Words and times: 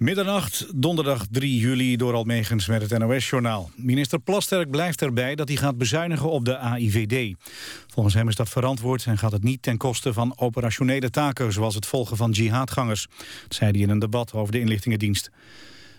Middernacht, 0.00 0.66
donderdag 0.74 1.26
3 1.30 1.58
juli, 1.58 1.96
door 1.96 2.14
Almegens 2.14 2.66
met 2.66 2.90
het 2.90 2.98
NOS-journaal. 2.98 3.70
Minister 3.76 4.18
Plasterk 4.18 4.70
blijft 4.70 5.02
erbij 5.02 5.34
dat 5.34 5.48
hij 5.48 5.56
gaat 5.56 5.78
bezuinigen 5.78 6.30
op 6.30 6.44
de 6.44 6.58
AIVD. 6.58 7.36
Volgens 7.86 8.14
hem 8.14 8.28
is 8.28 8.34
dat 8.34 8.48
verantwoord 8.48 9.04
en 9.04 9.18
gaat 9.18 9.32
het 9.32 9.42
niet 9.42 9.62
ten 9.62 9.76
koste 9.76 10.12
van 10.12 10.32
operationele 10.36 11.10
taken... 11.10 11.52
zoals 11.52 11.74
het 11.74 11.86
volgen 11.86 12.16
van 12.16 12.30
jihadgangers. 12.30 13.06
Dat 13.42 13.54
zei 13.54 13.70
hij 13.70 13.80
in 13.80 13.90
een 13.90 13.98
debat 13.98 14.32
over 14.32 14.52
de 14.52 14.60
inlichtingendienst. 14.60 15.30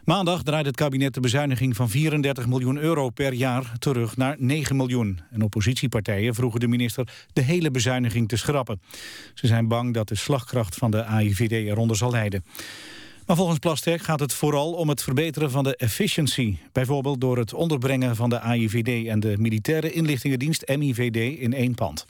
Maandag 0.04 0.44
draait 0.44 0.66
het 0.66 0.76
kabinet 0.76 1.14
de 1.14 1.20
bezuiniging 1.20 1.76
van 1.76 1.90
34 1.90 2.48
miljoen 2.48 2.78
euro 2.78 3.10
per 3.10 3.34
jaar 3.34 3.72
terug 3.80 4.18
naar 4.18 4.36
9 4.40 4.76
miljoen. 4.76 5.20
En 5.32 5.42
oppositiepartijen 5.42 6.36
vroegen 6.36 6.60
de 6.60 6.68
minister 6.68 7.08
de 7.34 7.42
hele 7.42 7.72
bezuiniging 7.72 8.28
te 8.28 8.38
schrappen. 8.38 8.82
Ze 9.34 9.48
zijn 9.48 9.68
bang 9.68 9.94
dat 9.94 10.08
de 10.08 10.16
slagkracht 10.16 10.76
van 10.76 10.92
de 10.92 11.04
AIVD 11.04 11.52
eronder 11.52 11.98
zal 11.98 12.12
lijden. 12.12 12.44
Maar 13.32 13.40
volgens 13.40 13.60
Plasterk 13.60 14.02
gaat 14.02 14.20
het 14.20 14.34
vooral 14.34 14.72
om 14.74 14.90
het 14.90 15.04
verbeteren 15.04 15.52
van 15.52 15.64
de 15.64 15.76
efficiency. 15.76 16.58
Bijvoorbeeld 16.72 17.22
door 17.22 17.38
het 17.38 17.54
onderbrengen 17.54 18.16
van 18.16 18.30
de 18.30 18.40
AIVD 18.40 19.08
en 19.08 19.20
de 19.20 19.36
Militaire 19.38 19.92
Inlichtingendienst 19.92 20.68
MIVD 20.68 21.40
in 21.40 21.54
één 21.54 21.76
pand. 21.76 22.06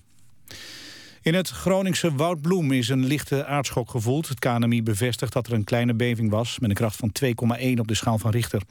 In 1.21 1.33
het 1.33 1.49
Groningse 1.49 2.15
Woudbloem 2.15 2.71
is 2.71 2.89
een 2.89 3.05
lichte 3.05 3.45
aardschok 3.45 3.89
gevoeld. 3.89 4.27
Het 4.27 4.39
KNMI 4.39 4.83
bevestigt 4.83 5.33
dat 5.33 5.47
er 5.47 5.53
een 5.53 5.63
kleine 5.63 5.93
beving 5.93 6.29
was... 6.29 6.59
met 6.59 6.69
een 6.69 6.75
kracht 6.75 6.95
van 6.95 7.11
2,1 7.23 7.79
op 7.79 7.87
de 7.87 7.95
schaal 7.95 8.17
van 8.17 8.31
Richter. 8.31 8.61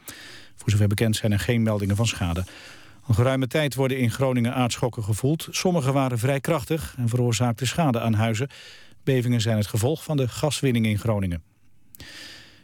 Voor 0.57 0.71
zover 0.71 0.89
bekend 0.89 1.17
zijn 1.17 1.33
er 1.33 1.41
geen 1.41 1.63
meldingen 1.63 1.97
van 1.97 2.07
schade. 2.07 2.45
Al 3.07 3.15
geruime 3.15 3.47
tijd 3.47 3.75
worden 3.75 3.99
in 3.99 4.11
Groningen 4.11 4.55
aardschokken 4.55 5.05
gevoeld. 5.05 5.49
Sommige 5.51 5.93
waren 5.93 6.19
vrij 6.19 6.41
krachtig 6.41 6.95
en 6.97 7.09
veroorzaakten 7.09 7.67
schade 7.67 8.01
aan 8.01 8.15
huizen. 8.15 8.49
Bevingen 9.05 9.41
zijn 9.41 9.57
het 9.57 9.67
gevolg 9.67 10.05
van 10.05 10.17
de 10.17 10.29
gaswinning 10.29 10.87
in 10.87 10.99
Groningen. 10.99 11.43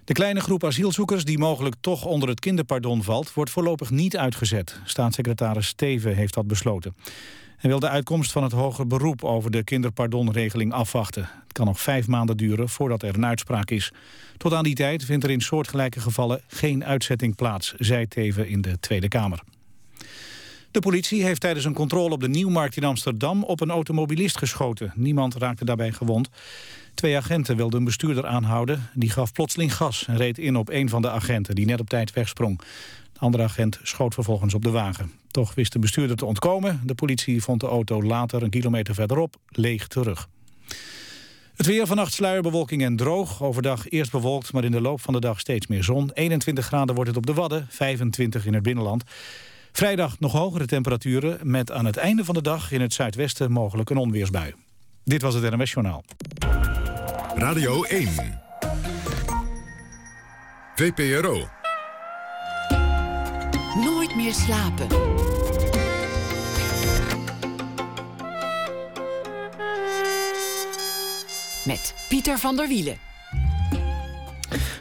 De 0.07 0.13
kleine 0.13 0.41
groep 0.41 0.65
asielzoekers 0.65 1.25
die 1.25 1.39
mogelijk 1.39 1.75
toch 1.81 2.05
onder 2.05 2.29
het 2.29 2.41
kinderpardon 2.41 3.03
valt... 3.03 3.35
wordt 3.35 3.51
voorlopig 3.51 3.91
niet 3.91 4.17
uitgezet. 4.17 4.81
Staatssecretaris 4.85 5.67
Steven 5.67 6.15
heeft 6.15 6.35
dat 6.35 6.47
besloten. 6.47 6.97
Hij 7.57 7.71
wil 7.71 7.81
de 7.81 7.89
uitkomst 7.89 8.33
van 8.33 8.43
het 8.43 8.53
hoger 8.53 8.87
beroep 8.87 9.25
over 9.25 9.51
de 9.51 9.65
kinderpardonregeling 9.65 10.73
afwachten. 10.73 11.23
Het 11.43 11.53
kan 11.53 11.67
nog 11.67 11.81
vijf 11.81 12.07
maanden 12.07 12.37
duren 12.37 12.69
voordat 12.69 13.03
er 13.03 13.15
een 13.15 13.27
uitspraak 13.27 13.71
is. 13.71 13.93
Tot 14.37 14.53
aan 14.53 14.65
die 14.65 14.75
tijd 14.75 15.05
vindt 15.05 15.25
er 15.25 15.31
in 15.31 15.41
soortgelijke 15.41 16.01
gevallen 16.01 16.41
geen 16.47 16.85
uitzetting 16.85 17.35
plaats... 17.37 17.75
zei 17.77 18.09
Teven 18.09 18.49
in 18.49 18.61
de 18.61 18.81
Tweede 18.81 19.09
Kamer. 19.09 19.43
De 20.71 20.81
politie 20.81 21.23
heeft 21.23 21.41
tijdens 21.41 21.65
een 21.65 21.75
controle 21.75 22.15
op 22.15 22.21
de 22.21 22.29
Nieuwmarkt 22.29 22.77
in 22.77 22.85
Amsterdam... 22.85 23.45
op 23.45 23.61
een 23.61 23.71
automobilist 23.71 24.39
geschoten. 24.39 24.93
Niemand 24.95 25.35
raakte 25.35 25.65
daarbij 25.65 25.93
gewond. 25.93 26.29
Twee 26.97 27.17
agenten 27.17 27.57
wilden 27.57 27.79
een 27.79 27.85
bestuurder 27.85 28.27
aanhouden. 28.27 28.89
Die 28.95 29.11
gaf 29.11 29.33
plotseling 29.33 29.75
gas 29.75 30.07
en 30.07 30.17
reed 30.17 30.39
in 30.39 30.57
op 30.57 30.69
een 30.69 30.89
van 30.89 31.03
de 31.03 31.11
agenten... 31.11 31.55
die 31.55 31.67
net 31.67 31.81
op 31.81 31.89
tijd 31.89 32.13
wegsprong. 32.13 32.59
De 33.13 33.21
andere 33.21 33.43
agent 33.43 33.79
schoot 33.83 34.15
vervolgens 34.15 34.55
op 34.55 34.63
de 34.63 34.71
wagen. 34.71 35.13
Toch 35.31 35.55
wist 35.55 35.73
de 35.73 35.79
bestuurder 35.79 36.17
te 36.17 36.25
ontkomen. 36.25 36.81
De 36.85 36.95
politie 36.95 37.43
vond 37.43 37.61
de 37.61 37.67
auto 37.67 38.03
later 38.03 38.43
een 38.43 38.51
kilometer 38.51 38.95
verderop 38.95 39.37
leeg 39.49 39.87
terug. 39.87 40.29
Het 41.55 41.67
weer 41.67 41.87
vannacht 41.87 42.13
sluierbewolking 42.13 42.83
en 42.83 42.97
droog. 42.97 43.43
Overdag 43.43 43.89
eerst 43.89 44.11
bewolkt, 44.11 44.53
maar 44.53 44.65
in 44.65 44.71
de 44.71 44.81
loop 44.81 45.01
van 45.01 45.15
de 45.15 45.21
dag 45.21 45.41
steeds 45.41 45.67
meer 45.67 45.85
zon. 45.85 46.11
21 46.15 46.67
graden 46.67 46.95
wordt 46.95 47.11
het 47.11 47.19
op 47.19 47.27
de 47.27 47.35
Wadden, 47.35 47.67
25 47.69 48.47
in 48.47 48.55
het 48.55 48.63
binnenland. 48.63 49.05
Vrijdag 49.73 50.21
nog 50.21 50.33
hogere 50.33 50.67
temperaturen... 50.67 51.39
met 51.43 51.73
aan 51.73 51.85
het 51.85 51.97
einde 51.97 52.25
van 52.25 52.35
de 52.35 52.43
dag 52.43 52.73
in 52.73 52.81
het 52.81 52.93
zuidwesten 52.93 53.53
mogelijk 53.53 53.91
een 53.91 53.97
onweersbui. 53.97 54.55
Dit 55.07 55.23
was 55.23 55.35
het 55.35 55.57
NMS 55.57 55.73
Journaal. 55.73 56.05
Radio 57.35 57.83
1. 57.83 58.09
VPRO. 60.75 61.49
Nooit 63.85 64.17
meer 64.17 64.33
slapen. 64.35 64.87
Met 71.65 71.95
Pieter 72.09 72.39
van 72.39 72.57
der 72.57 72.69
Wielen. 72.69 72.99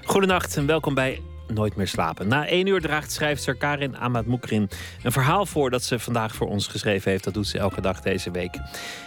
Goedenacht 0.05 0.57
en 0.57 0.65
welkom 0.65 0.93
bij 0.93 1.21
Nooit 1.53 1.75
meer 1.75 1.87
slapen. 1.87 2.27
Na 2.27 2.47
één 2.47 2.67
uur 2.67 2.81
draagt 2.81 3.11
schrijfster 3.11 3.55
Karin 3.55 3.97
Amatmoukrin 3.97 4.69
een 5.03 5.11
verhaal 5.11 5.45
voor 5.45 5.69
dat 5.69 5.83
ze 5.83 5.99
vandaag 5.99 6.35
voor 6.35 6.47
ons 6.47 6.67
geschreven 6.67 7.11
heeft. 7.11 7.23
Dat 7.23 7.33
doet 7.33 7.47
ze 7.47 7.57
elke 7.57 7.81
dag 7.81 8.01
deze 8.01 8.31
week. 8.31 8.55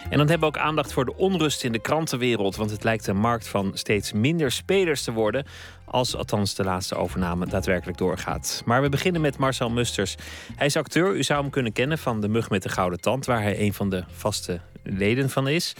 En 0.09 0.17
dan 0.17 0.29
hebben 0.29 0.39
we 0.39 0.45
ook 0.45 0.57
aandacht 0.57 0.93
voor 0.93 1.05
de 1.05 1.17
onrust 1.17 1.63
in 1.63 1.71
de 1.71 1.79
krantenwereld. 1.79 2.55
Want 2.55 2.71
het 2.71 2.83
lijkt 2.83 3.07
een 3.07 3.17
markt 3.17 3.47
van 3.47 3.71
steeds 3.73 4.11
minder 4.11 4.51
spelers 4.51 5.03
te 5.03 5.11
worden. 5.11 5.45
Als 5.85 6.15
althans 6.15 6.55
de 6.55 6.63
laatste 6.63 6.95
overname 6.95 7.45
daadwerkelijk 7.45 7.97
doorgaat. 7.97 8.61
Maar 8.65 8.81
we 8.81 8.89
beginnen 8.89 9.21
met 9.21 9.37
Marcel 9.37 9.69
Musters. 9.69 10.15
Hij 10.55 10.65
is 10.65 10.75
acteur. 10.75 11.15
U 11.15 11.23
zou 11.23 11.41
hem 11.41 11.49
kunnen 11.49 11.73
kennen 11.73 11.97
van 11.97 12.21
De 12.21 12.27
Mug 12.27 12.49
met 12.49 12.63
de 12.63 12.69
Gouden 12.69 13.01
Tand, 13.01 13.25
waar 13.25 13.41
hij 13.41 13.59
een 13.59 13.73
van 13.73 13.89
de 13.89 14.03
vaste 14.11 14.59
leden 14.83 15.29
van 15.29 15.47
is. 15.47 15.73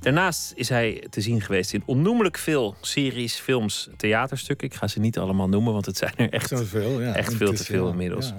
Daarnaast 0.00 0.52
is 0.54 0.68
hij 0.68 1.04
te 1.10 1.20
zien 1.20 1.40
geweest 1.40 1.72
in 1.72 1.82
onnoemelijk 1.86 2.38
veel 2.38 2.76
series, 2.80 3.34
films, 3.34 3.88
theaterstukken. 3.96 4.66
Ik 4.66 4.74
ga 4.74 4.86
ze 4.86 5.00
niet 5.00 5.18
allemaal 5.18 5.48
noemen, 5.48 5.72
want 5.72 5.86
het 5.86 5.96
zijn 5.96 6.12
er 6.16 6.30
echt, 6.30 6.52
veel, 6.54 7.00
ja. 7.00 7.14
echt 7.14 7.34
veel 7.34 7.52
te 7.52 7.64
veel 7.64 7.88
inmiddels. 7.88 8.32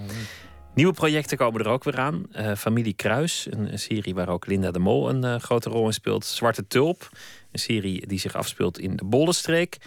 Nieuwe 0.75 0.93
projecten 0.93 1.37
komen 1.37 1.61
er 1.61 1.67
ook 1.67 1.83
weer 1.83 1.97
aan. 1.97 2.25
Uh, 2.31 2.55
Familie 2.55 2.93
Kruis, 2.93 3.47
een, 3.49 3.79
serie 3.79 4.13
waar 4.13 4.29
ook 4.29 4.45
Linda 4.45 4.71
de 4.71 4.79
Mol 4.79 5.09
een 5.09 5.25
uh, 5.25 5.39
grote 5.39 5.69
rol 5.69 5.85
in 5.85 5.93
speelt. 5.93 6.25
Zwarte 6.25 6.67
Tulp, 6.67 7.09
een 7.51 7.59
serie 7.59 8.07
die 8.07 8.19
zich 8.19 8.35
afspeelt 8.35 8.79
in 8.79 8.95
de 8.95 9.05
Bollenstreek. 9.05 9.77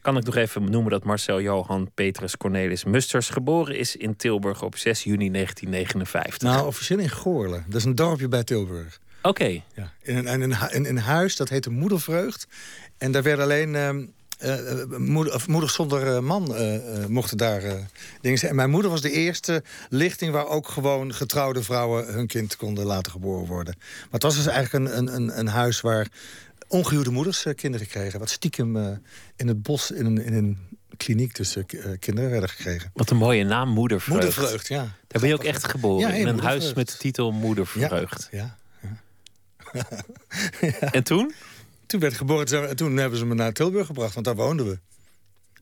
Kan 0.00 0.16
ik 0.16 0.24
nog 0.24 0.36
even 0.36 0.70
noemen 0.70 0.90
dat 0.90 1.04
Marcel 1.04 1.40
Johan 1.40 1.90
Petrus 1.94 2.36
Cornelis 2.36 2.84
Musters 2.84 3.28
geboren 3.28 3.76
is 3.76 3.96
in 3.96 4.16
Tilburg 4.16 4.62
op 4.62 4.76
6 4.76 5.04
juni 5.04 5.30
1959. 5.30 6.40
Nou, 6.48 6.66
officieel 6.66 6.98
in 6.98 7.10
Goorlen. 7.10 7.64
Dat 7.66 7.76
is 7.76 7.84
een 7.84 7.94
dorpje 7.94 8.28
bij 8.28 8.44
Tilburg. 8.44 8.98
Oké. 9.22 9.62
Ja, 9.74 9.92
in, 10.02 10.26
een, 10.26 10.70
in, 10.70 10.84
een 10.86 10.98
huis, 10.98 11.36
dat 11.36 11.48
heette 11.48 11.70
Moedervreugd. 11.70 12.46
En 12.98 13.12
daar 13.12 13.22
werd 13.22 13.40
alleen... 13.40 13.74
Uh, 13.74 14.98
moeder, 14.98 15.34
of 15.34 15.48
moeder 15.48 15.70
zonder 15.70 16.06
uh, 16.06 16.18
man 16.18 16.54
uh, 16.54 17.06
mochten 17.06 17.36
daar 17.36 17.62
dingen 18.20 18.38
zijn. 18.38 18.50
En 18.50 18.56
mijn 18.56 18.70
moeder 18.70 18.90
was 18.90 19.00
de 19.00 19.10
eerste 19.10 19.62
lichting... 19.88 20.32
waar 20.32 20.46
ook 20.46 20.68
gewoon 20.68 21.14
getrouwde 21.14 21.62
vrouwen 21.62 22.14
hun 22.14 22.26
kind 22.26 22.56
konden 22.56 22.84
laten 22.84 23.12
geboren 23.12 23.46
worden. 23.46 23.74
Maar 23.78 24.10
het 24.10 24.22
was 24.22 24.36
dus 24.36 24.46
eigenlijk 24.46 24.96
een, 24.96 25.14
een, 25.14 25.38
een 25.38 25.46
huis 25.46 25.80
waar 25.80 26.08
ongehuwde 26.68 27.10
moeders 27.10 27.46
kinderen 27.54 27.86
kregen. 27.86 28.18
Wat 28.18 28.30
stiekem 28.30 28.76
in 29.36 29.48
het 29.48 29.62
bos 29.62 29.90
in 29.90 30.06
een, 30.06 30.24
in 30.24 30.34
een 30.34 30.58
kliniek 30.96 31.32
tussen 31.32 31.66
kinderen 31.98 32.30
werden 32.30 32.48
gekregen. 32.48 32.90
Wat 32.94 33.10
een 33.10 33.16
mooie 33.16 33.44
naam, 33.44 33.68
Moedervreugd. 33.68 34.24
Moedervreugd, 34.24 34.68
ja. 34.68 34.82
Daar 34.82 35.20
ben 35.20 35.28
je 35.28 35.34
ook 35.34 35.44
echt 35.44 35.64
geboren, 35.64 36.08
ja, 36.08 36.14
in 36.14 36.26
een 36.26 36.40
huis 36.40 36.74
met 36.74 36.88
de 36.88 36.96
titel 36.96 37.32
Moedervreugd. 37.32 38.28
ja. 38.30 38.60
En 40.90 41.04
toen? 41.04 41.32
Toen 41.86 42.00
werd 42.00 42.14
geboren 42.14 42.68
en 42.68 42.76
toen 42.76 42.96
hebben 42.96 43.18
ze 43.18 43.26
me 43.26 43.34
naar 43.34 43.52
Tilburg 43.52 43.86
gebracht, 43.86 44.14
want 44.14 44.26
daar 44.26 44.36
woonden 44.36 44.66
we. 44.66 44.78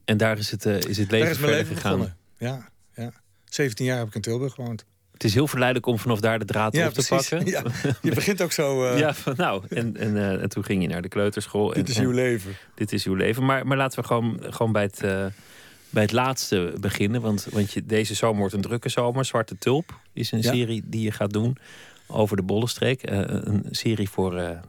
En 0.05 0.17
daar 0.17 0.39
is 0.39 0.51
het, 0.51 0.67
uh, 0.67 0.77
is 0.77 0.99
het 0.99 1.11
leven, 1.11 1.19
daar 1.19 1.31
is 1.31 1.39
mijn 1.39 1.53
leven 1.53 1.77
gegaan? 1.77 1.99
Begonnen. 1.99 2.17
Ja, 2.39 2.69
ja. 2.95 3.13
17 3.45 3.85
jaar 3.87 3.99
heb 3.99 4.07
ik 4.07 4.15
in 4.15 4.21
Tilburg 4.21 4.55
gewoond. 4.55 4.85
Het 5.13 5.25
is 5.25 5.35
heel 5.35 5.47
verleidelijk 5.47 5.87
om 5.87 5.99
vanaf 5.99 6.21
daar 6.21 6.39
de 6.39 6.45
draad 6.45 6.73
ja, 6.73 6.87
op 6.87 6.93
te 6.95 7.07
pakken. 7.09 7.47
Ja, 7.51 7.63
je 8.03 8.15
begint 8.15 8.43
ook 8.43 8.53
zo. 8.53 8.85
Uh... 8.85 8.99
Ja, 9.05 9.15
van, 9.15 9.35
nou, 9.37 9.65
en, 9.69 9.97
en, 9.97 10.17
uh, 10.17 10.43
en, 10.43 10.49
toen 10.49 10.65
ging 10.65 10.83
je 10.83 10.89
naar 10.89 11.03
de 11.03 11.09
kleuterschool. 11.09 11.69
Dit 11.69 11.77
en, 11.77 11.93
is 11.93 11.99
uw 11.99 12.11
leven. 12.11 12.57
Dit 12.75 12.93
is 12.93 13.05
uw 13.05 13.15
leven. 13.15 13.45
Maar, 13.45 13.67
maar 13.67 13.77
laten 13.77 14.01
we 14.01 14.07
gewoon, 14.07 14.39
gewoon 14.41 14.73
bij, 14.73 14.83
het, 14.83 15.03
uh, 15.05 15.27
bij 15.91 16.03
het 16.03 16.13
laatste 16.13 16.75
beginnen. 16.81 17.21
Want, 17.21 17.47
want 17.51 17.73
je, 17.73 17.87
deze 17.87 18.15
zomer 18.15 18.39
wordt 18.39 18.55
een 18.55 18.61
drukke 18.61 18.89
zomer. 18.89 19.25
Zwarte 19.25 19.59
Tulp 19.59 20.01
is 20.13 20.33
een 20.33 20.43
ja. 20.43 20.53
serie 20.53 20.83
die 20.85 21.03
je 21.03 21.13
gaat 21.13 21.33
doen 21.33 21.57
over 22.13 22.37
de 22.37 22.43
Bollenstreek. 22.43 23.03
een 23.03 23.67
serie 23.71 24.11
voor 24.11 24.61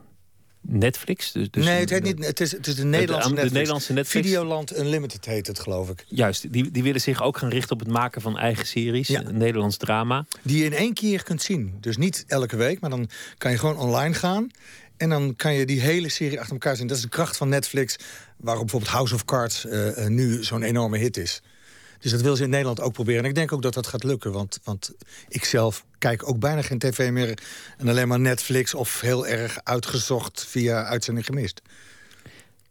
Netflix? 0.61 1.31
Dus, 1.31 1.49
dus 1.49 1.65
nee, 1.65 1.79
het, 1.79 1.89
heet 1.89 2.03
niet, 2.03 2.25
het, 2.25 2.39
is, 2.39 2.51
het 2.51 2.67
is 2.67 2.75
de 2.75 2.83
Nederlandse, 2.83 3.29
de, 3.29 3.33
Netflix. 3.33 3.53
Nederlandse 3.53 3.93
Netflix. 3.93 4.27
Videoland 4.27 4.77
Unlimited 4.77 5.25
heet 5.25 5.47
het, 5.47 5.59
geloof 5.59 5.89
ik. 5.89 6.05
Juist, 6.07 6.53
die, 6.53 6.71
die 6.71 6.83
willen 6.83 7.01
zich 7.01 7.23
ook 7.23 7.37
gaan 7.37 7.49
richten 7.49 7.71
op 7.71 7.79
het 7.79 7.89
maken 7.89 8.21
van 8.21 8.37
eigen 8.37 8.65
series. 8.65 9.07
Ja. 9.07 9.21
Nederlands 9.21 9.77
drama. 9.77 10.25
Die 10.41 10.57
je 10.57 10.65
in 10.65 10.73
één 10.73 10.93
keer 10.93 11.23
kunt 11.23 11.41
zien. 11.41 11.77
Dus 11.79 11.97
niet 11.97 12.23
elke 12.27 12.55
week, 12.55 12.79
maar 12.79 12.89
dan 12.89 13.09
kan 13.37 13.51
je 13.51 13.57
gewoon 13.57 13.77
online 13.77 14.13
gaan. 14.13 14.49
En 14.97 15.09
dan 15.09 15.35
kan 15.35 15.53
je 15.53 15.65
die 15.65 15.81
hele 15.81 16.09
serie 16.09 16.39
achter 16.39 16.53
elkaar 16.53 16.75
zien. 16.75 16.87
Dat 16.87 16.97
is 16.97 17.03
de 17.03 17.09
kracht 17.09 17.37
van 17.37 17.49
Netflix, 17.49 17.95
waarop 18.37 18.61
bijvoorbeeld 18.63 18.91
House 18.91 19.13
of 19.13 19.25
Cards 19.25 19.65
uh, 19.65 20.07
nu 20.07 20.43
zo'n 20.43 20.63
enorme 20.63 20.97
hit 20.97 21.17
is. 21.17 21.41
Dus 22.01 22.11
dat 22.11 22.21
wil 22.21 22.35
ze 22.35 22.43
in 22.43 22.49
Nederland 22.49 22.81
ook 22.81 22.93
proberen. 22.93 23.23
En 23.23 23.29
ik 23.29 23.35
denk 23.35 23.51
ook 23.51 23.61
dat 23.61 23.73
dat 23.73 23.87
gaat 23.87 24.03
lukken. 24.03 24.31
Want, 24.31 24.59
want 24.63 24.91
ik 25.27 25.43
zelf 25.43 25.85
kijk 25.97 26.27
ook 26.29 26.39
bijna 26.39 26.61
geen 26.61 26.79
tv 26.79 27.11
meer. 27.11 27.37
En 27.77 27.87
alleen 27.87 28.07
maar 28.07 28.19
Netflix 28.19 28.73
of 28.73 29.01
heel 29.01 29.27
erg 29.27 29.57
uitgezocht 29.63 30.45
via 30.45 30.83
uitzending 30.83 31.25
gemist. 31.25 31.61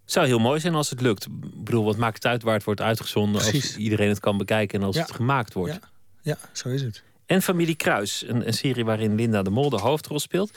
Zou 0.05 0.27
heel 0.27 0.38
mooi 0.38 0.61
zijn 0.61 0.75
als 0.75 0.91
het 0.91 1.00
lukt. 1.00 1.25
Ik 1.25 1.65
bedoel, 1.65 1.85
wat 1.85 1.97
maakt 1.97 2.15
het 2.15 2.27
uit 2.27 2.43
waar 2.43 2.55
het 2.55 2.65
wordt 2.65 2.81
uitgezonden... 2.81 3.41
Precies. 3.43 3.65
als 3.65 3.77
iedereen 3.77 4.09
het 4.09 4.21
kan 4.21 4.38
bekijken 4.38 4.81
en 4.81 4.87
als 4.87 4.97
Ja. 4.97 5.03
het 5.03 5.12
gemaakt 5.12 5.53
wordt. 5.53 5.73
Ja, 5.73 5.81
ja 6.23 6.37
zo 6.53 6.69
is 6.69 6.83
het. 6.83 7.03
En 7.26 7.43
Familie 7.43 7.75
Kruis, 7.75 8.25
een, 8.26 8.47
een 8.47 8.53
serie 8.53 8.85
waarin 8.85 9.15
Linda 9.15 9.43
de 9.43 9.50
Mol 9.50 9.71
de 9.71 9.76
hoofdrol 9.79 10.19
speelt. 10.21 10.50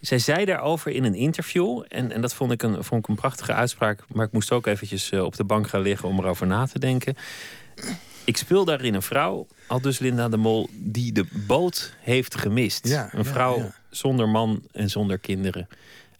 Zij 0.00 0.18
zei 0.18 0.44
daarover 0.44 0.90
in 0.90 1.04
een 1.04 1.14
interview, 1.14 1.84
en, 1.88 2.12
en 2.12 2.20
dat 2.20 2.34
vond 2.34 2.52
ik, 2.52 2.62
een, 2.62 2.84
vond 2.84 3.02
ik 3.02 3.08
een 3.08 3.14
prachtige 3.14 3.52
uitspraak, 3.52 4.00
maar 4.12 4.26
ik 4.26 4.32
moest 4.32 4.52
ook 4.52 4.66
eventjes 4.66 5.10
eh, 5.10 5.24
op 5.24 5.36
de 5.36 5.44
bank 5.44 5.68
gaan 5.68 5.80
liggen 5.80 6.08
om 6.08 6.18
erover 6.18 6.46
na 6.46 6.66
te 6.66 6.78
denken. 6.78 7.16
Ik 8.28 8.36
speel 8.36 8.64
daarin 8.64 8.94
een 8.94 9.02
vrouw, 9.02 9.46
al 9.66 9.80
dus 9.80 9.98
Linda 9.98 10.28
de 10.28 10.36
Mol, 10.36 10.68
die 10.72 11.12
de 11.12 11.24
boot 11.46 11.92
heeft 12.00 12.38
gemist. 12.38 12.88
Ja, 12.88 13.08
een 13.12 13.24
vrouw 13.24 13.58
ja. 13.58 13.74
zonder 13.90 14.28
man 14.28 14.62
en 14.72 14.90
zonder 14.90 15.18
kinderen, 15.18 15.68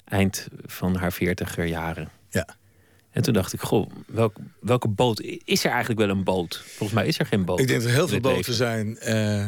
eind 0.04 0.48
van 0.66 0.96
haar 0.96 1.12
veertiger 1.12 1.64
jaren. 1.64 2.08
Ja. 2.30 2.46
En 3.10 3.22
toen 3.22 3.34
dacht 3.34 3.52
ik, 3.52 3.60
goh, 3.60 3.90
welk, 4.06 4.36
welke 4.60 4.88
boot? 4.88 5.20
Is 5.44 5.64
er 5.64 5.70
eigenlijk 5.70 6.00
wel 6.00 6.08
een 6.08 6.24
boot? 6.24 6.62
Volgens 6.66 6.98
mij 6.98 7.06
is 7.06 7.18
er 7.18 7.26
geen 7.26 7.44
boot. 7.44 7.60
Ik 7.60 7.66
denk 7.66 7.80
dat 7.80 7.88
er 7.88 7.94
heel 7.94 8.08
veel 8.08 8.20
boten 8.20 8.36
leven. 8.36 8.54
zijn. 8.54 8.98
eh, 8.98 9.46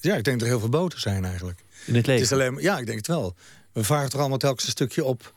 ja, 0.00 0.16
ik 0.16 0.24
denk 0.24 0.38
dat 0.38 0.40
er 0.40 0.46
heel 0.46 0.60
veel 0.60 0.68
boten 0.68 1.00
zijn 1.00 1.24
eigenlijk. 1.24 1.58
In 1.86 1.94
het 1.94 2.06
leven. 2.06 2.12
Het 2.12 2.32
is 2.32 2.32
alleen, 2.32 2.56
ja, 2.60 2.78
ik 2.78 2.86
denk 2.86 2.98
het 2.98 3.06
wel. 3.06 3.34
We 3.72 3.84
varen 3.84 4.10
er 4.10 4.18
allemaal 4.18 4.38
telkens 4.38 4.64
een 4.64 4.70
stukje 4.70 5.04
op. 5.04 5.33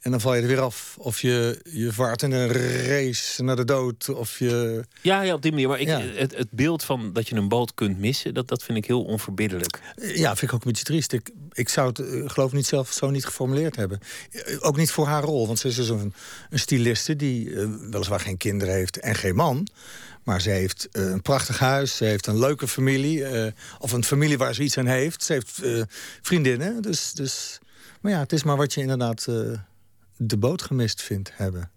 En 0.00 0.10
dan 0.10 0.20
val 0.20 0.34
je 0.34 0.42
er 0.42 0.48
weer 0.48 0.60
af. 0.60 0.94
Of 0.98 1.20
je, 1.20 1.60
je 1.70 1.92
vaart 1.92 2.22
in 2.22 2.32
een 2.32 2.52
race 2.86 3.42
naar 3.42 3.56
de 3.56 3.64
dood. 3.64 4.08
Of 4.08 4.38
je... 4.38 4.84
Ja, 5.02 5.22
ja, 5.22 5.34
op 5.34 5.42
die 5.42 5.50
manier. 5.52 5.68
Maar 5.68 5.80
ik, 5.80 5.86
Ja. 5.88 6.00
het, 6.00 6.36
het 6.36 6.50
beeld 6.50 6.84
van 6.84 7.12
dat 7.12 7.28
je 7.28 7.34
een 7.36 7.48
boot 7.48 7.74
kunt 7.74 7.98
missen, 7.98 8.34
dat, 8.34 8.48
dat 8.48 8.62
vind 8.62 8.78
ik 8.78 8.86
heel 8.86 9.02
onverbiddelijk. 9.04 9.80
Ja, 9.96 10.28
vind 10.36 10.42
ik 10.50 10.52
ook 10.52 10.64
een 10.64 10.70
beetje 10.70 10.84
triest. 10.84 11.12
Ik, 11.12 11.30
ik 11.52 11.68
zou 11.68 11.88
het, 11.88 11.98
eh, 11.98 12.28
geloof 12.30 12.48
ik, 12.50 12.56
niet 12.56 12.66
zelf 12.66 12.92
zo 12.92 13.10
niet 13.10 13.24
geformuleerd 13.24 13.76
hebben. 13.76 14.00
Eh, 14.30 14.56
Ook 14.60 14.76
niet 14.76 14.90
voor 14.90 15.06
haar 15.06 15.22
rol. 15.22 15.46
Want 15.46 15.58
ze 15.58 15.68
is 15.68 15.74
dus 15.74 15.88
een, 15.88 16.14
een 16.50 16.58
styliste 16.58 17.16
die 17.16 17.54
eh, 17.60 17.66
weliswaar 17.90 18.20
geen 18.20 18.36
kinderen 18.36 18.74
heeft 18.74 18.96
en 19.00 19.14
geen 19.14 19.34
man. 19.34 19.66
Maar 20.24 20.40
ze 20.40 20.50
heeft 20.50 20.88
een 20.92 21.22
prachtig 21.22 21.58
huis. 21.58 21.96
Ze 21.96 22.04
heeft 22.04 22.26
een 22.26 22.38
leuke 22.38 22.68
familie. 22.68 23.24
of 23.78 23.92
een 23.92 24.04
familie 24.04 24.38
waar 24.38 24.54
ze 24.54 24.62
iets 24.62 24.78
aan 24.78 24.86
heeft. 24.86 25.22
Ze 25.24 25.32
heeft 25.32 25.60
vriendinnen. 26.22 26.82
Dus, 26.82 27.12
dus, 27.12 27.58
maar 28.00 28.12
ja, 28.12 28.18
het 28.18 28.32
is 28.32 28.42
maar 28.42 28.56
wat 28.56 28.74
je 28.74 28.80
inderdaad 28.80 29.26
de 30.22 30.36
boot 30.36 30.62
gemist 30.62 31.02
vindt 31.02 31.30
hebben. 31.34 31.70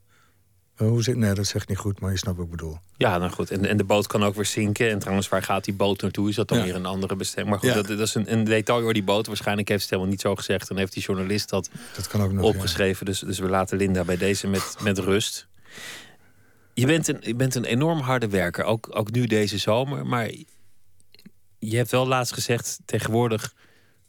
Eh, 0.76 0.88
Hoe 0.88 1.04
zit, 1.04 1.16
nee, 1.16 1.34
dat 1.34 1.46
zeg 1.48 1.62
ik 1.62 1.68
niet 1.68 1.78
goed, 1.78 2.00
maar 2.00 2.12
je 2.12 2.18
snapt 2.18 2.38
wat 2.38 2.46
ik 2.46 2.52
bedoel. 2.52 2.78
Ja, 2.98 3.18
nou 3.18 3.32
goed. 3.32 3.52
En, 3.52 3.66
en 3.66 3.78
de 3.78 3.84
boot 3.84 4.08
kan 4.08 4.24
ook 4.24 4.36
weer 4.36 4.46
zinken. 4.46 4.90
En 4.90 5.00
trouwens, 5.00 5.30
waar 5.30 5.44
gaat 5.44 5.64
die 5.66 5.74
boot 5.74 6.02
naartoe? 6.02 6.30
Is 6.30 6.36
dat 6.36 6.48
dan 6.48 6.58
Ja. 6.58 6.64
weer 6.64 6.76
een 6.76 6.86
andere 6.86 7.16
bestemming? 7.16 7.50
Maar 7.50 7.60
goed, 7.60 7.70
Ja. 7.82 7.88
dat, 7.88 7.98
dat 7.98 8.08
is 8.08 8.16
een, 8.16 8.32
een 8.34 8.44
detail 8.44 8.80
over 8.82 8.94
die 8.94 9.04
boot. 9.04 9.28
Waarschijnlijk 9.28 9.68
heeft 9.68 9.80
ze 9.80 9.86
het 9.86 9.96
helemaal 9.96 10.12
niet 10.18 10.22
zo 10.28 10.36
gezegd. 10.36 10.70
En 10.70 10.78
heeft 10.78 10.94
die 10.94 11.04
journalist 11.04 11.50
dat 11.50 11.70
Dat 11.96 12.08
kan 12.08 12.22
ook 12.22 12.32
nog. 12.32 12.42
ja. 12.44 12.48
opgeschreven. 12.50 13.06
Dus, 13.06 13.20
dus 13.20 13.40
we 13.40 13.50
laten 13.50 13.78
Linda 13.78 14.04
bij 14.04 14.18
deze 14.18 14.48
met, 14.48 14.76
met 14.82 14.98
rust. 14.98 15.48
Je 16.74 16.86
bent, 16.86 17.08
een, 17.08 17.18
je 17.22 17.36
bent 17.36 17.56
een 17.56 17.66
enorm 17.66 18.00
harde 18.00 18.28
werker. 18.28 18.64
Ook, 18.64 18.88
ook 18.92 19.12
nu 19.12 19.26
deze 19.26 19.58
zomer. 19.58 20.06
Maar 20.06 20.30
je 21.60 21.78
hebt 21.78 21.92
wel 21.92 22.08
laatst 22.08 22.34
gezegd... 22.34 22.80
tegenwoordig 22.86 23.54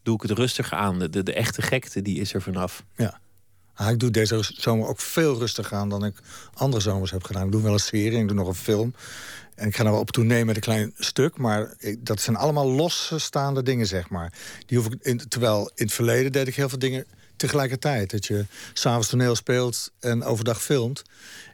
doe 0.03 0.15
ik 0.15 0.23
het 0.23 0.31
rustiger 0.39 0.77
aan. 0.79 0.99
De, 0.99 1.09
de, 1.11 1.23
de 1.23 1.33
echte 1.35 1.63
gekte, 1.63 2.03
die 2.03 2.21
is 2.21 2.35
er 2.35 2.43
vanaf. 2.43 2.85
Ja. 2.97 3.21
Ah, 3.75 3.91
ik 3.91 3.99
doe 3.99 4.11
deze 4.11 4.39
zomer 4.43 4.89
ook 4.89 5.01
veel 5.01 5.39
rustiger 5.39 5.77
aan 5.77 5.89
dan 5.89 6.05
ik 6.05 6.17
andere 6.55 6.83
zomers 6.83 7.11
heb 7.11 7.25
gedaan. 7.25 7.47
Ik 7.47 7.53
doe 7.53 7.63
wel 7.63 7.73
een 7.73 7.79
serie, 7.79 8.19
ik 8.19 8.27
doe 8.29 8.37
nog 8.37 8.49
een 8.49 8.55
film. 8.55 8.95
En 9.55 9.67
ik 9.69 9.75
ga 9.77 9.81
nou 9.83 9.93
wel 9.93 10.03
op 10.03 10.11
tournee 10.11 10.45
met 10.45 10.57
een 10.57 10.63
klein 10.63 10.93
stuk. 10.99 11.37
Maar 11.37 11.75
ik- 11.79 12.07
dat 12.07 12.21
zijn 12.21 12.37
allemaal 12.37 12.71
losstaande 12.71 13.63
dingen, 13.63 13.87
zeg 13.87 14.09
maar. 14.09 14.33
Die 14.67 14.79
hoef 14.79 14.87
ik 14.93 14.99
in, 15.03 15.29
terwijl 15.29 15.71
in 15.75 15.85
het 15.85 15.93
verleden 15.95 16.33
deed 16.33 16.49
ik 16.49 16.55
heel 16.55 16.69
veel 16.69 16.79
dingen 16.79 17.05
tegelijkertijd. 17.37 18.11
Dat 18.11 18.27
je 18.27 18.47
s'avonds 18.73 19.09
toneel 19.09 19.35
speelt 19.35 19.91
en 20.01 20.25
overdag 20.25 20.63
filmt. 20.63 21.03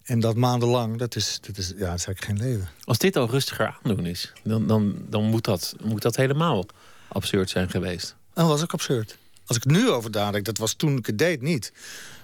En 0.04 0.20
dat 0.20 0.36
maandenlang, 0.36 0.98
dat 0.98 1.16
is, 1.16 1.38
dat 1.46 1.56
is, 1.56 1.68
ja, 1.68 1.72
dat 1.90 1.98
is 1.98 2.06
eigenlijk 2.06 2.24
geen 2.24 2.38
leven. 2.50 2.68
Als 2.84 2.98
dit 2.98 3.16
al 3.16 3.30
rustiger 3.30 3.78
aandoen 3.82 4.06
is... 4.06 4.32
dan, 4.44 4.66
dan, 4.66 4.96
dan 5.08 5.24
moet, 5.24 5.44
dat, 5.44 5.74
moet 5.82 6.02
dat 6.02 6.16
helemaal 6.16 6.66
absurd 7.08 7.50
zijn 7.50 7.70
geweest. 7.70 8.14
Dat 8.34 8.46
was 8.46 8.62
ook 8.62 8.72
absurd. 8.72 9.16
Als 9.50 9.58
ik 9.58 9.64
nu 9.64 9.90
over 9.90 10.10
nadenk, 10.10 10.44
dat 10.44 10.58
was 10.58 10.74
toen 10.74 10.96
ik 10.96 11.06
het 11.06 11.18
deed 11.18 11.42
niet. 11.42 11.72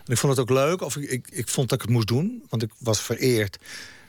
En 0.05 0.13
ik 0.13 0.19
vond 0.19 0.37
het 0.37 0.43
ook 0.43 0.57
leuk, 0.57 0.83
of 0.83 0.97
ik, 0.97 1.11
ik, 1.11 1.27
ik 1.31 1.49
vond 1.49 1.69
dat 1.69 1.79
ik 1.79 1.85
het 1.85 1.95
moest 1.95 2.07
doen. 2.07 2.43
Want 2.49 2.63
ik 2.63 2.71
was 2.79 3.01
vereerd 3.03 3.59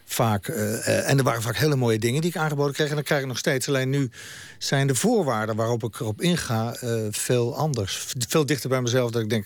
vaak. 0.06 0.48
eh, 0.48 0.88
eh, 0.88 1.10
en 1.10 1.18
er 1.18 1.24
waren 1.24 1.42
vaak 1.42 1.58
hele 1.58 1.76
mooie 1.76 2.00
dingen 2.00 2.22
die 2.22 2.30
ik 2.30 2.38
aangeboden 2.38 2.74
kreeg. 2.74 2.90
En 2.90 2.96
dat 2.96 3.06
krijg 3.06 3.22
ik 3.22 3.28
nog 3.28 3.38
steeds. 3.38 3.68
Alleen 3.68 3.90
nu 3.90 4.10
zijn 4.58 4.88
de 4.88 4.96
voorwaarden 4.96 5.56
waarop 5.56 5.84
ik 5.84 6.00
erop 6.00 6.22
inga 6.22 6.76
eh, 6.76 7.08
veel 7.10 7.56
anders. 7.56 8.06
Veel 8.28 8.46
dichter 8.46 8.70
bij 8.70 8.82
mezelf 8.82 9.12
dat 9.12 9.22
ik 9.22 9.30
denk... 9.30 9.46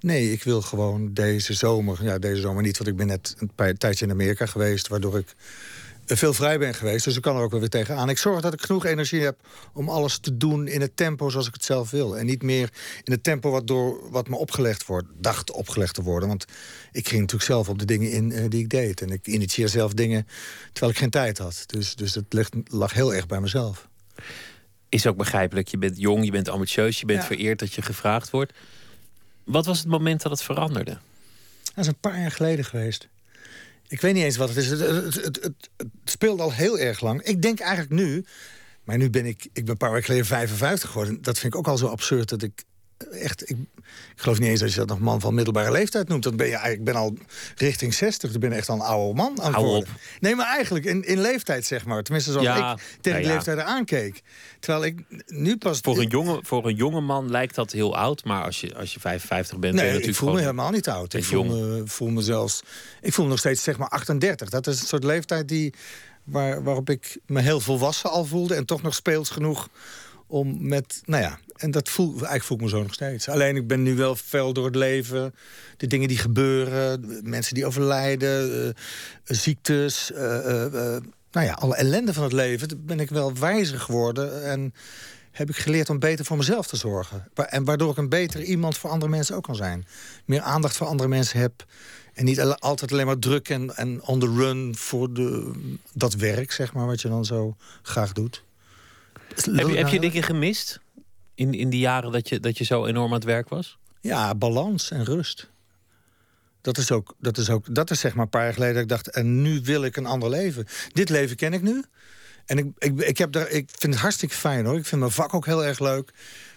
Nee, 0.00 0.32
ik 0.32 0.42
wil 0.42 0.62
gewoon 0.62 1.12
deze 1.12 1.54
zomer... 1.54 2.04
Ja, 2.04 2.18
deze 2.18 2.40
zomer 2.40 2.62
niet, 2.62 2.78
want 2.78 2.90
ik 2.90 2.96
ben 2.96 3.06
net 3.06 3.36
een 3.56 3.76
tijdje 3.76 4.04
in 4.04 4.10
Amerika 4.10 4.46
geweest... 4.46 4.88
waardoor 4.88 5.18
ik 5.18 5.34
veel 6.16 6.32
vrij 6.32 6.58
ben 6.58 6.74
geweest. 6.74 7.04
Dus 7.04 7.16
ik 7.16 7.22
kan 7.22 7.36
er 7.36 7.42
ook 7.42 7.50
wel 7.50 7.60
weer 7.60 7.68
tegenaan. 7.68 8.08
Ik 8.08 8.18
zorg 8.18 8.40
dat 8.40 8.52
ik 8.52 8.62
genoeg 8.62 8.84
energie 8.84 9.22
heb 9.22 9.40
om 9.72 9.88
alles 9.88 10.18
te 10.18 10.36
doen 10.36 10.66
in 10.68 10.80
het 10.80 10.96
tempo 10.96 11.28
zoals 11.28 11.46
ik 11.46 11.54
het 11.54 11.64
zelf 11.64 11.90
wil. 11.90 12.18
En 12.18 12.26
niet 12.26 12.42
meer 12.42 12.70
in 13.04 13.12
het 13.12 13.22
tempo 13.22 13.50
wat, 13.50 13.66
door, 13.66 14.10
wat 14.10 14.28
me 14.28 14.36
opgelegd 14.36 14.86
wordt, 14.86 15.06
dacht 15.18 15.50
opgelegd 15.50 15.94
te 15.94 16.02
worden. 16.02 16.28
Want 16.28 16.44
ik 16.92 17.08
ging 17.08 17.20
natuurlijk 17.20 17.50
zelf 17.50 17.68
op 17.68 17.78
de 17.78 17.84
dingen 17.84 18.10
in 18.10 18.32
eh, 18.32 18.44
die 18.48 18.60
ik 18.60 18.68
deed. 18.68 19.00
En 19.00 19.10
ik 19.10 19.26
initieer 19.26 19.68
zelf 19.68 19.92
dingen 19.94 20.26
terwijl 20.72 20.92
ik 20.92 20.98
geen 20.98 21.10
tijd 21.10 21.38
had. 21.38 21.62
Dus, 21.66 21.94
dus 21.94 22.14
het 22.14 22.32
ligt, 22.32 22.54
lag 22.64 22.92
heel 22.92 23.14
erg 23.14 23.26
bij 23.26 23.40
mezelf. 23.40 23.88
Is 24.88 25.06
ook 25.06 25.16
begrijpelijk. 25.16 25.68
Je 25.68 25.78
bent 25.78 25.98
jong, 25.98 26.24
je 26.24 26.30
bent 26.30 26.48
ambitieus, 26.48 27.00
je 27.00 27.06
bent 27.06 27.20
Ja. 27.20 27.26
vereerd 27.26 27.58
dat 27.58 27.72
je 27.74 27.82
gevraagd 27.82 28.30
wordt. 28.30 28.52
Wat 29.44 29.66
was 29.66 29.78
het 29.78 29.88
moment 29.88 30.22
dat 30.22 30.32
het 30.32 30.42
veranderde? 30.42 30.98
Dat 31.74 31.84
is 31.84 31.86
een 31.86 32.00
paar 32.00 32.20
jaar 32.20 32.30
geleden 32.30 32.64
geweest. 32.64 33.08
Ik 33.90 34.00
weet 34.00 34.14
niet 34.14 34.24
eens 34.24 34.36
wat 34.36 34.48
het 34.48 34.58
is. 34.58 34.66
Het, 34.66 34.80
het, 35.14 35.38
het, 35.42 35.68
speelt 36.04 36.40
al 36.40 36.52
heel 36.52 36.78
erg 36.78 37.00
lang. 37.00 37.22
Ik 37.22 37.42
denk 37.42 37.60
eigenlijk 37.60 37.92
nu... 37.92 38.24
Maar 38.84 38.96
nu 38.96 39.10
ben 39.10 39.26
ik... 39.26 39.44
Ik 39.44 39.52
ben 39.52 39.68
een 39.68 39.76
paar 39.76 39.90
weken 39.90 40.04
geleden 40.04 40.26
55 40.26 40.90
geworden. 40.90 41.22
Dat 41.22 41.38
vind 41.38 41.52
ik 41.52 41.58
ook 41.58 41.68
al 41.68 41.78
zo 41.78 41.86
absurd 41.86 42.28
dat 42.28 42.42
ik... 42.42 42.64
Echt, 43.10 43.50
ik, 43.50 43.56
ik 44.14 44.22
geloof 44.22 44.38
niet 44.38 44.48
eens 44.48 44.60
dat 44.60 44.72
je 44.72 44.78
dat 44.78 44.88
nog 44.88 44.98
man 44.98 45.20
van 45.20 45.34
middelbare 45.34 45.70
leeftijd 45.70 46.08
noemt. 46.08 46.22
Dan 46.22 46.36
ben 46.36 46.46
je 46.46 46.52
eigenlijk, 46.52 46.78
ik 46.78 46.84
ben 46.84 47.02
al 47.02 47.16
richting 47.56 47.94
60. 47.94 48.30
Dan 48.30 48.40
ben 48.40 48.50
je 48.50 48.56
echt 48.56 48.68
al 48.68 48.74
een 48.74 48.82
oude 48.82 49.14
man 49.14 49.40
aan 49.40 49.46
het 49.46 49.54
Hou 49.54 49.66
worden. 49.66 49.88
Nee, 50.20 50.34
maar 50.34 50.46
eigenlijk 50.46 50.84
in, 50.84 51.04
in 51.04 51.20
leeftijd, 51.20 51.64
zeg 51.64 51.84
maar. 51.84 52.02
Tenminste, 52.02 52.32
zoals 52.32 52.46
Ja, 52.46 52.72
ik 52.72 52.78
tegen 53.00 53.18
nou 53.18 53.30
ja. 53.30 53.34
leeftijd 53.34 53.58
aankeek. 53.58 54.22
Terwijl 54.60 54.84
ik 54.84 55.00
nu 55.26 55.56
pas... 55.56 55.78
Voor 55.80 55.98
een, 55.98 56.08
jonge, 56.08 56.38
voor 56.42 56.66
een 56.66 56.74
jonge 56.74 57.00
man 57.00 57.30
lijkt 57.30 57.54
dat 57.54 57.72
heel 57.72 57.96
oud. 57.96 58.24
Maar 58.24 58.44
als 58.44 58.60
je, 58.60 58.76
als 58.76 58.94
je 58.94 59.00
55 59.00 59.58
bent, 59.58 59.74
ben 59.74 59.84
je 59.84 59.92
Nee, 59.92 60.02
ik 60.02 60.14
voel 60.14 60.32
me 60.32 60.40
helemaal 60.40 60.70
niet 60.70 60.88
oud. 60.88 61.14
Ik 61.14 61.30
me, 61.30 61.82
voel 61.84 62.08
me 62.08 62.22
zelfs... 62.22 62.62
Ik 63.00 63.12
voel 63.12 63.24
me 63.24 63.30
nog 63.30 63.40
steeds 63.40 63.62
zeg 63.62 63.78
maar 63.78 63.88
38. 63.88 64.48
Dat 64.48 64.66
is 64.66 64.80
een 64.80 64.86
soort 64.86 65.04
leeftijd 65.04 65.48
die, 65.48 65.74
waar, 66.24 66.62
waarop 66.62 66.90
ik 66.90 67.18
me 67.26 67.40
heel 67.40 67.60
volwassen 67.60 68.10
al 68.10 68.24
voelde... 68.24 68.54
en 68.54 68.64
toch 68.64 68.82
nog 68.82 68.94
speels 68.94 69.30
genoeg 69.30 69.68
om 70.26 70.68
met... 70.68 71.02
Nou 71.04 71.22
ja, 71.22 71.38
en 71.60 71.70
dat 71.70 71.88
voel, 71.88 72.10
eigenlijk 72.10 72.42
voel 72.42 72.56
ik 72.56 72.62
me 72.62 72.68
zo 72.68 72.82
nog 72.82 72.94
steeds. 72.94 73.28
Alleen 73.28 73.56
ik 73.56 73.66
ben 73.66 73.82
nu 73.82 73.94
wel 73.96 74.16
fel 74.16 74.52
door 74.52 74.64
het 74.64 74.74
leven. 74.74 75.34
De 75.76 75.86
dingen 75.86 76.08
die 76.08 76.18
gebeuren, 76.18 77.20
mensen 77.22 77.54
die 77.54 77.66
overlijden... 77.66 78.66
eh, 78.66 79.36
ziektes... 79.36 80.12
eh, 80.12 80.64
eh, 80.66 81.02
nou 81.32 81.46
ja, 81.46 81.52
alle 81.52 81.76
ellende 81.76 82.14
van 82.14 82.22
het 82.22 82.32
leven. 82.32 82.86
Ben 82.86 83.00
ik 83.00 83.10
wel 83.10 83.34
wijzer 83.34 83.80
geworden 83.80 84.44
en 84.44 84.74
heb 85.30 85.48
ik 85.48 85.56
geleerd 85.56 85.90
om 85.90 85.98
beter 85.98 86.24
voor 86.24 86.36
mezelf 86.36 86.66
te 86.66 86.76
zorgen. 86.76 87.28
En 87.34 87.64
waardoor 87.64 87.90
ik 87.90 87.96
een 87.96 88.08
beter 88.08 88.42
iemand 88.42 88.78
voor 88.78 88.90
andere 88.90 89.10
mensen 89.10 89.36
ook 89.36 89.44
kan 89.44 89.56
zijn. 89.56 89.86
Meer 90.24 90.40
aandacht 90.40 90.76
voor 90.76 90.86
andere 90.86 91.08
mensen 91.08 91.40
heb. 91.40 91.64
En 92.14 92.24
niet 92.24 92.40
altijd 92.40 92.92
alleen 92.92 93.06
maar 93.06 93.18
druk 93.18 93.48
en, 93.48 93.76
en 93.76 94.02
on 94.02 94.20
the 94.20 94.32
run 94.36 94.76
voor 94.76 95.12
de, 95.12 95.50
dat 95.92 96.14
werk, 96.14 96.52
zeg 96.52 96.72
maar, 96.72 96.86
wat 96.86 97.00
je 97.00 97.08
dan 97.08 97.24
zo 97.24 97.56
graag 97.82 98.12
doet. 98.12 98.44
Heb 99.34 99.68
je, 99.68 99.76
heb 99.76 99.88
je 99.88 100.00
dingen 100.00 100.22
gemist? 100.22 100.80
In, 101.40 101.54
in 101.54 101.70
die 101.70 101.80
jaren 101.80 102.12
dat 102.12 102.28
je, 102.28 102.40
dat 102.40 102.58
je 102.58 102.64
zo 102.64 102.86
enorm 102.86 103.06
aan 103.06 103.14
het 103.14 103.24
werk 103.24 103.48
was? 103.48 103.78
Ja, 104.00 104.34
balans 104.34 104.90
en 104.90 105.04
rust. 105.04 105.50
Dat 106.60 106.78
is 106.78 106.90
ook, 106.90 107.14
dat 107.18 107.38
is 107.38 107.50
ook, 107.50 107.74
dat 107.74 107.90
is 107.90 108.00
zeg 108.00 108.14
maar 108.14 108.24
een 108.24 108.30
paar 108.30 108.42
jaar 108.42 108.52
geleden 108.52 108.74
dat 108.74 108.82
ik 108.82 108.88
dacht, 108.88 109.10
en 109.10 109.42
nu 109.42 109.60
wil 109.62 109.84
ik 109.84 109.96
een 109.96 110.06
ander 110.06 110.30
leven. 110.30 110.66
Dit 110.92 111.08
leven 111.08 111.36
ken 111.36 111.52
ik 111.52 111.62
nu. 111.62 111.84
En 112.46 112.58
ik, 112.58 112.66
ik, 112.78 113.00
ik, 113.00 113.18
heb 113.18 113.32
daar, 113.32 113.48
ik 113.48 113.68
vind 113.78 113.92
het 113.92 114.02
hartstikke 114.02 114.34
fijn 114.34 114.64
hoor. 114.64 114.76
Ik 114.76 114.86
vind 114.86 115.00
mijn 115.00 115.12
vak 115.12 115.34
ook 115.34 115.46
heel 115.46 115.64
erg 115.64 115.78
leuk. 115.78 116.12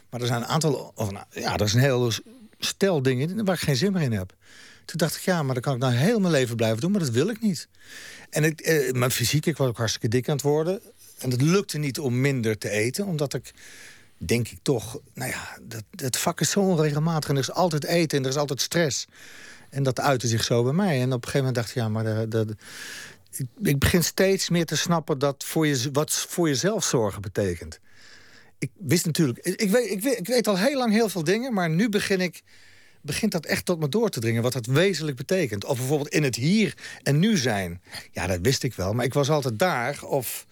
Maar 0.10 0.22
er 0.22 0.28
zijn 0.28 0.42
een 0.42 0.48
aantal, 0.48 0.92
of 0.96 1.12
nou, 1.12 1.26
ja, 1.30 1.54
er 1.54 1.66
is 1.66 1.74
een 1.74 1.80
heel 1.80 2.12
stel 2.60 3.02
dingen 3.02 3.46
waar 3.46 3.56
ik 3.56 3.62
geen 3.62 3.76
zin 3.76 3.92
meer 3.92 4.02
in 4.02 4.12
heb. 4.12 4.36
Toen 4.86 4.98
dacht 4.98 5.16
ik, 5.16 5.22
ja, 5.22 5.44
maar 5.44 5.54
dan 5.54 5.64
kan 5.64 5.74
ik 5.74 5.80
nou 5.80 5.94
heel 5.94 6.20
mijn 6.20 6.34
leven 6.34 6.56
blijven 6.56 6.80
doen, 6.80 6.92
maar 6.92 7.00
dat 7.00 7.10
wil 7.10 7.30
ik 7.30 7.42
niet. 7.42 7.68
En 8.30 8.44
ik, 8.44 8.62
eh, 8.62 8.92
mijn 8.92 9.12
fysiek, 9.12 9.46
ik 9.46 9.58
was 9.58 9.68
ook 9.68 9.78
hartstikke 9.78 10.08
dik 10.08 10.30
aan 10.30 10.36
het 10.36 10.44
worden. 10.44 10.82
En 11.20 11.32
het 11.32 11.42
lukte 11.42 11.78
niet 11.78 12.00
om 12.00 12.22
minder 12.22 12.58
te 12.58 12.70
eten, 12.70 13.06
omdat 13.06 13.34
ik 13.34 13.54
denk 14.18 14.48
ik 14.48 14.58
toch, 14.62 15.00
nou 15.14 15.30
ja, 15.30 15.58
dat, 15.92 16.18
vak 16.18 16.42
is 16.42 16.50
zo 16.50 16.60
onregelmatig 16.60 17.30
en 17.30 17.36
er 17.36 17.42
is 17.42 17.52
altijd 17.52 17.86
eten 17.86 18.18
en 18.18 18.24
er 18.24 18.30
is 18.30 18.38
altijd 18.38 18.62
stress. 18.62 19.08
En 19.70 19.84
dat 19.84 20.00
uitte 20.00 20.28
zich 20.28 20.44
zo 20.44 20.64
bij 20.64 20.74
mij. 20.74 21.02
En 21.02 21.14
op 21.14 21.26
een 21.26 21.30
gegeven 21.30 21.38
moment 21.38 21.56
dacht 21.56 21.70
ik, 21.70 21.76
ja, 21.76 21.90
maar 21.90 22.28
ik, 23.38 23.48
ik 23.62 23.80
begin 23.80 24.04
steeds 24.04 24.50
meer 24.50 24.66
te 24.66 24.78
snappen 24.78 25.20
dat 25.20 25.44
voor 25.44 25.68
je, 25.68 25.90
wat 25.92 26.12
voor 26.12 26.48
jezelf 26.48 26.84
zorgen 26.84 27.22
betekent. 27.22 27.80
Ik 28.58 28.72
wist 28.78 29.06
natuurlijk, 29.06 29.40
ik, 29.40 29.62
ik, 29.62 29.70
weet, 29.70 29.90
ik, 29.90 30.02
weet, 30.02 30.20
ik 30.20 30.28
weet 30.28 30.48
al 30.48 30.58
heel 30.58 30.78
lang 30.78 30.92
heel 30.92 31.10
veel 31.10 31.24
dingen, 31.24 31.54
maar 31.54 31.70
nu 31.70 31.90
begin 31.90 32.22
ik, 32.22 32.44
begint 33.02 33.32
dat 33.32 33.46
echt 33.46 33.66
tot 33.66 33.80
me 33.80 33.90
door 33.90 34.10
te 34.10 34.20
dringen, 34.20 34.42
wat 34.42 34.54
dat 34.54 34.66
wezenlijk 34.66 35.18
betekent. 35.18 35.66
Of 35.66 35.78
bijvoorbeeld 35.78 36.10
in 36.10 36.24
het 36.24 36.36
hier 36.36 36.78
en 37.04 37.20
nu 37.20 37.38
zijn. 37.38 37.82
Ja, 38.12 38.28
dat 38.28 38.40
wist 38.42 38.64
ik 38.64 38.74
wel, 38.74 38.94
maar 38.94 39.06
ik 39.06 39.14
was 39.14 39.30
altijd 39.30 39.60
daar 39.60 40.04
of 40.04 40.46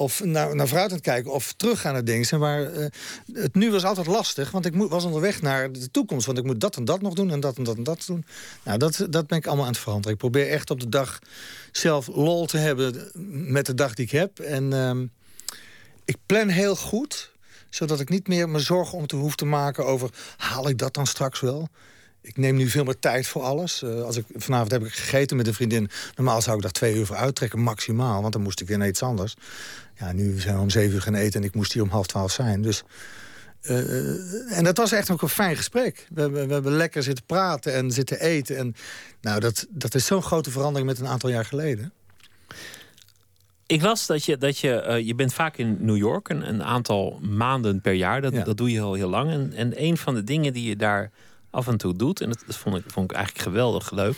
of 0.00 0.24
naar, 0.24 0.54
naar 0.54 0.68
vooruit 0.68 0.90
aan 0.90 0.96
het 0.96 1.04
kijken 1.04 1.32
of 1.32 1.52
terug 1.52 1.84
aan 1.84 1.94
het. 1.94 2.32
Maar 2.38 2.72
uh, 2.72 2.86
het 3.32 3.54
nu 3.54 3.70
was 3.70 3.84
altijd 3.84 4.06
lastig, 4.06 4.50
want 4.50 4.66
ik 4.66 4.74
was 4.74 5.04
onderweg 5.04 5.42
naar 5.42 5.72
de 5.72 5.90
toekomst. 5.90 6.26
Want 6.26 6.38
ik 6.38 6.44
moet 6.44 6.60
dat 6.60 6.76
en 6.76 6.84
dat 6.84 7.02
nog 7.02 7.14
doen 7.14 7.30
en 7.30 7.40
dat 7.40 7.56
en 7.56 7.64
dat 7.64 7.76
en 7.76 7.82
dat 7.82 8.04
doen. 8.06 8.24
Nou, 8.62 8.78
dat, 8.78 9.06
dat 9.10 9.26
ben 9.26 9.38
ik 9.38 9.46
allemaal 9.46 9.64
aan 9.64 9.72
het 9.72 9.80
veranderen. 9.80 10.12
Ik 10.12 10.18
probeer 10.18 10.48
echt 10.48 10.70
op 10.70 10.80
de 10.80 10.88
dag 10.88 11.18
zelf 11.72 12.06
lol 12.06 12.46
te 12.46 12.56
hebben 12.56 13.10
met 13.52 13.66
de 13.66 13.74
dag 13.74 13.94
die 13.94 14.04
ik 14.04 14.10
heb. 14.10 14.38
En 14.38 14.72
uh, 14.72 14.90
ik 16.04 16.16
plan 16.26 16.48
heel 16.48 16.76
goed, 16.76 17.32
zodat 17.70 18.00
ik 18.00 18.08
niet 18.08 18.28
meer 18.28 18.48
me 18.48 18.58
zorgen 18.58 18.98
om 18.98 19.06
te 19.06 19.16
hoeven 19.16 19.36
te 19.36 19.44
maken 19.44 19.86
over... 19.86 20.10
haal 20.36 20.68
ik 20.68 20.78
dat 20.78 20.94
dan 20.94 21.06
straks 21.06 21.40
wel? 21.40 21.68
Ik 22.22 22.36
neem 22.36 22.56
nu 22.56 22.68
veel 22.68 22.84
meer 22.84 22.98
tijd 22.98 23.26
voor 23.26 23.42
alles. 23.42 23.82
Uh, 23.82 24.02
als 24.02 24.16
ik, 24.16 24.24
vanavond 24.34 24.70
heb 24.70 24.84
ik 24.84 24.92
gegeten 24.92 25.36
met 25.36 25.46
een 25.46 25.54
vriendin. 25.54 25.90
Normaal 26.16 26.42
zou 26.42 26.56
ik 26.56 26.62
daar 26.62 26.70
twee 26.70 26.94
uur 26.94 27.06
voor 27.06 27.16
uittrekken, 27.16 27.60
maximaal. 27.60 28.20
Want 28.20 28.32
dan 28.32 28.42
moest 28.42 28.60
ik 28.60 28.66
weer 28.68 28.78
naar 28.78 28.88
iets 28.88 29.02
anders. 29.02 29.36
Ja, 29.98 30.12
nu 30.12 30.40
zijn 30.40 30.54
we 30.54 30.60
om 30.60 30.70
zeven 30.70 30.94
uur 30.94 31.02
gaan 31.02 31.14
eten 31.14 31.40
en 31.40 31.46
ik 31.46 31.54
moest 31.54 31.72
hier 31.72 31.82
om 31.82 31.88
half 31.88 32.06
twaalf 32.06 32.32
zijn. 32.32 32.62
Dus, 32.62 32.82
uh, 33.62 34.58
en 34.58 34.64
dat 34.64 34.76
was 34.76 34.92
echt 34.92 35.10
ook 35.10 35.22
een 35.22 35.28
fijn 35.28 35.56
gesprek. 35.56 36.06
We, 36.14 36.30
we, 36.30 36.46
we, 36.46 36.52
hebben 36.52 36.72
lekker 36.72 37.02
zitten 37.02 37.24
praten 37.24 37.74
en 37.74 37.90
zitten 37.90 38.20
eten. 38.20 38.56
En, 38.56 38.74
nou, 39.20 39.40
dat, 39.40 39.66
dat 39.70 39.94
is 39.94 40.06
zo'n 40.06 40.22
grote 40.22 40.50
verandering 40.50 40.88
met 40.88 40.98
een 40.98 41.06
aantal 41.06 41.30
jaar 41.30 41.44
geleden. 41.44 41.92
Ik 43.66 43.82
las 43.82 44.06
dat 44.06 44.24
je, 44.24 44.38
dat 44.38 44.58
je, 44.58 44.84
uh, 44.88 45.06
je 45.06 45.14
bent 45.14 45.34
vaak 45.34 45.56
in 45.56 45.76
New 45.80 45.96
York, 45.96 46.28
een, 46.28 46.48
een 46.48 46.62
aantal 46.62 47.18
maanden 47.22 47.80
per 47.80 47.92
jaar. 47.92 48.20
Dat, 48.20 48.32
ja. 48.32 48.44
dat 48.44 48.56
doe 48.56 48.70
je 48.70 48.80
al 48.80 48.94
heel 48.94 49.08
lang. 49.08 49.30
En, 49.30 49.52
en 49.52 49.82
een 49.82 49.96
van 49.96 50.14
de 50.14 50.24
dingen 50.24 50.52
die 50.52 50.68
je 50.68 50.76
daar 50.76 51.10
af 51.50 51.66
en 51.66 51.76
toe 51.76 51.96
doet. 51.96 52.20
En 52.20 52.28
dat, 52.28 52.56
vond, 52.56 52.76
ik, 52.76 52.82
vond 52.86 53.10
ik 53.10 53.16
eigenlijk 53.16 53.44
geweldig 53.44 53.90
leuk. 53.90 54.16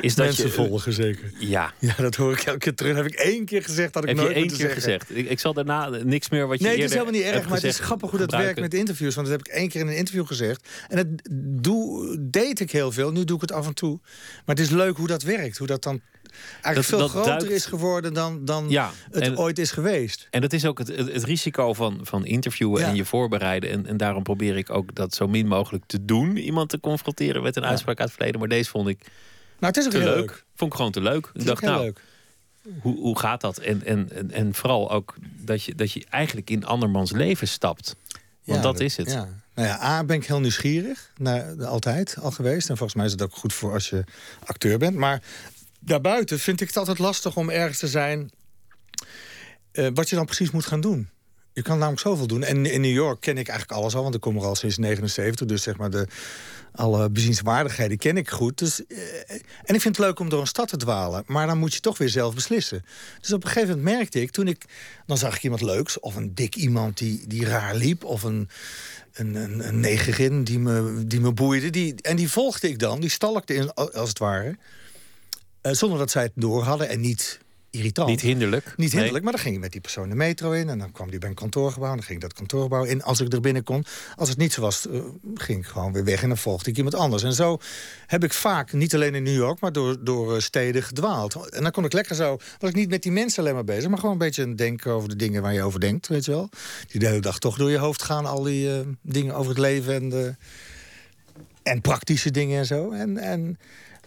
Is 0.00 0.14
dat 0.14 0.26
Mensen 0.26 0.46
je, 0.46 0.52
volgen 0.52 0.92
zeker. 0.92 1.32
Ja. 1.38 1.72
Ja, 1.78 1.94
dat 1.96 2.14
hoor 2.14 2.32
ik 2.32 2.42
elke 2.42 2.58
keer 2.58 2.74
terug. 2.74 2.96
Heb 2.96 3.06
ik 3.06 3.14
één 3.14 3.44
keer 3.44 3.62
gezegd 3.62 3.92
dat 3.92 4.02
ik 4.02 4.08
Heb 4.08 4.18
nooit 4.18 4.28
je 4.28 4.34
één 4.34 4.48
keer 4.48 4.70
gezegd? 4.70 5.16
Ik, 5.16 5.30
ik, 5.30 5.38
zal 5.38 5.52
daarna 5.54 5.88
niks 5.88 6.28
meer 6.28 6.46
wat 6.46 6.58
je 6.58 6.64
Nee, 6.64 6.74
het 6.74 6.84
is 6.84 6.90
helemaal 6.90 7.12
niet 7.12 7.22
erg. 7.22 7.44
Maar 7.44 7.54
het 7.54 7.64
is 7.64 7.78
grappig 7.78 8.10
hoe 8.10 8.18
dat 8.18 8.30
werkt 8.30 8.60
met 8.60 8.74
interviews. 8.74 9.14
Want 9.14 9.26
dat 9.28 9.36
heb 9.36 9.46
ik 9.48 9.52
één 9.54 9.68
keer 9.68 9.80
in 9.80 9.86
een 9.86 9.96
interview 9.96 10.26
gezegd. 10.26 10.68
En 10.88 10.96
dat 10.96 11.06
doe, 11.62 12.16
deed 12.20 12.60
ik 12.60 12.70
heel 12.70 12.92
veel. 12.92 13.12
Nu 13.12 13.24
doe 13.24 13.36
ik 13.36 13.42
het 13.42 13.52
af 13.52 13.66
en 13.66 13.74
toe. 13.74 13.98
Maar 14.46 14.56
het 14.56 14.64
is 14.64 14.70
leuk 14.70 14.96
hoe 14.96 15.06
dat 15.06 15.22
werkt. 15.22 15.58
Hoe 15.58 15.66
dat 15.66 15.82
dan 15.82 16.00
eigenlijk 16.52 16.74
dat, 16.74 16.84
veel 16.84 16.98
dat 16.98 17.10
groter 17.10 17.30
duikt... 17.30 17.50
is 17.50 17.66
geworden 17.66 18.14
dan, 18.14 18.44
dan 18.44 18.66
ja, 18.68 18.90
het 19.10 19.22
en, 19.22 19.38
ooit 19.38 19.58
is 19.58 19.70
geweest. 19.70 20.26
En 20.30 20.40
dat 20.40 20.52
is 20.52 20.64
ook 20.64 20.78
het, 20.78 20.88
het, 20.88 21.24
risico 21.24 21.72
van, 21.72 22.00
van 22.02 22.26
interviewen 22.26 22.80
ja. 22.80 22.88
en 22.88 22.94
je 22.94 23.04
voorbereiden. 23.04 23.70
En, 23.70 23.86
en 23.86 23.96
daarom 23.96 24.22
probeer 24.22 24.56
ik 24.56 24.70
ook 24.70 24.94
dat 24.94 25.14
zo 25.14 25.28
min 25.28 25.46
mogelijk 25.46 25.84
te 25.86 26.04
doen. 26.04 26.36
Iemand 26.36 26.68
te 26.68 26.80
confronteren 26.80 27.42
met 27.42 27.56
een 27.56 27.64
uitspraak 27.64 27.98
uit 27.98 28.08
het 28.08 28.16
verleden. 28.16 28.40
Maar 28.40 28.48
deze 28.48 28.70
vond 28.70 28.88
ik 28.88 28.98
nou, 29.60 29.72
het 29.72 29.76
is 29.76 29.84
ook 29.84 29.90
te 29.90 29.98
heel 29.98 30.06
leuk. 30.06 30.18
leuk. 30.18 30.44
Vond 30.54 30.70
ik 30.70 30.76
gewoon 30.76 30.92
te 30.92 31.00
leuk. 31.00 31.30
Het 31.32 31.42
ik 31.42 31.48
dacht, 31.48 31.60
heel 31.60 31.70
nou, 31.70 31.84
leuk. 31.84 32.00
Hoe, 32.80 32.98
hoe 32.98 33.18
gaat 33.18 33.40
dat? 33.40 33.58
En, 33.58 33.84
en, 33.84 34.08
en, 34.12 34.30
en 34.30 34.54
vooral 34.54 34.90
ook 34.90 35.14
dat 35.40 35.62
je, 35.62 35.74
dat 35.74 35.92
je 35.92 36.04
eigenlijk 36.08 36.50
in 36.50 36.64
andermans 36.64 37.10
leven 37.10 37.48
stapt. 37.48 37.96
Want 38.44 38.58
Ja, 38.58 38.70
dat 38.70 38.80
is 38.80 38.96
het. 38.96 39.10
Ja. 39.10 39.28
Nou 39.54 39.68
ja, 39.68 39.82
A, 39.82 40.04
ben 40.04 40.16
ik 40.16 40.26
heel 40.26 40.40
nieuwsgierig. 40.40 41.12
Naar, 41.16 41.64
altijd 41.64 42.16
al 42.20 42.30
geweest. 42.30 42.68
En 42.68 42.76
volgens 42.76 42.94
mij 42.94 43.06
is 43.06 43.12
het 43.12 43.22
ook 43.22 43.34
goed 43.34 43.52
voor 43.52 43.72
als 43.72 43.90
je 43.90 44.04
acteur 44.44 44.78
bent. 44.78 44.96
Maar 44.96 45.22
daarbuiten 45.80 46.38
vind 46.38 46.60
ik 46.60 46.66
het 46.66 46.76
altijd 46.76 46.98
lastig 46.98 47.36
om 47.36 47.50
ergens 47.50 47.78
te 47.78 47.88
zijn... 47.88 48.30
eh, 49.72 49.88
wat 49.94 50.08
je 50.08 50.16
dan 50.16 50.24
precies 50.24 50.50
moet 50.50 50.66
gaan 50.66 50.80
doen. 50.80 51.08
Je 51.52 51.62
kan 51.62 51.78
namelijk 51.78 52.02
zoveel 52.02 52.26
doen. 52.26 52.42
En 52.42 52.66
in 52.66 52.80
New 52.80 52.92
York 52.92 53.20
ken 53.20 53.38
ik 53.38 53.48
eigenlijk 53.48 53.80
alles 53.80 53.94
al, 53.94 54.02
want 54.02 54.14
ik 54.14 54.20
kom 54.20 54.36
er 54.36 54.44
al 54.44 54.54
sinds 54.54 54.78
79. 54.78 55.46
Dus 55.46 55.62
zeg 55.62 55.76
maar 55.76 55.90
de, 55.90 56.06
alle 56.72 57.10
bezienswaardigheden 57.10 57.98
ken 57.98 58.16
ik 58.16 58.30
goed. 58.30 58.58
Dus, 58.58 58.86
eh, 58.86 58.98
en 59.64 59.74
ik 59.74 59.80
vind 59.80 59.96
het 59.96 59.98
leuk 59.98 60.18
om 60.18 60.28
door 60.28 60.40
een 60.40 60.46
stad 60.46 60.68
te 60.68 60.76
dwalen. 60.76 61.22
Maar 61.26 61.46
dan 61.46 61.58
moet 61.58 61.74
je 61.74 61.80
toch 61.80 61.98
weer 61.98 62.08
zelf 62.08 62.34
beslissen. 62.34 62.84
Dus 63.20 63.32
op 63.32 63.44
een 63.44 63.50
gegeven 63.50 63.76
moment 63.76 63.96
merkte 63.96 64.20
ik, 64.20 64.30
toen 64.30 64.48
ik... 64.48 64.64
Dan 65.06 65.18
zag 65.18 65.36
ik 65.36 65.42
iemand 65.42 65.62
leuks, 65.62 66.00
of 66.00 66.16
een 66.16 66.34
dik 66.34 66.56
iemand 66.56 66.98
die, 66.98 67.26
die 67.26 67.44
raar 67.44 67.74
liep... 67.74 68.04
of 68.04 68.22
een, 68.22 68.48
een, 69.12 69.34
een, 69.34 69.68
een 69.68 69.80
negerin 69.80 70.44
die 70.44 70.58
me, 70.58 71.02
die 71.06 71.20
me 71.20 71.32
boeide. 71.32 71.70
Die, 71.70 71.94
en 72.02 72.16
die 72.16 72.30
volgde 72.30 72.68
ik 72.68 72.78
dan, 72.78 73.00
die 73.00 73.10
stalkte 73.10 73.54
in, 73.54 73.74
als 73.74 74.08
het 74.08 74.18
ware... 74.18 74.56
Eh, 75.60 75.72
zonder 75.72 75.98
dat 75.98 76.10
zij 76.10 76.22
het 76.22 76.32
door 76.34 76.62
hadden 76.62 76.88
en 76.88 77.00
niet 77.00 77.40
irritant. 77.70 78.08
Niet 78.08 78.20
hinderlijk. 78.20 78.64
Niet 78.64 78.76
Nee. 78.76 78.88
hinderlijk, 78.88 79.24
maar 79.24 79.32
dan 79.32 79.42
ging 79.42 79.54
je 79.54 79.60
met 79.60 79.72
die 79.72 79.80
persoon 79.80 80.08
de 80.08 80.14
metro 80.14 80.52
in... 80.52 80.68
en 80.68 80.78
dan 80.78 80.92
kwam 80.92 81.10
die 81.10 81.18
bij 81.18 81.28
een 81.28 81.34
kantoorgebouw 81.34 81.90
en 81.90 81.96
dan 81.96 82.04
ging 82.04 82.16
ik 82.18 82.24
dat 82.24 82.32
kantoorgebouw 82.32 82.84
in... 82.84 83.02
als 83.02 83.20
ik 83.20 83.32
er 83.32 83.40
binnen 83.40 83.62
kon. 83.62 83.84
Als 84.16 84.28
het 84.28 84.38
niet 84.38 84.52
zo 84.52 84.60
was, 84.60 84.88
eh, 84.88 85.00
ging 85.34 85.58
ik 85.58 85.66
gewoon 85.66 85.92
weer 85.92 86.04
weg... 86.04 86.22
en 86.22 86.28
dan 86.28 86.38
volgde 86.38 86.70
ik 86.70 86.76
iemand 86.76 86.94
anders. 86.94 87.22
En 87.22 87.32
zo 87.32 87.58
heb 88.06 88.24
ik 88.24 88.32
vaak, 88.32 88.72
niet 88.72 88.94
alleen 88.94 89.14
in 89.14 89.22
New 89.22 89.34
York... 89.34 89.60
maar 89.60 89.72
door, 89.72 90.04
door 90.04 90.34
eh, 90.34 90.40
steden 90.40 90.82
gedwaald. 90.82 91.34
En 91.34 91.62
dan 91.62 91.72
kon 91.72 91.84
ik 91.84 91.92
lekker 91.92 92.14
zo... 92.14 92.38
was 92.58 92.70
ik 92.70 92.76
niet 92.76 92.90
met 92.90 93.02
die 93.02 93.12
mensen 93.12 93.42
alleen 93.42 93.54
maar 93.54 93.64
bezig... 93.64 93.88
maar 93.88 93.98
gewoon 93.98 94.12
een 94.12 94.18
beetje 94.18 94.42
aan 94.42 94.56
denken 94.56 94.92
over 94.92 95.08
de 95.08 95.16
dingen 95.16 95.42
waar 95.42 95.54
je 95.54 95.62
over 95.62 95.80
denkt, 95.80 96.08
weet 96.08 96.24
je 96.24 96.30
wel. 96.30 96.48
Die 96.86 97.00
de 97.00 97.06
hele 97.06 97.20
dag 97.20 97.38
toch 97.38 97.56
door 97.56 97.70
je 97.70 97.78
hoofd 97.78 98.02
gaan, 98.02 98.26
al 98.26 98.42
die 98.42 98.68
dingen 99.02 99.34
over 99.34 99.50
het 99.50 99.58
leven... 99.58 99.94
en, 99.94 100.08
de, 100.08 100.34
en 101.62 101.80
praktische 101.80 102.30
dingen 102.30 102.58
en 102.58 102.66
zo. 102.66 102.90
En... 102.90 103.18
en 103.18 103.58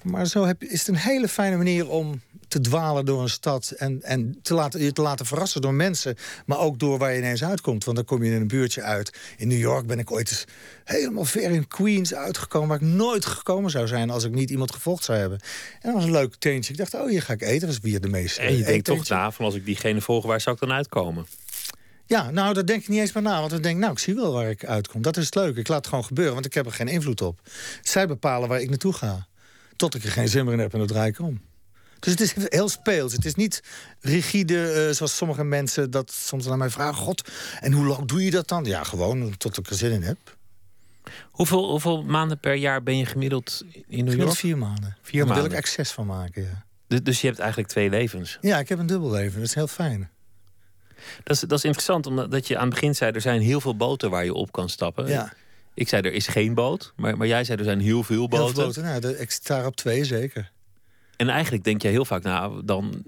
maar 0.03 0.27
zo 0.27 0.45
heb, 0.45 0.63
is 0.63 0.79
het 0.79 0.87
een 0.87 0.95
hele 0.95 1.27
fijne 1.27 1.57
manier 1.57 1.89
om 1.89 2.21
te 2.47 2.61
dwalen 2.61 3.05
door 3.05 3.21
een 3.21 3.29
stad... 3.29 3.71
en, 3.77 4.01
en 4.01 4.39
te 4.41 4.53
laten, 4.53 4.81
je 4.81 4.93
te 4.93 5.01
laten 5.01 5.25
verrassen 5.25 5.61
door 5.61 5.73
mensen... 5.73 6.15
maar 6.45 6.59
ook 6.59 6.79
door 6.79 6.97
waar 6.97 7.11
je 7.11 7.17
ineens 7.17 7.43
uitkomt. 7.43 7.83
Want 7.83 7.97
dan 7.97 8.05
kom 8.05 8.23
je 8.23 8.31
in 8.31 8.41
een 8.41 8.47
buurtje 8.47 8.81
uit. 8.81 9.17
In 9.37 9.47
New 9.47 9.59
York 9.59 9.85
ben 9.85 9.99
ik 9.99 10.11
ooit 10.11 10.29
eens 10.29 10.45
helemaal 10.83 11.25
ver 11.25 11.51
in 11.51 11.67
Queens 11.67 12.13
uitgekomen... 12.13 12.67
waar 12.67 12.81
ik 12.81 12.87
nooit 12.87 13.25
gekomen 13.25 13.71
zou 13.71 13.87
zijn 13.87 14.09
als 14.09 14.23
ik 14.23 14.31
niet 14.31 14.49
iemand 14.49 14.71
gevolgd 14.71 15.03
zou 15.03 15.17
hebben. 15.17 15.39
En 15.73 15.79
dat 15.81 15.93
was 15.93 16.03
een 16.03 16.11
leuk 16.11 16.35
teentje. 16.35 16.71
Ik 16.71 16.77
dacht, 16.77 16.93
oh, 16.93 17.09
hier 17.09 17.21
ga 17.21 17.33
ik 17.33 17.41
eten. 17.41 17.59
Dat 17.59 17.69
was 17.69 17.79
weer 17.79 18.01
de 18.01 18.09
meeste 18.09 18.41
En 18.41 18.57
je 18.57 18.63
denkt 18.63 18.85
toch 18.85 19.07
na, 19.07 19.31
van 19.31 19.45
als 19.45 19.55
ik 19.55 19.65
diegene 19.65 20.01
volg, 20.01 20.25
waar 20.25 20.41
zou 20.41 20.55
ik 20.55 20.61
dan 20.61 20.71
uitkomen? 20.71 21.25
Ja, 22.05 22.31
nou, 22.31 22.53
daar 22.53 22.65
denk 22.65 22.81
ik 22.81 22.87
niet 22.87 22.99
eens 22.99 23.13
meer 23.13 23.23
na. 23.23 23.39
Want 23.39 23.51
dan 23.51 23.61
denk 23.61 23.75
ik, 23.75 23.81
nou, 23.81 23.93
ik 23.93 23.99
zie 23.99 24.15
wel 24.15 24.33
waar 24.33 24.49
ik 24.49 24.65
uitkom. 24.65 25.01
Dat 25.01 25.17
is 25.17 25.25
het 25.25 25.35
leuke. 25.35 25.59
Ik 25.59 25.67
laat 25.67 25.77
het 25.77 25.87
gewoon 25.87 26.05
gebeuren, 26.05 26.33
want 26.33 26.45
ik 26.45 26.53
heb 26.53 26.65
er 26.65 26.71
geen 26.71 26.87
invloed 26.87 27.21
op. 27.21 27.39
Zij 27.81 28.07
bepalen 28.07 28.49
waar 28.49 28.61
ik 28.61 28.69
naartoe 28.69 28.93
ga. 28.93 29.27
Tot 29.75 29.95
ik 29.95 30.03
er 30.03 30.11
geen 30.11 30.27
zin 30.27 30.45
meer 30.45 30.53
in 30.53 30.59
heb 30.59 30.73
en 30.73 30.79
dan 30.79 30.87
draai 30.87 31.09
ik 31.09 31.19
om. 31.19 31.41
Dus 31.99 32.11
het 32.11 32.21
is 32.21 32.33
heel 32.47 32.69
speels. 32.69 33.13
Het 33.13 33.25
is 33.25 33.35
niet 33.35 33.63
rigide, 33.99 34.71
eh, 34.71 34.95
zoals 34.95 35.15
sommige 35.15 35.43
mensen 35.43 35.91
dat 35.91 36.11
soms 36.11 36.47
aan 36.47 36.57
mij 36.57 36.69
vragen. 36.69 36.95
God, 37.03 37.29
en 37.59 37.71
hoe 37.71 37.85
lang 37.85 38.07
doe 38.07 38.23
je 38.23 38.31
dat 38.31 38.47
dan? 38.47 38.63
Ja, 38.63 38.83
gewoon 38.83 39.37
tot 39.37 39.57
ik 39.57 39.67
er 39.67 39.75
zin 39.75 39.91
in 39.91 40.03
heb. 40.03 40.37
Hoeveel, 41.31 41.69
hoeveel 41.69 42.03
maanden 42.03 42.39
per 42.39 42.53
jaar 42.53 42.83
ben 42.83 42.97
je 42.97 43.05
gemiddeld 43.05 43.63
in 43.71 43.73
New 43.73 43.85
Gemiddeld 43.87 44.21
York? 44.21 44.35
vier 44.35 44.57
maanden. 44.57 44.97
Vier 45.01 45.25
Daar 45.25 45.33
wil 45.33 45.41
maanden. 45.41 45.51
ik 45.51 45.57
excess 45.65 45.91
van 45.91 46.05
maken, 46.05 46.43
ja. 46.43 46.65
Dus, 46.87 47.03
dus 47.03 47.21
je 47.21 47.27
hebt 47.27 47.39
eigenlijk 47.39 47.69
twee 47.69 47.89
levens. 47.89 48.37
Ja, 48.41 48.59
ik 48.59 48.69
heb 48.69 48.79
een 48.79 48.85
dubbel 48.85 49.11
leven. 49.11 49.39
Dat 49.39 49.47
is 49.47 49.55
heel 49.55 49.67
fijn. 49.67 50.09
Dat 51.23 51.35
is, 51.35 51.39
dat 51.39 51.57
is 51.57 51.63
interessant, 51.63 52.05
omdat 52.05 52.31
dat 52.31 52.47
je 52.47 52.57
aan 52.57 52.65
het 52.65 52.73
begin 52.73 52.95
zei... 52.95 53.11
er 53.11 53.21
zijn 53.21 53.41
heel 53.41 53.61
veel 53.61 53.75
boten 53.75 54.09
waar 54.09 54.25
je 54.25 54.33
op 54.33 54.51
kan 54.51 54.69
stappen. 54.69 55.07
Ja, 55.07 55.33
Ik 55.73 55.87
zei, 55.87 56.01
er 56.01 56.13
is 56.13 56.27
geen 56.27 56.53
boot. 56.53 56.93
Maar, 56.95 57.17
maar 57.17 57.27
jij 57.27 57.43
zei, 57.43 57.57
er 57.57 57.63
zijn 57.63 57.79
heel 57.79 58.03
veel 58.03 58.15
heel 58.15 58.27
boten. 58.27 58.55
veel 58.55 58.63
boten. 58.65 58.83
Nou, 58.83 58.99
de- 58.99 59.19
ik 59.19 59.31
sta 59.31 59.65
op 59.65 59.75
twee, 59.75 60.03
zeker. 60.05 60.51
En 61.17 61.29
eigenlijk 61.29 61.63
denk 61.63 61.81
je 61.81 61.87
heel 61.87 62.05
vaak, 62.05 62.23
nou, 62.23 62.61
dan 62.65 63.03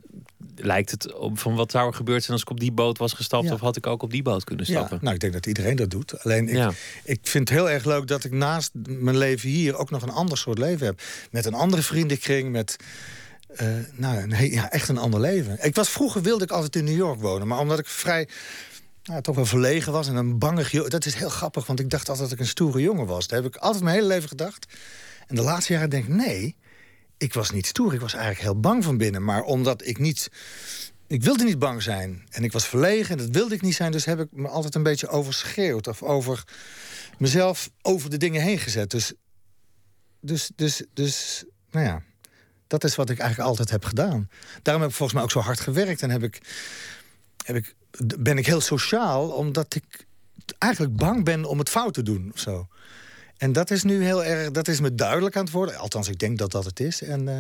lijkt 0.56 0.92
het 0.92 1.14
op 1.14 1.40
van 1.40 1.56
wat 1.56 1.72
zou 1.72 1.88
er 1.88 1.94
gebeurd 1.94 2.22
zijn 2.22 2.32
als 2.34 2.42
ik 2.42 2.50
op 2.50 2.60
die 2.60 2.72
boot 2.72 2.98
was 2.98 3.14
gestapt, 3.14 3.48
Ja. 3.48 3.54
of 3.54 3.60
had 3.60 3.76
ik 3.78 3.88
ook 3.88 4.02
op 4.04 4.12
die 4.12 4.22
boot 4.22 4.44
kunnen 4.44 4.66
Ja, 4.68 4.72
stappen? 4.76 4.98
nou, 5.02 5.14
ik 5.14 5.20
denk 5.20 5.34
dat 5.34 5.46
iedereen 5.46 5.76
dat 5.76 5.90
doet. 5.90 6.24
Alleen 6.24 6.48
ik, 6.48 6.56
Ja. 6.56 6.72
ik 7.04 7.20
vind 7.22 7.50
het 7.50 7.58
heel 7.58 7.70
erg 7.70 7.86
leuk 7.86 8.08
dat 8.08 8.24
ik 8.24 8.32
naast 8.32 8.72
mijn 8.88 9.18
leven 9.18 9.50
hier 9.50 9.78
ook 9.78 9.90
nog 9.90 10.02
een 10.02 10.10
ander 10.10 10.38
soort 10.38 10.58
leven 10.58 10.86
heb. 10.86 11.02
Met 11.32 11.46
een 11.46 11.54
andere 11.54 11.82
vriendenkring, 11.82 12.52
met 12.52 12.76
eh, 13.48 13.68
nou, 13.94 14.18
een, 14.18 14.34
he- 14.34 14.44
ja, 14.52 14.72
echt 14.72 14.90
een 14.90 14.98
ander 14.98 15.20
leven. 15.20 15.58
Ik 15.62 15.76
was, 15.76 15.90
vroeger 15.90 16.22
wilde 16.22 16.44
ik 16.44 16.52
altijd 16.52 16.76
in 16.76 16.84
New 16.84 16.96
York 16.98 17.20
wonen, 17.22 17.48
maar 17.48 17.60
omdat 17.60 17.80
ik 17.80 17.88
vrij 17.88 18.28
nou, 19.06 19.22
toch 19.22 19.36
wel 19.36 19.46
verlegen 19.46 19.92
was 19.92 20.08
en 20.08 20.16
een 20.16 20.40
bangig 20.40 20.72
jongen. 20.72 20.90
Dat 20.90 21.06
is 21.06 21.16
heel 21.16 21.30
grappig, 21.30 21.66
want 21.66 21.80
ik 21.80 21.90
dacht 21.90 22.10
altijd 22.10 22.30
dat 22.30 22.38
ik 22.38 22.44
een 22.44 22.50
stoere 22.50 22.82
jongen 22.82 23.06
was. 23.06 23.28
Dat 23.28 23.44
heb 23.44 23.54
ik 23.54 23.62
altijd 23.62 23.84
mijn 23.84 23.96
hele 23.96 24.08
leven 24.08 24.30
gedacht. 24.30 24.74
En 25.28 25.36
de 25.36 25.42
laatste 25.42 25.74
jaren 25.74 25.90
denk 25.90 26.04
ik, 26.04 26.14
nee, 26.14 26.56
ik 27.18 27.34
was 27.34 27.52
niet 27.52 27.66
stoer. 27.66 27.94
Ik 27.94 28.00
was 28.00 28.14
eigenlijk 28.14 28.44
heel 28.44 28.60
bang 28.60 28.84
van 28.84 28.98
binnen. 28.98 29.24
Maar 29.24 29.44
omdat 29.44 29.88
ik 29.88 29.98
niet... 29.98 30.30
Ik 31.08 31.24
wilde 31.24 31.44
niet 31.44 31.60
bang 31.60 31.84
zijn. 31.84 32.26
En 32.30 32.44
ik 32.44 32.52
was 32.52 32.68
verlegen 32.68 33.12
en 33.12 33.26
dat 33.26 33.36
wilde 33.36 33.56
ik 33.56 33.62
niet 33.62 33.76
zijn. 33.76 33.92
Dus 33.92 34.06
heb 34.06 34.20
ik 34.20 34.28
me 34.32 34.48
altijd 34.48 34.76
een 34.76 34.84
beetje 34.84 35.08
overschreeuwd. 35.08 35.88
Of 35.88 36.04
over 36.04 36.44
mezelf 37.18 37.70
over 37.82 38.10
de 38.10 38.18
dingen 38.18 38.42
heen 38.42 38.60
gezet. 38.60 38.92
Dus, 38.92 39.14
dus, 40.20 40.52
dus, 40.56 40.84
dus 40.94 41.44
nou 41.72 41.86
ja, 41.86 42.02
dat 42.68 42.84
is 42.84 42.96
wat 42.96 43.10
ik 43.10 43.20
eigenlijk 43.20 43.50
altijd 43.50 43.70
heb 43.70 43.86
gedaan. 43.86 44.30
Daarom 44.62 44.84
heb 44.84 44.92
ik 44.92 44.98
volgens 44.98 45.18
mij 45.18 45.24
ook 45.24 45.32
zo 45.32 45.40
hard 45.40 45.60
gewerkt. 45.60 46.02
En 46.02 46.10
heb 46.10 46.24
ik, 46.24 46.42
heb 47.46 47.56
ik, 47.56 47.76
ben 48.20 48.38
ik 48.38 48.46
heel 48.46 48.62
sociaal, 48.62 49.30
omdat 49.30 49.76
ik 49.76 50.06
eigenlijk 50.58 50.96
bang 50.96 51.24
ben 51.24 51.46
om 51.46 51.60
het 51.60 51.70
fout 51.70 51.94
te 51.94 52.04
doen 52.04 52.30
of 52.34 52.40
zo. 52.40 52.68
En 53.36 53.54
dat 53.54 53.72
is 53.72 53.84
nu 53.84 54.04
heel 54.04 54.24
erg, 54.24 54.52
dat 54.52 54.68
is 54.68 54.80
me 54.80 54.96
duidelijk 54.96 55.36
aan 55.36 55.44
het 55.44 55.54
worden. 55.54 55.76
Althans, 55.78 56.08
ik 56.10 56.20
denk 56.20 56.38
dat 56.38 56.52
dat 56.52 56.66
het 56.66 56.80
is. 56.80 57.02
En 57.02 57.28
eh, 57.28 57.38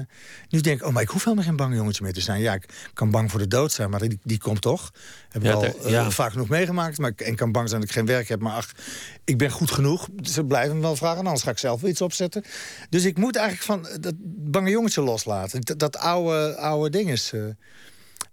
nu 0.49 0.61
denk 0.61 0.79
ik, 0.79 0.85
oh, 0.87 0.93
maar 0.93 1.01
ik 1.01 1.09
hoef 1.09 1.23
helemaal 1.23 1.45
geen 1.45 1.55
bang 1.55 1.75
jongetje 1.75 2.03
meer 2.03 2.13
te 2.13 2.21
zijn. 2.21 2.41
Ja, 2.41 2.53
ik 2.53 2.69
kan 2.93 3.11
bang 3.11 3.31
voor 3.31 3.39
de 3.39 3.47
dood 3.47 3.71
zijn, 3.71 3.89
maar 3.89 3.99
die, 3.99 4.19
die 4.23 4.37
komt 4.37 4.61
toch. 4.61 4.91
Heb 5.29 5.41
ik 5.41 5.47
Ja, 5.47 5.53
al 5.53 5.63
eh, 5.63 5.89
ja. 5.89 6.11
vaak 6.11 6.31
genoeg 6.31 6.49
meegemaakt. 6.49 6.97
Maar 6.97 7.09
ik 7.09 7.21
en 7.21 7.35
kan 7.35 7.51
bang 7.51 7.69
zijn 7.69 7.81
dat 7.81 7.89
ik 7.89 7.95
geen 7.95 8.05
werk 8.05 8.27
heb. 8.27 8.41
Maar 8.41 8.53
ach, 8.55 8.71
ik 9.23 9.37
ben 9.37 9.49
goed 9.51 9.71
genoeg. 9.71 10.07
Ze 10.21 10.43
blijven 10.45 10.75
me 10.75 10.81
wel 10.81 10.95
vragen, 10.95 11.25
anders 11.25 11.43
ga 11.43 11.51
ik 11.51 11.57
zelf 11.57 11.83
iets 11.83 12.01
opzetten. 12.01 12.43
Dus 12.89 13.05
ik 13.05 13.17
moet 13.17 13.35
eigenlijk 13.35 13.65
van 13.65 13.99
dat 14.01 14.13
bange 14.51 14.69
jongetje 14.69 15.01
loslaten. 15.01 15.61
Dat, 15.61 15.79
dat 15.79 15.97
oude, 15.97 16.55
oude 16.55 16.89
ding 16.89 17.11
is... 17.11 17.31
eh, 17.33 17.41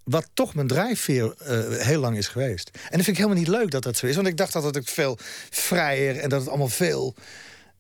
Wat 0.05 0.29
toch 0.35 0.55
mijn 0.55 0.67
drijfveer 0.67 1.35
uh, 1.43 1.79
heel 1.79 2.01
lang 2.01 2.17
is 2.17 2.29
geweest. 2.29 2.71
En 2.73 2.81
dat 2.97 3.05
vind 3.05 3.07
ik 3.07 3.17
helemaal 3.17 3.39
niet 3.39 3.49
leuk 3.49 3.71
dat 3.71 3.83
dat 3.83 3.97
zo 3.97 4.07
is. 4.07 4.15
Want 4.15 4.27
ik 4.27 4.37
dacht 4.37 4.53
dat 4.53 4.75
het 4.75 4.91
veel 4.91 5.19
vrijer 5.51 6.17
en 6.19 6.29
dat 6.29 6.41
het 6.41 6.49
allemaal 6.49 6.69
veel 6.69 7.15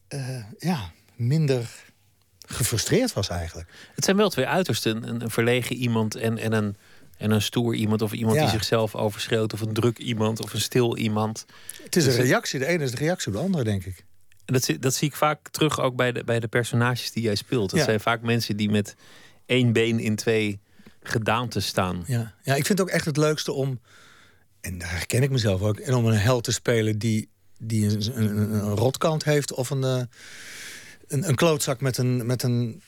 uh, 0.09 0.45
ja, 0.59 0.93
minder 1.17 1.71
gefrustreerd 2.47 3.13
was 3.13 3.29
eigenlijk. 3.29 3.69
Het 3.95 4.05
zijn 4.05 4.17
wel 4.17 4.31
twee 4.31 4.47
uitersten. 4.47 5.09
Een, 5.09 5.23
een 5.23 5.31
verlegen 5.31 5.77
iemand 5.77 6.15
en, 6.15 6.39
en, 6.39 6.53
een, 6.53 6.77
en 7.17 7.31
een 7.31 7.43
stoer 7.43 7.75
iemand. 7.75 8.03
Of 8.03 8.13
iemand 8.13 8.39
die 8.39 8.49
zichzelf 8.49 8.95
overschreeuwt. 8.95 9.53
Of 9.53 9.61
een 9.61 9.73
druk 9.73 9.99
iemand. 9.99 10.41
Of 10.41 10.53
een 10.53 10.61
stil 10.61 10.97
iemand. 10.97 11.47
Het 11.85 11.97
is 11.97 12.07
een 12.07 12.17
dus 12.17 12.21
reactie. 12.21 12.59
De 12.59 12.67
ene 12.67 12.85
is 12.85 12.91
de 12.91 12.97
reactie 12.97 13.27
op 13.27 13.35
de 13.35 13.45
andere, 13.45 13.65
denk 13.65 13.85
ik. 13.85 14.05
Dat, 14.45 14.71
dat 14.81 14.95
zie 14.95 15.09
ik 15.09 15.17
vaak 15.17 15.49
terug 15.49 15.81
ook 15.81 15.97
bij 15.97 16.13
de, 16.13 16.25
bij 16.25 16.41
de 16.41 16.49
personages 16.49 17.13
die 17.13 17.23
jij 17.23 17.35
speelt. 17.35 17.71
Dat 17.71 17.85
zijn 17.85 18.01
vaak 18.01 18.23
mensen 18.23 18.57
die 18.57 18.71
met 18.71 18.95
één 19.47 19.73
been 19.73 20.01
in 20.01 20.17
twee 20.17 20.61
gedaanten 21.03 21.63
staan. 21.63 22.05
Ja. 22.07 22.35
ja, 22.43 22.55
ik 22.55 22.67
vind 22.67 22.79
het 22.79 22.81
ook 22.81 22.95
echt 22.95 23.05
het 23.05 23.17
leukste 23.17 23.53
om... 23.53 23.81
en 24.61 24.79
daar 24.79 24.91
herken 24.91 25.23
ik 25.23 25.31
mezelf 25.31 25.63
ook... 25.63 25.79
en 25.79 25.95
om 25.95 26.07
een 26.07 26.19
held 26.19 26.45
te 26.45 26.53
spelen 26.53 26.99
die, 26.99 27.29
die 27.59 27.87
een, 27.87 28.23
een, 28.23 28.53
een 28.53 28.77
rotkant 28.77 29.25
heeft... 29.25 29.53
of 29.53 29.71
een, 29.71 29.85
eh, 29.85 30.03
een, 31.07 31.29
een 31.29 31.35
klootzak 31.35 31.81
met 31.81 31.99
een, 31.99 32.27
met 32.27 32.43
een 32.43 32.83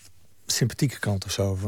sympathieke 0.47 0.99
kant 0.99 1.25
of 1.25 1.33
zo. 1.33 1.59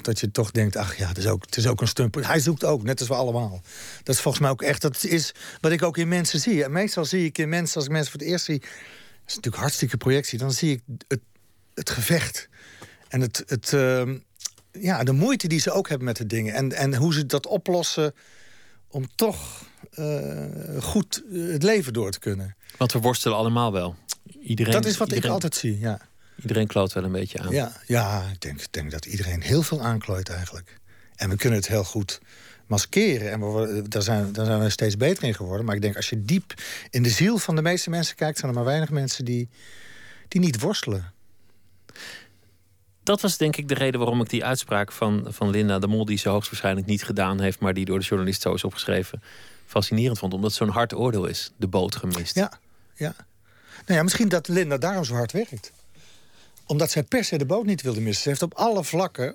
Dat 0.00 0.20
je 0.20 0.30
toch 0.30 0.50
denkt, 0.50 0.76
ach 0.76 0.96
ja, 0.96 1.08
het 1.08 1.18
is 1.18 1.26
ook, 1.26 1.44
het 1.44 1.56
is 1.56 1.66
ook 1.66 1.80
een 1.80 1.88
stunt. 1.88 2.14
Hij 2.14 2.40
zoekt 2.40 2.64
ook, 2.64 2.82
net 2.82 2.98
als 2.98 3.08
we 3.08 3.14
allemaal. 3.14 3.62
Dat 4.02 4.14
is 4.14 4.20
volgens 4.20 4.42
mij 4.42 4.52
ook 4.52 4.62
echt, 4.62 4.82
dat 4.82 5.04
is 5.04 5.34
wat 5.60 5.72
ik 5.72 5.82
ook 5.82 5.96
in 5.96 6.08
mensen 6.08 6.40
zie. 6.40 6.64
En 6.64 6.72
meestal 6.72 7.04
zie 7.04 7.24
ik 7.24 7.38
in 7.38 7.48
mensen, 7.48 7.76
als 7.76 7.84
ik 7.84 7.90
mensen 7.90 8.12
voor 8.12 8.20
het 8.20 8.28
eerst 8.28 8.44
zie... 8.44 8.58
dat 8.58 8.68
is 9.26 9.34
natuurlijk 9.34 9.62
hartstikke 9.62 9.96
projectie... 9.96 10.38
dan 10.38 10.52
zie 10.52 10.70
ik 10.70 10.82
het, 11.08 11.20
het 11.74 11.90
gevecht. 11.90 12.48
En 13.08 13.20
het, 13.20 13.42
het, 13.46 13.72
uh, 13.72 14.02
ja, 14.72 15.04
de 15.04 15.12
moeite 15.12 15.48
die 15.48 15.60
ze 15.60 15.70
ook 15.70 15.88
hebben 15.88 16.06
met 16.06 16.16
de 16.16 16.26
dingen. 16.26 16.54
En, 16.54 16.72
en 16.72 16.94
hoe 16.94 17.14
ze 17.14 17.26
dat 17.26 17.46
oplossen 17.46 18.14
om 18.88 19.06
toch 19.14 19.68
uh, 19.94 20.82
goed 20.82 21.22
het 21.32 21.62
leven 21.62 21.92
door 21.92 22.10
te 22.10 22.18
kunnen. 22.18 22.56
Want 22.76 22.92
we 22.92 22.98
worstelen 22.98 23.36
allemaal 23.36 23.72
wel. 23.72 23.96
Iedereen, 24.40 24.72
dat 24.72 24.84
is 24.84 24.96
wat 24.96 25.08
iedereen, 25.08 25.28
ik 25.28 25.34
altijd 25.34 25.54
zie, 25.54 25.78
ja. 25.78 26.00
Iedereen 26.42 26.66
kloot 26.66 26.92
wel 26.92 27.04
een 27.04 27.12
beetje 27.12 27.38
aan. 27.38 27.52
Ja, 27.52 27.72
ja 27.86 28.28
ik 28.32 28.40
denk, 28.40 28.72
denk 28.72 28.90
dat 28.90 29.06
iedereen 29.06 29.42
heel 29.42 29.62
veel 29.62 29.82
aanklooit 29.82 30.28
eigenlijk. 30.28 30.78
En 31.16 31.28
we 31.28 31.36
kunnen 31.36 31.58
het 31.58 31.68
heel 31.68 31.84
goed 31.84 32.20
maskeren. 32.66 33.30
En 33.30 33.54
we, 33.54 33.82
daar, 33.88 34.02
zijn, 34.02 34.32
daar 34.32 34.46
zijn 34.46 34.60
we 34.60 34.70
steeds 34.70 34.96
beter 34.96 35.24
in 35.24 35.34
geworden. 35.34 35.66
Maar 35.66 35.74
ik 35.74 35.82
denk, 35.82 35.96
als 35.96 36.08
je 36.08 36.24
diep 36.24 36.54
in 36.90 37.02
de 37.02 37.10
ziel 37.10 37.38
van 37.38 37.54
de 37.54 37.62
meeste 37.62 37.90
mensen 37.90 38.16
kijkt... 38.16 38.38
zijn 38.38 38.50
er 38.50 38.56
maar 38.56 38.66
weinig 38.66 38.90
mensen 38.90 39.24
die, 39.24 39.48
die 40.28 40.40
niet 40.40 40.60
worstelen. 40.60 41.12
Dat 43.02 43.20
was 43.20 43.36
denk 43.36 43.56
ik 43.56 43.68
de 43.68 43.74
reden 43.74 44.00
waarom 44.00 44.20
ik 44.20 44.28
die 44.28 44.44
uitspraak 44.44 44.92
van, 44.92 45.26
van 45.28 45.50
Linda 45.50 45.78
de 45.78 45.86
Mol... 45.86 46.04
die 46.04 46.18
ze 46.18 46.28
hoogstwaarschijnlijk 46.28 46.86
niet 46.86 47.04
gedaan 47.04 47.40
heeft... 47.40 47.60
maar 47.60 47.74
die 47.74 47.84
door 47.84 47.98
de 47.98 48.04
journalist 48.04 48.42
zo 48.42 48.54
is 48.54 48.64
opgeschreven... 48.64 49.22
fascinerend 49.66 50.18
vond. 50.18 50.34
Omdat 50.34 50.50
het 50.50 50.58
zo'n 50.58 50.68
hard 50.68 50.94
oordeel 50.94 51.26
is. 51.26 51.52
De 51.56 51.68
boot 51.68 51.96
gemist. 51.96 52.34
Ja, 52.34 52.52
ja. 52.94 53.14
Nou 53.86 53.98
ja, 53.98 54.02
misschien 54.02 54.28
dat 54.28 54.48
Linda 54.48 54.78
daarom 54.78 55.04
zo 55.04 55.14
hard 55.14 55.32
werkt 55.32 55.72
omdat 56.70 56.90
zij 56.90 57.02
per 57.02 57.24
se 57.24 57.38
de 57.38 57.46
boot 57.46 57.64
niet 57.64 57.82
wilde 57.82 58.00
missen. 58.00 58.22
Ze 58.22 58.28
heeft 58.28 58.42
op 58.42 58.54
alle 58.54 58.84
vlakken 58.84 59.34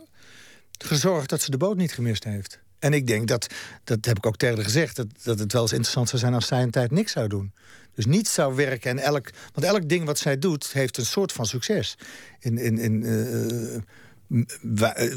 gezorgd 0.78 1.30
dat 1.30 1.42
ze 1.42 1.52
de 1.52 1.58
boot 1.58 1.78
niet 1.78 1.94
gemist 1.94 2.24
heeft. 2.24 2.60
En 2.86 2.94
ik 2.94 3.08
denk 3.08 3.28
dat, 3.28 3.48
dat 3.84 4.06
heb 4.06 4.18
ik 4.18 4.26
ook 4.26 4.38
tegen 4.38 4.56
haar 4.56 4.64
gezegd... 4.64 4.96
Dat, 4.96 5.08
dat 5.24 5.40
het 5.40 5.54
wel 5.54 5.62
eens 5.62 5.72
interessant 5.72 6.10
zou 6.10 6.22
zijn 6.22 6.34
als 6.34 6.48
zij 6.48 6.62
een 6.62 6.72
tijd 6.72 6.92
niks 6.92 7.12
zou 7.12 7.28
doen. 7.28 7.54
Dus 7.94 8.06
niet 8.06 8.28
zou 8.28 8.56
werken 8.56 8.92
en 8.92 9.00
elk... 9.00 9.30
Want 9.54 9.68
elk 9.68 9.90
ding 9.90 10.06
wat 10.06 10.18
zij 10.18 10.40
doet, 10.40 10.74
heeft 10.74 10.98
een 10.98 11.06
soort 11.06 11.32
van 11.32 11.46
succes. 11.46 11.98
In, 12.40 12.58
in, 12.58 12.78
in, 12.78 13.04
uh, 13.04 13.82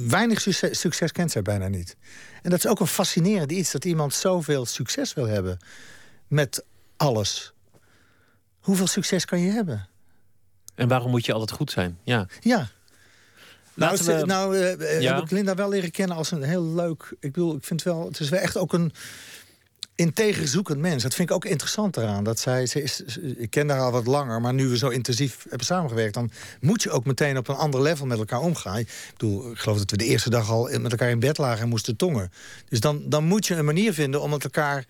weinig 0.08 0.40
succes, 0.40 0.80
succes 0.80 1.12
kent 1.12 1.30
zij 1.30 1.42
bijna 1.42 1.68
niet. 1.68 1.96
En 2.42 2.50
dat 2.50 2.58
is 2.58 2.66
ook 2.66 2.80
een 2.80 2.86
fascinerend 2.86 3.52
iets... 3.52 3.70
dat 3.70 3.84
iemand 3.84 4.14
zoveel 4.14 4.66
succes 4.66 5.14
wil 5.14 5.26
hebben 5.26 5.58
met 6.26 6.64
alles. 6.96 7.52
Hoeveel 8.58 8.86
succes 8.86 9.24
kan 9.24 9.40
je 9.40 9.50
hebben? 9.50 9.88
En 10.74 10.88
waarom 10.88 11.10
moet 11.10 11.26
je 11.26 11.32
altijd 11.32 11.50
goed 11.50 11.70
zijn? 11.70 11.98
Ja. 12.04 12.26
Ja. 12.40 12.68
Nou, 13.78 13.98
we... 14.04 14.22
nou 14.26 14.56
uh, 14.56 15.14
heb 15.14 15.24
ik 15.24 15.30
Linda 15.30 15.54
wel 15.54 15.68
leren 15.68 15.90
kennen 15.90 16.16
als 16.16 16.30
een 16.30 16.42
heel 16.42 16.64
leuk... 16.64 17.14
Ik 17.20 17.32
bedoel, 17.32 17.56
ik 17.56 17.64
vind 17.64 17.82
wel... 17.82 18.04
Het 18.04 18.20
is 18.20 18.28
wel 18.28 18.40
echt 18.40 18.56
ook 18.56 18.72
een 18.72 18.92
integer 19.94 20.48
zoekend 20.48 20.78
mens. 20.78 21.02
Dat 21.02 21.14
vind 21.14 21.28
ik 21.30 21.34
ook 21.34 21.44
interessant 21.44 21.96
eraan. 21.96 22.24
Dat 22.24 22.38
zij, 22.38 22.66
ze 22.66 22.82
is, 22.82 23.02
ik 23.36 23.50
ken 23.50 23.68
haar 23.68 23.80
al 23.80 23.90
wat 23.90 24.06
langer, 24.06 24.40
maar 24.40 24.54
nu 24.54 24.68
we 24.68 24.76
zo 24.76 24.88
intensief 24.88 25.46
hebben 25.48 25.66
samengewerkt... 25.66 26.14
dan 26.14 26.30
moet 26.60 26.82
je 26.82 26.90
ook 26.90 27.04
meteen 27.04 27.36
op 27.36 27.48
een 27.48 27.54
ander 27.54 27.82
level 27.82 28.06
met 28.06 28.18
elkaar 28.18 28.40
omgaan. 28.40 28.78
Ik 28.78 29.12
bedoel, 29.12 29.50
ik 29.50 29.58
geloof 29.58 29.78
dat 29.78 29.90
we 29.90 29.96
de 29.96 30.04
eerste 30.04 30.30
dag 30.30 30.50
al 30.50 30.68
met 30.78 30.90
elkaar 30.90 31.10
in 31.10 31.20
bed 31.20 31.38
lagen 31.38 31.62
en 31.62 31.68
moesten 31.68 31.96
tongen. 31.96 32.32
Dus 32.68 32.80
dan, 32.80 33.02
dan 33.08 33.24
moet 33.24 33.46
je 33.46 33.54
een 33.54 33.64
manier 33.64 33.92
vinden 33.92 34.22
om 34.22 34.30
met 34.30 34.44
elkaar... 34.44 34.84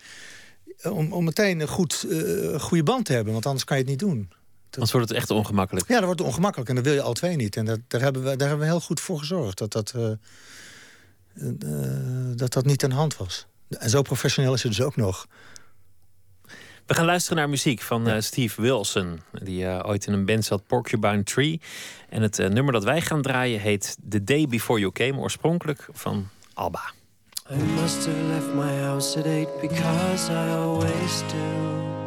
om, 0.82 1.12
om 1.12 1.24
meteen 1.24 1.60
een 1.60 1.68
goed, 1.68 2.06
uh, 2.08 2.60
goede 2.60 2.82
band 2.82 3.04
te 3.04 3.12
hebben, 3.12 3.32
want 3.32 3.46
anders 3.46 3.64
kan 3.64 3.76
je 3.76 3.82
het 3.82 3.90
niet 3.90 4.00
doen. 4.00 4.30
Anders 4.70 4.92
wordt 4.92 5.08
het 5.08 5.18
echt 5.18 5.30
ongemakkelijk. 5.30 5.88
Ja, 5.88 5.94
dat 5.94 6.04
wordt 6.04 6.20
ongemakkelijk 6.20 6.68
en 6.68 6.74
dat 6.74 6.84
wil 6.84 6.94
je 6.94 7.02
al 7.02 7.12
twee 7.12 7.36
niet. 7.36 7.56
En 7.56 7.64
dat, 7.64 7.78
daar, 7.88 8.00
hebben 8.00 8.22
we, 8.22 8.36
daar 8.36 8.48
hebben 8.48 8.66
we 8.66 8.72
heel 8.72 8.80
goed 8.80 9.00
voor 9.00 9.18
gezorgd 9.18 9.58
dat 9.58 9.72
dat, 9.72 9.92
uh, 9.96 10.10
uh, 11.34 12.36
dat, 12.36 12.52
dat 12.52 12.64
niet 12.64 12.84
aan 12.84 12.90
de 12.90 12.96
hand 12.96 13.16
was. 13.16 13.46
En 13.68 13.90
zo 13.90 14.02
professioneel 14.02 14.54
is 14.54 14.62
het 14.62 14.72
dus 14.72 14.84
ook 14.84 14.96
nog. 14.96 15.26
We 16.86 16.94
gaan 16.94 17.04
luisteren 17.04 17.38
naar 17.38 17.48
muziek 17.48 17.80
van 17.80 18.08
uh, 18.08 18.20
Steve 18.20 18.62
Wilson, 18.62 19.20
die 19.32 19.84
ooit 19.84 20.06
in 20.06 20.12
een 20.12 20.24
band 20.24 20.44
zat, 20.44 20.66
Porcupine 20.66 21.22
Tree. 21.22 21.60
En 22.08 22.22
het 22.22 22.38
nummer 22.38 22.72
dat 22.72 22.84
wij 22.84 23.00
gaan 23.00 23.22
draaien 23.22 23.60
heet 23.60 23.96
The 24.08 24.24
Day 24.24 24.46
Before 24.46 24.80
You 24.80 24.92
Came, 24.92 25.18
oorspronkelijk 25.18 25.88
van 25.92 26.28
Alba. 26.54 26.92
I 27.50 27.56
must 27.56 28.06
have 28.06 28.28
left 28.28 28.54
my 28.54 28.82
house 28.82 29.16
at 29.16 29.24
eight 29.24 29.48
because 29.60 30.28
I 30.28 30.50
always 30.50 31.22
do. 31.32 31.97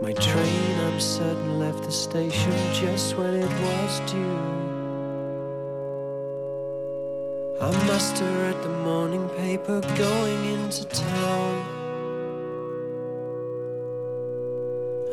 My 0.00 0.14
train, 0.14 0.80
I'm 0.80 0.98
certain, 0.98 1.58
left 1.58 1.84
the 1.84 1.92
station 1.92 2.52
just 2.72 3.18
when 3.18 3.34
it 3.34 3.50
was 3.60 4.00
due. 4.10 4.40
I 7.60 7.70
must 7.86 8.16
have 8.16 8.36
read 8.40 8.62
the 8.62 8.70
morning 8.82 9.28
paper 9.36 9.82
going 9.98 10.42
into 10.54 10.86
town. 10.86 11.66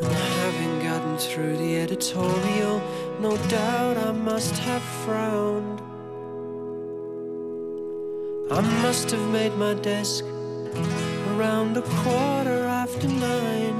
And 0.01 0.13
having 0.13 0.79
gotten 0.79 1.17
through 1.17 1.57
the 1.57 1.81
editorial, 1.81 2.81
no 3.19 3.35
doubt 3.49 3.97
I 3.97 4.13
must 4.13 4.55
have 4.59 4.83
frowned. 5.03 5.81
I 8.49 8.61
must 8.83 9.11
have 9.11 9.27
made 9.31 9.53
my 9.57 9.73
desk 9.73 10.23
around 11.31 11.75
a 11.75 11.81
quarter 11.81 12.63
after 12.63 13.09
nine. 13.09 13.76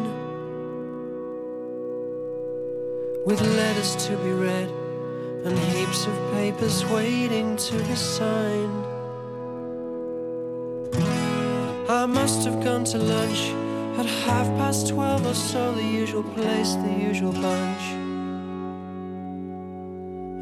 With 3.27 3.41
letters 3.57 3.95
to 4.07 4.15
be 4.23 4.31
read 4.31 4.69
and 5.43 5.59
heaps 5.59 6.05
of 6.07 6.13
papers 6.31 6.85
waiting 6.85 7.57
to 7.57 7.73
be 7.83 7.93
signed. 7.93 8.85
I 11.89 12.05
must 12.05 12.45
have 12.45 12.63
gone 12.63 12.85
to 12.85 12.97
lunch 12.97 13.51
at 13.99 14.05
half 14.05 14.47
past 14.59 14.87
twelve 14.87 15.25
or 15.27 15.33
so, 15.33 15.73
the 15.73 15.83
usual 15.83 16.23
place, 16.23 16.75
the 16.75 16.93
usual 17.09 17.33
bunch. 17.33 17.83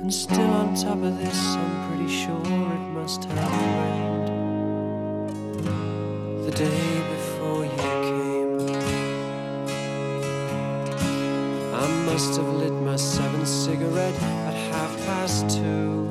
And 0.01 0.13
still 0.13 0.51
on 0.61 0.75
top 0.75 1.01
of 1.01 1.17
this, 1.17 1.39
I'm 1.55 1.87
pretty 1.89 2.13
sure 2.13 2.39
it 2.39 2.87
must 2.99 3.23
have 3.23 3.51
rained 3.63 4.27
the 6.45 6.51
day 6.51 7.01
before 7.15 7.65
you 7.65 7.71
came. 7.79 8.35
I 11.73 11.87
must 12.05 12.37
have 12.37 12.54
cigarette 13.75 14.21
at 14.47 14.53
half 14.71 15.05
past 15.05 15.49
two. 15.49 16.09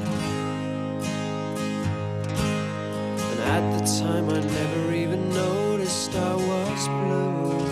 And 3.31 3.41
at 3.57 3.65
the 3.79 3.85
time, 4.03 4.29
I 4.29 4.41
never 4.41 4.93
even 4.93 5.31
noticed 5.31 6.15
I 6.15 6.35
was 6.35 6.89
blue. 6.99 7.65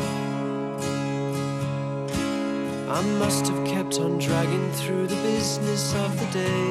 I 2.90 3.02
must 3.22 3.48
have 3.48 3.66
kept 3.66 3.98
on 3.98 4.18
dragging 4.18 4.72
through 4.72 5.08
the 5.08 5.20
business 5.30 5.94
of 6.04 6.10
the 6.20 6.28
day. 6.44 6.68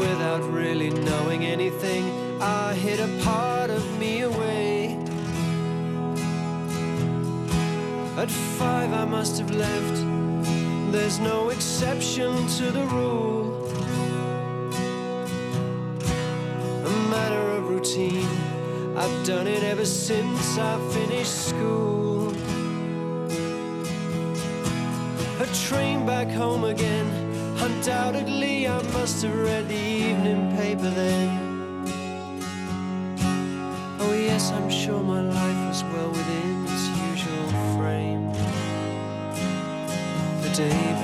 Without 0.00 0.42
really 0.50 0.90
knowing 0.90 1.44
anything, 1.44 2.04
I 2.40 2.74
hid 2.74 2.98
a 2.98 3.10
part 3.22 3.70
of 3.70 3.84
me 4.00 4.22
away. 4.22 4.41
At 8.22 8.30
five, 8.30 8.92
I 8.92 9.04
must 9.04 9.36
have 9.38 9.50
left. 9.50 9.96
There's 10.92 11.18
no 11.18 11.48
exception 11.48 12.46
to 12.58 12.70
the 12.70 12.84
rule. 12.84 13.66
A 16.86 16.90
matter 17.10 17.44
of 17.56 17.68
routine. 17.68 18.28
I've 18.96 19.26
done 19.26 19.48
it 19.48 19.64
ever 19.64 19.84
since 19.84 20.56
I 20.56 20.78
finished 20.92 21.48
school. 21.48 22.28
A 25.40 25.46
train 25.66 26.06
back 26.06 26.28
home 26.30 26.62
again. 26.62 27.08
Undoubtedly, 27.58 28.68
I 28.68 28.80
must 28.92 29.24
have 29.24 29.36
read 29.36 29.66
the 29.66 29.74
evening 29.74 30.56
paper 30.56 30.90
then. 30.90 31.28
Oh, 33.98 34.12
yes, 34.12 34.52
I'm 34.52 34.70
sure 34.70 34.81
The 40.52 41.01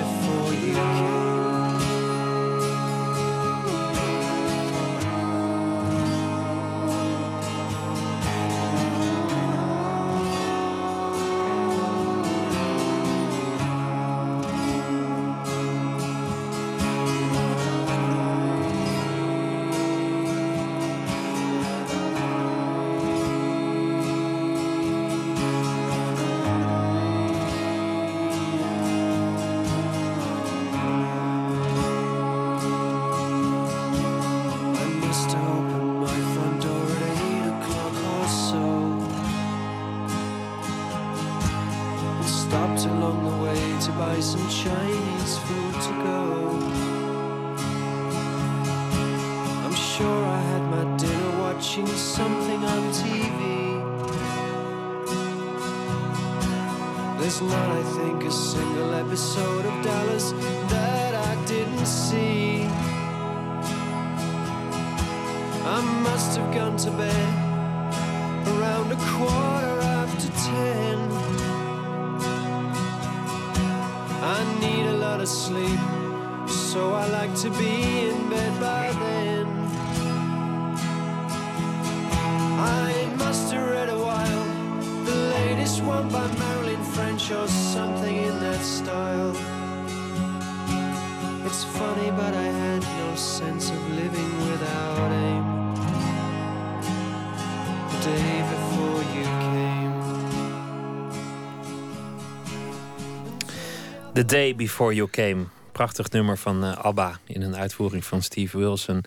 Day 104.29 104.55
Before 104.55 104.95
You 104.95 105.11
Came. 105.11 105.45
Prachtig 105.73 106.11
nummer 106.11 106.39
van 106.39 106.65
eh, 106.65 106.79
ABBA 106.79 107.19
in 107.25 107.43
een 107.43 107.57
uitvoering 107.57 108.05
van 108.05 108.23
Steve 108.23 108.59
Wilson. 108.59 109.05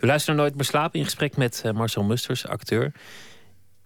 U 0.00 0.06
luistert 0.06 0.36
Nooit 0.36 0.54
meer 0.54 0.64
slapen 0.64 0.98
in 0.98 1.04
gesprek 1.04 1.36
met 1.36 1.62
eh, 1.64 1.72
Marcel 1.72 2.02
Musters, 2.02 2.46
acteur. 2.46 2.92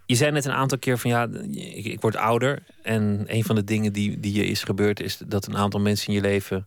Je 0.06 0.14
zei 0.14 0.30
net 0.30 0.44
een 0.44 0.52
aantal 0.52 0.78
keer 0.78 0.98
van 0.98 1.10
ja, 1.10 1.28
ik, 1.50 1.84
ik 1.84 2.00
word 2.00 2.16
ouder. 2.16 2.62
En 2.82 3.24
een 3.26 3.44
van 3.44 3.54
de 3.54 3.64
dingen 3.64 3.92
die, 3.92 4.20
die 4.20 4.34
je 4.34 4.46
is 4.46 4.62
gebeurd 4.62 5.00
is 5.00 5.18
dat 5.26 5.46
een 5.46 5.56
aantal 5.56 5.80
mensen 5.80 6.08
in 6.08 6.14
je 6.14 6.20
leven 6.20 6.66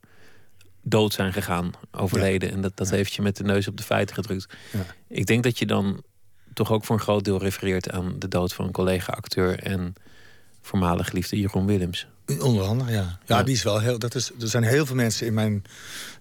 dood 0.82 1.14
zijn 1.14 1.34
gegaan, 1.34 1.72
overleden. 1.92 2.52
En 2.52 2.62
dat, 2.62 2.78
dat 2.78 2.90
heeft 2.90 3.14
je 3.14 3.22
met 3.22 3.38
de 3.38 3.44
neus 3.44 3.68
op 3.68 3.78
de 3.78 3.84
feiten 3.84 4.16
gedrukt. 4.16 4.54
Ja. 4.72 4.86
Ik 5.08 5.26
denk 5.26 5.44
dat 5.44 5.60
je 5.60 5.66
dan 5.66 6.04
toch 6.54 6.72
ook 6.72 6.86
voor 6.86 6.96
een 6.96 7.02
groot 7.02 7.24
deel 7.24 7.40
refereert 7.40 7.92
aan 7.92 8.16
de 8.20 8.28
dood 8.28 8.54
van 8.54 8.66
een 8.66 8.72
collega-acteur 8.72 9.60
en 9.60 9.94
voormalig 10.62 11.12
liefde 11.12 11.40
Jeroen 11.40 11.66
Willems. 11.66 12.08
Onder 12.40 12.64
andere, 12.66 12.92
ja. 12.92 12.98
Ja, 13.02 13.38
Ja. 13.38 13.44
die 13.44 13.54
is 13.56 13.64
wel 13.64 13.80
heel. 13.80 14.00
Dat 14.00 14.16
is, 14.16 14.32
er 14.40 14.48
zijn 14.48 14.64
heel 14.64 14.86
veel 14.86 14.96
mensen 14.96 15.26
in 15.28 15.34
mijn 15.34 15.64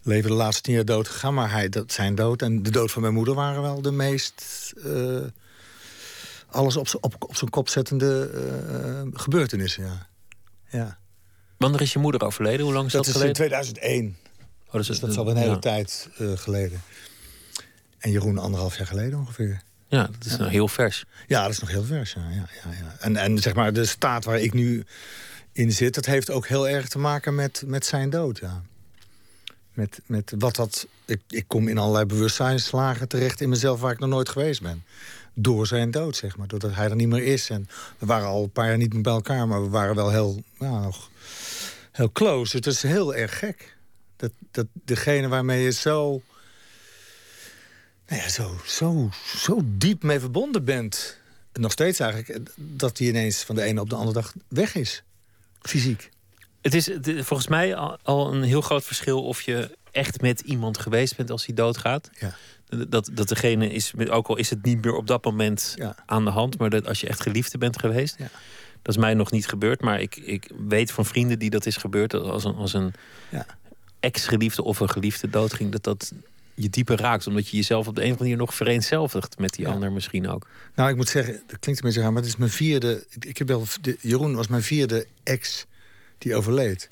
leven 0.02 0.30
de 0.30 0.36
laatste 0.36 0.62
tien 0.62 0.74
jaar 0.74 0.84
dood 0.84 1.08
gegaan. 1.08 1.34
Maar 1.34 1.50
hij, 1.50 1.68
dat 1.68 1.92
zijn 1.92 2.14
dood. 2.14 2.42
En 2.42 2.62
de 2.62 2.70
dood 2.70 2.90
van 2.90 3.02
mijn 3.02 3.14
moeder 3.14 3.34
waren 3.34 3.62
wel 3.62 3.82
de 3.82 3.90
meest. 3.92 4.44
eh, 4.84 5.18
alles 6.50 6.76
op, 6.76 6.88
z'n- 6.88 6.96
op, 7.00 7.14
op 7.18 7.36
zijn 7.36 7.50
kop 7.50 7.68
zettende 7.68 8.30
eh, 8.34 9.20
gebeurtenissen, 9.20 9.84
ja. 9.84 10.06
ja. 10.70 10.98
Wanneer 11.56 11.80
is 11.80 11.92
je 11.92 11.98
moeder 11.98 12.22
overleden? 12.24 12.64
Hoe 12.64 12.74
lang 12.74 12.86
is 12.86 12.92
dat, 12.92 13.04
Dat 13.04 13.14
is 13.14 13.20
in 13.22 13.34
geleden? 13.34 13.62
2001. 13.72 14.16
Oh, 14.66 14.72
dus 14.72 14.86
Dus 14.86 15.00
dat 15.00 15.10
is 15.10 15.16
al 15.16 15.30
een 15.30 15.36
hele 15.36 15.50
ja. 15.50 15.58
tijd 15.58 16.08
eh, 16.18 16.32
geleden. 16.34 16.82
En 17.98 18.10
Jeroen 18.10 18.38
anderhalf 18.38 18.76
jaar 18.76 18.86
geleden 18.86 19.18
ongeveer. 19.18 19.60
Ja, 19.88 20.02
dat 20.18 20.24
is 20.24 20.36
nou 20.36 20.50
heel 20.50 20.68
vers. 20.68 21.04
Ja, 21.26 21.42
dat 21.42 21.50
is 21.50 21.58
nog 21.58 21.68
heel 21.70 21.84
vers. 21.84 22.12
Ja, 22.12 22.20
ja, 22.30 22.48
ja, 22.64 22.70
ja. 22.80 22.96
En, 23.00 23.16
en 23.16 23.38
zeg 23.38 23.54
maar, 23.54 23.72
de 23.72 23.84
staat 23.84 24.24
waar 24.24 24.38
ik 24.40 24.52
nu 24.52 24.84
in 25.52 25.72
zit, 25.72 25.94
dat 25.94 26.06
heeft 26.06 26.30
ook 26.30 26.46
heel 26.46 26.68
erg 26.68 26.88
te 26.88 26.98
maken 26.98 27.34
met, 27.34 27.62
met 27.66 27.86
zijn 27.86 28.10
dood. 28.10 28.38
Ja. 28.38 28.62
Met, 29.72 30.00
met 30.06 30.32
wat 30.38 30.56
dat. 30.56 30.86
Ik, 31.04 31.20
ik 31.28 31.44
kom 31.46 31.68
in 31.68 31.78
allerlei 31.78 32.04
bewustzijnslagen 32.04 33.08
terecht 33.08 33.40
in 33.40 33.48
mezelf 33.48 33.80
waar 33.80 33.92
ik 33.92 33.98
nog 33.98 34.08
nooit 34.08 34.28
geweest 34.28 34.62
ben. 34.62 34.84
Door 35.34 35.66
zijn 35.66 35.90
dood, 35.90 36.16
zeg 36.16 36.36
maar. 36.36 36.48
Doordat 36.48 36.74
hij 36.74 36.88
er 36.88 36.96
niet 36.96 37.08
meer 37.08 37.24
is. 37.24 37.50
En 37.50 37.68
we 37.98 38.06
waren 38.06 38.28
al 38.28 38.42
een 38.42 38.50
paar 38.50 38.68
jaar 38.68 38.76
niet 38.76 38.92
meer 38.92 39.02
bij 39.02 39.12
elkaar, 39.12 39.48
maar 39.48 39.62
we 39.62 39.68
waren 39.68 39.94
wel 39.94 40.10
heel, 40.10 40.42
ja, 40.58 40.80
nog 40.80 41.10
heel 41.92 42.12
close. 42.12 42.56
Het 42.56 42.66
is 42.66 42.82
heel 42.82 43.14
erg 43.14 43.38
gek. 43.38 43.76
Dat, 44.16 44.30
dat 44.50 44.66
degene 44.72 45.28
waarmee 45.28 45.62
je 45.62 45.72
zo 45.72 46.22
nou 48.10 48.22
ja, 48.22 48.28
zo, 48.28 48.60
zo, 48.66 49.10
zo 49.36 49.60
diep 49.64 50.02
mee 50.02 50.20
verbonden 50.20 50.64
bent. 50.64 51.18
Nog 51.52 51.72
steeds 51.72 52.00
eigenlijk. 52.00 52.40
Dat 52.56 52.96
die 52.96 53.08
ineens 53.08 53.42
van 53.42 53.54
de 53.54 53.62
ene 53.62 53.80
op 53.80 53.90
de 53.90 53.94
andere 53.94 54.20
dag 54.20 54.32
weg 54.48 54.74
is. 54.74 55.02
Fysiek. 55.62 56.10
Het 56.60 56.74
is 56.74 56.90
volgens 57.04 57.48
mij 57.48 57.74
al, 58.02 58.32
een 58.34 58.42
heel 58.42 58.60
groot 58.60 58.84
verschil 58.84 59.24
of 59.24 59.42
je 59.42 59.76
echt 59.90 60.20
met 60.20 60.40
iemand 60.40 60.78
geweest 60.78 61.16
bent 61.16 61.30
als 61.30 61.46
hij 61.46 61.54
doodgaat. 61.54 62.10
Ja. 62.18 62.34
Dat, 62.88 63.10
dat 63.12 63.28
degene 63.28 63.70
is, 63.72 63.92
ook 64.08 64.26
al 64.28 64.36
is 64.36 64.50
het 64.50 64.62
niet 64.64 64.84
meer 64.84 64.94
op 64.94 65.06
dat 65.06 65.24
moment 65.24 65.72
Ja. 65.76 65.94
aan 66.06 66.24
de 66.24 66.30
hand, 66.30 66.58
maar 66.58 66.70
dat 66.70 66.86
als 66.86 67.00
je 67.00 67.06
echt 67.08 67.20
geliefde 67.22 67.58
bent 67.58 67.78
geweest. 67.78 68.14
Ja. 68.18 68.28
Dat 68.82 68.94
is 68.94 69.00
mij 69.00 69.14
nog 69.14 69.30
niet 69.30 69.46
gebeurd, 69.48 69.80
maar 69.80 70.00
ik, 70.00 70.16
ik 70.16 70.50
weet 70.68 70.90
van 70.92 71.04
vrienden 71.06 71.38
die 71.38 71.50
dat 71.50 71.66
is 71.66 71.76
gebeurd. 71.76 72.10
dat 72.10 72.24
Als 72.24 72.44
een, 72.44 72.54
als 72.54 72.72
een 72.72 72.92
Ja. 73.30 73.46
ex-geliefde 74.00 74.62
of 74.62 74.80
een 74.80 74.90
geliefde 74.90 75.30
doodging, 75.30 75.72
dat 75.72 75.84
dat 75.84 76.12
je 76.62 76.70
dieper 76.70 76.98
raakt. 77.00 77.26
Omdat 77.26 77.48
je 77.48 77.56
jezelf 77.56 77.86
op 77.88 77.94
de 77.94 78.00
een 78.00 78.06
of 78.06 78.12
andere 78.12 78.30
manier 78.30 78.46
nog 78.46 78.54
vereenzelvigt 78.54 79.38
met 79.38 79.52
die 79.52 79.66
Ja. 79.66 79.72
ander 79.72 79.92
misschien 79.92 80.28
ook. 80.28 80.46
Nou, 80.74 80.90
ik 80.90 80.96
moet 80.96 81.08
zeggen, 81.08 81.42
dat 81.46 81.58
klinkt 81.58 81.80
een 81.80 81.86
beetje 81.86 82.00
raar, 82.02 82.12
maar 82.12 82.22
het 82.22 82.30
is 82.30 82.36
mijn 82.36 82.50
vierde. 82.50 83.06
Ik, 83.18 83.38
heb 83.38 83.48
wel, 83.48 83.64
de, 83.80 83.96
Jeroen 84.00 84.34
was 84.34 84.48
mijn 84.48 84.62
vierde 84.62 85.06
ex 85.22 85.66
die 86.18 86.34
overleed. 86.34 86.88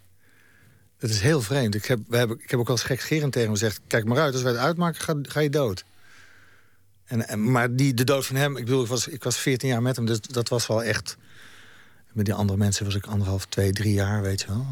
Dat 0.99 1.11
is 1.11 1.21
heel 1.21 1.41
vreemd. 1.43 1.75
Ik 1.75 1.85
heb, 1.85 1.99
we 2.09 2.17
hebben, 2.17 2.39
ik 2.41 2.51
heb 2.51 2.61
ook 2.61 2.69
al 2.69 2.77
gekscherend 2.77 3.33
tegen 3.33 3.49
hem 3.49 3.59
gezegd: 3.59 3.81
kijk 3.87 4.05
maar 4.05 4.19
uit, 4.19 4.33
als 4.33 4.43
wij 4.43 4.53
het 4.53 4.61
uitmaken, 4.61 5.01
ga, 5.01 5.15
ga 5.23 5.41
je 5.41 5.51
dood. 5.51 5.85
En, 7.05 7.29
en, 7.29 7.51
maar 7.51 7.77
die, 7.77 7.95
de 7.95 8.05
dood 8.05 8.27
van 8.27 8.37
hem, 8.37 8.57
ik 8.57 8.65
bedoel, 8.65 8.83
ik 8.83 8.89
was, 8.89 9.09
ik 9.09 9.23
was 9.23 9.37
14 9.39 9.69
jaar 9.69 9.83
met 9.83 9.97
hem, 9.97 10.07
dus 10.07 10.21
dat 10.21 10.49
was 10.49 10.67
wel 10.67 10.83
echt. 10.83 11.17
Met 12.13 12.25
die 12.25 12.35
andere 12.35 12.59
mensen 12.59 12.85
was 12.85 12.95
ik 12.95 13.07
anderhalf, 13.07 13.47
twee, 13.47 13.73
drie 13.73 13.93
jaar, 13.93 14.23
weet 14.23 14.41
je 14.41 14.47
wel. 14.47 14.67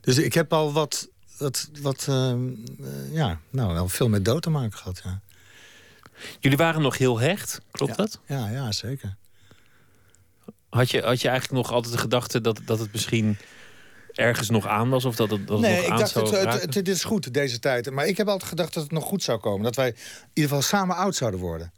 Dus 0.00 0.18
ik 0.18 0.34
heb 0.34 0.52
al 0.52 0.72
wat, 0.72 1.08
wat, 1.38 1.68
wat 1.80 2.06
ehm, 2.08 2.48
eh, 2.80 3.12
ja, 3.12 3.40
nou, 3.50 3.72
wel 3.74 3.88
veel 3.88 4.08
met 4.08 4.24
dood 4.24 4.42
te 4.42 4.50
maken 4.50 4.78
gehad. 4.78 5.00
Ja, 5.04 5.20
Jullie 6.40 6.58
waren 6.58 6.82
nog 6.82 6.98
heel 6.98 7.18
hecht, 7.18 7.60
klopt 7.70 7.90
Ja. 7.96 8.02
dat? 8.02 8.20
ja, 8.26 8.48
ja 8.50 8.72
zeker. 8.72 9.16
Had 10.68 10.90
je, 10.90 11.02
had 11.02 11.20
je 11.20 11.28
eigenlijk 11.28 11.62
nog 11.62 11.72
altijd 11.72 11.92
de 11.94 12.00
gedachte 12.00 12.40
dat, 12.40 12.60
dat 12.64 12.78
het 12.78 12.92
misschien 12.92 13.38
ergens 14.12 14.50
nog 14.50 14.66
aan 14.66 14.88
was? 14.88 15.04
Of 15.04 15.16
dat 15.16 15.30
het, 15.30 15.46
dat 15.46 15.58
het 15.58 15.66
Nee, 15.66 15.76
nog 15.76 15.84
ik 15.84 15.90
aan 15.90 15.98
dacht, 15.98 16.10
zou 16.10 16.36
het, 16.36 16.52
het, 16.52 16.62
het- 16.62 16.72
dit 16.72 16.88
is 16.88 17.04
goed, 17.04 17.34
deze 17.34 17.58
tijd. 17.58 17.90
Maar 17.90 18.06
ik 18.06 18.16
heb 18.16 18.28
altijd 18.28 18.48
gedacht 18.50 18.74
dat 18.74 18.82
het 18.82 18.92
nog 18.92 19.04
goed 19.04 19.22
zou 19.22 19.38
komen. 19.40 19.62
Dat 19.64 19.76
wij 19.76 19.88
in 19.88 19.94
ieder 20.32 20.50
geval 20.50 20.62
samen 20.62 20.96
oud 20.96 21.14
zouden 21.14 21.40
worden. 21.40 21.72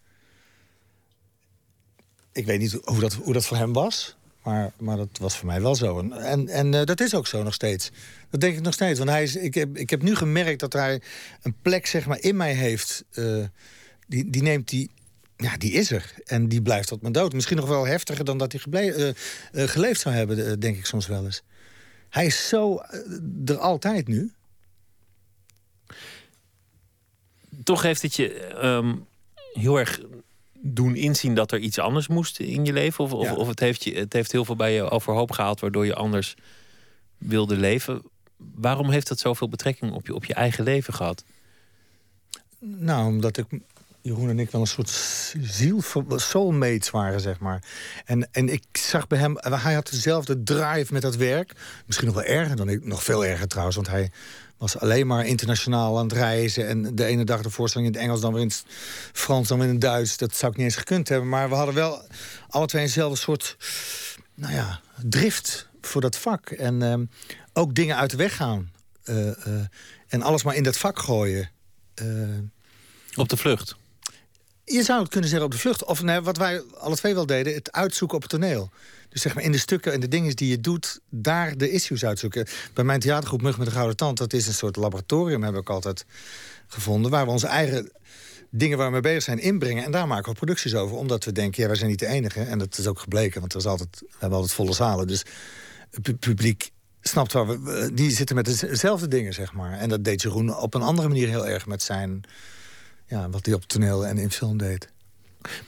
Ik 2.32 2.46
weet 2.46 2.58
niet 2.58 2.78
hoe 2.84 3.00
dat, 3.00 3.12
hoe 3.14 3.32
dat 3.32 3.46
voor 3.46 3.56
hem 3.56 3.72
was. 3.72 4.16
Maar, 4.48 4.72
maar 4.78 4.96
dat 4.96 5.18
was 5.20 5.36
voor 5.36 5.46
mij 5.46 5.60
wel 5.60 5.74
zo. 5.74 5.98
En, 5.98 6.12
en, 6.12 6.48
en 6.48 6.74
eh, 6.74 6.84
dat 6.84 7.00
is 7.00 7.14
ook 7.14 7.26
zo 7.26 7.42
nog 7.42 7.54
steeds. 7.54 7.90
Dat 8.30 8.40
denk 8.40 8.56
ik 8.56 8.62
nog 8.62 8.74
steeds. 8.74 8.98
Want 8.98 9.10
hij 9.10 9.22
is, 9.22 9.36
ik, 9.36 9.54
heb, 9.54 9.76
ik 9.76 9.90
heb 9.90 10.02
nu 10.02 10.14
gemerkt 10.14 10.60
dat 10.60 10.72
hij 10.72 11.00
een 11.42 11.54
plek 11.62 11.86
zeg 11.86 12.06
maar, 12.06 12.20
in 12.20 12.36
mij 12.36 12.52
heeft. 12.52 13.04
eh, 13.10 13.44
die, 14.06 14.30
die 14.30 14.42
neemt 14.42 14.68
die. 14.68 14.90
Ja, 15.36 15.56
die 15.56 15.72
is 15.72 15.90
er. 15.90 16.14
En 16.24 16.48
die 16.48 16.62
blijft 16.62 16.88
tot 16.88 17.00
mijn 17.00 17.12
dood. 17.12 17.32
Misschien 17.32 17.56
nog 17.56 17.68
wel 17.68 17.86
heftiger 17.86 18.24
dan 18.24 18.38
dat 18.38 18.52
hij 18.52 18.92
eh, 18.94 19.14
geleefd 19.68 20.00
zou 20.00 20.14
hebben, 20.14 20.60
denk 20.60 20.76
ik 20.76 20.86
soms 20.86 21.06
wel 21.06 21.24
eens. 21.24 21.42
Hij 22.08 22.26
is 22.26 22.48
zo 22.48 22.82
er 23.44 23.58
altijd 23.58 24.08
nu. 24.08 24.32
toch 27.64 27.82
heeft 27.82 28.02
het 28.02 28.14
je 28.14 28.44
ehm, 28.44 28.94
heel 29.52 29.78
erg 29.78 30.00
doen 30.62 30.96
inzien 30.96 31.34
dat 31.34 31.52
er 31.52 31.58
iets 31.58 31.78
anders 31.78 32.08
moest 32.08 32.38
in 32.38 32.64
je 32.64 32.72
leven? 32.72 33.04
Of, 33.04 33.12
of, 33.12 33.26
Ja. 33.26 33.34
of 33.34 33.48
het, 33.48 33.60
heeft 33.60 33.84
je, 33.84 33.94
het 33.94 34.12
heeft 34.12 34.32
heel 34.32 34.44
veel 34.44 34.56
bij 34.56 34.74
je 34.74 34.90
overhoop 34.90 35.30
gehaald, 35.30 35.60
waardoor 35.60 35.86
je 35.86 35.94
anders 35.94 36.34
wilde 37.18 37.56
leven. 37.56 38.02
Waarom 38.36 38.90
heeft 38.90 39.08
dat 39.08 39.18
zoveel 39.18 39.48
betrekking 39.48 39.92
op 39.92 40.06
je, 40.06 40.14
op 40.14 40.24
je 40.24 40.34
eigen 40.34 40.64
leven 40.64 40.94
gehad? 40.94 41.24
Nou, 42.58 43.06
omdat 43.06 43.36
ik, 43.36 43.46
Jeroen 44.00 44.28
en 44.28 44.38
ik 44.38 44.50
wel 44.50 44.60
een 44.60 44.66
soort 44.66 44.88
ziel, 45.40 45.82
soulmates 46.16 46.90
waren, 46.90 47.20
zeg 47.20 47.38
maar. 47.38 47.62
En, 48.04 48.28
en 48.32 48.48
ik 48.48 48.64
zag 48.72 49.06
bij 49.06 49.18
hem, 49.18 49.36
hij 49.38 49.74
had 49.74 49.90
dezelfde 49.90 50.42
drive 50.42 50.92
met 50.92 51.02
dat 51.02 51.16
werk. 51.16 51.52
Misschien 51.86 52.06
nog 52.06 52.16
wel 52.16 52.24
erger 52.24 52.56
dan 52.56 52.68
ik, 52.68 52.84
nog 52.84 53.02
veel 53.02 53.24
erger 53.24 53.48
trouwens, 53.48 53.76
want 53.76 53.88
hij 53.88 54.10
was 54.58 54.78
alleen 54.78 55.06
maar 55.06 55.26
internationaal 55.26 55.98
aan 55.98 56.04
het 56.04 56.12
reizen. 56.12 56.68
En 56.68 56.94
de 56.94 57.04
ene 57.04 57.24
dag 57.24 57.42
de 57.42 57.50
voorstelling 57.50 57.88
in 57.88 57.94
het 57.94 58.02
Engels, 58.04 58.20
dan 58.20 58.32
weer 58.32 58.42
in 58.42 58.48
het 58.48 58.64
Frans, 59.12 59.48
dan 59.48 59.58
weer 59.58 59.66
in 59.66 59.72
het 59.72 59.82
Duits. 59.82 60.16
Dat 60.16 60.36
zou 60.36 60.52
ik 60.52 60.56
niet 60.58 60.66
eens 60.66 60.76
gekund 60.76 61.08
hebben. 61.08 61.28
Maar 61.28 61.48
we 61.48 61.54
hadden 61.54 61.74
wel 61.74 62.02
alle 62.48 62.66
twee 62.66 62.82
eenzelfde 62.82 63.18
soort, 63.18 63.56
nou 64.34 64.52
ja, 64.54 64.80
drift 65.02 65.68
voor 65.80 66.00
dat 66.00 66.16
vak. 66.16 66.50
En 66.50 66.82
ehm, 66.82 67.04
ook 67.52 67.74
dingen 67.74 67.96
uit 67.96 68.10
de 68.10 68.16
weg 68.16 68.36
gaan. 68.36 68.70
Eh, 69.04 69.46
eh, 69.46 69.64
en 70.08 70.22
alles 70.22 70.42
maar 70.42 70.54
in 70.54 70.62
dat 70.62 70.76
vak 70.76 70.98
gooien. 70.98 71.50
Eh, 71.94 72.06
Op 73.14 73.28
de 73.28 73.36
vlucht. 73.36 73.76
je 74.64 74.82
zou 74.82 75.00
het 75.00 75.08
kunnen 75.10 75.28
zeggen 75.28 75.46
op 75.46 75.52
de 75.54 75.60
vlucht. 75.60 75.84
Of 75.84 76.02
nee, 76.02 76.20
wat 76.20 76.36
wij 76.36 76.62
alle 76.78 76.96
twee 76.96 77.14
wel 77.14 77.26
deden, 77.26 77.54
het 77.54 77.72
uitzoeken 77.72 78.16
op 78.16 78.22
het 78.22 78.30
toneel. 78.30 78.70
Dus 79.08 79.22
zeg 79.22 79.34
maar 79.34 79.44
in 79.44 79.52
de 79.52 79.58
stukken 79.58 79.92
en 79.92 80.00
de 80.00 80.08
dingen 80.08 80.36
die 80.36 80.48
je 80.48 80.60
doet, 80.60 81.00
daar 81.10 81.56
de 81.56 81.70
issues 81.70 82.04
uitzoeken. 82.04 82.46
Bij 82.74 82.84
mijn 82.84 83.00
theatergroep 83.00 83.42
Mug 83.42 83.58
met 83.58 83.66
de 83.66 83.72
Gouden 83.72 83.96
Tand, 83.96 84.18
dat 84.18 84.32
is 84.32 84.46
een 84.46 84.54
soort 84.54 84.76
laboratorium, 84.76 85.42
heb 85.42 85.54
ik 85.54 85.70
altijd 85.70 86.04
gevonden. 86.66 87.10
Waar 87.10 87.24
we 87.24 87.30
onze 87.30 87.46
eigen 87.46 87.90
dingen 88.50 88.78
waar 88.78 88.86
we 88.86 88.92
mee 88.92 89.00
bezig 89.00 89.22
zijn 89.22 89.38
inbrengen. 89.38 89.84
En 89.84 89.90
daar 89.90 90.06
maken 90.06 90.30
we 90.30 90.36
producties 90.36 90.74
over. 90.74 90.96
Omdat 90.96 91.24
we 91.24 91.32
denken, 91.32 91.62
ja, 91.62 91.68
wij 91.68 91.76
zijn 91.76 91.90
niet 91.90 91.98
de 91.98 92.06
enige. 92.06 92.40
En 92.40 92.58
dat 92.58 92.78
is 92.78 92.86
ook 92.86 92.98
gebleken, 92.98 93.40
want 93.40 93.52
er 93.52 93.58
is 93.58 93.66
altijd, 93.66 94.00
we 94.00 94.06
hebben 94.18 94.38
altijd 94.38 94.56
volle 94.56 94.72
zalen. 94.72 95.06
Dus 95.06 95.24
het 95.90 96.02
pu- 96.02 96.14
publiek 96.14 96.70
snapt 97.00 97.32
waar 97.32 97.46
we... 97.46 97.90
Die 97.94 98.10
zitten 98.10 98.36
met 98.36 98.60
dezelfde 98.60 99.08
dingen, 99.08 99.34
zeg 99.34 99.52
maar. 99.52 99.78
En 99.78 99.88
dat 99.88 100.04
deed 100.04 100.22
Jeroen 100.22 100.56
op 100.56 100.74
een 100.74 100.82
andere 100.82 101.08
manier 101.08 101.28
heel 101.28 101.46
erg 101.46 101.66
met 101.66 101.82
zijn... 101.82 102.24
Ja, 103.06 103.30
wat 103.30 103.46
hij 103.46 103.54
op 103.54 103.64
toneel 103.64 104.06
en 104.06 104.18
in 104.18 104.30
film 104.30 104.58
deed. 104.58 104.88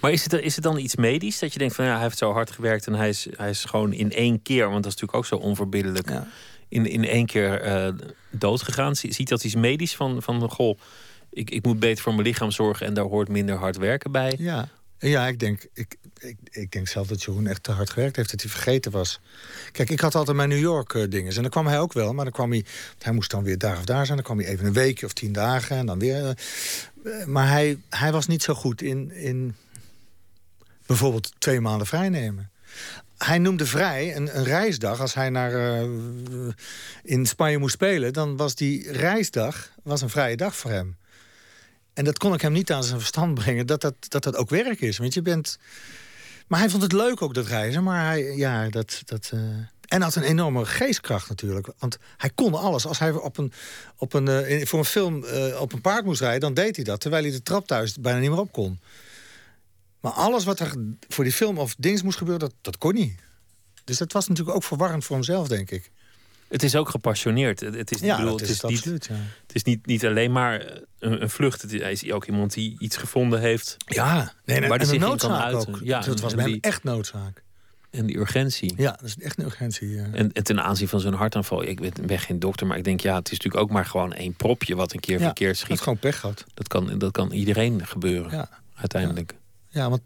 Maar 0.00 0.10
is 0.12 0.22
het, 0.22 0.32
is 0.32 0.54
het 0.54 0.64
dan 0.64 0.78
iets 0.78 0.96
medisch? 0.96 1.38
Dat 1.38 1.52
je 1.52 1.58
denkt 1.58 1.74
van 1.74 1.84
ja, 1.84 1.92
hij 1.92 2.02
heeft 2.02 2.18
zo 2.18 2.32
hard 2.32 2.50
gewerkt 2.50 2.86
en 2.86 2.94
hij 2.94 3.08
is, 3.08 3.26
hij 3.36 3.50
is 3.50 3.64
gewoon 3.64 3.92
in 3.92 4.12
één 4.12 4.42
keer, 4.42 4.70
want 4.70 4.82
dat 4.82 4.92
is 4.92 5.00
natuurlijk 5.00 5.14
ook 5.18 5.26
zo 5.40 5.46
onverbiddelijk, 5.48 6.08
Ja. 6.10 6.26
in, 6.68 6.86
in 6.86 7.04
één 7.04 7.26
keer 7.26 7.60
eh 7.60 7.88
dood 8.30 8.62
gegaan. 8.62 8.96
Zie- 8.96 9.12
Ziet 9.12 9.28
dat 9.28 9.44
iets 9.44 9.54
medisch 9.54 9.96
van, 9.96 10.22
van 10.22 10.50
goh, 10.50 10.78
ik, 11.30 11.50
ik 11.50 11.64
moet 11.64 11.78
beter 11.80 12.02
voor 12.02 12.14
mijn 12.14 12.26
lichaam 12.26 12.50
zorgen 12.50 12.86
en 12.86 12.94
daar 12.94 13.04
hoort 13.04 13.28
minder 13.28 13.56
hard 13.56 13.76
werken 13.76 14.12
bij? 14.12 14.34
Ja, 14.38 14.68
ja 15.08 15.26
ik, 15.26 15.38
denk, 15.38 15.66
ik, 15.74 15.96
ik, 16.18 16.36
ik 16.50 16.72
denk 16.72 16.88
zelf 16.88 17.06
dat 17.06 17.22
Jeroen 17.22 17.46
echt 17.46 17.62
te 17.62 17.72
hard 17.72 17.90
gewerkt 17.90 18.16
heeft. 18.16 18.30
Dat 18.30 18.40
hij 18.40 18.50
vergeten 18.50 18.92
was. 18.92 19.20
Kijk, 19.72 19.90
ik 19.90 20.00
had 20.00 20.14
altijd 20.14 20.36
mijn 20.36 20.48
New 20.48 20.58
York 20.58 20.94
eh, 20.94 21.10
dingen. 21.10 21.34
En 21.36 21.42
dan 21.42 21.50
kwam 21.50 21.66
hij 21.66 21.80
ook 21.80 21.92
wel. 21.92 22.12
Maar 22.12 22.24
dan 22.24 22.32
kwam 22.32 22.50
hij... 22.50 22.64
Hij 22.98 23.12
moest 23.12 23.30
dan 23.30 23.42
weer 23.42 23.58
daar 23.58 23.78
of 23.78 23.84
daar 23.84 24.04
zijn. 24.04 24.16
Dan 24.16 24.26
kwam 24.26 24.38
hij 24.38 24.46
even 24.46 24.66
een 24.66 24.72
weekje 24.72 25.06
of 25.06 25.12
tien 25.12 25.32
dagen. 25.32 25.76
En 25.76 25.86
dan 25.86 25.98
weer... 25.98 26.24
eh, 26.24 26.30
eh, 27.20 27.26
maar 27.26 27.48
hij, 27.48 27.78
hij 27.88 28.12
was 28.12 28.26
niet 28.26 28.42
zo 28.42 28.54
goed 28.54 28.82
in, 28.82 29.12
in 29.12 29.54
bijvoorbeeld 30.86 31.32
twee 31.38 31.60
maanden 31.60 31.86
vrijnemen. 31.86 32.50
Hij 33.18 33.38
noemde 33.38 33.66
vrij 33.66 34.16
een, 34.16 34.36
een 34.36 34.44
reisdag. 34.44 35.00
Als 35.00 35.14
hij 35.14 35.30
naar, 35.30 35.84
in 37.02 37.26
Spanje 37.26 37.58
moest 37.58 37.74
spelen... 37.74 38.12
dan 38.12 38.36
was 38.36 38.54
die 38.54 38.92
reisdag 38.92 39.70
was 39.82 40.02
een 40.02 40.10
vrije 40.10 40.36
dag 40.36 40.56
voor 40.56 40.70
hem. 40.70 40.96
En 42.00 42.06
dat 42.06 42.18
kon 42.18 42.34
ik 42.34 42.40
hem 42.40 42.52
niet 42.52 42.72
aan 42.72 42.84
zijn 42.84 42.98
verstand 42.98 43.34
brengen, 43.34 43.66
dat 43.66 43.80
dat, 43.80 43.94
dat, 44.08 44.22
dat 44.22 44.36
ook 44.36 44.50
werk 44.50 44.80
is. 44.80 44.98
Want 44.98 45.14
je 45.14 45.22
bent. 45.22 45.58
Maar 46.46 46.58
hij 46.58 46.70
vond 46.70 46.82
het 46.82 46.92
leuk 46.92 47.22
ook, 47.22 47.34
dat 47.34 47.46
reizen. 47.46 47.82
Maar 47.82 48.04
hij, 48.04 48.36
ja, 48.36 48.68
dat. 48.68 49.02
dat 49.04 49.30
eh, 49.34 49.40
En 49.88 50.02
had 50.02 50.14
een 50.14 50.22
enorme 50.22 50.64
geestkracht 50.64 51.28
natuurlijk. 51.28 51.68
Want 51.78 51.98
hij 52.16 52.30
kon 52.34 52.54
alles. 52.54 52.86
Als 52.86 52.98
hij 52.98 53.12
op 53.12 53.38
een, 53.38 53.52
op 53.96 54.12
een, 54.12 54.28
eh, 54.28 54.66
voor 54.66 54.78
een 54.78 54.84
film 54.84 55.24
eh, 55.24 55.60
op 55.60 55.72
een 55.72 55.80
paard 55.80 56.04
moest 56.04 56.20
rijden, 56.20 56.40
dan 56.40 56.54
deed 56.54 56.76
hij 56.76 56.84
dat. 56.84 57.00
Terwijl 57.00 57.22
hij 57.22 57.32
de 57.32 57.42
trap 57.42 57.66
thuis 57.66 57.94
bijna 57.94 58.18
niet 58.18 58.30
meer 58.30 58.38
op 58.38 58.52
kon. 58.52 58.80
Maar 60.00 60.12
alles 60.12 60.44
wat 60.44 60.60
er 60.60 60.72
voor 61.08 61.24
die 61.24 61.32
film 61.32 61.58
of 61.58 61.74
dings 61.78 62.02
moest 62.02 62.18
gebeuren, 62.18 62.48
dat, 62.48 62.54
dat 62.60 62.78
kon 62.78 62.94
niet. 62.94 63.14
Dus 63.84 63.98
dat 63.98 64.12
was 64.12 64.28
natuurlijk 64.28 64.56
ook 64.56 64.64
verwarrend 64.64 65.04
voor 65.04 65.16
hemzelf, 65.16 65.48
denk 65.48 65.70
ik. 65.70 65.90
Het 66.50 66.62
is 66.62 66.76
ook 66.76 66.88
gepassioneerd. 66.88 67.60
Het 67.60 67.90
is, 67.90 68.00
bedoel, 68.00 68.16
dat 68.24 68.40
het 68.40 68.48
is 68.48 68.62
niet, 68.62 68.76
absoluut. 68.76 69.06
Ja, 69.06 69.14
het 69.46 69.54
is 69.54 69.62
niet, 69.62 69.86
niet 69.86 70.06
alleen 70.06 70.32
maar 70.32 70.60
eh, 70.60 70.80
een, 70.98 71.22
een 71.22 71.30
vlucht. 71.30 71.62
Het 71.62 71.72
is, 71.72 71.80
hij 71.80 71.92
is 71.92 72.12
ook 72.12 72.26
iemand 72.26 72.52
die 72.52 72.76
iets 72.78 72.96
gevonden 72.96 73.40
heeft 73.40 73.76
ja 73.86 74.32
nee, 74.44 74.60
nee, 74.60 74.68
Waar 74.68 74.80
en 74.80 75.00
noodzaak 75.00 75.54
ook. 75.54 75.78
Ja, 75.82 76.00
dat 76.00 76.20
was 76.20 76.30
en 76.30 76.36
bij 76.36 76.44
hem 76.44 76.54
die- 76.54 76.62
echt 76.62 76.82
noodzaak. 76.84 77.42
en 77.90 78.06
die 78.06 78.18
urgentie. 78.18 78.74
Ja, 78.76 78.90
dat 78.90 79.02
is 79.02 79.18
echt 79.18 79.38
een 79.38 79.44
urgentie. 79.44 79.88
Ja. 79.88 80.06
En, 80.12 80.32
en 80.32 80.42
ten 80.44 80.62
aanzien 80.62 80.88
van 80.88 81.00
zo'n 81.00 81.12
hartaanval, 81.14 81.62
ik 81.62 81.80
ben, 81.80 81.92
ben 82.06 82.18
geen 82.18 82.38
dokter, 82.38 82.66
maar 82.66 82.76
ik 82.78 82.84
denk 82.84 83.00
ja, 83.00 83.14
het 83.16 83.26
is 83.30 83.38
natuurlijk 83.38 83.62
ook 83.64 83.70
maar 83.70 83.86
gewoon 83.86 84.12
één 84.12 84.34
propje 84.34 84.74
wat 84.76 84.92
een 84.92 85.00
keer 85.00 85.18
Ja, 85.18 85.24
verkeerd 85.24 85.56
schiet. 85.56 85.68
heeft 85.68 85.82
gewoon 85.82 85.98
pech 85.98 86.20
gehad. 86.20 86.44
Dat 86.54 86.68
kan, 86.68 86.98
dat 86.98 87.12
kan 87.12 87.32
iedereen 87.32 87.86
gebeuren, 87.86 88.30
Ja. 88.30 88.48
uiteindelijk. 88.74 89.34
Ja, 89.68 89.90
want... 89.90 90.02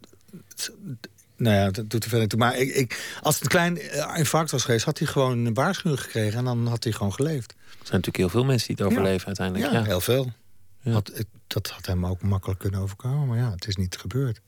Nou 1.44 1.56
ja, 1.56 1.70
dat 1.70 1.90
doet 1.90 2.04
er 2.04 2.08
verder 2.08 2.28
toe. 2.28 2.38
Maar 2.38 2.56
ik, 2.56 2.74
ik, 2.74 3.18
als 3.22 3.34
het 3.34 3.42
een 3.42 3.50
klein 3.50 3.80
eh, 3.80 4.18
infarct 4.18 4.50
was 4.50 4.64
geweest... 4.64 4.84
had 4.84 4.98
hij 4.98 5.08
gewoon 5.08 5.46
een 5.46 5.54
waarschuwing 5.54 6.02
gekregen... 6.02 6.38
en 6.38 6.44
dan 6.44 6.66
had 6.66 6.84
hij 6.84 6.92
gewoon 6.92 7.12
geleefd. 7.12 7.50
Er 7.50 7.56
zijn 7.68 8.00
natuurlijk 8.00 8.16
heel 8.16 8.28
veel 8.28 8.44
mensen 8.44 8.66
die 8.66 8.76
het 8.76 8.86
overleven 8.94 9.26
uiteindelijk. 9.26 9.72
Ja, 9.72 9.78
Ja. 9.78 9.84
heel 9.84 10.00
veel. 10.00 10.32
Ja. 10.80 10.92
Had, 10.92 11.12
dat 11.46 11.68
had 11.68 11.86
hem 11.86 12.06
ook 12.06 12.22
makkelijk 12.22 12.60
kunnen 12.60 12.80
overkomen. 12.80 13.28
Maar 13.28 13.38
ja, 13.38 13.50
het 13.50 13.66
is 13.66 13.76
niet 13.76 13.96
gebeurd. 13.96 14.40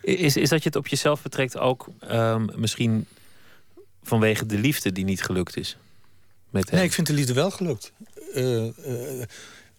Is, 0.00 0.36
is 0.36 0.48
dat 0.48 0.62
je 0.62 0.68
het 0.68 0.78
op 0.78 0.86
jezelf 0.86 1.22
betrekt 1.22 1.58
ook 1.58 1.88
ehm, 2.00 2.46
misschien 2.54 3.06
vanwege 4.02 4.46
de 4.46 4.58
liefde 4.58 4.92
die 4.92 5.04
niet 5.04 5.22
gelukt 5.22 5.56
is? 5.56 5.76
Met 6.50 6.70
hem? 6.70 6.78
Nee, 6.78 6.84
ik 6.86 6.92
vind 6.92 7.06
de 7.06 7.12
liefde 7.12 7.32
wel 7.32 7.50
gelukt. 7.50 7.92
Eh, 8.34 8.66
eh, 8.66 9.26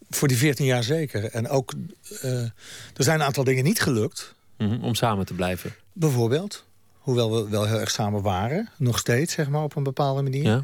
voor 0.09 0.27
die 0.27 0.37
14 0.37 0.65
jaar 0.65 0.83
zeker. 0.83 1.23
En 1.23 1.49
ook, 1.49 1.73
er 2.21 3.03
zijn 3.03 3.19
een 3.19 3.25
aantal 3.25 3.43
dingen 3.43 3.63
niet 3.63 3.81
gelukt. 3.81 4.35
Mhm, 4.57 4.83
om 4.83 4.95
samen 4.95 5.25
te 5.25 5.33
blijven. 5.33 5.75
Bijvoorbeeld, 5.93 6.65
hoewel 6.97 7.31
we 7.43 7.49
wel 7.49 7.65
heel 7.65 7.79
erg 7.79 7.91
samen 7.91 8.21
waren. 8.21 8.69
Nog 8.77 8.97
steeds, 8.99 9.33
zeg 9.33 9.49
maar, 9.49 9.63
op 9.63 9.75
een 9.75 9.83
bepaalde 9.83 10.21
manier. 10.21 10.43
Ja? 10.43 10.63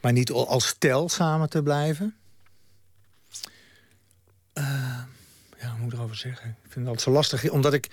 Maar 0.00 0.12
niet 0.12 0.30
al- 0.30 0.48
als 0.48 0.66
stel 0.66 1.08
samen 1.08 1.48
te 1.50 1.62
blijven. 1.62 2.14
Eh, 4.52 4.64
ja, 5.60 5.70
hoe 5.70 5.78
moet 5.80 5.92
ik 5.92 5.98
erover 5.98 6.16
zeggen? 6.16 6.48
Ik 6.48 6.54
vind 6.72 6.74
het 6.74 6.84
altijd 6.86 7.02
zo 7.02 7.10
lastig, 7.10 7.50
omdat 7.50 7.72
ik... 7.74 7.88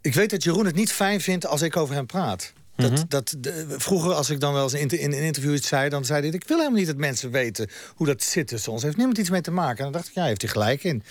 Ik 0.00 0.14
weet 0.14 0.30
dat 0.30 0.42
Jeroen 0.42 0.66
het 0.66 0.74
niet 0.74 0.92
fijn 0.92 1.20
vindt 1.20 1.46
als 1.46 1.62
ik 1.62 1.76
over 1.76 1.94
hem 1.94 2.06
praat. 2.06 2.52
Dat, 2.76 2.90
Mhm. 2.90 3.02
dat, 3.08 3.34
de- 3.38 3.74
vroeger, 3.78 4.12
als 4.12 4.30
ik 4.30 4.40
dan 4.40 4.52
wel 4.52 4.62
eens 4.62 4.74
in, 4.74 4.88
in 4.88 5.12
een 5.12 5.22
interview 5.22 5.54
iets 5.54 5.68
zei... 5.68 5.88
dan 5.88 6.04
zei 6.04 6.20
hij, 6.20 6.30
ik 6.30 6.44
wil 6.48 6.56
helemaal 6.58 6.78
niet 6.78 6.86
dat 6.86 6.96
mensen 6.96 7.30
weten 7.30 7.68
hoe 7.94 8.06
dat 8.06 8.22
zit 8.22 8.46
tussen 8.48 8.72
ons. 8.72 8.82
Heeft 8.82 8.96
niemand 8.96 9.18
iets 9.18 9.30
mee 9.30 9.40
te 9.40 9.50
maken. 9.50 9.76
En 9.78 9.82
dan 9.84 9.92
dacht 9.92 10.06
ik, 10.08 10.12
ja, 10.14 10.20
hij 10.20 10.28
heeft 10.28 10.42
hij 10.42 10.50
gelijk 10.50 10.84
in. 10.84 11.02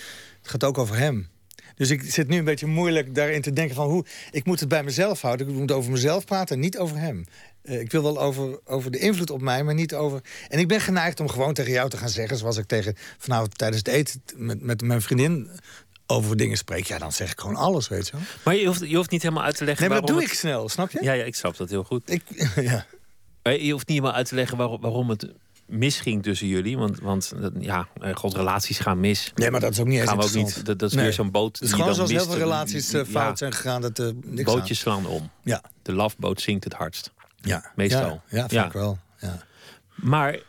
Het 0.41 0.51
gaat 0.51 0.63
ook 0.63 0.77
over 0.77 0.97
hem. 0.97 1.27
Dus 1.75 1.89
ik 1.89 2.01
zit 2.11 2.27
nu 2.27 2.37
een 2.37 2.43
beetje 2.43 2.65
moeilijk 2.65 3.15
daarin 3.15 3.41
te 3.41 3.53
denken 3.53 3.75
van... 3.75 3.87
hoe 3.87 4.05
ik 4.31 4.45
moet 4.45 4.59
het 4.59 4.69
bij 4.69 4.83
mezelf 4.83 5.21
houden. 5.21 5.49
Ik 5.49 5.55
moet 5.55 5.71
over 5.71 5.91
mezelf 5.91 6.25
praten 6.25 6.55
en 6.55 6.61
niet 6.61 6.77
over 6.77 6.97
hem. 6.97 7.25
Eh, 7.61 7.79
ik 7.79 7.91
wil 7.91 8.03
wel 8.03 8.21
over, 8.21 8.59
over 8.65 8.91
de 8.91 8.99
invloed 8.99 9.29
op 9.29 9.41
mij, 9.41 9.63
maar 9.63 9.73
niet 9.73 9.95
over... 9.95 10.21
En 10.47 10.59
ik 10.59 10.67
ben 10.67 10.81
geneigd 10.81 11.19
om 11.19 11.29
gewoon 11.29 11.53
tegen 11.53 11.71
jou 11.71 11.89
te 11.89 11.97
gaan 11.97 12.09
zeggen... 12.09 12.37
zoals 12.37 12.57
ik 12.57 12.65
tegen 12.65 12.95
vanavond 13.17 13.57
tijdens 13.57 13.81
het 13.85 13.87
eten 13.87 14.21
met, 14.35 14.61
met 14.61 14.81
mijn 14.81 15.01
vriendin 15.01 15.49
over 16.07 16.37
dingen 16.37 16.57
spreek. 16.57 16.85
Ja, 16.85 16.97
dan 16.97 17.11
zeg 17.11 17.31
ik 17.31 17.39
gewoon 17.39 17.55
alles, 17.55 17.87
weet 17.87 18.07
je 18.07 18.11
wel. 18.11 18.21
Maar 18.43 18.55
je 18.55 18.65
hoeft, 18.65 18.89
je 18.89 18.95
hoeft 18.95 19.11
niet 19.11 19.21
helemaal 19.21 19.43
uit 19.43 19.57
te 19.57 19.65
leggen 19.65 19.89
Nee, 19.89 19.97
maar 19.97 20.07
dat 20.07 20.15
doe 20.15 20.25
ik 20.25 20.33
snel, 20.33 20.69
snap 20.69 20.91
je? 20.91 21.03
Ja, 21.03 21.13
ja, 21.13 21.23
ik 21.23 21.35
snap 21.35 21.57
dat 21.57 21.69
heel 21.69 21.83
goed. 21.83 22.09
Ik, 22.09 22.23
ja. 22.55 22.85
Maar 23.43 23.59
je 23.59 23.71
hoeft 23.71 23.87
niet 23.87 23.97
helemaal 23.97 24.17
uit 24.17 24.27
te 24.27 24.35
leggen 24.35 24.57
waarom, 24.57 24.81
waarom 24.81 25.09
het 25.09 25.33
misging 25.65 26.23
tussen 26.23 26.47
jullie. 26.47 26.77
Want, 26.77 26.99
want 26.99 27.33
ja, 27.59 27.87
eh, 28.01 28.15
god, 28.15 28.33
relaties 28.33 28.79
gaan 28.79 28.99
mis. 28.99 29.31
Nee, 29.35 29.51
maar 29.51 29.59
dat 29.59 29.71
is 29.71 29.79
ook 29.79 29.87
niet 29.87 29.99
eens 29.99 30.09
gaan 30.09 30.17
we 30.17 30.23
ook 30.23 30.33
niet. 30.33 30.65
Dat, 30.65 30.79
dat 30.79 30.89
is 30.89 30.95
Nee. 30.95 31.03
weer 31.03 31.13
zo'n 31.13 31.31
boot. 31.31 31.59
Het 31.59 31.67
is 31.67 31.73
gewoon 31.73 31.95
zoals 31.95 32.11
heel 32.11 32.25
veel 32.25 32.37
relaties 32.37 32.93
eh, 32.93 32.99
Ja, 32.99 33.05
fout 33.05 33.37
zijn 33.37 33.53
gegaan. 33.53 33.81
Dat, 33.81 33.99
eh 33.99 34.07
niks 34.25 34.53
Bootjes 34.53 34.79
slaan 34.79 35.05
om. 35.05 35.29
Ja, 35.43 35.61
De 35.81 35.93
lafboot 35.93 36.41
zinkt 36.41 36.63
het 36.63 36.73
hardst. 36.73 37.11
ja. 37.41 37.71
Meestal. 37.75 38.01
Ja, 38.01 38.21
ja 38.29 38.39
vind 38.39 38.51
Ja. 38.51 38.65
ik 38.65 38.71
wel. 38.73 38.97
Ja. 39.19 39.43
Maar 39.95 40.39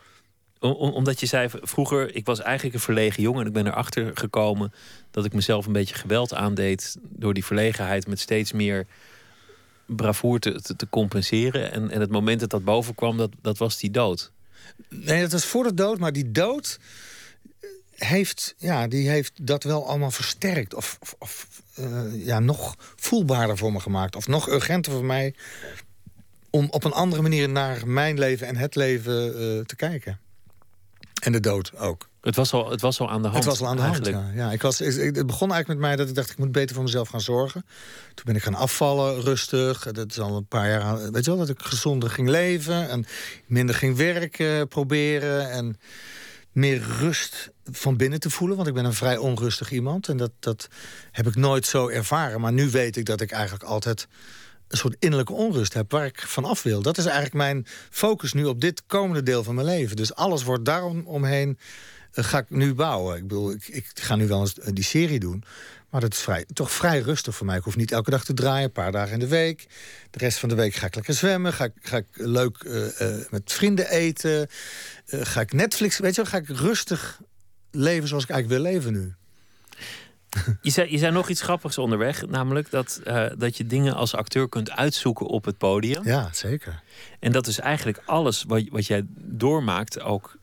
om- 0.61 0.72
om- 0.72 0.92
omdat 0.92 1.20
je 1.20 1.27
zei, 1.27 1.48
vroeger, 1.62 2.14
ik 2.14 2.27
was 2.27 2.40
eigenlijk 2.40 2.74
een 2.74 2.81
verlegen 2.81 3.22
jongen. 3.22 3.40
En 3.40 3.46
ik 3.46 3.53
ben 3.53 3.66
erachter 3.66 4.11
gekomen 4.14 4.72
dat 5.11 5.24
ik 5.24 5.33
mezelf 5.33 5.66
een 5.66 5.72
beetje 5.72 5.94
geweld 5.94 6.35
aandeed. 6.35 6.96
Door 7.03 7.35
die 7.35 7.44
verlegenheid 7.44 8.07
met 8.07 8.20
steeds 8.20 8.53
meer 8.53 8.87
bravoer 9.87 10.38
te, 10.38 10.61
te, 10.62 10.77
te 10.77 10.88
compenseren. 10.88 11.72
En, 11.72 11.90
en 11.90 12.00
het 12.00 12.11
moment 12.11 12.40
dat 12.40 12.50
dat 12.50 12.64
boven 12.64 12.94
kwam, 12.94 13.16
dat, 13.16 13.31
dat 13.42 13.59
was 13.59 13.79
die 13.79 13.90
dood. 13.90 14.33
Nee, 14.88 15.20
dat 15.20 15.33
was 15.33 15.44
voor 15.44 15.64
de 15.64 15.74
dood, 15.74 15.98
maar 15.98 16.12
die 16.12 16.31
dood 16.31 16.79
heeft, 17.94 18.55
ja, 18.59 18.88
die 18.88 19.09
heeft 19.09 19.46
dat 19.46 19.64
wel 19.64 19.87
allemaal 19.88 20.11
versterkt. 20.11 20.74
Of, 20.74 20.98
of, 21.18 21.48
eh, 21.74 22.27
ja, 22.27 22.38
nog 22.38 22.74
voelbaarder 22.96 23.57
voor 23.57 23.72
me 23.72 23.81
gemaakt. 23.81 24.16
Of 24.16 24.27
nog 24.27 24.48
urgenter 24.48 24.92
voor 24.92 25.05
mij 25.05 25.35
om 26.50 26.68
op 26.70 26.85
een 26.85 26.92
andere 26.92 27.22
manier 27.22 27.48
naar 27.48 27.88
mijn 27.88 28.18
leven 28.18 28.46
en 28.46 28.57
het 28.57 28.74
leven 28.74 29.27
eh, 29.27 29.64
te 29.64 29.77
kijken. 29.77 30.18
En 31.24 31.32
de 31.32 31.40
dood 31.40 31.78
ook. 31.78 32.08
Het 32.20 32.37
was 32.37 32.52
al, 32.52 32.70
het 32.70 32.80
was 32.80 33.00
al 33.00 33.10
aan 33.10 33.22
de 33.22 33.28
hand. 33.28 33.44
Het 33.44 33.52
was 33.52 33.60
al 33.60 33.66
aan 33.66 33.76
de 33.76 33.82
hand, 33.82 34.06
ja. 34.06 34.30
ja 34.34 34.52
ik 34.52 34.62
was, 34.62 34.80
ik- 34.80 35.16
het 35.16 35.26
begon 35.26 35.52
eigenlijk 35.52 35.80
met 35.80 35.88
mij 35.88 35.96
dat 35.96 36.08
ik 36.08 36.14
dacht... 36.14 36.30
ik 36.30 36.38
moet 36.38 36.52
beter 36.52 36.74
voor 36.74 36.84
mezelf 36.84 37.08
gaan 37.08 37.20
zorgen. 37.20 37.64
Toen 38.14 38.24
ben 38.24 38.37
ik 38.37 38.42
gaan 38.42 38.54
afvallen, 38.54 39.20
rustig. 39.20 39.92
Dat 39.92 40.10
is 40.10 40.20
al 40.20 40.37
een 40.37 40.46
paar 40.46 40.68
jaar 40.68 40.80
aan... 40.80 41.12
Weet 41.12 41.24
je 41.24 41.30
wel, 41.30 41.40
dat 41.40 41.48
ik 41.48 41.62
gezonder 41.62 42.10
ging 42.10 42.28
leven... 42.28 42.88
en 42.88 43.06
minder 43.46 43.74
ging 43.74 43.96
werken, 43.96 44.68
proberen... 44.68 45.50
en 45.50 45.78
meer 46.52 46.82
rust 46.98 47.50
van 47.64 47.96
binnen 47.96 48.20
te 48.20 48.30
voelen. 48.30 48.56
Want 48.56 48.68
ik 48.68 48.74
ben 48.74 48.84
een 48.84 48.94
vrij 48.94 49.16
onrustig 49.16 49.70
iemand. 49.70 50.08
En 50.08 50.16
dat, 50.16 50.30
dat 50.40 50.68
heb 51.10 51.26
ik 51.26 51.34
nooit 51.34 51.66
zo 51.66 51.88
ervaren. 51.88 52.40
Maar 52.40 52.52
nu 52.52 52.70
weet 52.70 52.96
ik 52.96 53.04
dat 53.04 53.20
ik 53.20 53.30
eigenlijk 53.30 53.64
altijd 53.64 54.08
een 54.68 54.77
soort 54.77 54.96
innerlijke 54.98 55.33
onrust 55.33 55.74
heb... 55.74 55.90
waar 55.90 56.07
ik 56.07 56.20
van 56.20 56.44
af 56.44 56.62
wil. 56.62 56.83
Dat 56.83 56.98
is 56.98 57.05
eigenlijk 57.05 57.35
mijn 57.35 57.66
focus 57.90 58.33
nu 58.33 58.44
op 58.44 58.61
dit 58.61 58.83
komende 58.87 59.22
deel 59.22 59.44
van 59.44 59.55
mijn 59.55 59.66
leven. 59.66 59.96
Dus 59.96 60.14
alles 60.14 60.42
wordt 60.42 60.64
daarom 60.64 61.07
omheen 61.07 61.59
eh, 62.12 62.24
ga 62.24 62.38
ik 62.38 62.50
nu 62.50 62.74
bouwen. 62.74 63.16
Ik 63.16 63.22
bedoel, 63.22 63.50
ik, 63.50 63.68
ik 63.68 63.87
ga 63.94 64.16
nu 64.16 64.27
wel 64.27 64.40
eens 64.40 64.59
eh, 64.59 64.68
die 64.72 64.85
serie 64.85 65.20
doen. 65.20 65.44
Maar 65.90 66.00
dat 66.00 66.12
is 66.12 66.18
vrij, 66.20 66.44
toch 66.53 66.70
vrij 66.70 67.00
rustig 67.00 67.35
voor 67.35 67.46
mij. 67.46 67.57
Ik 67.57 67.62
hoef 67.62 67.77
niet 67.77 67.92
elke 67.92 68.11
dag 68.11 68.24
te 68.24 68.35
draaien, 68.35 68.64
een 68.64 68.72
paar 68.72 68.92
dagen 68.92 69.12
in 69.12 69.18
de 69.18 69.29
week. 69.29 69.66
De 70.11 70.18
rest 70.18 70.38
van 70.38 70.48
de 70.48 70.55
week 70.55 70.74
ga 70.74 70.87
ik 70.87 70.94
lekker 70.94 71.14
zwemmen. 71.14 71.53
Ga 71.53 71.64
ik, 71.64 71.72
ga 71.81 71.96
ik 71.96 72.07
leuk 72.12 72.57
eh, 72.57 73.09
met 73.31 73.53
vrienden 73.53 73.90
eten. 73.90 74.48
Ga 75.07 75.40
ik 75.40 75.53
Netflix, 75.53 75.98
weet 75.98 76.14
je 76.14 76.22
wel, 76.22 76.31
ga 76.31 76.37
ik 76.38 76.48
rustig 76.48 77.20
leven 77.70 78.09
zoals 78.09 78.24
ik 78.24 78.31
eigenlijk 78.31 78.62
wil 78.62 78.72
leven 78.72 78.92
nu. 78.92 79.14
Je 80.62 80.70
zei, 80.70 80.90
je 80.90 80.99
zei 80.99 81.12
nog 81.12 81.29
iets 81.29 81.42
grappigs 81.42 81.79
onderweg, 81.79 82.27
namelijk 82.27 82.70
dat, 82.70 83.01
eh, 83.05 83.27
dat 83.37 83.57
je 83.57 83.66
dingen 83.66 83.94
als 83.94 84.14
acteur 84.14 84.49
kunt 84.49 84.70
uitzoeken 84.70 85.27
op 85.27 85.44
het 85.44 85.59
podium. 85.59 86.05
Ja, 86.05 86.29
zeker. 86.33 86.83
En 87.20 87.33
dat 87.33 87.44
dus 87.44 87.61
eigenlijk 87.61 88.03
alles 88.05 88.44
wat, 88.49 88.62
wat 88.70 88.87
jij 88.87 89.03
doormaakt 89.18 90.01
ook 90.01 90.37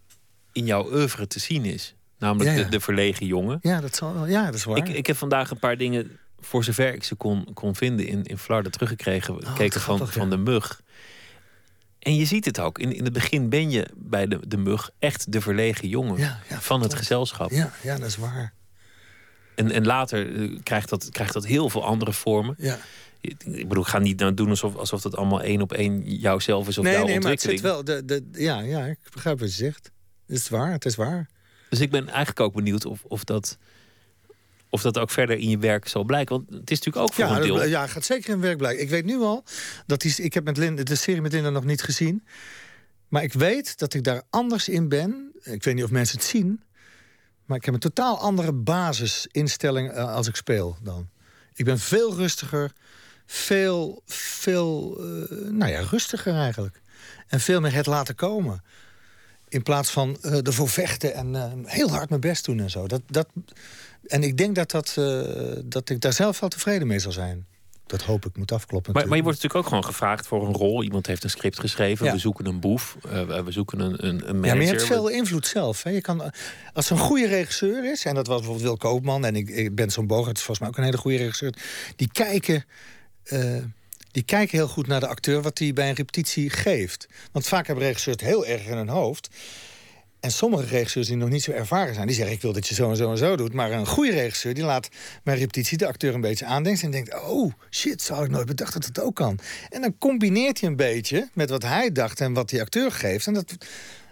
in 0.51 0.65
jouw 0.65 0.91
oeuvre 0.91 1.27
te 1.27 1.39
zien 1.39 1.65
is. 1.65 1.95
Namelijk 2.17 2.49
Ja, 2.49 2.55
ja. 2.55 2.63
De, 2.63 2.69
de 2.69 2.79
verlegen 2.79 3.25
jongen. 3.25 3.59
Ja, 3.61 3.81
dat, 3.81 3.95
zal, 3.95 4.27
ja, 4.27 4.45
dat 4.45 4.53
is 4.53 4.63
waar. 4.63 4.77
Ik, 4.77 4.87
ik 4.87 5.07
heb 5.07 5.17
vandaag 5.17 5.51
een 5.51 5.59
paar 5.59 5.77
dingen, 5.77 6.19
voor 6.39 6.63
zover 6.63 6.93
ik 6.93 7.03
ze 7.03 7.15
kon, 7.15 7.53
kon 7.53 7.75
vinden, 7.75 8.07
in, 8.07 8.23
in 8.23 8.37
Flarden 8.37 8.71
teruggekregen. 8.71 9.33
wat 9.33 9.45
gekeken 9.45 9.81
van, 9.81 9.95
grappig, 9.95 10.15
van 10.15 10.29
de 10.29 10.37
mug. 10.37 10.81
En 11.99 12.15
je 12.15 12.25
ziet 12.25 12.45
het 12.45 12.59
ook. 12.59 12.79
In, 12.79 12.95
in 12.95 13.03
het 13.03 13.13
begin 13.13 13.49
ben 13.49 13.69
je 13.69 13.87
bij 13.95 14.27
de, 14.27 14.39
de 14.47 14.57
mug 14.57 14.89
echt 14.99 15.31
de 15.31 15.41
verlegen 15.41 15.87
jongen 15.87 16.37
van 16.47 16.81
het 16.81 16.93
gezelschap. 16.93 17.51
ja, 17.51 17.71
ja, 17.81 17.97
dat 17.97 18.07
is 18.07 18.17
waar. 18.17 18.53
En, 19.55 19.71
en 19.71 19.85
later 19.85 20.35
eh, 20.35 20.59
krijgt, 20.63 20.89
dat, 20.89 21.09
krijgt 21.09 21.33
dat 21.33 21.45
heel 21.45 21.69
veel 21.69 21.85
andere 21.85 22.13
vormen. 22.13 22.55
Ja. 22.57 22.79
Ik 23.21 23.67
bedoel, 23.67 23.83
ik 23.83 23.89
ga 23.89 23.99
niet 23.99 24.19
nou 24.19 24.33
doen 24.33 24.49
alsof, 24.49 24.75
alsof 24.75 25.01
dat 25.01 25.15
allemaal 25.15 25.41
één 25.41 25.61
op 25.61 25.73
één 25.73 26.03
jouzelf 26.15 26.67
is 26.67 26.77
of 26.77 26.83
Nee, 26.83 26.93
jouw 26.93 27.05
nee, 27.05 27.19
maar 27.19 27.31
het 27.31 27.45
ontwikkeling. 27.45 27.83
zit 27.85 27.95
wel. 28.05 28.05
De, 28.07 28.29
de, 28.31 28.43
ja, 28.43 28.59
ja, 28.59 28.85
ik 28.85 28.97
begrijp 29.13 29.39
wat 29.39 29.49
je 29.49 29.55
zegt. 29.55 29.91
Het 30.27 30.37
is 30.37 30.49
waar, 30.49 30.71
het 30.71 30.85
is 30.85 30.95
waar. 30.95 31.29
Dus 31.69 31.79
ik 31.79 31.91
ben 31.91 32.07
eigenlijk 32.07 32.39
ook 32.39 32.53
benieuwd 32.53 32.85
of, 32.85 33.03
of, 33.03 33.23
dat, 33.23 33.57
of 34.69 34.81
dat 34.81 34.97
ook 34.97 35.09
verder 35.09 35.37
in 35.37 35.49
je 35.49 35.57
werk 35.57 35.87
zal 35.87 36.03
blijken. 36.03 36.35
Want 36.35 36.49
het 36.49 36.71
is 36.71 36.77
natuurlijk 36.79 37.05
ook 37.05 37.13
voor 37.13 37.25
Ja, 37.25 37.35
een 37.35 37.41
deel. 37.41 37.65
ja, 37.65 37.87
gaat 37.87 38.05
zeker 38.05 38.33
in 38.33 38.39
werk 38.39 38.57
blijken. 38.57 38.83
Ik 38.83 38.89
weet 38.89 39.05
nu 39.05 39.17
al 39.19 39.43
dat 39.85 40.01
die, 40.01 40.15
ik 40.15 40.33
heb 40.33 40.43
met 40.43 40.57
Linda, 40.57 40.83
de 40.83 40.95
serie 40.95 41.21
met 41.21 41.31
Linda 41.31 41.49
nog 41.49 41.65
niet 41.65 41.81
gezien. 41.81 42.23
Maar 43.07 43.23
ik 43.23 43.33
weet 43.33 43.77
dat 43.79 43.93
ik 43.93 44.03
daar 44.03 44.21
anders 44.29 44.69
in 44.69 44.89
ben. 44.89 45.31
Ik 45.43 45.63
weet 45.63 45.75
niet 45.75 45.83
of 45.83 45.91
mensen 45.91 46.17
het 46.17 46.27
zien. 46.27 46.61
Maar 47.51 47.59
ik 47.59 47.65
heb 47.65 47.73
een 47.73 47.79
totaal 47.79 48.19
andere 48.19 48.53
basisinstelling 48.53 49.91
eh, 49.91 50.13
als 50.13 50.27
ik 50.27 50.35
speel 50.35 50.77
dan. 50.81 51.09
Ik 51.53 51.65
ben 51.65 51.79
veel 51.79 52.15
rustiger. 52.15 52.71
Veel, 53.25 54.01
veel, 54.05 54.97
eh, 54.97 55.37
nou 55.49 55.71
ja, 55.71 55.79
rustiger 55.79 56.33
eigenlijk. 56.33 56.81
En 57.27 57.39
veel 57.39 57.61
meer 57.61 57.73
het 57.73 57.85
laten 57.85 58.15
komen. 58.15 58.63
In 59.47 59.63
plaats 59.63 59.89
van 59.89 60.17
eh, 60.21 60.47
ervoor 60.47 60.69
vechten 60.69 61.13
en 61.13 61.63
heel 61.65 61.89
hard 61.89 62.09
mijn 62.09 62.21
best 62.21 62.45
doen 62.45 62.59
en 62.59 62.69
zo. 62.69 62.87
Dat, 62.87 63.01
dat, 63.07 63.27
en 64.07 64.23
ik 64.23 64.37
denk 64.37 64.55
dat, 64.55 64.71
dat, 64.71 64.93
dat 65.65 65.89
ik 65.89 66.01
daar 66.01 66.13
zelf 66.13 66.39
wel 66.39 66.49
tevreden 66.49 66.87
mee 66.87 66.99
zal 66.99 67.11
zijn. 67.11 67.47
Dat 67.91 68.01
hoop 68.03 68.25
ik, 68.25 68.37
moet 68.37 68.51
afkloppen. 68.51 68.93
Maar, 68.93 69.07
maar 69.07 69.17
je 69.17 69.23
wordt 69.23 69.37
natuurlijk 69.41 69.65
ook 69.65 69.73
gewoon 69.73 69.93
gevraagd 69.93 70.27
voor 70.27 70.47
een 70.47 70.53
rol. 70.53 70.83
Iemand 70.83 71.07
heeft 71.07 71.23
een 71.23 71.29
script 71.29 71.59
geschreven. 71.59 72.05
Ja. 72.05 72.11
We 72.11 72.17
zoeken 72.17 72.45
een 72.45 72.59
boef. 72.59 72.97
eh, 73.09 73.41
we- 73.43 73.51
zoeken 73.51 73.79
een, 73.79 74.07
een, 74.07 74.29
een 74.29 74.39
manager. 74.39 74.45
Ja, 74.47 74.53
maar 74.55 74.61
je 74.63 74.67
hebt 74.67 74.83
veel 74.85 75.07
invloed 75.07 75.47
zelf. 75.47 75.83
Hè. 75.83 75.89
Je 75.89 76.01
kan, 76.01 76.23
eh, 76.23 76.29
als 76.73 76.89
een 76.89 76.97
goede 76.97 77.27
regisseur 77.27 77.91
is, 77.91 78.05
en 78.05 78.15
dat 78.15 78.27
was 78.27 78.35
bijvoorbeeld 78.37 78.65
Wil 78.67 78.77
Koopman... 78.77 79.25
en 79.25 79.35
ik, 79.35 79.49
ik 79.49 79.75
ben 79.75 79.89
zo'n 79.91 80.07
Bogert, 80.07 80.37
is 80.37 80.43
volgens 80.43 80.59
mij 80.59 80.67
ook 80.67 80.77
een 80.77 80.83
hele 80.83 80.97
goede 80.97 81.17
regisseur... 81.17 81.53
die 81.95 82.09
kijken, 82.11 82.65
eh, 83.23 83.55
die 84.11 84.23
kijken 84.23 84.57
heel 84.57 84.67
goed 84.67 84.87
naar 84.87 84.99
de 84.99 85.07
acteur 85.07 85.41
wat 85.41 85.57
hij 85.59 85.73
bij 85.73 85.89
een 85.89 85.95
repetitie 85.95 86.49
geeft. 86.49 87.07
Want 87.31 87.47
vaak 87.47 87.67
hebben 87.67 87.85
regisseurs 87.85 88.17
het 88.21 88.29
heel 88.29 88.45
erg 88.45 88.65
in 88.65 88.77
hun 88.77 88.89
hoofd... 88.89 89.29
En 90.21 90.31
sommige 90.31 90.65
regisseurs 90.65 91.07
die 91.07 91.15
nog 91.15 91.29
niet 91.29 91.43
zo 91.43 91.51
ervaren 91.51 91.93
zijn, 91.93 92.07
die 92.07 92.15
zeggen: 92.15 92.35
Ik 92.35 92.41
wil 92.41 92.53
dat 92.53 92.67
je 92.67 92.75
zo 92.75 92.89
en 92.89 92.95
zo 92.95 93.11
en 93.11 93.17
zo 93.17 93.35
doet. 93.35 93.53
Maar 93.53 93.71
een 93.71 93.87
goede 93.87 94.11
regisseur 94.11 94.53
die 94.53 94.63
laat 94.63 94.89
bij 95.23 95.37
repetitie 95.37 95.77
de 95.77 95.87
acteur 95.87 96.13
een 96.13 96.21
beetje 96.21 96.45
aandenken. 96.45 96.83
En 96.83 96.91
denkt: 96.91 97.21
Oh 97.23 97.51
shit, 97.69 98.01
zou 98.01 98.23
ik 98.23 98.29
nooit 98.29 98.45
bedacht 98.45 98.73
dat 98.73 98.85
het 98.85 98.99
ook 98.99 99.15
kan. 99.15 99.39
En 99.69 99.81
dan 99.81 99.97
combineert 99.97 100.59
hij 100.59 100.69
een 100.69 100.75
beetje 100.75 101.29
met 101.33 101.49
wat 101.49 101.63
hij 101.63 101.91
dacht 101.91 102.21
en 102.21 102.33
wat 102.33 102.49
die 102.49 102.61
acteur 102.61 102.91
geeft. 102.91 103.27
En, 103.27 103.33
dat, 103.33 103.57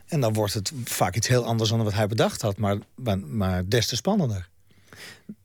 en 0.07 0.21
dan 0.21 0.33
wordt 0.33 0.53
het 0.53 0.71
vaak 0.83 1.15
iets 1.15 1.27
heel 1.27 1.45
anders 1.45 1.69
dan 1.69 1.83
wat 1.83 1.93
hij 1.93 2.07
bedacht 2.07 2.41
had, 2.41 2.57
maar, 2.57 2.77
maar, 2.95 3.19
maar 3.19 3.67
des 3.67 3.87
te 3.87 3.95
spannender. 3.95 4.49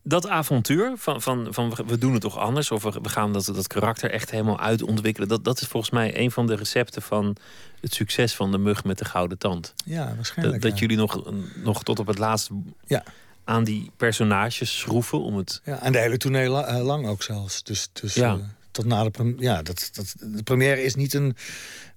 Dat 0.06 0.28
avontuur 0.28 0.92
van, 0.96 1.22
van, 1.22 1.46
van 1.50 1.74
we- 1.86 1.98
doen 1.98 2.12
het 2.12 2.20
toch 2.20 2.38
anders. 2.38 2.70
Of 2.70 2.82
we, 2.82 3.08
gaan 3.08 3.32
dat, 3.32 3.44
dat 3.44 3.66
karakter 3.66 4.10
echt 4.10 4.30
helemaal 4.30 4.60
uitontwikkelen. 4.60 5.28
Dat, 5.28 5.44
dat 5.44 5.60
is 5.60 5.66
volgens 5.66 5.92
mij 5.92 6.18
een 6.18 6.30
van 6.30 6.46
de 6.46 6.54
recepten 6.54 7.02
van 7.02 7.36
het 7.80 7.94
succes 7.94 8.34
van 8.34 8.50
de 8.50 8.58
mug 8.58 8.84
met 8.84 8.98
de 8.98 9.04
gouden 9.04 9.38
tand. 9.38 9.74
Ja, 9.84 10.12
waarschijnlijk. 10.14 10.62
dat 10.62 10.72
ja. 10.72 10.78
jullie 10.78 10.96
nog, 10.96 11.32
nog 11.62 11.82
tot 11.82 11.98
op 11.98 12.06
het 12.06 12.18
laatst 12.18 12.50
Ja. 12.86 13.04
aan 13.44 13.64
die 13.64 13.90
personages 13.96 14.78
schroeven 14.78 15.20
om 15.22 15.36
het. 15.36 15.60
Ja, 15.64 15.82
en 15.82 15.92
de 15.92 15.98
hele 15.98 16.16
tournee 16.16 16.48
la- 16.48 16.64
eh, 16.66 16.84
lang 16.84 17.06
ook 17.06 17.22
zelfs. 17.22 17.62
Dus, 17.62 17.88
dus 17.92 18.14
Ja. 18.14 18.32
eh, 18.34 18.40
tot 18.70 18.84
na 18.84 19.02
de 19.02 19.10
première. 19.10 19.42
Ja, 19.42 19.62
dat, 19.62 19.90
dat, 19.92 20.14
de 20.20 20.42
première 20.42 20.82
is 20.82 20.94
niet 20.94 21.14
een 21.14 21.36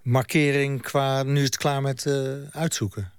markering 0.01 0.81
qua 0.81 1.23
nu 1.23 1.37
is 1.39 1.43
het 1.45 1.57
klaar 1.57 1.81
met 1.81 2.05
eh, 2.05 2.13
uitzoeken. 2.51 3.11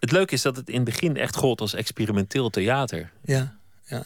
Het 0.00 0.10
leuke 0.10 0.34
is 0.34 0.42
dat 0.42 0.56
het 0.56 0.68
in 0.68 0.74
het 0.74 0.84
begin 0.84 1.16
echt 1.16 1.36
gold 1.36 1.60
als 1.60 1.74
experimenteel 1.74 2.50
theater. 2.50 3.12
Ja, 3.24 3.56
ja. 3.84 4.04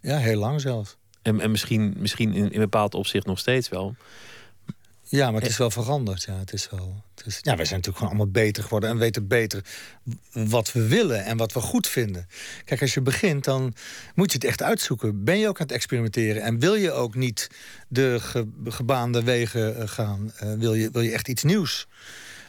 Ja, 0.00 0.18
heel 0.18 0.38
lang 0.38 0.60
zelfs. 0.60 0.96
En, 1.22 1.40
en 1.40 1.50
misschien, 1.50 1.94
misschien 1.96 2.32
in, 2.32 2.52
in 2.52 2.60
bepaald 2.60 2.94
opzicht 2.94 3.26
nog 3.26 3.38
steeds 3.38 3.68
wel. 3.68 3.96
Ja, 5.08 5.30
maar 5.30 5.40
het 5.40 5.50
is 5.50 5.56
wel 5.56 5.70
veranderd. 5.70 6.22
Ja, 6.22 6.38
het 6.38 6.52
is 6.52 6.70
wel, 6.70 7.04
het 7.14 7.26
is, 7.26 7.38
ja, 7.40 7.56
wij 7.56 7.64
zijn 7.64 7.76
natuurlijk 7.80 7.96
gewoon 7.96 8.08
allemaal 8.08 8.32
beter 8.42 8.62
geworden... 8.62 8.90
en 8.90 8.98
weten 8.98 9.26
beter 9.26 9.64
wat 10.32 10.72
we 10.72 10.86
willen 10.86 11.24
en 11.24 11.36
wat 11.36 11.52
we 11.52 11.60
goed 11.60 11.86
vinden. 11.86 12.26
Kijk, 12.64 12.80
als 12.80 12.94
je 12.94 13.00
begint, 13.00 13.44
dan 13.44 13.74
moet 14.14 14.30
je 14.32 14.38
het 14.38 14.46
echt 14.46 14.62
uitzoeken. 14.62 15.24
Ben 15.24 15.38
je 15.38 15.48
ook 15.48 15.60
aan 15.60 15.66
het 15.66 15.74
experimenteren? 15.74 16.42
En 16.42 16.58
wil 16.58 16.74
je 16.74 16.92
ook 16.92 17.14
niet 17.14 17.48
de 17.88 18.16
ge- 18.20 18.48
gebaande 18.64 19.22
wegen 19.22 19.76
eh, 19.80 19.88
gaan? 19.88 20.32
Eh, 20.36 20.52
wil, 20.52 20.74
je, 20.74 20.90
wil 20.90 21.02
je 21.02 21.12
echt 21.12 21.28
iets 21.28 21.42
nieuws? 21.42 21.86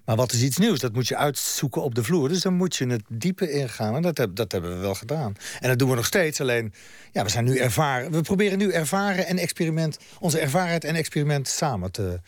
Maar 0.07 0.15
wat 0.15 0.31
is 0.31 0.41
iets 0.41 0.57
nieuws? 0.57 0.79
Dat 0.79 0.93
moet 0.93 1.07
je 1.07 1.15
uitzoeken 1.15 1.81
op 1.83 1.95
de 1.95 2.03
vloer. 2.03 2.29
Dus 2.29 2.41
dan 2.41 2.53
moet 2.53 2.75
je 2.75 2.87
het 2.87 3.03
diepe 3.07 3.51
ingaan. 3.51 3.95
En 3.95 4.01
dat, 4.01 4.17
heb, 4.17 4.35
dat 4.35 4.51
hebben 4.51 4.71
we 4.71 4.77
wel 4.77 4.95
gedaan. 4.95 5.35
En 5.59 5.69
dat 5.69 5.79
doen 5.79 5.89
we 5.89 5.95
nog 5.95 6.05
steeds. 6.05 6.41
Alleen, 6.41 6.73
ja, 7.11 7.23
we 7.23 7.29
zijn 7.29 7.45
nu 7.45 7.57
ervaren. 7.57 8.11
We 8.11 8.21
proberen 8.21 8.57
nu 8.57 8.71
ervaren 8.71 9.27
en 9.27 9.37
experiment... 9.37 9.99
onze 10.19 10.39
ervarenheid 10.39 10.83
en 10.83 10.95
experiment 10.95 11.47
samen 11.47 11.91
te, 11.91 12.19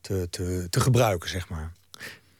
te, 0.00 0.26
te, 0.30 0.66
te 0.70 0.80
gebruiken, 0.80 1.28
zeg 1.28 1.48
maar. 1.48 1.72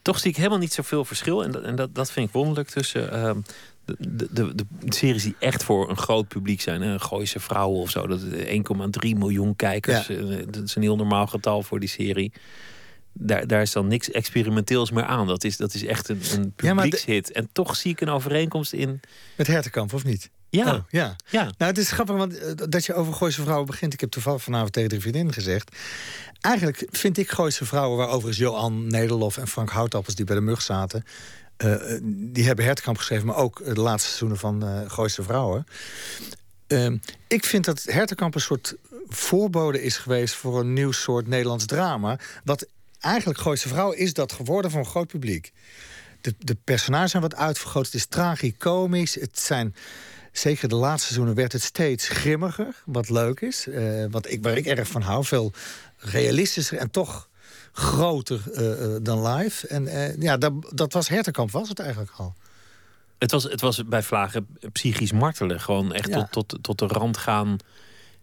Toch 0.02 0.18
zie 0.18 0.30
ik 0.30 0.36
helemaal 0.36 0.58
niet 0.58 0.72
zoveel 0.72 1.04
verschil. 1.04 1.44
En 1.44 1.50
dat, 1.50 1.62
en 1.62 1.76
dat, 1.76 1.94
dat 1.94 2.10
vind 2.10 2.26
ik 2.26 2.34
wonderlijk 2.34 2.68
tussen 2.68 3.12
ehm, 3.12 3.40
de, 3.84 3.96
de, 3.98 4.28
de, 4.32 4.54
de 4.54 4.64
series 4.94 5.22
die 5.22 5.36
echt 5.38 5.64
voor 5.64 5.90
een 5.90 5.98
groot 5.98 6.28
publiek 6.28 6.60
zijn. 6.60 6.82
Hè? 6.82 6.98
Gooise 6.98 7.40
vrouwen 7.40 7.80
of 7.80 7.90
zo. 7.90 8.06
Dat 8.06 8.22
is 8.22 8.60
1,3 9.06 9.16
miljoen 9.16 9.56
kijkers. 9.56 10.06
Ja. 10.06 10.14
Eh, 10.14 10.46
Dat 10.48 10.64
is 10.64 10.74
een 10.74 10.82
heel 10.82 10.96
normaal 10.96 11.26
getal 11.26 11.62
voor 11.62 11.80
die 11.80 11.88
serie. 11.88 12.32
Daar, 13.18 13.46
daar 13.46 13.62
is 13.62 13.72
dan 13.72 13.86
niks 13.86 14.10
experimenteels 14.10 14.90
meer 14.90 15.04
aan. 15.04 15.26
Dat 15.26 15.44
is, 15.44 15.56
dat 15.56 15.74
is 15.74 15.84
echt 15.84 16.08
een, 16.08 16.20
een 16.34 16.52
Ja, 16.56 16.74
publiekshit. 16.74 17.32
En 17.32 17.48
toch 17.52 17.76
zie 17.76 17.90
ik 17.90 18.00
een 18.00 18.08
overeenkomst 18.08 18.72
in. 18.72 19.00
Met 19.36 19.46
Hertenkamp, 19.46 19.92
of 19.92 20.04
niet? 20.04 20.30
Ja, 20.50 20.74
Oh, 20.74 20.80
ja. 20.88 21.16
ja. 21.28 21.42
Nou, 21.42 21.70
het 21.70 21.78
is 21.78 21.90
grappig, 21.90 22.16
want 22.16 22.38
eh, 22.38 22.52
dat 22.68 22.84
je 22.84 22.94
over 22.94 23.12
Gooise 23.12 23.42
Vrouwen 23.42 23.66
begint. 23.66 23.92
Ik 23.92 24.00
heb 24.00 24.10
toevallig 24.10 24.42
vanavond 24.42 24.72
tegen 24.72 24.88
de 24.88 25.00
vriendin 25.00 25.32
gezegd. 25.32 25.76
Eigenlijk 26.40 26.86
vind 26.90 27.18
ik 27.18 27.30
Gooise 27.30 27.64
Vrouwen, 27.64 27.98
waar 27.98 28.08
overigens 28.08 28.36
Johan 28.36 28.86
Nederlof 28.86 29.36
en 29.36 29.48
Frank 29.48 29.70
Houtappels... 29.70 30.14
die 30.14 30.24
bij 30.24 30.34
de 30.34 30.40
mug 30.40 30.62
zaten, 30.62 31.04
eh, 31.56 31.94
eh, 31.94 32.00
die 32.04 32.46
hebben 32.46 32.64
Hertenkamp 32.64 32.98
geschreven... 32.98 33.26
maar 33.26 33.36
ook 33.36 33.64
de 33.64 33.80
laatste 33.80 34.06
seizoenen 34.08 34.38
van 34.38 34.62
eh 34.62 34.80
Gooise 34.90 35.22
Vrouwen. 35.22 35.66
Ehm, 36.66 36.96
ik 37.26 37.44
vind 37.44 37.64
dat 37.64 37.82
Hertenkamp 37.82 38.34
een 38.34 38.40
soort 38.40 38.74
voorbode 39.08 39.82
is 39.82 39.96
geweest... 39.96 40.34
voor 40.34 40.60
een 40.60 40.72
nieuw 40.72 40.92
soort 40.92 41.26
Nederlands 41.26 41.66
drama. 41.66 42.18
Wat 42.44 42.66
eigenlijk 43.06 43.38
Gooise 43.40 43.68
Vrouwen 43.68 43.98
is 43.98 44.12
dat 44.12 44.32
geworden 44.32 44.70
voor 44.70 44.80
een 44.80 44.86
groot 44.86 45.06
publiek. 45.06 45.52
De, 46.20 46.34
de 46.38 46.56
personages 46.64 47.10
zijn 47.10 47.22
wat 47.22 47.34
uitvergroot. 47.36 47.84
Het 47.84 47.94
is 47.94 48.06
tragicomisch. 48.06 49.14
Het 49.14 49.38
zijn... 49.38 49.74
Zeker 50.32 50.68
de 50.68 50.74
laatste 50.74 51.02
seizoenen 51.06 51.34
werd 51.34 51.52
het 51.52 51.62
steeds 51.62 52.08
grimmiger. 52.08 52.82
Wat 52.84 53.08
leuk 53.08 53.40
is. 53.40 53.66
eh, 53.66 54.04
wat 54.10 54.30
ik, 54.30 54.42
waar 54.42 54.56
ik 54.56 54.66
erg 54.66 54.88
van 54.88 55.02
hou. 55.02 55.24
Veel 55.24 55.52
realistischer 55.96 56.78
en 56.78 56.90
toch 56.90 57.28
groter 57.72 58.40
eh, 58.54 58.84
eh, 58.84 59.02
dan 59.02 59.26
live. 59.26 59.66
En 59.66 59.88
ja, 60.20 60.36
dat, 60.36 60.52
dat 60.74 60.92
was 60.92 61.08
Hertenkamp, 61.08 61.50
was 61.50 61.68
het 61.68 61.78
eigenlijk 61.78 62.12
al. 62.16 62.34
Het 63.18 63.30
was, 63.30 63.42
het 63.42 63.60
was 63.60 63.84
bij 63.86 64.02
Vlagen 64.02 64.46
psychisch 64.72 65.12
martelen. 65.12 65.60
Gewoon 65.60 65.92
echt 65.92 66.08
Ja. 66.08 66.24
tot, 66.30 66.48
tot, 66.48 66.62
tot 66.62 66.78
de 66.78 66.86
rand 66.86 67.16
gaan. 67.16 67.56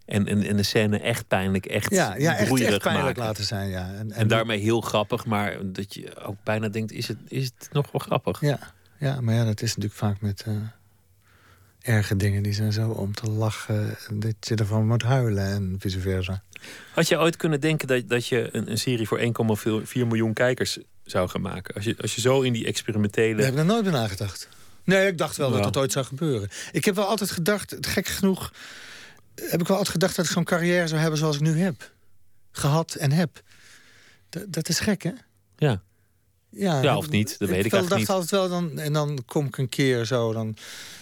En, 0.05 0.27
en, 0.27 0.43
en 0.43 0.57
de 0.57 0.63
scène 0.63 0.99
echt 0.99 1.27
pijnlijk, 1.27 1.65
echt 1.65 1.91
Ja, 1.91 2.15
ja 2.15 2.35
echt, 2.35 2.47
broeierig 2.47 2.73
echt 2.73 2.83
pijnlijk 2.83 3.05
maken. 3.05 3.23
laten 3.23 3.43
zijn, 3.43 3.69
ja. 3.69 3.93
En, 3.93 4.11
En 4.11 4.27
daarmee 4.27 4.59
heel 4.59 4.81
grappig, 4.81 5.25
maar 5.25 5.57
dat 5.61 5.93
je 5.93 6.21
ook 6.23 6.35
bijna 6.43 6.67
denkt: 6.67 6.91
is 6.91 7.07
het, 7.07 7.17
is 7.27 7.43
het 7.43 7.69
nog 7.71 7.91
wel 7.91 8.01
grappig? 8.01 8.41
Ja, 8.41 8.59
ja, 8.99 9.21
maar 9.21 9.35
ja, 9.35 9.45
dat 9.45 9.61
is 9.61 9.67
natuurlijk 9.67 9.99
vaak 9.99 10.21
met 10.21 10.43
eh, 10.47 10.53
erge 11.79 12.15
dingen. 12.15 12.43
Die 12.43 12.53
zijn 12.53 12.73
zo 12.73 12.89
om 12.89 13.13
te 13.13 13.29
lachen 13.29 13.97
dat 14.13 14.35
je 14.39 14.55
ervan 14.55 14.87
moet 14.87 15.03
huilen 15.03 15.45
en 15.45 15.75
vice 15.79 15.99
versa. 15.99 16.43
Had 16.93 17.07
je 17.07 17.17
ooit 17.17 17.35
kunnen 17.35 17.61
denken 17.61 17.87
dat, 17.87 18.09
dat 18.09 18.27
je 18.27 18.49
een, 18.51 18.71
een 18.71 18.77
serie 18.77 19.07
voor 19.07 19.19
1,4 19.19 19.25
miljoen 19.93 20.33
kijkers 20.33 20.79
zou 21.03 21.29
gaan 21.29 21.41
maken? 21.41 21.75
Als 21.75 21.83
je, 21.83 21.95
als 22.01 22.15
je 22.15 22.21
zo 22.21 22.41
in 22.41 22.53
die 22.53 22.65
experimentele. 22.65 23.35
Daar 23.35 23.45
heb 23.45 23.53
ik 23.53 23.59
er 23.59 23.65
nooit 23.65 23.83
bij 23.83 23.91
nagedacht. 23.91 24.49
Nee, 24.83 25.07
ik 25.07 25.17
dacht 25.17 25.37
wel 25.37 25.51
dat 25.51 25.63
dat 25.63 25.77
ooit 25.77 25.91
zou 25.91 26.05
gebeuren. 26.05 26.49
Ik 26.71 26.85
heb 26.85 26.95
wel 26.95 27.05
altijd 27.05 27.31
gedacht, 27.31 27.75
gek 27.81 28.07
genoeg... 28.07 28.51
heb 29.35 29.61
ik 29.61 29.67
wel 29.67 29.77
altijd 29.77 29.89
gedacht 29.89 30.15
dat 30.15 30.25
ik 30.25 30.31
zo'n 30.31 30.43
carrière 30.43 30.87
zou 30.87 31.01
hebben 31.01 31.19
zoals 31.19 31.35
ik 31.35 31.41
nu 31.41 31.59
heb. 31.59 31.91
Gehad 32.51 32.93
en 32.95 33.11
heb. 33.11 33.41
Dat, 34.29 34.43
dat 34.53 34.69
is 34.69 34.79
gek, 34.79 35.03
hè? 35.03 35.11
Ja. 35.57 35.81
Ja, 36.49 36.81
Ja, 36.81 36.97
of 36.97 37.09
niet, 37.09 37.39
dat 37.39 37.49
weet 37.49 37.65
ik 37.65 37.71
wel- 37.71 37.79
eigenlijk 37.79 37.89
dacht 37.89 37.99
niet. 37.99 38.09
altijd 38.09 38.29
wel, 38.31 38.49
dan, 38.49 38.79
en 38.79 38.93
dan 38.93 39.23
kom 39.25 39.45
ik 39.45 39.57
een 39.57 39.69
keer 39.69 40.05
zo... 40.05 40.33
Dan, 40.33 40.55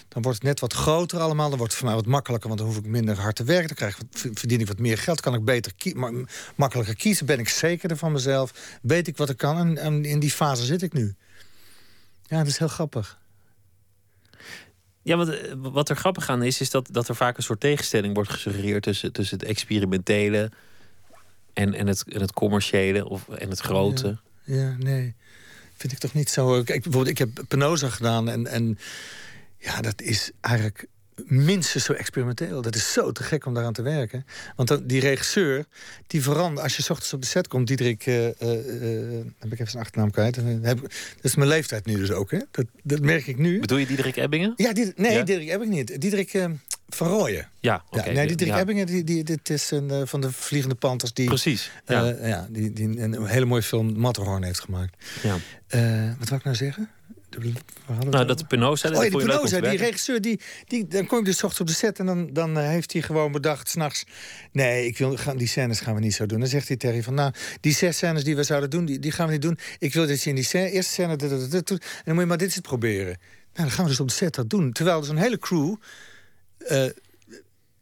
dan 0.07 0.21
wordt 0.21 0.38
het 0.38 0.47
net 0.47 0.59
wat 0.59 0.73
groter 0.73 1.19
allemaal. 1.19 1.47
Dan 1.49 1.57
wordt 1.57 1.73
het 1.73 1.82
voor 1.82 1.91
mij 1.91 1.97
wat 2.01 2.07
makkelijker, 2.11 2.47
want 2.47 2.59
dan 2.61 2.69
hoef 2.69 2.77
ik 2.79 2.86
minder 2.86 3.19
hard 3.19 3.36
te 3.36 3.43
werken. 3.43 3.67
Dan 3.67 3.75
krijg 3.75 3.97
ik 3.99 4.38
verdien 4.38 4.59
ik 4.59 4.67
wat 4.67 4.79
meer 4.79 4.97
geld. 4.97 5.21
Kan 5.21 5.34
ik 5.34 5.45
beter 5.45 5.71
ma- 5.95 6.25
makkelijker 6.55 6.95
kiezen. 6.95 7.25
Ben 7.25 7.39
ik 7.39 7.49
zekerder 7.49 7.97
van 7.97 8.11
mezelf. 8.11 8.77
Weet 8.82 9.07
ik 9.07 9.17
wat 9.17 9.29
ik 9.29 9.38
kan. 9.38 9.57
En, 9.57 9.77
en 9.77 10.05
in 10.05 10.19
die 10.19 10.32
fase 10.32 10.65
zit 10.65 10.82
ik 10.82 10.93
nu. 10.93 11.15
Ja, 12.23 12.38
dat 12.38 12.47
is 12.47 12.57
heel 12.57 12.67
grappig. 12.67 13.19
Ja, 15.02 15.18
want 15.18 15.30
eh, 15.30 15.54
wat 15.58 15.89
er 15.89 15.95
grappig 15.95 16.30
aan 16.30 16.43
is, 16.43 16.62
is 16.62 16.70
dat, 16.70 16.88
dat 16.91 17.08
er 17.08 17.16
vaak 17.16 17.38
een 17.38 17.43
soort 17.43 17.60
tegenstelling 17.60 18.14
wordt 18.14 18.30
gesuggereerd 18.30 18.84
tussen, 18.84 19.12
tussen 19.12 19.39
het 19.39 19.47
experimentele 19.47 20.52
en, 21.54 21.74
en, 21.74 21.88
het, 21.88 22.04
en 22.08 22.22
het 22.22 22.34
commerciële 22.34 23.08
of, 23.08 23.30
en 23.30 23.49
het 23.49 23.60
grote. 23.60 24.18
Ja, 24.43 24.76
nee. 24.80 25.16
Vind 25.74 25.93
ik 25.93 25.99
toch 25.99 26.14
niet 26.14 26.30
zo. 26.30 26.64
Kijk, 26.64 26.84
bijvoorbeeld, 26.84 27.08
ik 27.08 27.18
heb 27.18 27.43
Penosa 27.47 27.89
gedaan 27.89 28.30
en, 28.30 28.47
en 28.47 28.78
ja, 29.58 29.82
dat 29.82 30.02
is 30.02 30.32
eigenlijk 30.41 30.88
minstens 31.26 31.84
zo 31.84 31.93
experimenteel. 31.93 32.61
Dat 32.61 32.76
is 32.76 32.93
zo 32.93 33.11
te 33.11 33.24
gek 33.24 33.45
om 33.45 33.53
daaraan 33.53 33.74
te 33.74 33.82
werken. 33.82 34.26
Want 34.55 34.67
dan, 34.67 34.88
die 34.88 34.99
regisseur, 34.99 35.65
die 36.07 36.22
verandert... 36.22 36.63
Als 36.63 36.76
je 36.76 36.82
's 36.82 36.89
ochtends 36.89 37.13
op 37.13 37.22
de 37.22 37.28
set 37.28 37.47
komt, 37.47 37.67
Diederik... 37.67 38.05
eh, 38.05 38.15
heb 39.39 39.51
ik 39.51 39.59
even 39.59 39.67
zijn 39.67 39.84
achternaam 39.84 40.11
kwijt. 40.11 40.36
Heb, 40.36 40.82
dat 40.82 40.91
is 41.22 41.36
mijn 41.36 41.49
leeftijd 41.49 41.86
nu 41.86 41.95
dus 41.95 42.11
ook, 42.11 42.32
hè? 42.32 42.39
Dat, 42.51 42.65
dat 42.84 42.99
merk 42.99 43.28
ik 43.28 43.38
nu. 43.38 43.59
Bedoel 43.59 43.78
je 43.78 43.86
Diederik 43.86 44.15
Ebbingen? 44.15 44.53
Ja, 44.55 44.72
nee, 44.95 45.11
Ja? 45.11 45.24
Diederik 45.24 45.49
heb 45.49 45.61
ik 45.61 45.67
niet. 45.67 46.01
Diederik 46.01 46.47
van 46.89 47.07
Rooyen. 47.07 47.47
Ja, 47.59 47.84
oké. 47.89 47.97
ja, 47.99 48.05
nee, 48.05 48.15
die 48.15 48.26
Diederik 48.28 48.53
ja, 48.53 48.59
Ebbingen, 48.59 48.86
die, 48.86 49.03
die, 49.03 49.24
dit 49.24 49.49
is 49.49 49.72
een 49.72 50.07
van 50.07 50.22
de 50.22 50.32
Vliegende 50.32 50.76
Panthers... 50.76 51.13
die, 51.13 51.28
Precies. 51.28 51.72
Ja. 51.86 52.15
ja, 52.22 52.47
die, 52.49 52.74
die 52.74 52.99
een 52.99 53.26
hele 53.26 53.45
mooie 53.45 53.63
film 53.63 53.99
Matterhorn 53.99 54.43
heeft 54.43 54.59
gemaakt. 54.59 55.05
ja. 55.22 55.38
Wat 56.19 56.30
wou 56.30 56.39
ik 56.39 56.43
nou 56.43 56.55
zeggen? 56.55 56.89
Nou, 58.09 58.25
dat 58.25 58.27
dat 58.27 58.57
Oh 58.57 59.03
ja, 59.03 59.09
Penosa, 59.09 59.59
die 59.59 59.77
regisseur, 59.77 60.21
die, 60.21 60.39
die, 60.65 60.88
dan 60.88 61.05
kom 61.05 61.19
ik 61.19 61.25
dus 61.25 61.43
ochtends 61.43 61.59
op 61.59 61.67
de 61.67 61.73
set... 61.73 61.99
en 61.99 62.05
dan, 62.05 62.29
dan 62.34 62.57
eh, 62.57 62.67
heeft 62.67 62.93
hij 62.93 63.01
gewoon 63.01 63.32
bedacht, 63.32 63.69
s'nachts... 63.69 64.05
nee, 64.51 64.86
ik 64.86 64.97
wil, 64.97 65.17
gaan, 65.17 65.38
die 65.38 65.47
scènes 65.47 65.79
gaan 65.79 65.93
we 65.95 65.99
niet 65.99 66.13
zo 66.13 66.25
doen. 66.25 66.39
Dan 66.39 66.47
zegt 66.47 66.67
hij 66.67 66.77
tegen 66.77 67.03
van, 67.03 67.13
nou, 67.13 67.34
die 67.61 67.73
zes 67.73 67.97
scènes 67.97 68.23
die 68.23 68.36
we 68.36 68.43
zouden 68.43 68.69
doen... 68.69 68.86
die, 68.86 68.99
die 68.99 69.11
gaan 69.11 69.25
we 69.25 69.32
niet 69.32 69.41
doen. 69.41 69.57
Ik 69.79 69.93
wil 69.93 70.07
dat 70.07 70.21
je 70.21 70.29
in 70.29 70.36
die 70.36 70.43
scène, 70.43 70.71
eerste 70.71 70.91
scène... 70.91 71.15
dit, 71.15 71.29
dit, 71.29 71.51
dit 71.51 71.67
doet, 71.67 71.82
en 71.82 72.01
dan 72.03 72.13
moet 72.13 72.23
je 72.23 72.29
maar 72.29 72.38
dit 72.38 72.47
eens 72.47 72.59
proberen. 72.59 73.17
Nou, 73.53 73.67
dan 73.67 73.71
gaan 73.71 73.84
we 73.84 73.89
dus 73.89 73.99
op 73.99 74.07
de 74.07 74.13
set 74.13 74.36
dat 74.36 74.49
doen. 74.49 74.71
Terwijl 74.71 74.99
er 74.99 75.05
zo'n 75.05 75.17
hele 75.17 75.38
crew... 75.38 75.75
eh, 76.57 76.86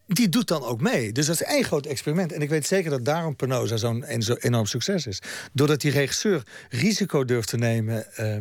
die 0.07 0.29
doet 0.29 0.47
dan 0.47 0.63
ook 0.63 0.81
mee. 0.81 1.11
Dus 1.11 1.25
dat 1.25 1.35
is 1.35 1.43
één 1.43 1.63
groot 1.63 1.85
experiment. 1.85 2.31
En 2.31 2.41
ik 2.41 2.49
weet 2.49 2.67
zeker 2.67 2.89
dat 2.89 3.05
daarom 3.05 3.35
Penosa 3.35 3.77
zo'n 3.77 4.05
zo 4.19 4.33
enorm 4.33 4.65
succes 4.65 5.07
is. 5.07 5.21
Doordat 5.53 5.81
die 5.81 5.91
regisseur 5.91 6.43
risico 6.69 7.25
durft 7.25 7.47
te 7.47 7.57
nemen 7.57 8.15
eh, 8.15 8.37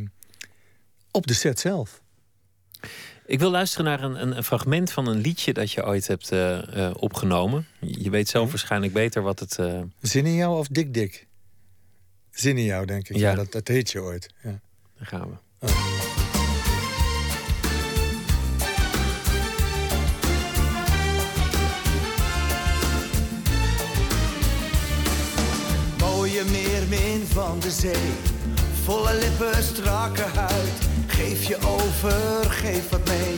op 1.19 1.27
de 1.27 1.35
set 1.35 1.59
zelf. 1.61 2.03
Ik 3.27 3.39
wil 3.39 3.51
luisteren 3.51 3.85
naar 3.87 4.03
een, 4.03 4.23
een, 4.23 4.37
een 4.37 4.45
fragment 4.45 4.93
van 4.93 5.07
een 5.07 5.21
liedje 5.21 5.53
dat 5.53 5.73
je 5.73 5.87
ooit 5.87 6.07
hebt 6.07 6.33
eh, 6.33 6.87
eh, 6.87 6.95
opgenomen. 6.97 7.67
Je 7.81 8.11
weet 8.11 8.29
zelf 8.29 8.51
waarschijnlijk 8.51 8.93
beter 8.93 9.23
wat 9.23 9.39
het. 9.41 9.59
eh, 9.59 9.81
Zin 10.01 10.27
in 10.27 10.35
jou 10.35 10.59
of 10.59 10.67
dik 10.69 10.95
dik? 10.95 11.27
Zin 12.31 12.59
in 12.59 12.65
jou, 12.65 12.87
denk 12.87 13.09
ik. 13.09 13.17
Ja, 13.17 13.31
Ja. 13.31 13.35
dat, 13.37 13.53
dat 13.53 13.69
heet 13.69 13.91
je 13.91 14.03
ooit. 14.03 14.31
Ja. 14.43 14.61
daar 14.99 15.07
gaan 15.07 15.29
we. 15.31 15.37
Mooie 25.99 26.45
meermin 26.45 27.27
van 27.33 27.61
de 27.61 27.71
zee, 27.71 28.13
volle 28.85 29.15
lippen, 29.19 29.63
strakke 29.63 30.23
huid. 30.23 30.79
Geef 31.19 31.45
je 31.45 31.57
over, 31.67 32.51
geef 32.51 32.89
wat 32.89 33.09
mee. 33.09 33.37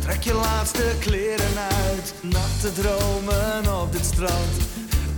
Trek 0.00 0.22
je 0.22 0.32
laatste 0.34 0.82
kleren 1.00 1.58
uit. 1.86 2.14
Natte 2.20 2.72
dromen 2.80 3.80
op 3.82 3.92
dit 3.92 4.04
strand, 4.04 4.54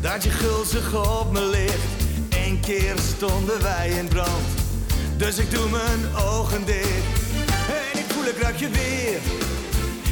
dat 0.01 0.23
je 0.23 0.31
gulzig 0.31 0.95
op 0.95 1.33
me 1.33 1.41
ligt. 1.41 1.89
Eén 2.29 2.61
keer 2.61 2.95
stonden 3.17 3.63
wij 3.63 3.89
in 3.89 4.09
brand, 4.09 4.49
dus 5.17 5.39
ik 5.39 5.51
doe 5.51 5.69
mijn 5.69 6.17
ogen 6.17 6.65
dicht. 6.65 7.21
En 7.69 7.99
ik 7.99 8.05
voel, 8.09 8.25
ik 8.25 8.39
ruik 8.43 8.57
je 8.57 8.69
weer. 8.69 9.21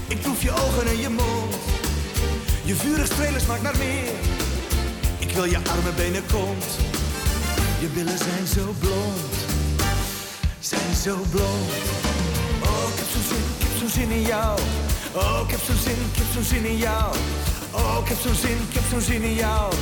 Ik 0.08 0.20
proef 0.20 0.42
je 0.42 0.50
ogen 0.50 0.86
en 0.86 0.98
je 0.98 1.08
mond. 1.08 1.54
Je 2.64 2.74
vurig 2.74 3.06
strelen 3.06 3.40
smaakt 3.40 3.62
naar 3.62 3.76
meer. 3.78 4.12
Ik 5.18 5.30
wil 5.30 5.44
je 5.44 5.56
arme 5.56 5.92
benen 5.96 6.22
kont. 6.32 6.64
Je 7.80 7.86
billen 7.86 8.18
zijn 8.18 8.46
zo 8.46 8.74
blond. 8.78 9.45
Zo. 11.06 11.12
Oh, 11.12 12.86
ik 12.92 12.98
heb 13.00 13.08
zo'n 13.14 13.26
zin, 13.30 13.44
ik 13.58 13.62
heb 13.66 13.74
zo'n 13.78 13.88
zin 13.88 14.10
in 14.10 14.22
jou. 14.22 14.58
Oh, 15.12 15.40
ik 15.44 15.50
heb 15.50 15.60
zo'n 15.66 15.80
zin, 15.86 15.98
ik 16.10 16.16
heb 16.20 16.26
zo'n 16.34 16.42
zin 16.42 16.64
in 16.64 16.76
jou. 16.76 17.14
Oh, 17.70 17.98
ik 18.02 18.08
heb 18.08 18.18
zo'n 18.24 18.34
zin, 18.34 18.58
ik 18.68 18.74
heb 18.78 18.84
zo'n 18.90 19.00
zin 19.00 19.22
in 19.22 19.34
jou. 19.34 19.72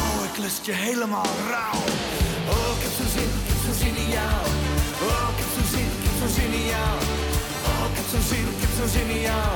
Oh, 0.00 0.18
ik 0.30 0.36
lust 0.42 0.64
je 0.66 0.72
helemaal 0.72 1.30
rauw. 1.52 1.80
Oh, 2.54 2.70
ik 2.76 2.82
heb 2.86 2.92
zo'n 2.98 3.10
zin, 3.16 3.30
ik 3.40 3.48
heb 3.52 3.60
zo'n 3.66 3.78
zin 3.82 3.96
in 4.04 4.10
jou. 4.18 4.40
Oh, 5.08 5.26
ik 5.32 5.38
heb 5.40 5.50
zo'n 5.56 5.68
zin, 5.74 5.88
ik 5.98 6.04
heb 6.08 6.16
zo'n 6.20 6.32
zin 6.38 6.50
in 6.58 6.66
jou. 6.74 6.96
Oh, 7.68 7.84
ik 7.90 7.96
heb 7.98 8.06
zo'n 8.12 8.26
zin, 8.32 8.46
ik 8.54 8.60
heb 8.64 8.72
zo'n 8.78 8.92
zin 8.96 9.08
in 9.16 9.22
jou. 9.30 9.52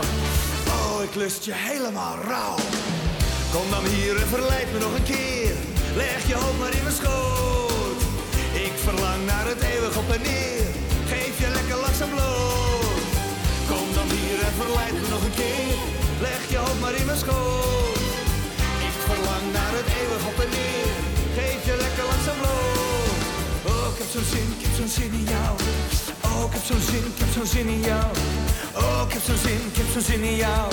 Oh, 0.76 0.96
ik 1.08 1.14
lust 1.22 1.42
je 1.48 1.54
helemaal 1.68 2.16
rauw. 2.30 2.56
Kom 3.52 3.66
dan 3.74 3.84
hier 3.94 4.14
en 4.22 4.28
verleid 4.36 4.68
me 4.72 4.78
nog 4.86 4.94
een 4.98 5.08
keer. 5.14 5.54
Leg 6.02 6.20
je 6.30 6.34
hoofd 6.42 6.58
maar 6.62 6.74
in 6.78 6.84
mijn 6.88 6.98
schoot. 7.00 8.00
Ik 8.66 8.74
verlang 8.86 9.20
naar 9.26 9.46
het 9.52 9.60
eeuwig 9.72 9.96
op 10.02 10.10
en 10.16 10.22
neer. 10.22 10.67
Geef 11.38 11.46
je 11.46 11.54
lekker 11.54 11.80
langzaam 11.86 12.10
bloot. 12.10 13.02
Kom 13.70 13.86
dan 13.98 14.08
hier 14.16 14.38
en 14.48 14.54
verleid 14.60 14.94
me 15.00 15.08
nog 15.14 15.22
een 15.28 15.36
keer. 15.42 15.76
Leg 16.26 16.40
je 16.52 16.56
hoofd 16.64 16.80
maar 16.80 16.94
in 17.00 17.06
mijn 17.10 17.20
schoot. 17.24 17.98
Ik 18.88 18.96
verlang 19.08 19.44
naar 19.56 19.72
het 19.80 19.88
eeuwig 19.98 20.22
op 20.30 20.38
en 20.44 20.50
neer. 20.56 20.90
Geef 21.36 21.60
je 21.68 21.74
lekker 21.84 22.04
langzaam 22.12 22.38
bloot. 22.42 23.20
Oh, 23.70 23.86
ik 23.92 23.98
heb 24.00 24.08
zo'n 24.14 24.28
zin, 24.34 24.48
ik 24.56 24.62
heb 24.66 24.74
zo'n 24.80 24.92
zin 24.98 25.12
in 25.20 25.26
jou. 25.34 25.52
Oh, 26.28 26.42
ik 26.48 26.52
heb 26.56 26.64
zo'n 26.70 26.84
zin, 26.90 27.04
ik 27.12 27.18
heb 27.22 27.30
zo'n 27.36 27.48
zin 27.54 27.68
in 27.76 27.82
jou. 27.90 28.08
Oh, 28.82 29.00
ik 29.06 29.12
heb 29.16 29.24
zo'n 29.28 29.40
zin, 29.46 29.60
ik 29.70 29.76
heb 29.80 29.88
zo'n 29.94 30.06
zin 30.10 30.22
in 30.30 30.36
jou. 30.44 30.64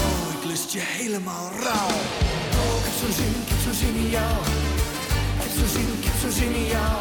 Oh, 0.00 0.22
ik 0.36 0.42
lust 0.50 0.70
je 0.76 0.82
helemaal 0.98 1.46
rauw. 1.64 1.94
Oh, 2.60 2.74
ik 2.80 2.84
heb 2.88 2.96
zo'n 3.02 3.14
zin, 3.20 3.32
ik 3.42 3.48
heb 3.52 3.60
zo'n 3.66 3.78
zin 3.82 3.94
in 4.04 4.10
jou. 4.18 4.36
Ik 5.36 5.42
heb 5.44 5.52
zo'n 5.58 5.70
zin, 5.76 5.88
ik 5.98 6.04
heb 6.08 6.16
zo'n 6.22 6.34
zin 6.40 6.52
in 6.62 6.68
jou. 6.76 6.96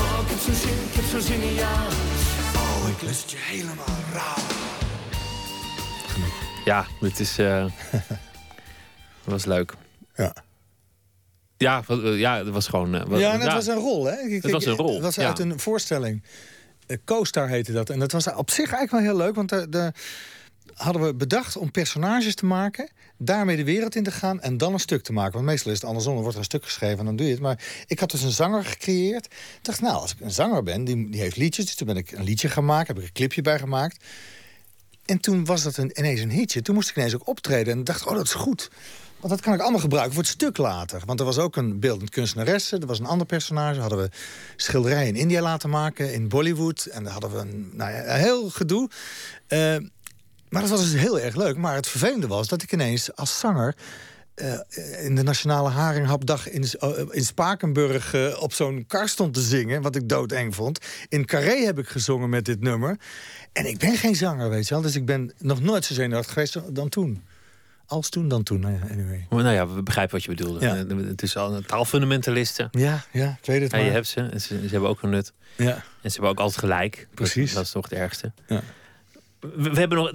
Oh, 0.00 0.18
ik 0.24 0.28
heb 0.32 0.40
zo'n 0.46 0.58
zin, 0.64 0.78
ik 0.88 0.94
heb 0.98 1.06
zo'n 1.12 1.24
zin 1.30 1.42
in 1.50 1.54
jou. 1.54 1.82
Ik 2.90 3.02
lust 3.02 3.30
je 3.30 3.36
helemaal 3.38 3.84
rauw. 4.12 4.42
Ja, 6.64 6.86
dit 7.00 7.20
is. 7.20 7.38
eh 7.38 7.64
dat 7.90 8.00
was 9.34 9.44
leuk. 9.44 9.72
Ja. 10.14 10.34
Ja, 11.56 11.82
wat- 11.86 12.02
eh, 12.02 12.18
ja, 12.18 12.44
dat 12.44 12.52
was 12.52 12.66
gewoon. 12.68 12.94
eh, 12.94 13.04
wat- 13.06 13.20
ja, 13.20 13.32
en 13.32 13.40
het 13.40 13.52
was 13.52 13.66
een 13.66 13.74
rol, 13.76 14.04
hè? 14.04 14.12
Ik- 14.20 14.42
Het 14.42 14.52
was 14.52 14.64
een 14.64 14.76
rol, 14.76 14.94
Het 14.94 15.02
was 15.02 15.14
ja. 15.14 15.26
uit 15.26 15.38
een 15.38 15.60
voorstelling. 15.60 16.22
Uh, 16.86 16.96
Co-star 17.04 17.48
heette 17.48 17.72
dat. 17.72 17.90
En 17.90 17.98
dat 17.98 18.12
was 18.12 18.26
op 18.34 18.50
zich 18.50 18.72
eigenlijk 18.72 18.90
wel 18.90 19.00
heel 19.14 19.24
leuk, 19.26 19.34
want 19.34 19.48
de, 19.48 19.68
de, 19.68 19.92
hadden 20.74 21.02
we 21.02 21.14
bedacht 21.14 21.56
om 21.56 21.70
personages 21.70 22.34
te 22.34 22.46
maken, 22.46 22.90
daarmee 23.16 23.56
de 23.56 23.64
wereld 23.64 23.96
in 23.96 24.02
te 24.02 24.10
gaan 24.10 24.40
en 24.40 24.56
dan 24.56 24.72
een 24.72 24.80
stuk 24.80 25.02
te 25.02 25.12
maken. 25.12 25.32
Want 25.32 25.44
meestal 25.44 25.72
is 25.72 25.78
het 25.78 25.86
andersom, 25.86 26.12
dan 26.12 26.22
wordt 26.22 26.36
er 26.36 26.42
een 26.42 26.50
stuk 26.50 26.64
geschreven 26.64 26.98
en 26.98 27.04
dan 27.04 27.16
doe 27.16 27.26
je 27.26 27.32
het. 27.32 27.42
Maar 27.42 27.64
ik 27.86 28.00
had 28.00 28.10
dus 28.10 28.22
een 28.22 28.30
zanger 28.30 28.64
gecreëerd. 28.64 29.28
Dacht, 29.62 29.80
nou, 29.80 29.94
als 29.94 30.12
ik 30.12 30.20
een 30.20 30.30
zanger 30.30 30.62
ben, 30.62 30.84
die, 30.84 31.10
die 31.10 31.20
heeft 31.20 31.36
liedjes, 31.36 31.64
dus 31.64 31.74
toen 31.74 31.86
ben 31.86 31.96
ik 31.96 32.12
een 32.12 32.24
liedje 32.24 32.60
maken, 32.60 32.86
heb 32.86 33.02
ik 33.02 33.08
een 33.08 33.14
clipje 33.14 33.42
bij 33.42 33.58
gemaakt. 33.58 34.04
En 35.04 35.20
toen 35.20 35.44
was 35.44 35.62
dat 35.62 35.76
een, 35.76 35.98
ineens 35.98 36.20
een 36.20 36.30
hitje. 36.30 36.62
Toen 36.62 36.74
moest 36.74 36.90
ik 36.90 36.96
ineens 36.96 37.14
ook 37.14 37.28
optreden 37.28 37.72
en 37.72 37.84
dacht, 37.84 38.06
oh, 38.06 38.14
dat 38.14 38.24
is 38.24 38.32
goed. 38.32 38.70
Want 39.20 39.32
dat 39.32 39.40
kan 39.40 39.54
ik 39.54 39.60
allemaal 39.60 39.80
gebruiken 39.80 40.14
voor 40.14 40.22
het 40.22 40.32
stuk 40.32 40.56
later. 40.56 41.02
Want 41.06 41.20
er 41.20 41.26
was 41.26 41.38
ook 41.38 41.56
een 41.56 41.80
beeldend 41.80 42.10
kunstenaresse. 42.10 42.78
Er 42.78 42.86
was 42.86 42.98
een 42.98 43.06
ander 43.06 43.26
personage. 43.26 43.80
Hadden 43.80 43.98
we 43.98 44.10
schilderijen 44.56 45.08
in 45.08 45.16
India 45.16 45.40
laten 45.40 45.70
maken. 45.70 46.12
In 46.12 46.28
Bollywood. 46.28 46.84
En 46.84 47.02
daar 47.02 47.12
hadden 47.12 47.30
we 47.30 47.38
een, 47.38 47.70
nou 47.72 47.90
ja, 47.92 48.14
heel 48.14 48.50
gedoe. 48.50 48.90
Uh, 49.48 49.76
maar 50.50 50.60
dat 50.60 50.70
was 50.70 50.90
dus 50.90 51.00
heel 51.00 51.20
erg 51.20 51.36
leuk. 51.36 51.56
Maar 51.56 51.74
het 51.74 51.88
vervelende 51.88 52.26
was 52.26 52.48
dat 52.48 52.62
ik 52.62 52.72
ineens 52.72 53.16
als 53.16 53.38
zanger... 53.38 53.74
Uh, 54.34 55.04
in 55.04 55.14
de 55.14 55.22
Nationale 55.22 55.68
Haringhapdag 55.68 56.48
in, 56.48 56.64
uh, 56.80 56.88
in 57.10 57.24
Spakenburg 57.24 58.14
uh, 58.14 58.42
op 58.42 58.52
zo'n 58.52 58.84
kar 58.86 59.08
stond 59.08 59.34
te 59.34 59.40
zingen. 59.40 59.82
Wat 59.82 59.96
ik 59.96 60.08
doodeng 60.08 60.54
vond. 60.54 60.78
In 61.08 61.24
Carré 61.24 61.64
heb 61.64 61.78
ik 61.78 61.88
gezongen 61.88 62.28
met 62.28 62.44
dit 62.44 62.60
nummer. 62.60 62.96
En 63.52 63.66
ik 63.66 63.78
ben 63.78 63.96
geen 63.96 64.16
zanger, 64.16 64.50
weet 64.50 64.68
je 64.68 64.74
wel. 64.74 64.82
Dus 64.82 64.96
ik 64.96 65.04
ben 65.04 65.32
nog 65.38 65.62
nooit 65.62 65.84
zo 65.84 65.94
zenuwachtig 65.94 66.32
geweest 66.32 66.74
dan 66.74 66.88
toen. 66.88 67.24
Als 67.86 68.08
toen, 68.08 68.28
dan 68.28 68.42
toen. 68.42 68.60
Nou 68.60 68.78
anyway. 68.90 69.26
Maar 69.30 69.42
nou 69.42 69.54
ja, 69.54 69.68
we 69.68 69.82
begrijpen 69.82 70.14
wat 70.14 70.24
je 70.24 70.30
bedoelde. 70.30 70.66
Ja. 70.66 70.74
Het 71.06 71.22
is 71.22 71.36
al 71.36 71.54
een 71.54 71.66
taalfundamentalisten. 71.66 72.68
Ja, 72.70 73.04
ja, 73.12 73.38
ik 73.40 73.46
weet 73.46 73.62
het 73.62 73.70
je 73.70 73.90
hebt 73.90 74.06
ze, 74.06 74.30
ze 74.38 74.54
hebben 74.54 74.88
ook 74.88 75.02
een 75.02 75.10
nut. 75.10 75.32
Ja. 75.56 75.74
En 75.74 76.10
ze 76.10 76.12
hebben 76.12 76.30
ook 76.30 76.40
altijd 76.40 76.58
gelijk. 76.58 77.08
Precies. 77.14 77.52
Dat 77.52 77.64
is 77.64 77.70
toch 77.70 77.84
het 77.84 77.98
ergste. 77.98 78.32
Ja. 78.46 78.62
We, 79.40 79.78
hebben 79.78 79.98
nog, 79.98 80.10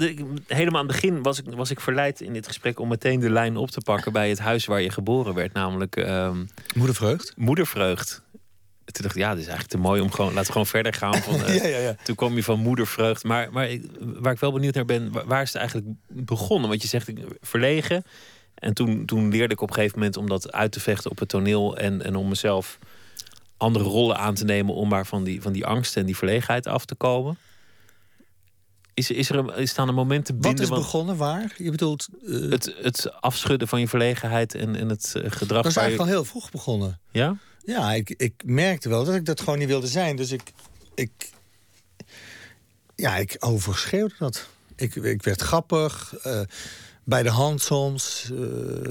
helemaal 0.48 0.82
aan 0.82 0.88
het 0.88 0.96
begin 1.02 1.22
was 1.22 1.40
ik, 1.40 1.46
was 1.56 1.72
ik 1.72 1.80
verleid 1.80 2.22
in 2.22 2.34
dit 2.34 2.48
gesprek 2.48 2.80
om 2.80 2.88
meteen 2.88 3.20
de 3.20 3.30
lijn 3.30 3.58
op 3.58 3.72
te 3.72 3.82
pakken 3.82 4.12
bij 4.12 4.30
het 4.30 4.40
huis 4.40 4.66
waar 4.66 4.82
je 4.82 4.90
geboren 4.90 5.34
werd, 5.34 5.54
namelijk 5.54 5.96
um, 5.96 6.48
Moedervreugd. 6.76 7.34
Moedervreugd. 7.36 8.24
Toen 8.86 9.04
dacht 9.04 9.16
ik, 9.16 9.22
ja, 9.22 9.30
dit 9.30 9.42
is 9.42 9.48
eigenlijk 9.48 9.82
te 9.82 9.88
mooi 9.88 10.02
om 10.02 10.12
gewoon, 10.12 10.30
laten 10.30 10.46
we 10.46 10.52
gewoon 10.52 10.68
verder 10.68 10.94
gaan. 10.94 11.16
Van, 11.16 11.36
uh, 11.36 11.56
ja, 11.62 11.68
ja, 11.68 11.78
ja. 11.78 11.96
Toen 12.04 12.16
kwam 12.16 12.36
je 12.36 12.44
van 12.44 12.60
moedervreugd. 12.60 13.24
Maar, 13.24 13.52
maar 13.52 13.70
ik, 13.70 13.86
waar 14.00 14.34
ik 14.34 14.40
wel 14.40 14.52
benieuwd 14.52 14.74
naar 14.74 14.86
ben, 14.86 15.12
waar, 15.28 15.42
is 15.42 15.54
het 15.54 15.58
eigenlijk 15.58 15.88
begonnen? 16.08 16.70
Want 16.70 16.82
je 16.82 16.88
zegt, 16.88 17.12
verlegen. 17.42 18.04
En 18.56 18.74
toen, 18.74 19.06
toen 19.06 19.30
leerde 19.30 19.54
ik 19.54 19.62
op 19.62 19.70
een 19.70 19.76
gegeven 19.76 19.98
moment 19.98 20.18
om 20.18 20.28
dat 20.28 20.52
uit 20.52 20.72
te 20.72 20.80
vechten 20.80 21.12
op 21.12 21.20
het 21.20 21.30
toneel. 21.30 21.78
En, 21.78 22.04
en 22.04 22.16
om 22.16 22.28
mezelf 22.28 22.80
andere 23.58 23.86
rollen 23.86 24.18
aan 24.18 24.34
te 24.34 24.46
nemen 24.46 24.74
om 24.74 24.90
maar 24.90 25.06
van 25.06 25.24
die, 25.24 25.42
van 25.42 25.54
die 25.54 25.66
angst 25.66 25.98
en 25.98 26.06
die 26.06 26.18
verlegenheid 26.18 26.68
af 26.68 26.86
te 26.86 26.96
komen. 26.96 27.38
Is, 28.96 29.12
is 29.12 29.30
er 29.30 29.36
een, 29.36 29.50
is 29.50 29.70
staan 29.70 29.88
een 29.88 29.96
moment 29.96 30.26
te 30.26 30.34
binden? 30.34 30.52
Wat 30.52 30.78
is 30.78 30.84
begonnen 30.84 31.18
waar? 31.18 31.54
Je 31.58 31.72
bedoelt... 31.72 32.08
Uh... 32.24 32.52
Het, 32.52 32.76
het 32.82 33.22
afschudden 33.22 33.68
van 33.68 33.80
je 33.80 33.88
verlegenheid 33.88 34.56
en, 34.56 34.76
en 34.76 34.90
het 34.90 35.14
uh, 35.18 35.24
gedrag... 35.32 35.64
Dat 35.64 35.72
is 35.72 35.78
eigenlijk 35.78 36.10
al 36.10 36.16
heel 36.16 36.26
vroeg 36.26 36.52
begonnen. 36.52 37.00
Ja? 37.12 37.38
Ja, 37.66 37.94
ik, 37.94 38.10
ik 38.10 38.34
merkte 38.46 38.90
wel 38.90 39.06
dat 39.06 39.16
ik 39.16 39.26
dat 39.26 39.40
gewoon 39.40 39.60
niet 39.60 39.68
wilde 39.68 39.88
zijn. 39.88 40.16
Dus 40.16 40.32
ik... 40.32 40.54
ik 40.96 41.32
ja, 42.96 43.16
ik 43.16 43.36
overschreeuwde 43.40 44.16
dat. 44.18 44.48
Ik, 44.76 44.96
ik 44.96 45.24
werd 45.24 45.42
grappig, 45.42 46.14
uh, 46.26 46.42
bij 47.06 47.24
de 47.24 47.30
hand 47.30 47.62
soms. 47.62 48.32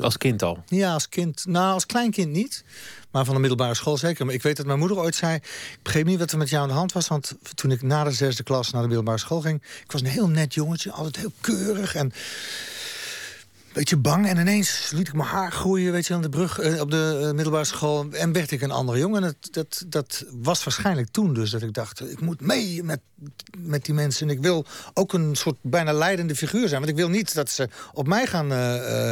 als 0.00 0.16
kind 0.18 0.42
al? 0.42 0.64
Ja, 0.66 0.92
als 0.92 1.08
kind. 1.08 1.44
Nou, 1.46 1.72
als 1.72 1.86
kleinkind 1.86 2.30
niet. 2.30 2.64
Maar 3.10 3.24
van 3.24 3.34
de 3.34 3.40
middelbare 3.40 3.74
school 3.74 3.96
zeker. 3.96 4.24
Maar 4.24 4.34
ik 4.34 4.42
weet 4.42 4.56
dat 4.56 4.66
mijn 4.66 4.78
moeder 4.78 4.98
ooit 4.98 5.14
zei... 5.14 5.34
ik 5.34 5.78
begreep 5.82 6.06
niet 6.06 6.18
wat 6.18 6.32
er 6.32 6.38
met 6.38 6.48
jou 6.48 6.62
aan 6.62 6.68
de 6.68 6.74
hand 6.74 6.92
was. 6.92 7.08
Want 7.08 7.36
toen 7.54 7.70
ik 7.70 7.82
na 7.82 8.04
de 8.04 8.10
zesde 8.10 8.42
klas 8.42 8.70
naar 8.70 8.82
de 8.82 8.88
middelbare 8.88 9.18
school 9.18 9.40
ging... 9.40 9.62
ik 9.84 9.92
was 9.92 10.00
een 10.00 10.06
heel 10.06 10.28
net 10.28 10.54
jongetje, 10.54 10.92
altijd 10.92 11.16
heel 11.16 11.32
keurig 11.40 11.94
en... 11.94 12.12
Beetje 13.74 13.96
bang 13.96 14.26
en 14.26 14.36
ineens 14.36 14.90
liet 14.90 15.08
ik 15.08 15.14
mijn 15.14 15.28
haar 15.28 15.52
groeien, 15.52 15.92
weet 15.92 16.06
je, 16.06 16.14
aan 16.14 16.22
de 16.22 16.28
brug 16.28 16.58
eh, 16.58 16.80
op 16.80 16.90
de 16.90 17.20
uh, 17.22 17.32
middelbare 17.32 17.64
school. 17.64 18.06
En 18.10 18.32
werd 18.32 18.50
ik 18.50 18.60
een 18.60 18.70
andere 18.70 18.98
jongen. 18.98 19.22
En 19.24 19.36
dat, 19.40 19.52
dat, 19.52 19.84
dat 19.86 20.24
was 20.32 20.64
waarschijnlijk 20.64 21.08
toen 21.10 21.34
dus 21.34 21.50
dat 21.50 21.62
ik 21.62 21.72
dacht: 21.72 22.10
ik 22.10 22.20
moet 22.20 22.40
mee 22.40 22.82
met, 22.82 23.00
met 23.58 23.84
die 23.84 23.94
mensen. 23.94 24.28
En 24.28 24.34
ik 24.34 24.42
wil 24.42 24.66
ook 24.92 25.12
een 25.12 25.34
soort 25.34 25.56
bijna 25.62 25.92
leidende 25.92 26.36
figuur 26.36 26.68
zijn. 26.68 26.80
Want 26.80 26.92
ik 26.92 26.98
wil 26.98 27.08
niet 27.08 27.34
dat 27.34 27.50
ze 27.50 27.68
op 27.92 28.06
mij 28.06 28.26
gaan. 28.26 28.52
Uh, 28.52 29.10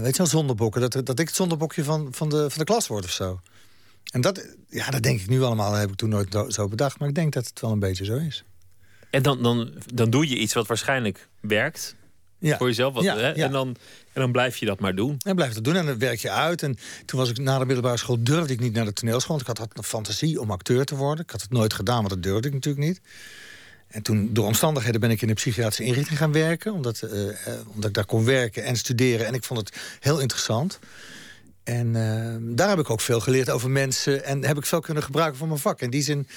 weet 0.00 0.12
je 0.12 0.16
wel, 0.16 0.26
zondebokken. 0.26 0.80
Dat, 0.80 0.92
dat 0.92 1.18
ik 1.18 1.26
het 1.26 1.36
zondebokje 1.36 1.84
van, 1.84 2.08
van, 2.10 2.28
de, 2.28 2.50
van 2.50 2.58
de 2.58 2.64
klas 2.64 2.86
word 2.86 3.04
of 3.04 3.10
zo. 3.10 3.40
En 4.12 4.20
dat, 4.20 4.46
ja, 4.68 4.90
dat 4.90 5.02
denk 5.02 5.20
ik 5.20 5.28
nu 5.28 5.42
allemaal. 5.42 5.70
Dat 5.70 5.80
heb 5.80 5.90
ik 5.90 5.96
toen 5.96 6.08
nooit 6.08 6.36
zo 6.48 6.68
bedacht. 6.68 6.98
Maar 6.98 7.08
ik 7.08 7.14
denk 7.14 7.32
dat 7.32 7.46
het 7.46 7.60
wel 7.60 7.70
een 7.70 7.78
beetje 7.78 8.04
zo 8.04 8.16
is. 8.16 8.44
En 9.10 9.22
dan, 9.22 9.42
dan, 9.42 9.72
dan 9.94 10.10
doe 10.10 10.28
je 10.28 10.36
iets 10.36 10.54
wat 10.54 10.66
waarschijnlijk 10.66 11.28
werkt. 11.40 11.96
Ja. 12.46 12.56
Voor 12.56 12.66
jezelf. 12.66 12.94
Wat, 12.94 13.04
Ja, 13.04 13.16
hè? 13.16 13.32
En, 13.32 13.52
dan, 13.52 13.68
en 14.12 14.20
dan 14.20 14.32
blijf 14.32 14.56
je 14.56 14.66
dat 14.66 14.80
maar 14.80 14.94
doen. 14.94 15.16
En 15.22 15.34
blijf 15.34 15.54
het 15.54 15.64
doen 15.64 15.76
en 15.76 15.86
dan 15.86 15.98
werk 15.98 16.18
je 16.18 16.30
uit. 16.30 16.62
En 16.62 16.76
toen 17.04 17.18
was 17.18 17.30
ik 17.30 17.38
na 17.38 17.58
de 17.58 17.66
middelbare 17.66 17.96
school 17.96 18.22
durfde 18.22 18.52
ik 18.52 18.60
niet 18.60 18.72
naar 18.72 18.84
de 18.84 18.92
toneelschool. 18.92 19.36
Want 19.36 19.40
ik 19.40 19.56
had, 19.56 19.58
had 19.58 19.78
een 19.78 19.84
fantasie 19.84 20.40
om 20.40 20.50
acteur 20.50 20.84
te 20.84 20.96
worden. 20.96 21.24
Ik 21.24 21.30
had 21.30 21.42
het 21.42 21.50
nooit 21.50 21.72
gedaan, 21.72 21.96
want 21.96 22.08
dat 22.08 22.22
durfde 22.22 22.48
ik 22.48 22.54
natuurlijk 22.54 22.86
niet. 22.86 23.00
En 23.86 24.02
toen, 24.02 24.28
door 24.32 24.46
omstandigheden, 24.46 25.00
ben 25.00 25.10
ik 25.10 25.22
in 25.22 25.28
een 25.28 25.34
psychiatrische 25.34 25.84
inrichting 25.84 26.18
gaan 26.18 26.32
werken. 26.32 26.72
Omdat, 26.72 27.02
eh, 27.02 27.28
eh, 27.28 27.36
omdat 27.66 27.88
ik 27.88 27.94
daar 27.94 28.06
kon 28.06 28.24
werken 28.24 28.64
en 28.64 28.76
studeren. 28.76 29.26
En 29.26 29.34
ik 29.34 29.44
vond 29.44 29.60
het 29.60 29.76
heel 30.00 30.20
interessant. 30.20 30.78
En 31.64 31.96
eh, 31.96 32.36
daar 32.56 32.68
heb 32.68 32.78
ik 32.78 32.90
ook 32.90 33.00
veel 33.00 33.20
geleerd 33.20 33.50
over 33.50 33.70
mensen. 33.70 34.24
En 34.24 34.44
heb 34.44 34.56
ik 34.56 34.66
veel 34.66 34.80
kunnen 34.80 35.02
gebruiken 35.02 35.38
voor 35.38 35.48
mijn 35.48 35.60
vak. 35.60 35.80
In 35.80 35.90
die 35.90 36.02
zin 36.02 36.28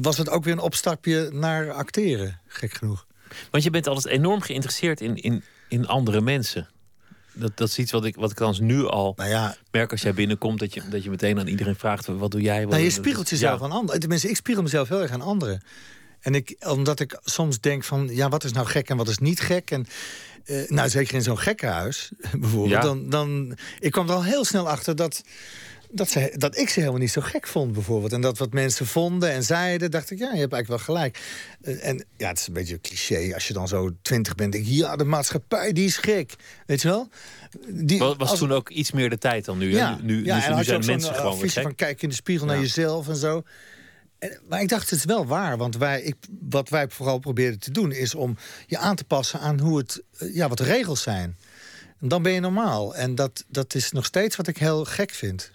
was 0.00 0.18
het 0.18 0.28
ook 0.28 0.44
weer 0.44 0.52
een 0.52 0.58
opstapje 0.58 1.30
naar 1.32 1.72
acteren, 1.72 2.40
gek 2.46 2.72
genoeg. 2.72 3.06
Want 3.50 3.64
je 3.64 3.70
bent 3.70 3.86
altijd 3.86 4.14
enorm 4.14 4.40
geïnteresseerd 4.40 5.00
in, 5.00 5.16
in, 5.16 5.42
in 5.68 5.86
andere 5.86 6.20
mensen. 6.20 6.68
Dat, 7.34 7.56
dat 7.56 7.68
is 7.68 7.78
iets 7.78 7.92
wat 7.92 8.04
ik, 8.04 8.16
wat 8.16 8.30
ik 8.30 8.36
dan 8.36 8.56
nu 8.60 8.86
al 8.86 9.12
Nou 9.16 9.30
ja, 9.30 9.56
merk 9.70 9.90
als 9.90 10.02
jij 10.02 10.14
binnenkomt. 10.14 10.58
Dat 10.58 10.74
je, 10.74 10.82
dat 10.88 11.04
je 11.04 11.10
meteen 11.10 11.38
aan 11.38 11.46
iedereen 11.46 11.76
vraagt: 11.76 12.06
wat 12.06 12.30
doe 12.30 12.40
jij? 12.40 12.62
Wat, 12.62 12.70
Nou, 12.70 12.82
je 12.82 12.90
spiegelt 12.90 13.28
ja. 13.28 13.36
jezelf 13.36 13.62
aan 13.62 13.72
anderen. 13.72 14.00
Tenminste, 14.00 14.28
ik 14.28 14.36
spiegel 14.36 14.62
mezelf 14.62 14.88
heel 14.88 15.02
erg 15.02 15.10
aan 15.10 15.22
anderen. 15.22 15.62
En 16.20 16.34
ik, 16.34 16.56
omdat 16.66 17.00
ik 17.00 17.20
soms 17.24 17.60
denk 17.60 17.84
van, 17.84 18.08
ja, 18.10 18.28
wat 18.28 18.44
is 18.44 18.52
nou 18.52 18.66
gek 18.66 18.88
en 18.88 18.96
wat 18.96 19.08
is 19.08 19.18
niet 19.18 19.40
gek? 19.40 19.70
En 19.70 19.86
eh, 20.44 20.68
nou, 20.68 20.88
zeker 20.88 21.14
in 21.14 21.22
zo'n 21.22 21.38
gekkenhuis, 21.38 22.10
bijvoorbeeld. 22.40 22.70
Ja. 22.70 22.80
Dan, 22.80 23.10
dan, 23.10 23.56
ik 23.78 23.92
kwam 23.92 24.08
er 24.08 24.14
al 24.14 24.24
heel 24.24 24.44
snel 24.44 24.68
achter 24.68 24.96
dat, 24.96 25.22
dat, 25.92 26.10
ze, 26.10 26.34
dat 26.36 26.58
ik 26.58 26.68
ze 26.68 26.78
helemaal 26.80 27.00
niet 27.00 27.10
zo 27.10 27.20
gek 27.20 27.46
vond, 27.46 27.72
bijvoorbeeld. 27.72 28.12
En 28.12 28.20
dat 28.20 28.38
wat 28.38 28.52
mensen 28.52 28.86
vonden 28.86 29.30
en 29.30 29.42
zeiden, 29.42 29.90
dacht 29.90 30.10
ik, 30.10 30.18
ja, 30.18 30.32
je 30.32 30.40
hebt 30.40 30.52
eigenlijk 30.52 30.84
wel 30.86 30.96
gelijk. 30.96 31.18
Eh, 31.62 31.88
en 31.88 32.04
ja, 32.16 32.28
het 32.28 32.38
is 32.38 32.46
een 32.46 32.52
beetje 32.52 32.74
een 32.74 32.80
cliché. 32.80 33.34
Als 33.34 33.48
je 33.48 33.52
dan 33.52 33.68
zo 33.68 33.90
twintig 34.02 34.34
bent, 34.34 34.52
denk 34.52 34.64
je, 34.64 34.74
ja, 34.74 34.96
de 34.96 35.04
maatschappij, 35.04 35.72
die 35.72 35.84
is 35.84 35.96
gek. 35.96 36.34
Weet 36.66 36.82
je 36.82 36.88
wel? 36.88 37.08
Die, 37.68 37.98
Was, 37.98 38.16
als- 38.18 38.38
toen 38.38 38.52
ook 38.52 38.68
iets 38.70 38.92
meer 38.92 39.10
de 39.10 39.18
tijd 39.18 39.44
dan 39.44 39.58
nu. 39.58 39.72
ja, 39.72 39.96
nu, 39.96 40.02
nu, 40.02 40.24
ja, 40.24 40.36
nu, 40.36 40.42
en 40.42 40.48
nu 40.48 40.54
had 40.54 40.64
je 40.64 40.70
zijn 40.70 40.86
mensen 40.86 41.10
eh, 41.14 41.20
gewoon 41.20 41.38
weer 41.38 41.50
gek. 41.50 41.62
van 41.62 41.74
kijk 41.74 42.02
in 42.02 42.08
de 42.08 42.14
spiegel 42.14 42.46
naar 42.46 42.60
jezelf 42.60 43.08
en 43.08 43.16
zo. 43.16 43.42
En, 44.18 44.38
maar 44.48 44.60
ik 44.60 44.68
dacht, 44.68 44.90
het 44.90 44.98
is 44.98 45.04
wel 45.04 45.26
waar. 45.26 45.56
Want 45.56 45.76
wij, 45.76 46.02
ik, 46.02 46.16
wat 46.48 46.68
wij 46.68 46.88
vooral 46.88 47.18
probeerden 47.18 47.58
te 47.60 47.70
doen... 47.70 47.92
is 47.92 48.14
om 48.14 48.36
je 48.66 48.78
aan 48.78 48.96
te 48.96 49.04
passen 49.04 49.40
aan 49.40 49.60
hoe 49.60 49.78
het, 49.78 50.02
eh, 50.18 50.34
ja, 50.34 50.48
wat 50.48 50.58
de 50.58 50.64
regels 50.64 51.02
zijn. 51.02 51.36
En 52.00 52.08
dan 52.08 52.22
ben 52.22 52.32
je 52.32 52.40
normaal. 52.40 52.94
En 52.96 53.14
dat, 53.14 53.44
dat 53.48 53.74
is 53.74 53.92
nog 53.92 54.04
steeds 54.04 54.36
wat 54.36 54.46
ik 54.46 54.58
heel 54.58 54.84
gek 54.84 55.10
vind. 55.10 55.50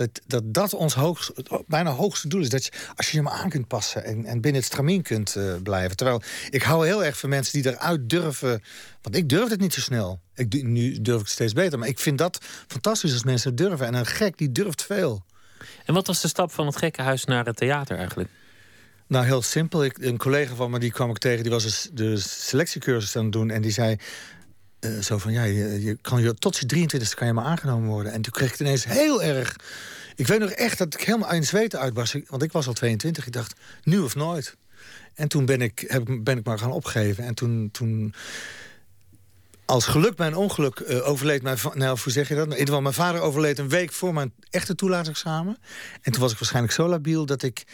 Dat 0.00 0.20
dat, 0.26 0.54
dat 0.54 0.74
ons 0.74 0.94
hoogst, 0.94 1.32
bijna 1.66 1.90
hoogste 1.90 2.28
doel 2.28 2.40
is. 2.40 2.48
Dat 2.48 2.64
je, 2.64 2.72
als 2.96 3.10
je 3.10 3.16
je 3.16 3.22
maar 3.22 3.32
aan 3.32 3.48
kunt 3.48 3.68
passen 3.68 4.04
en, 4.04 4.24
en 4.24 4.40
binnen 4.40 4.60
het 4.60 4.70
stramien 4.70 5.02
kunt 5.02 5.36
eh, 5.36 5.54
blijven. 5.62 5.96
Terwijl 5.96 6.22
ik 6.50 6.62
hou 6.62 6.86
heel 6.86 7.04
erg 7.04 7.18
van 7.18 7.28
mensen 7.28 7.62
die 7.62 7.72
eruit 7.72 8.10
durven. 8.10 8.62
Want 9.02 9.16
ik 9.16 9.28
durf 9.28 9.50
het 9.50 9.60
niet 9.60 9.74
zo 9.74 9.80
snel. 9.80 10.20
Ik, 10.34 10.62
nu 10.62 11.00
durf 11.00 11.16
ik 11.16 11.24
het 11.24 11.32
steeds 11.32 11.52
beter. 11.52 11.78
Maar 11.78 11.88
ik 11.88 11.98
vind 11.98 12.18
dat 12.18 12.38
fantastisch 12.66 13.12
als 13.12 13.24
mensen 13.24 13.54
durven. 13.54 13.86
En 13.86 13.94
een 13.94 14.06
gek 14.06 14.38
die 14.38 14.52
durft 14.52 14.82
veel. 14.82 15.24
En 15.84 15.94
wat 15.94 16.06
was 16.06 16.20
de 16.20 16.28
stap 16.28 16.52
van 16.52 16.66
het 16.66 16.76
gekkenhuis 16.76 17.24
naar 17.24 17.44
het 17.44 17.56
theater 17.56 17.96
eigenlijk? 17.96 18.28
Nou, 19.06 19.24
heel 19.24 19.42
simpel. 19.42 19.84
Ik, 19.84 19.98
een 19.98 20.18
collega 20.18 20.54
van 20.54 20.70
me 20.70 20.78
die 20.78 20.92
kwam 20.92 21.10
ik 21.10 21.18
tegen, 21.18 21.42
die 21.42 21.52
was 21.52 21.88
de 21.92 22.16
selectiecursus 22.16 23.16
aan 23.16 23.22
het 23.22 23.32
doen. 23.32 23.50
En 23.50 23.62
die 23.62 23.72
zei 23.72 23.96
eh, 24.80 24.98
zo 24.98 25.18
van, 25.18 25.32
ja, 25.32 25.44
je, 25.44 25.98
kan 26.00 26.34
tot 26.34 26.56
je 26.56 26.66
23 26.66 27.14
kan 27.14 27.26
je 27.26 27.32
maar 27.32 27.44
aangenomen 27.44 27.88
worden. 27.88 28.12
En 28.12 28.22
toen 28.22 28.32
kreeg 28.32 28.52
ik 28.52 28.60
ineens 28.60 28.84
heel 28.84 29.22
erg... 29.22 29.56
Ik 30.14 30.26
weet 30.26 30.38
nog 30.38 30.50
echt 30.50 30.78
dat 30.78 30.94
ik 30.94 31.00
helemaal 31.00 31.32
in 31.32 31.78
uitbarst. 31.78 32.14
Ik- 32.14 32.28
Want 32.28 32.42
ik 32.42 32.52
was 32.52 32.66
al 32.66 32.72
22. 32.72 33.26
Ik 33.26 33.32
dacht, 33.32 33.54
nu 33.82 33.98
of 33.98 34.14
nooit. 34.14 34.56
En 35.14 35.28
toen 35.28 35.44
ben 35.46 35.60
ik, 35.60 35.84
heb, 35.86 36.18
ben 36.20 36.38
ik 36.38 36.44
maar 36.44 36.58
gaan 36.58 36.72
opgeven. 36.72 37.24
En 37.24 37.34
toen... 37.34 37.68
toen 37.72 38.14
als 39.64 39.86
geluk 39.86 40.16
bij 40.16 40.26
een 40.26 40.36
ongeluk 40.36 40.80
eh, 40.80 41.08
overleed 41.08 41.42
mijn 41.42 41.58
Nou, 41.74 41.98
hoe 42.02 42.12
zeg 42.12 42.28
je 42.28 42.34
dat? 42.34 42.44
In 42.44 42.50
ieder 42.50 42.66
geval, 42.66 42.80
mijn 42.80 42.94
vader 42.94 43.20
overleed 43.20 43.58
een 43.58 43.68
week 43.68 43.92
voor 43.92 44.14
mijn 44.14 44.32
echte 44.50 44.74
toelatingsexamen. 44.74 45.58
En 46.02 46.12
toen 46.12 46.20
was 46.22 46.32
ik 46.32 46.38
waarschijnlijk 46.38 46.74
zo 46.74 46.88
labiel 46.88 47.26
dat 47.26 47.42
ik 47.42 47.64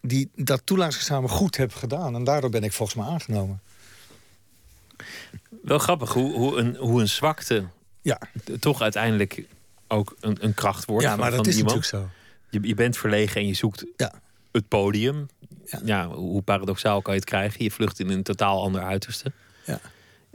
die, 0.00 0.30
dat 0.34 0.62
toelatingsexamen 0.64 1.30
goed 1.30 1.56
heb 1.56 1.74
gedaan. 1.74 2.14
En 2.14 2.24
daardoor 2.24 2.50
ben 2.50 2.62
ik 2.64 2.72
volgens 2.72 2.98
mij 2.98 3.06
aangenomen. 3.06 3.60
Wel 5.64 5.78
grappig 5.78 6.12
hoe, 6.12 6.32
hoe, 6.32 6.56
een, 6.58 6.76
hoe 6.76 7.00
een 7.00 7.08
zwakte 7.08 7.64
Ja, 8.02 8.20
toch 8.60 8.82
uiteindelijk 8.82 9.44
ook 9.88 10.16
een, 10.20 10.36
een 10.40 10.54
kracht 10.54 10.84
wordt. 10.84 11.04
ja 11.04 11.10
van, 11.10 11.18
maar 11.20 11.30
dat 11.30 11.46
is 11.46 11.56
iemand. 11.56 11.74
natuurlijk 11.76 12.12
zo. 12.50 12.58
Je, 12.58 12.68
je 12.68 12.74
bent 12.74 12.96
verlegen 12.96 13.40
en 13.40 13.46
je 13.46 13.54
zoekt 13.54 13.84
Ja. 13.96 14.12
het 14.52 14.68
podium. 14.68 15.26
Ja. 15.66 15.80
Ja. 15.84 16.08
hoe 16.08 16.42
paradoxaal 16.42 17.02
kan 17.02 17.14
je 17.14 17.20
het 17.20 17.28
krijgen? 17.28 17.64
Je 17.64 17.70
vlucht 17.70 17.98
in 18.00 18.08
een 18.10 18.22
totaal 18.22 18.62
ander 18.62 18.82
uiterste. 18.82 19.32
Ja. 19.66 19.80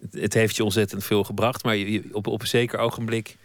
Het, 0.01 0.13
het 0.13 0.33
heeft 0.33 0.55
je 0.55 0.63
ontzettend 0.63 1.03
veel 1.03 1.23
gebracht, 1.23 1.63
maar 1.63 1.75
je, 1.75 1.91
je- 1.91 2.09
op, 2.11 2.27
op 2.27 2.41
een 2.41 2.47
zeker 2.47 2.79
ogenblik 2.79 3.37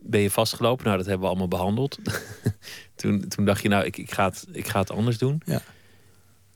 ben 0.00 0.20
je 0.20 0.30
vastgelopen. 0.30 0.84
Nou, 0.84 0.96
dat 0.96 1.06
hebben 1.06 1.22
we 1.24 1.28
allemaal 1.28 1.48
behandeld. 1.48 1.98
toen, 2.96 3.28
toen 3.28 3.44
dacht 3.44 3.62
je, 3.62 3.68
nou, 3.68 3.84
ik, 3.84 3.96
ik, 3.96 4.12
ga 4.12 4.24
het, 4.24 4.46
ik 4.52 4.68
ga 4.68 4.80
het 4.80 4.90
anders 4.90 5.18
doen. 5.18 5.42
Ja. 5.44 5.62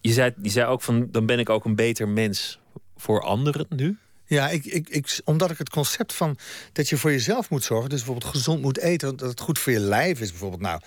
Je, 0.01 0.13
zei, 0.13 0.33
je 0.43 0.49
zei 0.51 0.67
ook 0.67 0.83
van, 0.83 1.09
dan 1.11 1.27
ben 1.27 1.39
ik 1.39 1.49
ook 1.49 1.65
een 1.65 1.75
beter 1.75 2.09
mens 2.09 2.59
voor 2.97 3.23
anderen 3.23 3.67
nu. 3.69 3.99
Ja, 4.33 4.49
ik, 4.49 4.65
ik, 4.65 4.89
ik, 4.89 5.21
omdat 5.25 5.51
ik 5.51 5.59
het 5.59 5.71
concept 5.71 6.13
van 6.13 6.39
dat 6.73 6.89
je 6.89 6.97
voor 6.97 7.11
jezelf 7.11 7.51
moet 7.51 7.65
zorgen... 7.65 7.91
dus 7.91 7.99
bijvoorbeeld 7.99 8.35
gezond 8.35 8.63
moet 8.63 8.79
eten, 8.79 9.17
dat 9.17 9.29
het 9.29 9.41
goed 9.41 9.59
voor 9.59 9.73
je 9.73 9.81
lijf 9.81 10.21
is 10.21 10.31
bijvoorbeeld... 10.31 10.61
nou, 10.61 10.81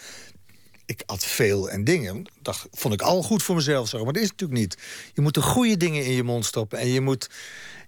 ik 0.85 1.03
at 1.05 1.25
veel 1.25 1.69
en 1.69 1.83
dingen. 1.83 2.25
Dat 2.41 2.67
vond 2.71 2.93
ik 2.93 3.01
al 3.01 3.23
goed 3.23 3.43
voor 3.43 3.55
mezelf 3.55 3.87
zo. 3.87 4.03
Maar 4.03 4.13
dat 4.13 4.23
is 4.23 4.29
natuurlijk 4.29 4.59
niet. 4.59 4.77
Je 5.13 5.21
moet 5.21 5.33
de 5.33 5.41
goede 5.41 5.77
dingen 5.77 6.05
in 6.05 6.11
je 6.11 6.23
mond 6.23 6.45
stoppen. 6.45 6.79
En 6.79 6.87
je 6.87 7.01
moet 7.01 7.29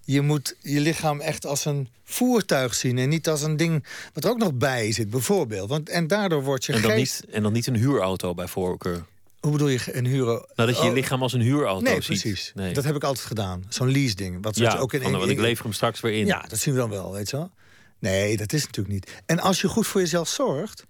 je 0.04 0.20
moet 0.20 0.56
je 0.60 0.80
lichaam 0.80 1.20
echt 1.20 1.46
als 1.46 1.64
een 1.64 1.88
voertuig 2.04 2.74
zien... 2.74 2.98
en 2.98 3.08
niet 3.08 3.28
als 3.28 3.42
een 3.42 3.56
ding 3.56 3.86
wat 4.14 4.24
er 4.24 4.30
ook 4.30 4.38
nog 4.38 4.54
bij 4.54 4.92
zit, 4.92 5.10
bijvoorbeeld. 5.10 5.68
Want, 5.68 5.88
en 5.88 6.06
daardoor 6.06 6.42
word 6.42 6.64
je 6.64 6.72
en 6.72 6.82
dan 6.82 6.90
geest... 6.90 7.20
Niet, 7.24 7.34
en 7.34 7.42
dan 7.42 7.52
niet 7.52 7.66
een 7.66 7.76
huurauto 7.76 8.34
bij 8.34 8.48
voorkeur. 8.48 9.04
Hoe 9.40 9.52
bedoel 9.52 9.68
je 9.68 9.80
een 9.96 10.06
huur? 10.06 10.24
Nou, 10.24 10.44
dat 10.54 10.76
je 10.76 10.82
je 10.82 10.88
oh. 10.88 10.94
lichaam 10.94 11.22
als 11.22 11.32
een 11.32 11.40
huurauto 11.40 11.82
nee, 11.82 11.94
ziet. 11.94 12.04
Precies. 12.04 12.52
Nee, 12.54 12.74
Dat 12.74 12.84
heb 12.84 12.96
ik 12.96 13.04
altijd 13.04 13.26
gedaan. 13.26 13.64
Zo'n 13.68 13.90
lease 13.92 14.14
ding. 14.14 14.38
Wat 14.42 14.56
ja, 14.56 14.76
ook 14.76 14.92
in, 14.92 15.02
van, 15.02 15.12
want 15.12 15.30
ik 15.30 15.38
lever 15.38 15.64
hem 15.64 15.72
straks 15.72 16.00
weer 16.00 16.12
in. 16.12 16.26
Ja, 16.26 16.44
dat 16.48 16.58
zien 16.58 16.74
we 16.74 16.80
dan 16.80 16.90
wel, 16.90 17.12
weet 17.12 17.30
je 17.30 17.36
wel. 17.36 17.50
Nee, 17.98 18.36
dat 18.36 18.52
is 18.52 18.64
natuurlijk 18.64 18.94
niet. 18.94 19.22
En 19.26 19.40
als 19.40 19.60
je 19.60 19.68
goed 19.68 19.86
voor 19.86 20.00
jezelf 20.00 20.28
zorgt... 20.28 20.84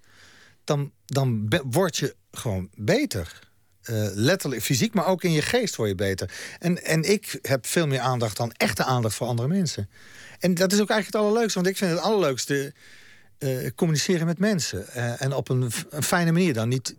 dan, 0.64 0.92
dan 1.04 1.52
word 1.70 1.96
je 1.96 2.16
gewoon 2.30 2.68
beter. 2.74 3.46
Uh, 3.90 4.08
letterlijk 4.12 4.62
fysiek, 4.62 4.94
maar 4.94 5.06
ook 5.06 5.22
in 5.22 5.32
je 5.32 5.42
geest 5.42 5.76
word 5.76 5.88
je 5.88 5.94
beter. 5.94 6.30
En, 6.58 6.84
en 6.84 7.02
ik 7.02 7.38
heb 7.42 7.66
veel 7.66 7.86
meer 7.86 8.00
aandacht 8.00 8.36
dan 8.36 8.52
echte 8.52 8.84
aandacht 8.84 9.14
voor 9.14 9.26
andere 9.26 9.48
mensen. 9.48 9.90
En 10.38 10.54
dat 10.54 10.72
is 10.72 10.80
ook 10.80 10.90
eigenlijk 10.90 11.06
het 11.06 11.26
allerleukste. 11.26 11.54
Want 11.54 11.70
ik 11.70 11.76
vind 11.76 11.90
het 11.90 12.00
allerleukste 12.00 12.74
uh, 13.38 13.68
communiceren 13.74 14.26
met 14.26 14.38
mensen. 14.38 14.86
Uh, 14.96 15.22
en 15.22 15.32
op 15.32 15.48
een, 15.48 15.70
een, 15.90 16.02
fijne 16.02 16.32
manier 16.32 16.54
dan. 16.54 16.68
Niet, 16.68 16.94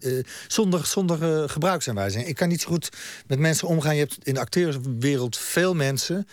zonder 0.47 0.85
zonder 0.85 1.49
gebruiksaanwijzing. 1.49 2.25
Ik 2.25 2.35
kan 2.35 2.47
niet 2.47 2.61
zo 2.61 2.67
goed 2.67 2.89
met 3.27 3.39
mensen 3.39 3.67
omgaan. 3.67 3.95
Je 3.95 4.01
hebt 4.01 4.17
in 4.23 4.33
de 4.33 4.39
acteurswereld 4.39 5.37
veel 5.37 5.75
mensen 5.75 6.27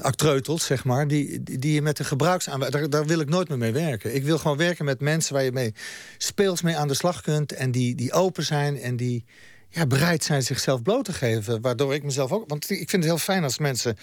actreutels, 0.00 0.64
zeg 0.64 0.84
maar, 0.84 1.08
die, 1.08 1.42
die 1.42 1.72
je 1.72 1.82
met 1.82 1.96
de 1.96 2.04
gebruiksaanwijzing... 2.04 2.82
Daar, 2.82 2.90
daar 2.90 3.06
wil 3.08 3.20
ik 3.20 3.28
nooit 3.28 3.48
meer 3.48 3.58
mee 3.58 3.72
werken. 3.72 4.14
Ik 4.14 4.24
wil 4.24 4.38
gewoon 4.38 4.56
werken 4.56 4.84
met 4.84 5.00
mensen 5.00 5.34
waar 5.34 5.42
je 5.42 5.52
mee 5.52 5.74
speels 6.18 6.62
mee 6.62 6.76
aan 6.76 6.88
de 6.88 6.94
slag 6.94 7.20
kunt... 7.20 7.52
en 7.52 7.70
die, 7.70 7.94
die 7.94 8.12
open 8.12 8.44
zijn 8.44 8.80
en 8.80 8.96
die 8.96 9.24
ja, 9.68 9.86
bereid 9.86 10.24
zijn 10.24 10.42
zichzelf 10.42 10.82
bloot 10.82 11.04
te 11.04 11.12
geven. 11.12 11.60
Waardoor 11.60 11.94
ik 11.94 12.02
mezelf 12.02 12.32
ook... 12.32 12.48
Want 12.48 12.70
ik 12.70 12.90
vind 12.90 13.02
het 13.02 13.04
heel 13.04 13.18
fijn 13.18 13.42
als 13.42 13.58
mensen 13.58 13.96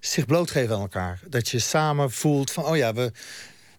zich 0.00 0.26
blootgeven 0.26 0.74
aan 0.74 0.80
elkaar. 0.80 1.20
Dat 1.28 1.48
je 1.48 1.58
samen 1.58 2.10
voelt 2.10 2.50
van, 2.50 2.64
oh 2.64 2.76
ja, 2.76 2.94
we, 2.94 3.12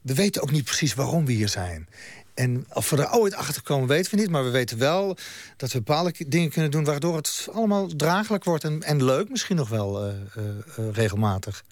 we 0.03 0.13
weten 0.13 0.41
ook 0.41 0.51
niet 0.51 0.63
precies 0.63 0.93
waarom 0.93 1.25
we 1.25 1.31
hier 1.31 1.49
zijn. 1.49 1.87
En 2.33 2.65
of 2.73 2.89
we 2.89 2.97
er 2.97 3.11
ooit 3.11 3.33
achter 3.33 3.61
komen, 3.61 3.87
weten 3.87 4.11
we 4.11 4.17
niet. 4.17 4.29
Maar 4.29 4.43
we 4.43 4.49
weten 4.49 4.77
wel 4.77 5.17
dat 5.57 5.71
we 5.71 5.77
bepaalde 5.77 6.13
dingen 6.27 6.49
kunnen 6.49 6.71
doen... 6.71 6.83
waardoor 6.83 7.15
het 7.15 7.47
allemaal 7.53 7.87
draaglijk 7.87 8.43
wordt 8.43 8.63
en, 8.63 8.83
en 8.83 9.03
leuk 9.03 9.29
misschien 9.29 9.55
nog 9.55 9.69
wel 9.69 10.07
uh, 10.07 10.13
uh, 10.37 10.91
regelmatig. 10.91 11.63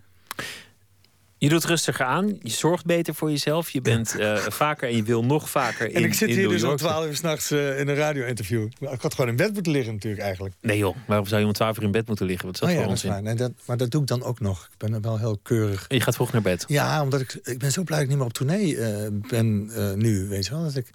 Je 1.42 1.50
doet 1.50 1.66
rustiger 1.66 2.06
aan, 2.06 2.38
je 2.42 2.50
zorgt 2.50 2.86
beter 2.86 3.16
voor 3.16 3.30
jezelf. 3.30 3.70
Je 3.70 3.82
bent 3.82 4.16
uh, 4.18 4.38
vaker 4.38 4.90
en 4.90 4.96
je 4.96 5.04
wil 5.04 5.26
nog 5.26 5.50
vaker 5.50 5.88
in 5.88 5.96
En 5.96 6.04
ik 6.04 6.14
zit 6.14 6.30
hier 6.30 6.50
dus 6.50 6.64
om 6.64 6.76
12 6.76 7.06
uur 7.06 7.16
s'nachts 7.16 7.52
uh, 7.52 7.80
in 7.80 7.88
een 7.88 7.96
radio-interview. 7.96 8.68
Ik 8.80 9.02
had 9.02 9.14
gewoon 9.14 9.30
in 9.30 9.36
bed 9.36 9.54
moeten 9.54 9.72
liggen 9.72 9.94
natuurlijk 9.94 10.22
eigenlijk. 10.22 10.56
Nee 10.62 10.78
joh, 10.78 10.96
waarom 11.08 11.28
zou 11.28 11.42
je 11.42 11.48
om 11.48 11.54
12 11.54 11.78
uur 11.78 11.84
in 11.84 11.92
bed 11.92 12.08
moeten 12.08 12.26
liggen? 12.26 12.46
Wat 12.46 12.54
is 12.54 12.60
dat 12.60 12.70
oh, 12.70 12.76
ja, 12.76 12.82
voor 12.82 12.92
ons 12.92 13.04
Nee, 13.04 13.36
dat, 13.36 13.52
maar 13.66 13.78
dat 13.78 13.92
doe 13.92 14.02
ik 14.02 14.08
dan 14.08 14.24
ook 14.24 14.40
nog. 14.40 14.70
Ik 14.72 14.90
ben 14.90 15.02
wel 15.02 15.18
heel 15.18 15.40
keurig. 15.44 15.86
En 15.88 15.96
je 15.96 16.02
gaat 16.02 16.16
vroeg 16.16 16.32
naar 16.32 16.42
bed? 16.42 16.64
Ja, 16.68 17.02
omdat 17.02 17.22
ik, 17.22 17.40
ik 17.44 17.60
ben 17.60 17.72
zo 17.72 17.84
blij 17.84 17.98
dat 17.98 18.04
ik 18.04 18.10
niet 18.10 18.18
meer 18.18 18.28
op 18.28 18.34
tournee 18.34 18.76
uh, 18.76 19.08
ben 19.30 19.72
nu. 19.98 20.28
Weet 20.28 20.46
je 20.46 20.52
wel? 20.52 20.64
Dat 20.64 20.76
ik, 20.76 20.86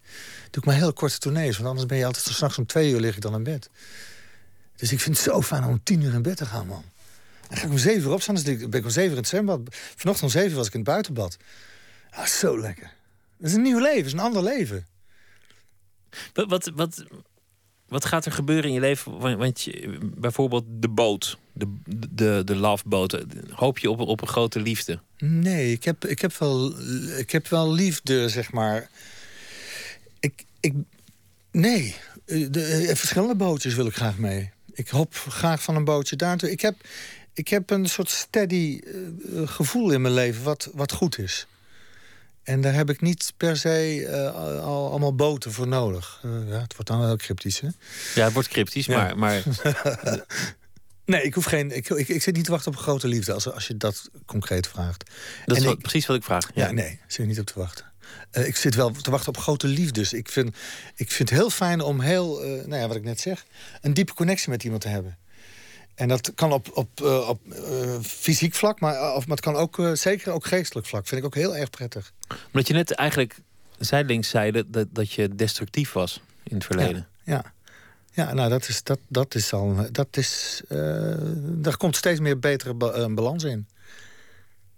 doe 0.51 0.62
ik 0.62 0.64
maar 0.64 0.74
heel 0.74 0.92
korte 0.92 1.18
tournees. 1.18 1.57
Want 1.57 1.68
anders 1.68 1.86
ben 1.86 1.99
je 1.99 2.05
altijd 2.05 2.24
s'nachts 2.24 2.59
om 2.59 2.66
twee 2.66 2.90
uur 2.90 3.01
lig 3.01 3.14
ik 3.14 3.22
dan 3.22 3.34
in 3.34 3.42
bed. 3.42 3.70
Dus 4.76 4.92
ik 4.92 5.01
vind 5.01 5.16
het 5.16 5.26
zo 5.26 5.42
fijn 5.42 5.64
om 5.64 5.70
om 5.70 5.80
tien 5.82 6.03
uur 6.03 6.14
in 6.14 6.22
bed 6.22 6.36
te 6.36 6.47
gaan, 6.47 6.66
man. 6.66 6.84
Dan 7.49 7.59
ga 7.59 7.64
ik 7.64 7.70
om 7.70 7.78
zeven 7.78 8.03
uur 8.03 8.12
opstaan. 8.12 8.34
Dus 8.34 8.44
ben 8.44 8.72
ik 8.72 8.84
om 8.84 8.90
zeven 8.90 9.05
uur 9.05 9.11
in 9.11 9.16
het 9.16 9.28
zwembad. 9.28 9.61
Vanochtend 9.70 10.34
om 10.34 10.40
zeven 10.40 10.57
was 10.57 10.66
ik 10.66 10.72
in 10.72 10.80
het 10.80 10.88
buitenbad. 10.88 11.36
Ah, 12.11 12.26
zo 12.26 12.61
lekker. 12.61 12.92
Dat 13.38 13.49
is 13.49 13.55
een 13.57 13.62
nieuw 13.62 13.78
leven, 13.78 14.05
is 14.05 14.12
een 14.12 14.18
ander 14.18 14.42
leven. 14.42 14.86
Wat, 16.32 16.49
wat, 16.49 16.70
wat, 16.74 17.05
wat 17.88 18.05
gaat 18.05 18.26
er 18.26 18.32
gebeuren 18.32 18.64
in 18.64 18.72
je 18.72 18.80
leven? 18.80 19.38
Want 19.38 19.62
je, 19.62 19.99
bijvoorbeeld 20.03 20.64
de 20.68 20.88
boot, 20.88 21.38
de, 21.53 21.74
de, 22.11 22.42
de 22.44 22.57
loveboot. 22.57 23.24
Hoop 23.51 23.78
je 23.78 23.90
op, 23.90 24.01
op 24.01 24.20
een 24.20 24.28
grote 24.28 24.61
liefde? 24.61 25.01
Nee, 25.18 25.72
ik 25.72 25.84
heb, 25.84 26.05
ik 26.05 26.20
heb, 26.20 26.36
wel, 26.36 26.80
ik 27.18 27.30
heb 27.30 27.49
wel 27.49 27.72
liefde, 27.72 28.28
zeg 28.28 28.53
maar. 28.53 28.90
Ik, 30.20 30.44
ik, 30.61 30.72
nee, 31.51 31.97
de, 32.24 32.86
eh, 32.88 32.94
verschillende 32.94 33.34
bootjes 33.34 33.74
wil 33.74 33.86
ik 33.86 33.94
graag 33.94 34.18
mee. 34.18 34.51
Ik 34.72 34.88
hop 34.88 35.14
graag 35.14 35.62
van 35.62 35.76
een 35.76 35.84
bootje 35.84 36.16
daar 36.16 36.44
Ik 36.44 36.61
heb, 36.61 36.76
ik 37.37 37.49
heb 37.49 37.70
een 37.70 37.87
soort 37.87 38.11
steady 38.11 38.80
uh, 38.84 39.49
gevoel 39.49 39.91
in 39.91 40.01
mijn 40.01 40.14
leven 40.14 40.43
wat, 40.43 40.70
wat 40.74 40.93
goed 40.93 41.18
is. 41.18 41.47
En 42.43 42.61
daar 42.61 42.74
heb 42.74 42.91
ik 42.91 43.01
niet 43.01 43.32
per 43.37 43.57
se 43.57 43.97
uh, 44.01 44.62
al, 44.64 44.91
allemaal 44.91 45.14
boten 45.14 45.53
voor 45.53 45.68
nodig. 45.68 46.22
Uh, 46.24 46.49
ja, 46.49 46.61
het 46.61 46.72
wordt 46.72 46.87
dan 46.91 47.01
wel 47.01 47.16
cryptisch, 47.16 47.61
hè? 47.61 47.68
Ja, 48.14 48.24
het 48.24 48.32
wordt 48.32 48.49
cryptisch, 48.49 48.87
maar... 48.87 49.18
maar... 49.18 49.43
nee, 51.05 51.22
ik, 51.22 51.34
hoef 51.34 51.45
geen, 51.45 51.76
ik, 51.76 51.89
ik, 51.89 52.09
ik, 52.09 52.22
zit 52.22 52.34
niet 52.34 52.45
te 52.45 52.51
wachten 52.51 52.70
op 52.70 52.76
een 52.76 52.82
grote 52.82 53.09
liefde... 53.09 53.32
als, 53.32 53.53
als 53.53 53.66
je 53.66 53.76
dat 53.76 54.11
concreet 54.26 54.68
vraagt. 54.68 55.11
Dat 55.45 55.57
is 55.57 55.64
wat, 55.64 55.78
precies 55.78 56.07
wat 56.07 56.16
ik 56.16 56.24
vraag. 56.24 56.51
Ja, 56.55 56.66
ja 56.66 56.72
nee, 56.72 57.01
zit 57.07 57.18
er 57.18 57.26
niet 57.26 57.41
op 57.41 57.47
te 57.47 57.59
wachten. 57.59 57.93
Uh, 58.32 58.47
ik 58.47 58.57
zit 58.57 58.74
wel 58.74 58.91
te 58.91 59.11
wachten 59.11 59.28
op 59.28 59.39
grote 59.39 59.66
liefdes. 59.66 60.12
Ik 60.12 60.28
vind, 60.28 60.57
ik 60.95 61.11
vind 61.11 61.28
het 61.28 61.39
heel 61.39 61.51
fijn 61.51 61.80
om 61.80 62.01
heel, 62.01 62.41
nou 62.41 62.76
ja, 62.76 62.87
wat 62.87 62.97
ik 62.97 63.05
net 63.05 63.20
zeg... 63.20 63.45
een 63.80 63.95
diepe 63.95 64.14
connectie 64.14 64.51
met 64.51 64.64
iemand 64.64 64.82
te 64.82 64.89
hebben. 64.89 65.18
En 65.97 66.09
dat 66.09 66.34
kan 66.34 66.53
op, 66.53 66.70
op, 66.74 67.01
uh, 67.03 67.28
op 67.28 67.40
uh, 67.47 68.01
fysiek 68.03 68.55
vlak, 68.55 68.80
maar, 68.80 69.14
of, 69.14 69.26
maar 69.26 69.36
het 69.36 69.44
kan 69.44 69.57
ook 69.57 69.78
uh, 69.78 69.92
zeker 69.92 70.32
ook 70.32 70.47
geestelijk 70.47 70.86
vlak. 70.86 71.07
Vind 71.07 71.20
ik 71.20 71.26
ook 71.26 71.34
heel 71.34 71.57
erg 71.57 71.70
prettig. 71.70 72.12
Omdat 72.47 72.68
je 72.68 72.74
net 72.74 72.90
eigenlijk 72.90 73.38
zijdelings 73.78 74.28
zei 74.28 74.64
dat, 74.66 74.86
dat 74.90 75.12
je 75.12 75.34
destructief 75.34 75.92
was 75.92 76.22
in 76.42 76.55
het 76.57 76.64
verleden. 76.64 77.09
Ja, 77.24 77.32
ja. 78.12 78.24
ja 78.26 78.34
nou 78.34 78.51
dat 78.51 78.68
is, 78.68 78.82
dat, 78.82 78.99
dat 79.09 79.34
is 79.34 79.53
al. 79.53 79.86
Dat 79.92 80.16
is, 80.16 80.62
daar 81.38 81.76
komt 81.76 81.97
steeds 81.97 82.20
meer 82.20 82.38
betere 82.38 82.74
ba 82.74 83.09
balans 83.09 83.44
in. 83.44 83.68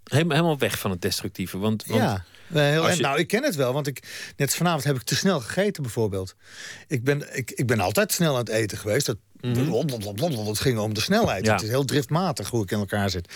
Helemaal 0.03 0.57
weg 0.57 0.79
van 0.79 0.91
het 0.91 1.01
destructieve. 1.01 1.57
Want, 1.57 1.85
want 1.85 2.01
ja, 2.01 2.23
heel, 2.47 2.89
je... 2.89 3.01
nou 3.01 3.19
ik 3.19 3.27
ken 3.27 3.43
het 3.43 3.55
wel. 3.55 3.73
Want 3.73 3.87
ik, 3.87 4.31
net 4.37 4.55
vanavond 4.55 4.83
heb 4.83 4.95
ik 4.95 5.01
te 5.01 5.15
snel 5.15 5.39
gegeten 5.39 5.83
bijvoorbeeld. 5.83 6.35
Ik 6.87 7.03
ben, 7.03 7.37
ik, 7.37 7.51
ik 7.51 7.67
ben 7.67 7.79
altijd 7.79 8.11
snel 8.11 8.33
aan 8.33 8.39
het 8.39 8.49
eten 8.49 8.77
geweest. 8.77 9.05
Dat 9.05 9.17
Mm 9.41 9.87
Het 10.47 10.59
ging 10.59 10.77
om 10.77 10.93
de 10.93 11.01
snelheid. 11.01 11.47
Het 11.47 11.61
is 11.61 11.69
heel 11.69 11.85
driftmatig 11.85 12.49
hoe 12.49 12.63
ik 12.63 12.71
in 12.71 12.79
elkaar 12.79 13.09
zit. 13.09 13.33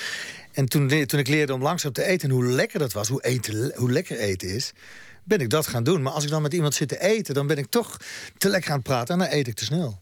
En 0.52 0.66
toen, 0.66 1.06
toen 1.06 1.20
ik 1.20 1.28
leerde 1.28 1.54
om 1.54 1.62
langzaam 1.62 1.92
te 1.92 2.04
eten 2.04 2.30
en 2.30 2.36
hoe 2.36 2.46
lekker 2.46 2.80
dat 2.80 2.94
was, 2.94 3.08
hoe, 3.08 3.24
eten, 3.24 3.72
hoe 3.76 3.92
lekker 3.92 4.18
eten 4.18 4.50
is, 4.50 4.72
ben 5.24 5.40
ik 5.40 5.50
dat 5.50 5.68
gaan 5.68 5.84
doen. 5.84 6.02
Maar 6.02 6.14
als 6.14 6.24
ik 6.24 6.30
dan 6.30 6.42
met 6.42 6.54
iemand 6.54 6.74
zit 6.74 6.88
te 6.88 7.02
eten, 7.02 7.34
dan 7.34 7.48
ben 7.48 7.58
ik 7.58 7.66
toch 7.70 7.98
te 8.38 8.50
lekker 8.50 8.70
aan 8.70 8.78
het 8.78 8.86
praten 8.86 9.14
en 9.14 9.20
dan 9.20 9.38
eet 9.38 9.48
ik 9.48 9.56
te 9.56 9.66
snel. 9.66 10.02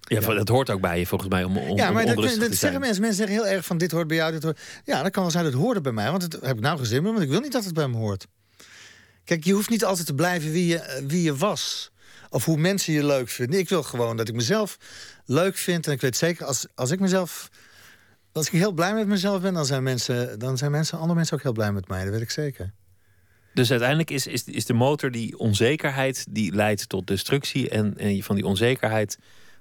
Ja, 0.00 0.20
dat 0.20 0.48
hoort 0.48 0.70
ook 0.70 0.80
bij 0.80 0.98
je 0.98 1.06
volgens 1.06 1.30
mij 1.30 1.44
om, 1.44 1.56
om 1.56 1.76
Ja, 1.76 1.90
maar 1.90 2.06
dat, 2.06 2.16
dat 2.16 2.54
zeggen 2.54 2.80
mensen. 2.80 3.00
Mensen 3.00 3.26
zeggen 3.26 3.34
heel 3.34 3.46
erg 3.46 3.64
van 3.64 3.78
dit 3.78 3.90
hoort 3.90 4.06
bij 4.06 4.16
jou, 4.16 4.32
dit 4.32 4.42
hoort... 4.42 4.60
Ja, 4.84 5.02
dat 5.02 5.12
kan 5.12 5.22
wel 5.22 5.30
zijn 5.30 5.44
dat 5.44 5.52
het 5.52 5.62
hoorde 5.62 5.80
bij 5.80 5.92
mij, 5.92 6.10
want 6.10 6.30
dat 6.30 6.40
heb 6.42 6.56
ik 6.56 6.62
nou 6.62 6.78
gezin, 6.78 7.02
want 7.02 7.20
ik 7.20 7.28
wil 7.28 7.40
niet 7.40 7.52
dat 7.52 7.64
het 7.64 7.74
bij 7.74 7.88
me 7.88 7.96
hoort. 7.96 8.26
Kijk, 9.24 9.44
je 9.44 9.52
hoeft 9.52 9.70
niet 9.70 9.84
altijd 9.84 10.06
te 10.06 10.14
blijven 10.14 10.52
wie 10.52 10.66
je, 10.66 11.02
wie 11.06 11.22
je 11.22 11.36
was. 11.36 11.89
Of 12.30 12.44
hoe 12.44 12.56
mensen 12.56 12.92
je 12.92 13.06
leuk 13.06 13.28
vinden. 13.28 13.58
Ik 13.58 13.68
wil 13.68 13.82
gewoon 13.82 14.16
dat 14.16 14.28
ik 14.28 14.34
mezelf 14.34 14.78
leuk 15.24 15.56
vind. 15.56 15.86
En 15.86 15.92
ik 15.92 16.00
weet 16.00 16.16
zeker, 16.16 16.46
als, 16.46 16.66
als 16.74 16.90
ik 16.90 17.00
mezelf. 17.00 17.50
Als 18.32 18.46
ik 18.46 18.52
heel 18.52 18.72
blij 18.72 18.94
met 18.94 19.06
mezelf 19.06 19.42
ben, 19.42 19.54
dan 19.54 19.66
zijn, 19.66 19.82
mensen, 19.82 20.38
dan 20.38 20.58
zijn 20.58 20.70
mensen, 20.70 20.98
andere 20.98 21.14
mensen 21.14 21.36
ook 21.36 21.42
heel 21.42 21.52
blij 21.52 21.72
met 21.72 21.88
mij. 21.88 22.04
Dat 22.04 22.12
weet 22.12 22.22
ik 22.22 22.30
zeker. 22.30 22.72
Dus 23.54 23.70
uiteindelijk 23.70 24.10
is, 24.10 24.26
is, 24.26 24.44
is 24.44 24.66
de 24.66 24.72
motor 24.72 25.10
die 25.10 25.38
onzekerheid 25.38 26.26
die 26.30 26.54
leidt 26.54 26.88
tot 26.88 27.06
destructie. 27.06 27.68
En, 27.68 27.98
en 27.98 28.22
van 28.22 28.34
die 28.34 28.46
onzekerheid 28.46 29.18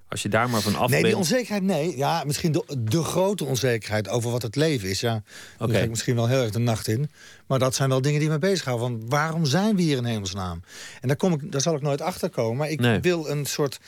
als 0.10 0.22
je 0.22 0.30
daar 0.30 0.50
maar 0.50 0.62
van 0.62 0.76
af 0.76 0.90
Nee, 0.90 1.04
die 1.04 1.18
onzekerheid, 1.18 1.64
nee. 1.64 1.98
Ja, 1.98 2.24
misschien 2.26 2.52
de, 2.52 2.64
de 2.80 3.04
grote 3.04 3.46
onzekerheid 3.46 4.10
over 4.10 4.32
wat 4.32 4.42
het 4.42 4.56
leven 4.56 4.90
is. 4.90 5.00
Ja, 5.00 5.24
daar 5.58 5.70
ga 5.70 5.80
ik 5.80 5.90
misschien 5.90 6.16
wel 6.16 6.28
heel 6.28 6.42
erg 6.42 6.52
de 6.52 6.60
nacht 6.60 6.88
in. 6.88 7.12
Maar 7.48 7.60
dat 7.60 7.76
zijn 7.76 7.90
wel 7.90 8.02
dingen 8.02 8.20
die 8.20 8.30
me 8.30 8.40
bezighouden. 8.40 8.88
Van 8.88 9.10
waarom 9.10 9.46
zijn 9.46 9.76
we 9.76 9.82
hier 9.82 9.98
in 9.98 10.06
hemelsnaam? 10.06 10.64
En 11.02 11.08
daar, 11.08 11.18
kom 11.18 11.34
ik, 11.34 11.52
daar 11.52 11.62
zal 11.62 11.76
ik 11.76 11.82
nooit 11.82 12.02
achter 12.02 12.30
komen. 12.30 12.58
Maar 12.58 12.70
ik 12.70 13.02
wil 13.02 13.30
een 13.30 13.46
soort 13.46 13.80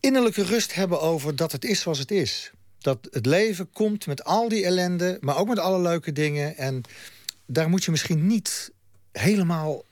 innerlijke 0.00 0.44
rust 0.44 0.74
hebben 0.74 1.00
over 1.00 1.36
dat 1.36 1.52
het 1.52 1.64
is 1.64 1.80
zoals 1.80 1.98
het 1.98 2.10
is. 2.10 2.50
Dat 2.78 3.08
het 3.10 3.26
leven 3.26 3.70
komt 3.72 4.06
met 4.06 4.24
al 4.24 4.48
die 4.48 4.64
ellende, 4.64 5.18
maar 5.20 5.36
ook 5.36 5.48
met 5.48 5.58
alle 5.58 5.80
leuke 5.80 6.12
dingen. 6.12 6.56
En 6.56 6.82
daar 7.46 7.68
moet 7.68 7.84
je 7.84 7.90
misschien 7.90 8.26
niet 8.26 8.70
helemaal 9.12 9.82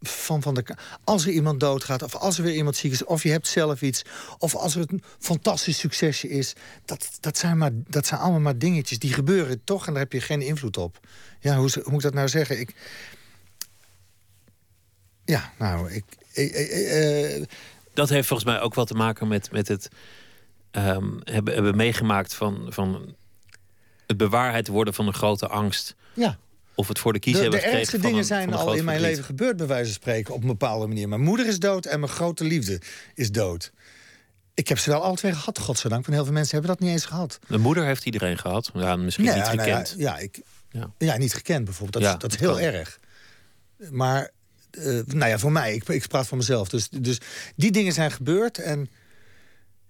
van, 0.00 0.42
van 0.42 0.54
de, 0.54 0.64
als 1.04 1.26
er 1.26 1.32
iemand 1.32 1.60
doodgaat, 1.60 2.02
of 2.02 2.14
als 2.14 2.38
er 2.38 2.44
weer 2.44 2.54
iemand 2.54 2.76
ziek 2.76 2.92
is, 2.92 3.04
of 3.04 3.22
je 3.22 3.30
hebt 3.30 3.46
zelf 3.46 3.82
iets, 3.82 4.02
of 4.38 4.54
als 4.54 4.74
er 4.74 4.84
een 4.86 5.02
fantastisch 5.18 5.78
succesje 5.78 6.28
is, 6.28 6.52
dat, 6.84 7.08
dat, 7.20 7.38
zijn, 7.38 7.58
maar, 7.58 7.70
dat 7.74 8.06
zijn 8.06 8.20
allemaal 8.20 8.40
maar 8.40 8.58
dingetjes 8.58 8.98
die 8.98 9.12
gebeuren 9.12 9.64
toch 9.64 9.86
en 9.86 9.92
daar 9.92 10.02
heb 10.02 10.12
je 10.12 10.20
geen 10.20 10.42
invloed 10.42 10.76
op. 10.76 11.00
Ja, 11.40 11.56
hoe, 11.56 11.70
hoe 11.72 11.82
moet 11.84 11.94
ik 11.94 12.00
dat 12.00 12.14
nou 12.14 12.28
zeggen? 12.28 12.60
Ik, 12.60 12.74
ja, 15.24 15.52
nou, 15.58 15.90
ik. 15.90 16.04
Uh, 16.34 17.44
dat 17.94 18.08
heeft 18.08 18.28
volgens 18.28 18.48
mij 18.48 18.60
ook 18.60 18.74
wel 18.74 18.84
te 18.84 18.94
maken 18.94 19.28
met, 19.28 19.52
met 19.52 19.68
het 19.68 19.88
um, 20.72 21.20
hebben, 21.24 21.54
hebben 21.54 21.76
meegemaakt 21.76 22.34
van, 22.34 22.66
van 22.68 23.14
het 24.06 24.16
bewaarheid 24.16 24.68
worden 24.68 24.94
van 24.94 25.06
een 25.06 25.14
grote 25.14 25.48
angst. 25.48 25.94
Ja. 26.14 26.38
Of 26.80 26.88
het 26.88 26.98
voor 26.98 27.12
de 27.12 27.18
kiezer 27.18 27.42
De, 27.44 27.50
de 27.50 27.56
hebben 27.56 27.72
ergste 27.78 27.94
gekregen 27.96 28.16
dingen 28.16 28.26
van 28.28 28.36
een- 28.36 28.42
zijn 28.48 28.58
van 28.58 28.68
al 28.68 28.74
in 28.78 28.84
mijn 28.84 29.00
leven 29.00 29.24
gebeurd, 29.24 29.56
bij 29.56 29.66
wijze 29.66 29.84
van 29.84 29.92
spreken, 29.94 30.34
op 30.34 30.40
een 30.42 30.46
bepaalde 30.48 30.86
manier. 30.86 31.08
Mijn 31.08 31.20
moeder 31.20 31.46
is 31.46 31.58
dood 31.58 31.86
en 31.86 32.00
mijn 32.00 32.12
grote 32.12 32.44
liefde 32.44 32.80
is 33.14 33.30
dood. 33.32 33.72
Ik 34.54 34.68
heb 34.68 34.78
ze 34.78 34.90
wel 34.90 35.02
alle 35.02 35.16
twee 35.16 35.32
gehad, 35.32 35.58
godzijdank. 35.58 36.02
Want 36.04 36.14
heel 36.16 36.24
veel 36.24 36.34
mensen 36.34 36.52
hebben 36.58 36.70
dat 36.76 36.80
niet 36.86 36.90
eens 36.90 37.04
gehad. 37.04 37.38
De 37.48 37.58
moeder 37.58 37.84
heeft 37.84 38.04
iedereen 38.04 38.38
gehad. 38.38 38.70
Ja, 38.74 38.96
misschien 38.96 39.24
Ja, 39.24 39.34
niet 39.34 39.44
nou 39.44 39.56
ja, 39.56 39.62
gekend. 39.62 39.94
ja, 39.98 40.18
ik, 40.18 40.40
Ja. 40.70 40.90
ja. 40.98 41.16
niet 41.16 41.34
gekend 41.34 41.64
bijvoorbeeld. 41.64 41.92
Dat, 41.92 42.02
Ja, 42.02 42.12
is, 42.12 42.18
dat 42.22 42.32
is 42.32 42.38
heel 42.38 42.52
kan. 42.54 42.60
erg. 42.62 42.98
Maar, 43.90 44.30
eh, 44.70 44.84
nou 45.06 45.30
ja, 45.30 45.38
voor 45.38 45.52
mij, 45.52 45.74
ik, 45.74 45.88
ik 45.88 46.08
praat 46.08 46.26
voor 46.26 46.36
mezelf. 46.38 46.68
Dus, 46.68 46.88
dus 46.88 47.18
die 47.56 47.70
dingen 47.70 47.92
zijn 47.92 48.10
gebeurd. 48.12 48.58
En 48.58 48.88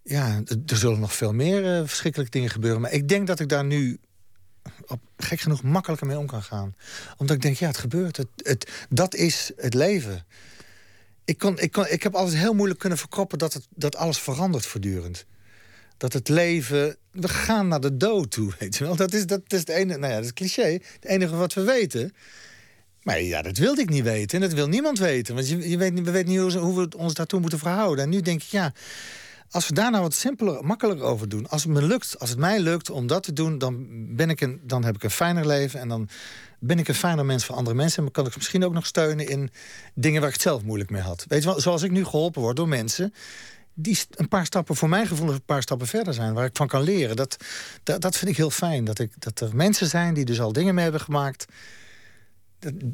ja, 0.02 0.40
er 0.66 0.76
zullen 0.76 1.00
nog 1.00 1.14
veel 1.14 1.32
meer 1.32 1.74
eh, 1.76 1.80
verschrikkelijke 1.86 2.32
dingen 2.32 2.50
gebeuren. 2.50 2.80
Maar 2.80 2.92
ik 2.92 3.08
denk 3.08 3.26
dat 3.26 3.40
ik 3.40 3.48
daar 3.48 3.64
nu 3.64 3.98
op, 4.86 5.00
gek 5.16 5.40
genoeg 5.40 5.62
makkelijker 5.62 6.06
mee 6.06 6.18
om 6.18 6.26
kan 6.26 6.42
gaan. 6.42 6.74
Omdat 7.16 7.36
ik 7.36 7.42
denk, 7.42 7.56
ja, 7.56 7.66
het 7.66 7.78
gebeurt. 7.78 8.16
Het, 8.16 8.28
het, 8.36 8.70
dat 8.88 9.14
is 9.14 9.50
het 9.56 9.74
leven. 9.74 10.26
Ik, 11.24 11.38
kon, 11.38 11.58
ik, 11.58 11.72
kon, 11.72 11.86
ik 11.88 12.02
heb 12.02 12.14
altijd 12.14 12.36
heel 12.36 12.54
moeilijk 12.54 12.80
kunnen 12.80 12.98
verkoppen 12.98 13.38
dat, 13.38 13.52
het, 13.52 13.66
dat 13.74 13.96
alles 13.96 14.18
verandert 14.18 14.66
voortdurend. 14.66 15.24
Dat 15.96 16.12
het 16.12 16.28
leven. 16.28 16.96
We 17.10 17.28
gaan 17.28 17.68
naar 17.68 17.80
de 17.80 17.96
dood 17.96 18.30
toe, 18.30 18.52
weet 18.58 18.76
je 18.76 18.84
wel. 18.84 18.96
Dat 18.96 19.12
is, 19.12 19.26
dat 19.26 19.40
is 19.46 19.58
het 19.58 19.68
enige. 19.68 19.98
Nou 19.98 20.12
ja, 20.12 20.16
dat 20.18 20.26
is 20.26 20.32
cliché. 20.32 20.72
Het 20.72 21.04
enige 21.04 21.36
wat 21.36 21.54
we 21.54 21.62
weten. 21.62 22.14
Maar 23.02 23.22
ja, 23.22 23.42
dat 23.42 23.56
wilde 23.56 23.80
ik 23.80 23.88
niet 23.88 24.02
weten. 24.02 24.40
En 24.40 24.48
dat 24.48 24.56
wil 24.56 24.68
niemand 24.68 24.98
weten. 24.98 25.34
Want 25.34 25.48
je, 25.48 25.68
je 25.68 25.76
weet, 25.76 26.00
we 26.00 26.10
weten 26.10 26.28
niet 26.28 26.38
hoe, 26.38 26.58
hoe 26.58 26.80
we 26.80 26.96
ons 26.96 27.14
daartoe 27.14 27.40
moeten 27.40 27.58
verhouden. 27.58 28.04
En 28.04 28.10
nu 28.10 28.20
denk 28.20 28.42
ik, 28.42 28.48
ja. 28.48 28.72
Als 29.50 29.68
we 29.68 29.74
daar 29.74 29.90
nou 29.90 30.02
wat 30.02 30.14
simpeler, 30.14 30.64
makkelijker 30.64 31.06
over 31.06 31.28
doen. 31.28 31.48
Als 31.48 31.62
het 31.62 31.72
me 31.72 31.82
lukt, 31.82 32.18
als 32.18 32.30
het 32.30 32.38
mij 32.38 32.60
lukt 32.60 32.90
om 32.90 33.06
dat 33.06 33.22
te 33.22 33.32
doen, 33.32 33.58
dan, 33.58 33.86
ben 34.16 34.30
ik 34.30 34.40
een, 34.40 34.60
dan 34.62 34.84
heb 34.84 34.94
ik 34.94 35.02
een 35.02 35.10
fijner 35.10 35.46
leven. 35.46 35.80
En 35.80 35.88
dan 35.88 36.08
ben 36.58 36.78
ik 36.78 36.88
een 36.88 36.94
fijner 36.94 37.24
mens 37.24 37.44
voor 37.44 37.54
andere 37.54 37.76
mensen. 37.76 37.96
En 37.96 38.02
dan 38.02 38.12
kan 38.12 38.26
ik 38.26 38.36
misschien 38.36 38.64
ook 38.64 38.72
nog 38.72 38.86
steunen 38.86 39.28
in 39.28 39.50
dingen 39.94 40.20
waar 40.20 40.28
ik 40.28 40.34
het 40.34 40.44
zelf 40.44 40.62
moeilijk 40.62 40.90
mee 40.90 41.02
had. 41.02 41.24
Weet 41.28 41.42
je 41.42 41.48
wel, 41.48 41.60
zoals 41.60 41.82
ik 41.82 41.90
nu 41.90 42.04
geholpen 42.04 42.42
word 42.42 42.56
door 42.56 42.68
mensen 42.68 43.14
die 43.74 43.98
een 44.10 44.28
paar 44.28 44.46
stappen, 44.46 44.76
voor 44.76 44.88
mijn 44.88 45.06
gevoel, 45.06 45.32
een 45.32 45.44
paar 45.44 45.62
stappen 45.62 45.86
verder 45.86 46.14
zijn, 46.14 46.34
waar 46.34 46.44
ik 46.44 46.56
van 46.56 46.66
kan 46.66 46.82
leren. 46.82 47.16
Dat, 47.16 47.36
dat, 47.82 48.00
dat 48.00 48.16
vind 48.16 48.30
ik 48.30 48.36
heel 48.36 48.50
fijn. 48.50 48.84
Dat, 48.84 48.98
ik, 48.98 49.12
dat 49.18 49.40
er 49.40 49.56
mensen 49.56 49.86
zijn 49.86 50.14
die 50.14 50.24
dus 50.24 50.40
al 50.40 50.52
dingen 50.52 50.74
mee 50.74 50.82
hebben 50.82 51.00
gemaakt. 51.00 51.46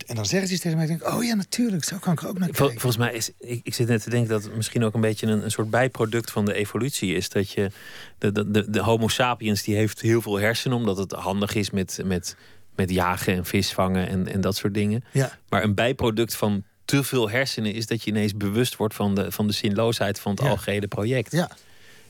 En 0.06 0.14
dan 0.14 0.26
zeggen 0.26 0.48
ze 0.48 0.54
iets 0.54 0.62
tegen 0.62 0.78
mij. 0.78 0.86
Ik 0.86 0.98
denk, 0.98 1.14
oh 1.14 1.24
ja, 1.24 1.34
natuurlijk, 1.34 1.84
zo 1.84 1.96
kan 1.98 2.12
ik 2.12 2.24
ook 2.24 2.38
naar 2.38 2.48
kijken. 2.48 2.80
volgens 2.80 2.96
mij 2.96 3.12
is, 3.12 3.30
ik, 3.38 3.60
ik 3.62 3.74
zit 3.74 3.88
net 3.88 4.02
te 4.02 4.10
denken 4.10 4.28
dat 4.30 4.42
het 4.44 4.56
misschien 4.56 4.84
ook 4.84 4.94
een 4.94 5.00
beetje 5.00 5.26
een, 5.26 5.44
een 5.44 5.50
soort 5.50 5.70
bijproduct 5.70 6.30
van 6.30 6.44
de 6.44 6.54
evolutie 6.54 7.14
is. 7.14 7.28
Dat 7.28 7.50
je, 7.50 7.70
de, 8.18 8.32
de, 8.32 8.50
de, 8.50 8.70
de 8.70 8.80
Homo 8.82 9.08
sapiens 9.08 9.62
die 9.62 9.76
heeft 9.76 10.00
heel 10.00 10.22
veel 10.22 10.38
hersenen, 10.38 10.76
omdat 10.76 10.96
het 10.96 11.12
handig 11.12 11.54
is 11.54 11.70
met, 11.70 12.00
met, 12.04 12.36
met 12.74 12.90
jagen 12.90 13.34
en 13.34 13.44
vis 13.44 13.72
vangen 13.72 14.08
en, 14.08 14.32
en 14.32 14.40
dat 14.40 14.56
soort 14.56 14.74
dingen. 14.74 15.04
Ja, 15.12 15.38
Maar 15.48 15.62
een 15.62 15.74
bijproduct 15.74 16.34
van 16.36 16.64
te 16.84 17.04
veel 17.04 17.30
hersenen 17.30 17.72
is 17.74 17.86
dat 17.86 18.02
je 18.02 18.10
ineens 18.10 18.36
bewust 18.36 18.76
wordt 18.76 18.94
van 18.94 19.14
de, 19.14 19.32
van 19.32 19.46
de 19.46 19.52
zinloosheid 19.52 20.20
van 20.20 20.32
het 20.32 20.40
Ja. 20.42 20.48
algehele 20.48 20.86
project. 20.88 21.32
ja, 21.32 21.50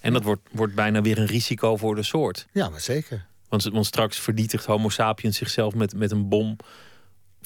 En 0.00 0.12
dat 0.12 0.22
wordt, 0.22 0.42
wordt 0.52 0.74
bijna 0.74 1.00
weer 1.02 1.18
een 1.18 1.26
risico 1.26 1.76
voor 1.76 1.94
de 1.94 2.02
soort. 2.02 2.46
ja, 2.52 2.68
maar 2.68 2.80
zeker. 2.80 3.26
Want, 3.48 3.64
want 3.64 3.86
straks 3.86 4.18
vernietigt 4.18 4.64
Homo 4.64 4.88
sapiens 4.88 5.36
zichzelf 5.36 5.74
met, 5.74 5.94
met 5.94 6.10
een 6.10 6.28
bom. 6.28 6.56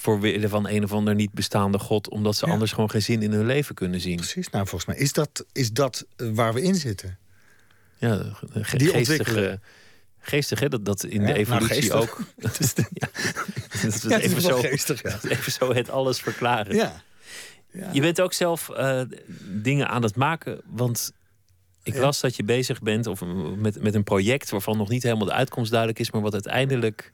Voor 0.01 0.21
wille 0.21 0.49
van 0.49 0.69
een 0.69 0.85
of 0.85 0.93
ander 0.93 1.15
niet 1.15 1.33
bestaande 1.33 1.79
god. 1.79 2.09
omdat 2.09 2.37
ze 2.37 2.47
Ja. 2.47 2.53
anders 2.53 2.73
gewoon 2.73 2.91
geen 2.91 3.03
zin 3.03 3.23
in 3.23 3.33
hun 3.33 3.47
leven 3.47 3.75
kunnen 3.75 4.01
zien. 4.01 4.17
Precies. 4.17 4.51
Nou, 4.51 4.67
volgens 4.67 4.91
mij 4.91 4.99
is 5.05 5.13
dat, 5.13 5.45
is 5.53 5.73
dat 5.73 6.07
eh, 6.17 6.29
waar 6.33 6.55
we 6.55 6.63
in 6.63 6.75
zitten. 6.75 7.19
Ja, 7.99 8.17
ge- 8.17 8.77
Die 8.77 8.89
geestig, 8.89 8.95
ontwikkelen. 9.19 9.51
eh, 9.53 9.59
geestig 10.21 10.61
hè, 10.61 10.69
dat, 10.69 10.85
dat 10.85 11.05
in 11.05 11.11
Ja, 11.11 11.19
de 11.19 11.25
nou, 11.27 11.39
evolutie 11.39 11.93
ook. 11.93 12.21
Dat 12.37 12.61
is, 12.61 12.73
ja, 12.93 13.09
dat 13.83 13.95
is 13.95 14.05
even, 14.05 14.41
zo, 14.43 14.59
geestig, 14.59 15.03
ja. 15.03 15.19
even 15.29 15.53
zo 15.53 15.73
het 15.75 15.91
alles 15.91 16.19
verklaren. 16.21 16.75
Ja. 16.77 17.03
Je 17.93 18.01
bent 18.01 18.21
ook 18.21 18.33
zelf 18.33 18.69
eh, 18.71 19.01
dingen 19.47 19.89
aan 19.89 20.03
het 20.03 20.17
maken. 20.17 20.61
Want 20.67 21.13
ik 21.83 21.97
las 21.97 22.21
dat 22.21 22.37
je 22.37 22.45
bezig 22.45 22.83
bent 22.83 23.07
of, 23.07 23.21
met, 23.57 23.83
met 23.83 23.95
een 23.95 24.05
project 24.05 24.51
waarvan 24.51 24.77
nog 24.77 24.89
niet 24.89 25.03
helemaal 25.03 25.27
de 25.27 25.33
uitkomst 25.33 25.71
duidelijk 25.71 25.99
is, 26.01 26.11
maar 26.11 26.21
wat 26.21 26.33
uiteindelijk 26.33 27.13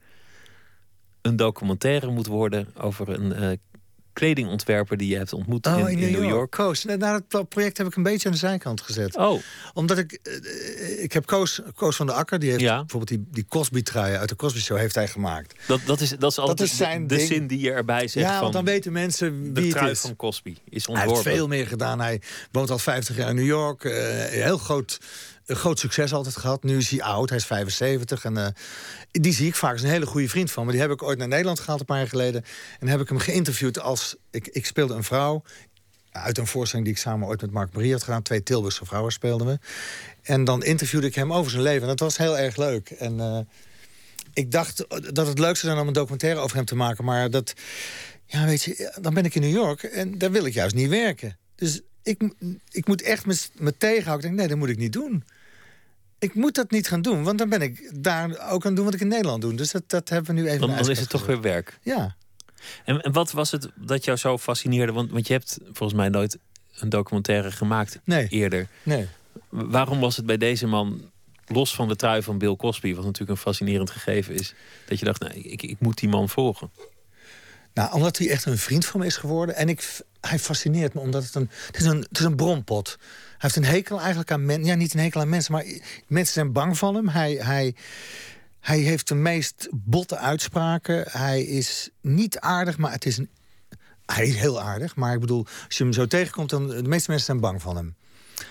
een 1.26 1.36
documentaire 1.36 2.10
moet 2.10 2.26
worden 2.26 2.68
over 2.78 3.08
een 3.08 3.32
eh, 3.32 3.48
kledingontwerper 4.12 4.96
die 4.96 5.08
je 5.08 5.16
hebt 5.16 5.32
ontmoet 5.32 5.66
Oh, 5.66 5.78
in, 5.90 5.98
in 5.98 6.12
New 6.12 6.28
York. 6.28 6.50
Koos. 6.50 6.84
Nou, 6.84 6.98
nou, 6.98 7.20
dat 7.28 7.48
project 7.48 7.78
heb 7.78 7.86
ik 7.86 7.94
een 7.96 8.02
beetje 8.02 8.26
aan 8.28 8.32
de 8.34 8.40
zijkant 8.40 8.80
gezet. 8.80 9.16
Oh, 9.16 9.40
Omdat 9.74 9.98
ik... 9.98 10.12
eh, 10.12 11.02
ik 11.02 11.12
heb 11.12 11.26
Koos, 11.26 11.60
Koos 11.74 11.96
van 11.96 12.06
der 12.06 12.14
Akker, 12.14 12.38
die 12.38 12.48
heeft 12.50 12.60
Ja. 12.62 12.78
bijvoorbeeld 12.80 13.08
die, 13.08 13.26
die 13.32 13.44
Cosby-trui 13.48 14.16
uit 14.16 14.28
de 14.28 14.36
Cosby 14.36 14.58
Show 14.60 14.78
heeft 14.78 14.94
hij 14.94 15.08
gemaakt. 15.08 15.54
dat, 15.66 15.80
dat 15.86 16.00
is, 16.00 16.10
dat 16.18 16.30
is 16.30 16.38
altijd 16.38 16.60
is 16.60 16.70
de- 16.70 16.76
zijn 16.76 17.06
de, 17.06 17.16
ding. 17.16 17.28
zin 17.28 17.46
die 17.46 17.60
je 17.60 17.70
erbij 17.72 18.08
zegt. 18.08 18.26
ja, 18.26 18.32
van 18.32 18.40
want 18.40 18.52
dan 18.52 18.64
weten 18.64 18.92
mensen 18.92 19.44
de 19.44 19.60
wie 19.60 19.68
het 19.68 19.76
trui 19.78 19.90
is. 19.90 20.00
van 20.00 20.16
Cosby 20.16 20.50
is 20.50 20.56
Hij 20.64 20.70
heeft 20.74 20.88
ontworpen. 21.06 21.32
veel 21.32 21.46
meer 21.48 21.66
gedaan. 21.66 22.00
Hij 22.00 22.20
woont 22.52 22.70
al 22.70 22.78
50 22.78 23.16
jaar 23.16 23.28
in 23.28 23.36
New 23.36 23.44
York. 23.46 23.84
eh, 23.84 23.92
heel 24.24 24.58
groot, 24.58 24.98
een 25.46 25.56
groot 25.56 25.78
succes 25.78 26.12
altijd 26.12 26.36
gehad. 26.36 26.62
Nu 26.62 26.76
is 26.76 26.90
hij 26.90 27.02
oud, 27.02 27.28
hij 27.28 27.38
is 27.38 27.46
75. 27.46 28.24
En, 28.24 28.36
eh, 28.36 28.46
die 29.10 29.32
zie 29.32 29.46
ik 29.46 29.54
vaak, 29.54 29.74
is 29.74 29.82
een 29.82 29.88
hele 29.88 30.06
goede 30.06 30.28
vriend 30.28 30.50
van. 30.50 30.64
Maar 30.64 30.72
die 30.72 30.82
heb 30.82 30.90
ik 30.90 31.02
ooit 31.02 31.18
naar 31.18 31.28
Nederland 31.28 31.60
gehaald 31.60 31.80
een 31.80 31.86
paar 31.86 31.98
jaar 31.98 32.08
geleden. 32.08 32.44
En 32.78 32.88
heb 32.88 33.00
ik 33.00 33.08
hem 33.08 33.18
geïnterviewd 33.18 33.80
als... 33.80 34.16
Ik, 34.30 34.48
ik 34.48 34.66
speelde 34.66 34.94
een 34.94 35.04
vrouw 35.04 35.42
uit 36.10 36.38
een 36.38 36.46
voorstelling 36.46 36.86
die 36.86 36.96
ik 36.96 37.02
samen 37.02 37.28
ooit 37.28 37.40
met 37.40 37.50
Mark 37.50 37.72
Marie 37.72 37.92
had 37.92 38.02
gedaan. 38.02 38.22
Twee 38.22 38.42
Tilburgse 38.42 38.84
vrouwen 38.84 39.12
speelden 39.12 39.46
we. 39.46 39.58
En 40.22 40.44
dan 40.44 40.62
interviewde 40.62 41.06
ik 41.06 41.14
hem 41.14 41.32
over 41.32 41.50
zijn 41.50 41.62
leven. 41.62 41.82
En 41.82 41.88
dat 41.88 42.00
was 42.00 42.16
heel 42.16 42.38
erg 42.38 42.56
leuk. 42.56 42.90
En 42.90 43.20
eh, 43.20 43.38
ik 44.32 44.50
dacht 44.50 44.84
dat 45.14 45.26
het 45.26 45.38
leuk 45.38 45.56
zou 45.56 45.72
zijn 45.72 45.78
om 45.78 45.86
een 45.86 45.92
documentaire 45.92 46.40
over 46.40 46.56
hem 46.56 46.64
te 46.64 46.76
maken. 46.76 47.04
Maar 47.04 47.30
dat, 47.30 47.54
ja, 48.26 48.44
weet 48.44 48.62
je, 48.62 48.98
dan 49.00 49.14
ben 49.14 49.24
ik 49.24 49.34
in 49.34 49.40
New 49.40 49.54
York 49.54 49.82
en 49.82 50.18
daar 50.18 50.30
wil 50.30 50.44
ik 50.44 50.54
juist 50.54 50.74
niet 50.74 50.88
werken. 50.88 51.38
Dus 51.54 51.80
ik, 52.02 52.32
ik 52.70 52.86
moet 52.86 53.02
echt 53.02 53.26
me 53.54 53.76
tegenhouden. 53.76 54.30
Ik 54.30 54.36
denk, 54.36 54.36
nee, 54.36 54.48
dat 54.48 54.58
moet 54.58 54.68
ik 54.68 54.78
niet 54.78 54.92
doen. 54.92 55.24
Ik 56.26 56.34
moet 56.34 56.54
dat 56.54 56.70
niet 56.70 56.88
gaan 56.88 57.02
doen, 57.02 57.22
want 57.22 57.38
dan 57.38 57.48
ben 57.48 57.62
ik 57.62 57.90
daar 57.94 58.50
ook 58.50 58.66
aan 58.66 58.74
doen 58.74 58.84
wat 58.84 58.94
ik 58.94 59.00
in 59.00 59.08
Nederland 59.08 59.42
doe. 59.42 59.54
Dus 59.54 59.70
dat, 59.70 59.82
dat 59.86 60.08
hebben 60.08 60.34
we 60.34 60.40
nu 60.40 60.46
even. 60.46 60.60
Dan, 60.60 60.70
in 60.70 60.76
dan 60.76 60.90
is 60.90 60.98
het 61.00 61.08
toch 61.08 61.26
weer 61.26 61.40
werk. 61.40 61.78
Ja. 61.82 62.16
En, 62.84 63.00
en 63.00 63.12
wat 63.12 63.30
was 63.32 63.50
het 63.50 63.68
dat 63.74 64.04
jou 64.04 64.18
zo 64.18 64.38
fascineerde? 64.38 64.92
Want, 64.92 65.10
want 65.10 65.26
je 65.26 65.32
hebt 65.32 65.58
volgens 65.72 65.98
mij 65.98 66.08
nooit 66.08 66.38
een 66.78 66.88
documentaire 66.88 67.50
gemaakt 67.50 68.00
Nee. 68.04 68.28
eerder. 68.28 68.68
Nee. 68.82 69.06
Waarom 69.48 70.00
was 70.00 70.16
het 70.16 70.26
bij 70.26 70.36
deze 70.36 70.66
man, 70.66 71.10
los 71.46 71.74
van 71.74 71.88
de 71.88 71.96
trui 71.96 72.22
van 72.22 72.38
Bill 72.38 72.56
Cosby, 72.56 72.94
wat 72.94 73.04
natuurlijk 73.04 73.30
een 73.30 73.44
fascinerend 73.44 73.90
gegeven 73.90 74.34
is, 74.34 74.54
dat 74.86 74.98
je 74.98 75.04
dacht, 75.04 75.20
nou, 75.20 75.34
ik, 75.34 75.62
ik 75.62 75.76
moet 75.80 75.98
die 75.98 76.08
man 76.08 76.28
volgen? 76.28 76.70
Nou, 77.76 77.92
omdat 77.92 78.18
hij 78.18 78.30
echt 78.30 78.44
een 78.44 78.58
vriend 78.58 78.86
van 78.86 79.00
me 79.00 79.06
is 79.06 79.16
geworden. 79.16 79.54
En 79.54 79.68
ik, 79.68 80.00
hij 80.20 80.38
fascineert 80.38 80.94
me 80.94 81.00
omdat 81.00 81.24
het 81.24 81.34
een, 81.34 81.50
het 81.66 81.76
is 81.76 81.84
een, 81.84 81.98
het 82.08 82.18
is 82.18 82.24
een 82.24 82.36
bronpot. 82.36 82.96
Hij 82.98 83.36
heeft 83.38 83.56
een 83.56 83.64
hekel 83.64 83.98
eigenlijk 83.98 84.30
aan 84.30 84.44
mensen. 84.44 84.64
Ja, 84.64 84.74
niet 84.74 84.94
een 84.94 85.00
hekel 85.00 85.20
aan 85.20 85.28
mensen, 85.28 85.52
maar 85.52 85.64
mensen 86.06 86.32
zijn 86.32 86.52
bang 86.52 86.78
van 86.78 86.94
hem. 86.94 87.08
Hij, 87.08 87.32
hij, 87.32 87.74
hij 88.60 88.78
heeft 88.78 89.08
de 89.08 89.14
meest 89.14 89.68
botte 89.72 90.16
uitspraken. 90.16 91.04
Hij 91.08 91.42
is 91.42 91.90
niet 92.00 92.38
aardig, 92.38 92.78
maar 92.78 92.92
het 92.92 93.06
is 93.06 93.16
een. 93.16 93.30
Hij 94.06 94.26
is 94.26 94.36
heel 94.36 94.60
aardig, 94.60 94.96
maar 94.96 95.14
ik 95.14 95.20
bedoel, 95.20 95.46
als 95.66 95.76
je 95.76 95.84
hem 95.84 95.92
zo 95.92 96.06
tegenkomt, 96.06 96.50
dan 96.50 96.68
de 96.68 96.82
meeste 96.82 97.10
mensen 97.10 97.26
zijn 97.26 97.40
bang 97.40 97.62
van 97.62 97.76
hem. 97.76 97.94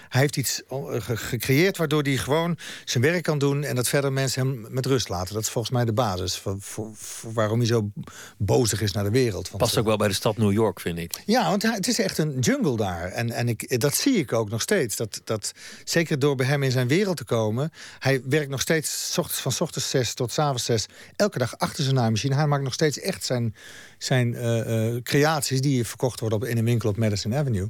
Hij 0.10 0.22
heeft 0.22 0.38
iets 0.38 0.62
eh, 0.70 0.78
ge- 0.88 1.18
gecreëerd 1.18 1.78
waardoor 1.78 2.02
hij 2.02 2.18
gewoon 2.18 2.58
zijn 2.86 3.04
werk 3.04 3.24
kan 3.24 3.38
doen 3.38 3.64
en 3.64 3.76
dat 3.76 3.88
verder 3.88 4.14
mensen 4.14 4.42
hem 4.48 4.66
met 4.70 4.86
rust 4.86 5.10
laten. 5.10 5.34
Dat 5.34 5.44
is 5.44 5.50
volgens 5.50 5.74
mij 5.74 5.86
de 5.86 5.94
basis 5.94 6.38
voor, 6.38 6.56
voor, 6.60 6.90
voor 6.96 7.34
waarom 7.34 7.58
hij 7.58 7.68
zo 7.68 7.92
bozig 8.38 8.82
is 8.82 8.92
naar 8.92 9.04
de 9.04 9.10
wereld. 9.10 9.50
Want, 9.50 9.64
Past 9.64 9.78
ook 9.78 9.86
wel 9.86 9.98
bij 9.98 10.08
de 10.08 10.14
stad 10.14 10.38
New 10.38 10.52
York, 10.52 10.80
vind 10.80 10.98
ik. 10.98 11.22
ja, 11.26 11.50
want 11.50 11.62
het 11.64 11.88
is 11.88 12.00
echt 12.00 12.18
een 12.18 12.40
jungle 12.40 12.78
daar. 12.78 13.12
En, 13.12 13.32
en 13.32 13.48
ik, 13.50 13.80
dat 13.80 13.96
zie 13.96 14.16
ik 14.18 14.34
ook 14.34 14.50
nog 14.50 14.62
steeds. 14.62 14.96
Dat, 14.96 15.22
dat, 15.24 15.52
zeker 15.84 16.20
door 16.20 16.36
bij 16.36 16.46
hem 16.46 16.64
in 16.64 16.72
zijn 16.72 16.88
wereld 16.88 17.18
te 17.18 17.24
komen. 17.24 17.72
Hij 18.00 18.22
werkt 18.26 18.50
nog 18.50 18.62
steeds 18.62 19.12
's 19.14 19.18
ochtends, 19.18 19.42
van 19.42 19.52
's 19.52 19.62
ochtends 19.62 19.90
zes 19.90 20.14
tot 20.14 20.32
's 20.32 20.40
avonds 20.40 20.64
zes. 20.66 20.86
Elke 21.16 21.38
dag 21.38 21.58
achter 21.58 21.84
zijn 21.84 21.96
naaimachine. 21.96 22.36
Hij 22.36 22.48
maakt 22.48 22.64
nog 22.64 22.74
steeds 22.74 23.00
echt 23.00 23.26
zijn, 23.26 23.56
zijn 23.98 24.36
eh, 24.36 24.88
eh, 24.96 25.04
creaties... 25.04 25.62
die 25.62 25.86
verkocht 25.88 26.20
worden 26.20 26.38
op, 26.38 26.46
in 26.46 26.58
een 26.58 26.66
winkel 26.66 26.90
op 26.90 26.98
Madison 26.98 27.36
Avenue. 27.36 27.70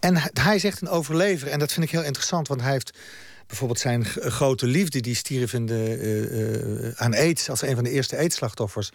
En 0.00 0.16
hij, 0.16 0.30
hij 0.32 0.54
is 0.54 0.64
echt 0.64 0.80
een 0.80 0.88
overlever. 0.88 1.48
En 1.48 1.58
dat 1.58 1.70
vind 1.74 1.86
ik 1.86 1.92
heel 1.92 2.02
interessant, 2.02 2.48
want 2.48 2.60
hij 2.60 2.72
heeft... 2.72 2.98
Bijvoorbeeld 3.46 3.80
zijn 3.80 4.04
grote 4.04 4.66
liefde, 4.66 5.00
die 5.00 5.14
stierf 5.14 5.52
in 5.52 5.66
de, 5.66 5.96
eh, 6.00 6.86
eh, 6.86 6.92
aan 6.96 7.14
aids... 7.14 7.50
als 7.50 7.62
een 7.62 7.74
van 7.74 7.84
de 7.84 7.90
eerste 7.90 8.16
aidsslachtoffers 8.16 8.90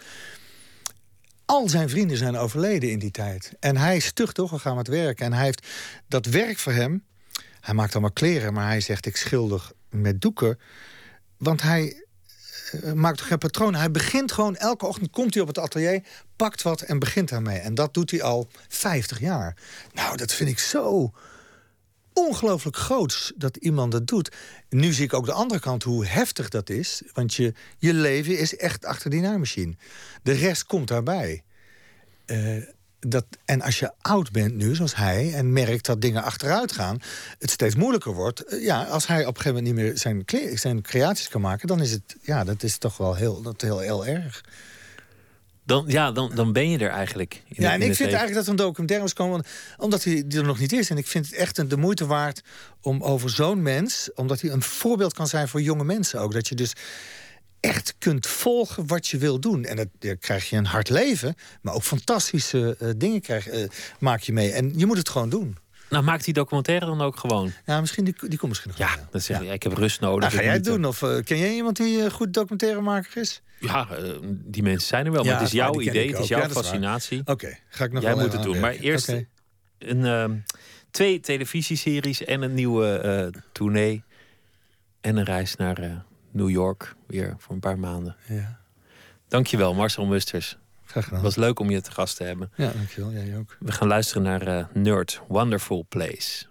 al 1.50 1.70
zijn 1.70 1.90
vrienden 1.90 2.18
zijn 2.18 2.38
overleden 2.38 2.92
in 2.92 3.00
die 3.00 3.12
tijd. 3.12 3.52
En 3.60 3.78
hij 3.78 3.96
is 3.96 4.06
stug 4.06 4.32
doorgegaan 4.32 4.76
met 4.76 4.88
werken. 4.88 5.26
En 5.26 5.34
hij 5.34 5.44
heeft 5.44 5.68
dat 6.08 6.26
werk 6.26 6.58
voor 6.58 6.74
hem. 6.74 7.04
Hij 7.62 7.74
maakt 7.74 7.92
allemaal 7.92 8.12
kleren, 8.12 8.54
maar 8.54 8.68
hij 8.68 8.82
zegt: 8.82 9.06
Ik 9.06 9.18
schilder 9.18 9.72
met 9.90 10.22
doeken. 10.22 10.60
Want 11.38 11.62
hij 11.62 12.04
eh, 12.72 12.94
maakt 12.94 13.18
toch 13.18 13.28
geen 13.28 13.38
patroon. 13.38 13.76
Hij 13.76 13.92
begint 13.92 14.32
gewoon 14.32 14.56
elke 14.56 14.86
ochtend, 14.86 15.12
komt 15.12 15.34
hij 15.34 15.44
op 15.44 15.48
het 15.48 15.58
atelier, 15.58 16.04
pakt 16.36 16.62
wat 16.62 16.82
en 16.82 17.00
begint 17.00 17.30
daarmee. 17.30 17.60
En 17.60 17.76
dat 17.76 17.94
doet 17.94 18.12
hij 18.12 18.24
al 18.24 18.48
50 18.68 19.20
jaar. 19.20 19.56
Nou, 19.94 20.18
dat 20.18 20.34
vind 20.34 20.50
ik 20.50 20.60
zo 20.60 21.12
ongelooflijk 22.28 22.78
groots 22.78 23.32
dat 23.36 23.58
iemand 23.58 23.92
dat 23.92 24.08
doet. 24.08 24.36
Nu 24.70 24.94
zie 24.94 25.04
ik 25.04 25.14
ook 25.14 25.26
de 25.26 25.32
andere 25.32 25.60
kant 25.60 25.84
hoe 25.84 26.06
heftig 26.06 26.50
dat 26.50 26.70
is. 26.70 27.02
Want 27.14 27.34
je, 27.34 27.54
je 27.78 27.94
leven 27.94 28.38
is 28.38 28.56
echt 28.56 28.86
achter 28.86 29.10
die 29.10 29.22
naaimachine. 29.22 29.76
De 30.24 30.32
rest 30.32 30.66
komt 30.66 30.88
daarbij. 30.88 31.44
Uh, 32.26 32.64
dat, 33.00 33.26
en 33.46 33.62
als 33.62 33.80
je 33.80 33.92
oud 34.02 34.32
bent 34.32 34.56
nu, 34.56 34.76
zoals 34.76 34.96
hij, 34.96 35.34
en 35.34 35.54
merkt 35.54 35.86
dat 35.86 36.02
dingen 36.02 36.24
achteruit 36.24 36.72
gaan, 36.72 37.00
het 37.40 37.50
steeds 37.50 37.76
moeilijker 37.76 38.14
wordt. 38.14 38.44
Eh, 38.44 38.64
ja, 38.64 38.84
als 38.84 39.08
hij 39.08 39.26
op 39.26 39.36
een 39.36 39.42
gegeven 39.42 39.64
moment 39.64 39.76
niet 39.76 39.86
meer 39.86 39.98
zijn, 39.98 40.58
zijn 40.58 40.82
creaties 40.82 41.28
kan 41.28 41.42
maken, 41.42 41.68
dan 41.68 41.82
is 41.82 41.92
het, 41.92 42.16
ja, 42.22 42.44
dat 42.44 42.64
is 42.64 42.78
toch 42.78 42.98
wel 42.98 43.16
heel, 43.16 43.42
dat 43.42 43.62
heel 43.62 44.06
erg. 44.06 44.44
Dan, 45.70 45.84
ja, 45.88 46.12
dan, 46.12 46.32
dan 46.36 46.54
ben 46.54 46.70
je 46.70 46.78
er 46.78 46.90
eigenlijk. 46.90 47.44
ja, 47.48 47.74
en 47.74 47.82
ik 47.82 47.96
vind 47.96 48.10
eigenlijk 48.10 48.34
dat 48.34 48.44
er 48.44 48.50
een 48.50 48.56
documentaire 48.56 49.06
moet 49.06 49.14
komen, 49.14 49.46
omdat 49.78 50.04
hij 50.04 50.26
er 50.30 50.44
nog 50.44 50.60
niet 50.60 50.72
is. 50.72 50.90
En 50.90 50.98
ik 50.98 51.08
vind 51.08 51.26
het 51.26 51.36
echt 51.36 51.70
de 51.70 51.78
moeite 51.78 52.06
waard 52.06 52.42
om 52.82 53.04
over 53.04 53.30
zo'n 53.30 53.62
mens, 53.62 54.10
omdat 54.16 54.42
hij 54.42 54.52
een 54.52 54.62
voorbeeld 54.62 55.14
kan 55.14 55.28
zijn 55.28 55.48
voor 55.48 55.62
jonge 55.62 55.84
mensen 55.84 56.20
ook. 56.20 56.34
Dat 56.34 56.48
je 56.48 56.56
dus 56.56 56.74
echt 57.60 57.96
kunt 57.98 58.28
volgen 58.28 58.88
wat 58.88 59.08
je 59.08 59.18
wil 59.18 59.40
doen. 59.40 59.66
En 59.66 59.76
dat, 59.76 59.88
dan 60.00 60.18
krijg 60.18 60.50
je 60.50 60.56
een 60.56 60.66
hard 60.66 60.90
leven, 60.90 61.36
maar 61.62 61.74
ook 61.74 61.84
fantastische 61.84 62.78
uh, 62.82 62.90
dingen 62.98 63.22
krijg, 63.22 63.54
uh, 63.54 63.68
maak 64.00 64.22
je 64.22 64.34
mee. 64.34 64.52
En 64.52 64.74
je 64.76 64.86
moet 64.86 64.98
het 64.98 65.10
gewoon 65.10 65.30
doen. 65.30 65.58
Nou, 65.90 66.04
maakt 66.04 66.26
die 66.26 66.34
documentaire 66.34 66.86
dan 66.86 67.02
ook 67.02 67.18
gewoon? 67.18 67.52
Ja, 67.66 67.80
misschien 67.80 68.04
die, 68.04 68.16
die 68.20 68.38
komt 68.38 68.48
misschien 68.52 68.72
nog. 68.78 68.80
Ja, 68.80 69.08
dat 69.12 69.24
zeg 69.24 69.44
ja. 69.44 69.54
ik 69.54 69.64
heb 69.64 69.74
rust 69.74 70.02
nodig. 70.02 70.20
Nou, 70.20 70.34
ga 70.34 70.44
jij 70.44 70.54
het 70.54 70.64
doen? 70.64 70.86
Of 70.86 71.02
uh, 71.02 71.24
ken 71.24 71.38
jij 71.38 71.54
iemand 71.54 71.78
die 71.78 72.04
een 72.04 72.12
goed 72.12 72.34
documentairemaker 72.34 73.22
is? 73.22 73.42
Ja, 73.60 73.88
die 74.30 74.64
mensen 74.64 74.88
zijn 74.88 75.06
er 75.06 75.12
wel. 75.12 75.24
maar 75.24 75.34
het 75.34 75.42
is 75.42 75.52
jouw 75.52 75.82
idee, 75.82 76.10
het 76.10 76.20
is 76.20 76.28
jouw 76.28 76.50
fascinatie. 76.50 77.22
Oké, 77.26 77.58
ga 77.70 77.84
ik 77.84 77.92
nog 77.92 78.04
Jij 78.04 78.16
wel 78.16 78.24
moet 78.24 78.34
het 78.34 78.44
doen. 78.44 78.60
Maar 78.60 78.74
eerst 78.74 79.08
een, 79.78 80.00
uh, 80.00 80.26
twee 80.92 81.20
televisieseries 81.20 82.24
en 82.24 82.42
een 82.42 82.54
nieuwe 82.54 83.32
uh, 83.34 83.42
tournee. 83.52 84.04
En 85.02 85.18
een 85.18 85.24
reis 85.24 85.56
naar 85.56 86.06
New 86.32 86.50
York 86.50 86.96
weer 87.08 87.36
voor 87.38 87.54
een 87.54 87.60
paar 87.60 87.80
maanden. 87.80 88.16
Ja. 88.28 88.60
Dankjewel, 89.28 89.74
Marcel 89.74 90.06
Musters. 90.06 90.58
Graag 90.90 91.04
gedaan. 91.04 91.24
Het 91.24 91.36
was 91.36 91.46
leuk 91.46 91.60
om 91.60 91.70
je 91.70 91.82
te 91.82 91.92
gast 91.92 92.18
te 92.18 92.24
hebben. 92.24 92.52
Ja, 92.56 92.72
dankjewel. 92.72 93.12
Jij 93.12 93.38
ook. 93.38 93.58
We 93.60 93.72
gaan 93.72 93.88
luisteren 93.88 94.24
naar 94.24 94.48
uh, 94.48 94.66
Nerd, 94.74 95.22
Wonderful 95.28 95.86
Place. 95.90 96.46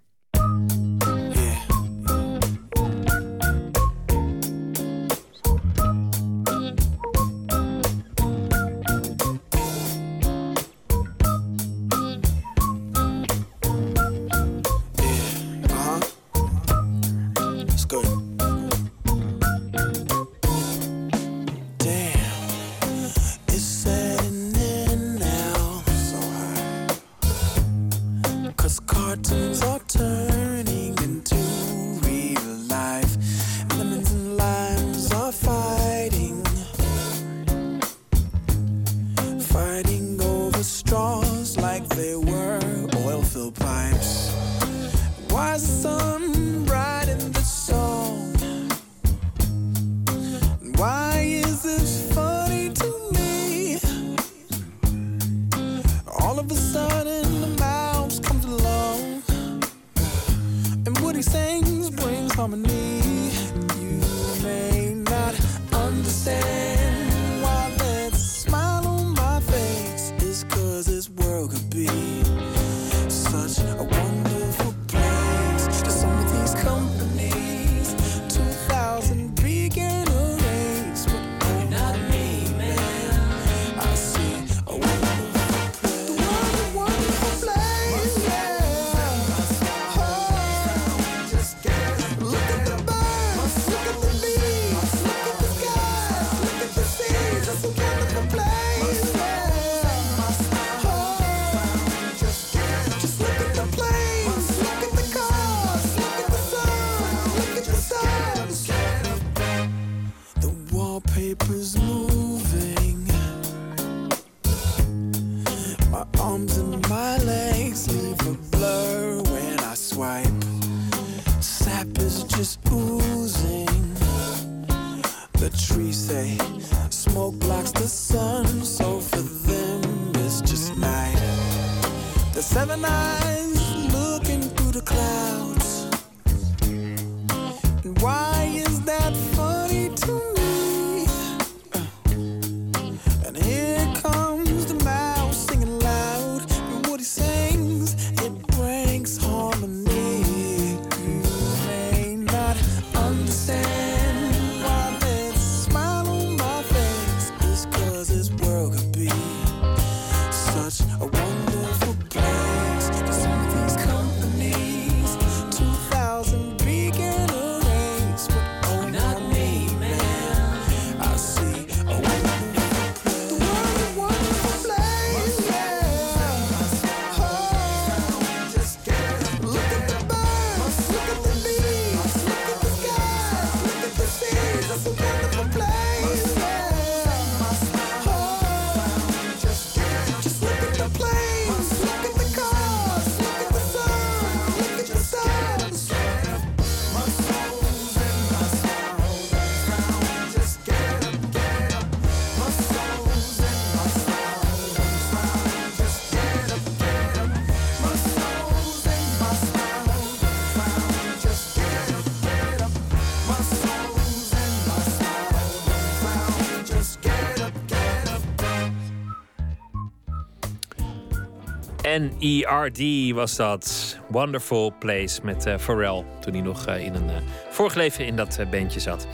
N-E-R-D 221.99 223.13
was 223.15 223.37
dat. 223.37 223.97
Wonderful 224.09 224.73
Place 224.79 225.21
met 225.23 225.47
uh, 225.47 225.59
Pharrell. 225.59 226.05
Toen 226.21 226.33
hij 226.33 226.43
nog 226.43 226.69
uh, 226.69 226.85
in 226.85 226.95
een 226.95 227.09
uh, 227.09 227.17
vorig 227.51 227.75
leven 227.75 228.07
in 228.07 228.17
dat 228.17 228.39
bandje 228.51 228.81
zat. 228.81 229.07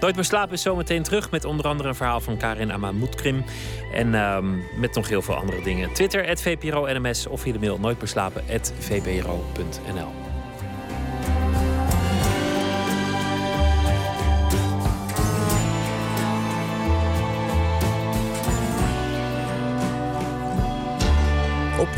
Nooit 0.00 0.14
meer 0.14 0.24
slapen 0.24 0.54
is 0.54 0.62
zometeen 0.62 1.02
terug. 1.02 1.30
Met 1.30 1.44
onder 1.44 1.66
andere 1.66 1.88
een 1.88 1.94
verhaal 1.94 2.20
van 2.20 2.36
Karin 2.36 2.72
Amamoudkrim. 2.72 3.44
En 3.94 4.14
um, 4.14 4.62
met 4.76 4.94
nog 4.94 5.08
heel 5.08 5.22
veel 5.22 5.34
andere 5.34 5.62
dingen. 5.62 5.92
Twitter, 5.92 6.38
VPRO-NMS 6.38 7.26
of 7.26 7.40
via 7.40 7.52
de 7.52 7.58
mail 7.58 7.78
nooitmeerslapen.vpro.nl 7.78 10.21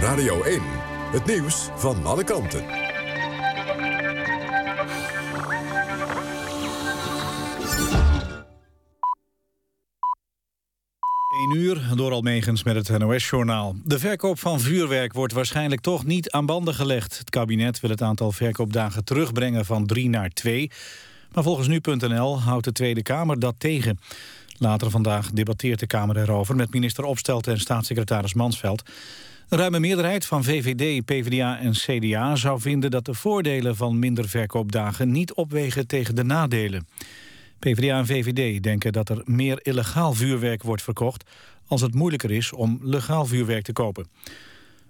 Radio 0.04 0.42
1, 0.42 0.60
het 1.12 1.26
nieuws 1.26 1.68
van 1.76 2.06
alle 2.06 2.24
kanten. 2.24 2.60
1 2.60 2.76
uur 11.56 11.90
door 11.94 12.12
Almegens 12.12 12.62
met 12.62 12.88
het 12.88 12.98
NOS-journaal. 12.98 13.76
De 13.84 13.98
verkoop 13.98 14.38
van 14.38 14.60
vuurwerk 14.60 15.12
wordt 15.12 15.32
waarschijnlijk 15.32 15.80
toch 15.80 16.04
niet 16.04 16.30
aan 16.30 16.46
banden 16.46 16.74
gelegd. 16.74 17.18
Het 17.18 17.30
kabinet 17.30 17.80
wil 17.80 17.90
het 17.90 18.02
aantal 18.02 18.32
verkoopdagen 18.32 19.04
terugbrengen 19.04 19.64
van 19.64 19.86
3 19.86 20.08
naar 20.08 20.28
2. 20.28 20.70
Maar 21.32 21.44
volgens 21.44 21.68
nu.nl 21.68 22.40
houdt 22.40 22.64
de 22.64 22.72
Tweede 22.72 23.02
Kamer 23.02 23.38
dat 23.38 23.54
tegen. 23.58 23.98
Later 24.58 24.90
vandaag 24.90 25.30
debatteert 25.30 25.78
de 25.78 25.86
Kamer 25.86 26.18
erover 26.18 26.56
met 26.56 26.72
minister 26.72 27.04
Opstelten 27.04 27.52
en 27.52 27.60
staatssecretaris 27.60 28.34
Mansveld. 28.34 28.82
Een 29.48 29.58
ruime 29.58 29.80
meerderheid 29.80 30.26
van 30.26 30.44
VVD, 30.44 31.04
PvdA 31.04 31.58
en 31.58 31.72
CDA 31.72 32.36
zou 32.36 32.60
vinden 32.60 32.90
dat 32.90 33.04
de 33.04 33.14
voordelen 33.14 33.76
van 33.76 33.98
minder 33.98 34.28
verkoopdagen 34.28 35.10
niet 35.10 35.32
opwegen 35.32 35.86
tegen 35.86 36.14
de 36.14 36.24
nadelen. 36.24 36.86
PvdA 37.58 37.98
en 37.98 38.06
VVD 38.06 38.62
denken 38.62 38.92
dat 38.92 39.08
er 39.08 39.22
meer 39.24 39.58
illegaal 39.62 40.12
vuurwerk 40.12 40.62
wordt 40.62 40.82
verkocht 40.82 41.30
als 41.66 41.80
het 41.80 41.94
moeilijker 41.94 42.30
is 42.30 42.52
om 42.52 42.78
legaal 42.82 43.26
vuurwerk 43.26 43.64
te 43.64 43.72
kopen. 43.72 44.06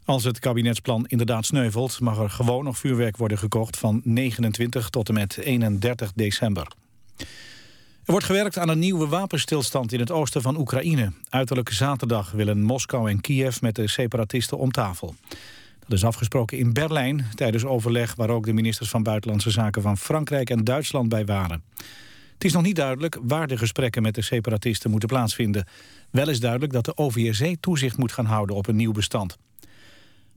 Als 0.05 0.25
het 0.25 0.39
kabinetsplan 0.39 1.07
inderdaad 1.07 1.47
sneuvelt 1.47 2.01
mag 2.01 2.19
er 2.19 2.31
gewoon 2.31 2.65
nog 2.65 2.79
vuurwerk 2.79 3.17
worden 3.17 3.39
gekocht 3.39 3.77
van 3.77 4.01
29 4.05 4.91
tot 4.91 5.09
en 5.09 5.15
met 5.15 5.39
31 5.39 6.13
december. 6.15 6.67
Er 8.05 8.11
wordt 8.11 8.27
gewerkt 8.27 8.59
aan 8.59 8.69
een 8.69 8.79
nieuwe 8.79 9.07
wapenstilstand 9.07 9.93
in 9.93 10.01
het 10.01 10.11
oosten 10.11 10.43
van 10.43 10.59
Oekraïne. 10.59 11.13
Uiterlijk 11.29 11.71
zaterdag 11.71 12.31
willen 12.31 12.63
Moskou 12.63 13.11
en 13.11 13.21
Kiev 13.21 13.61
met 13.61 13.75
de 13.75 13.89
separatisten 13.89 14.59
om 14.59 14.71
tafel. 14.71 15.15
Dat 15.79 15.93
is 15.93 16.05
afgesproken 16.05 16.59
in 16.59 16.73
Berlijn 16.73 17.27
tijdens 17.35 17.65
overleg 17.65 18.15
waar 18.15 18.31
ook 18.31 18.47
de 18.47 18.53
ministers 18.53 18.89
van 18.91 19.03
Buitenlandse 19.03 19.51
Zaken 19.51 19.83
van 19.83 19.99
Frankrijk 19.99 20.51
en 20.51 20.65
Duitsland 20.65 21.09
bij 21.09 21.25
waren. 21.25 21.63
Het 22.33 22.45
is 22.45 22.53
nog 22.53 22.63
niet 22.63 22.77
duidelijk 22.77 23.19
waar 23.23 23.47
de 23.47 23.57
gesprekken 23.57 24.03
met 24.03 24.15
de 24.15 24.23
separatisten 24.23 24.91
moeten 24.91 25.09
plaatsvinden. 25.09 25.67
Wel 26.11 26.29
is 26.29 26.41
duidelijk 26.41 26.73
dat 26.73 26.85
de 26.85 26.97
OVSE 26.97 27.57
toezicht 27.61 27.97
moet 27.97 28.13
gaan 28.13 28.27
houden 28.27 28.57
op 28.57 28.67
een 28.67 28.77
nieuw 28.77 28.93
bestand. 28.93 29.37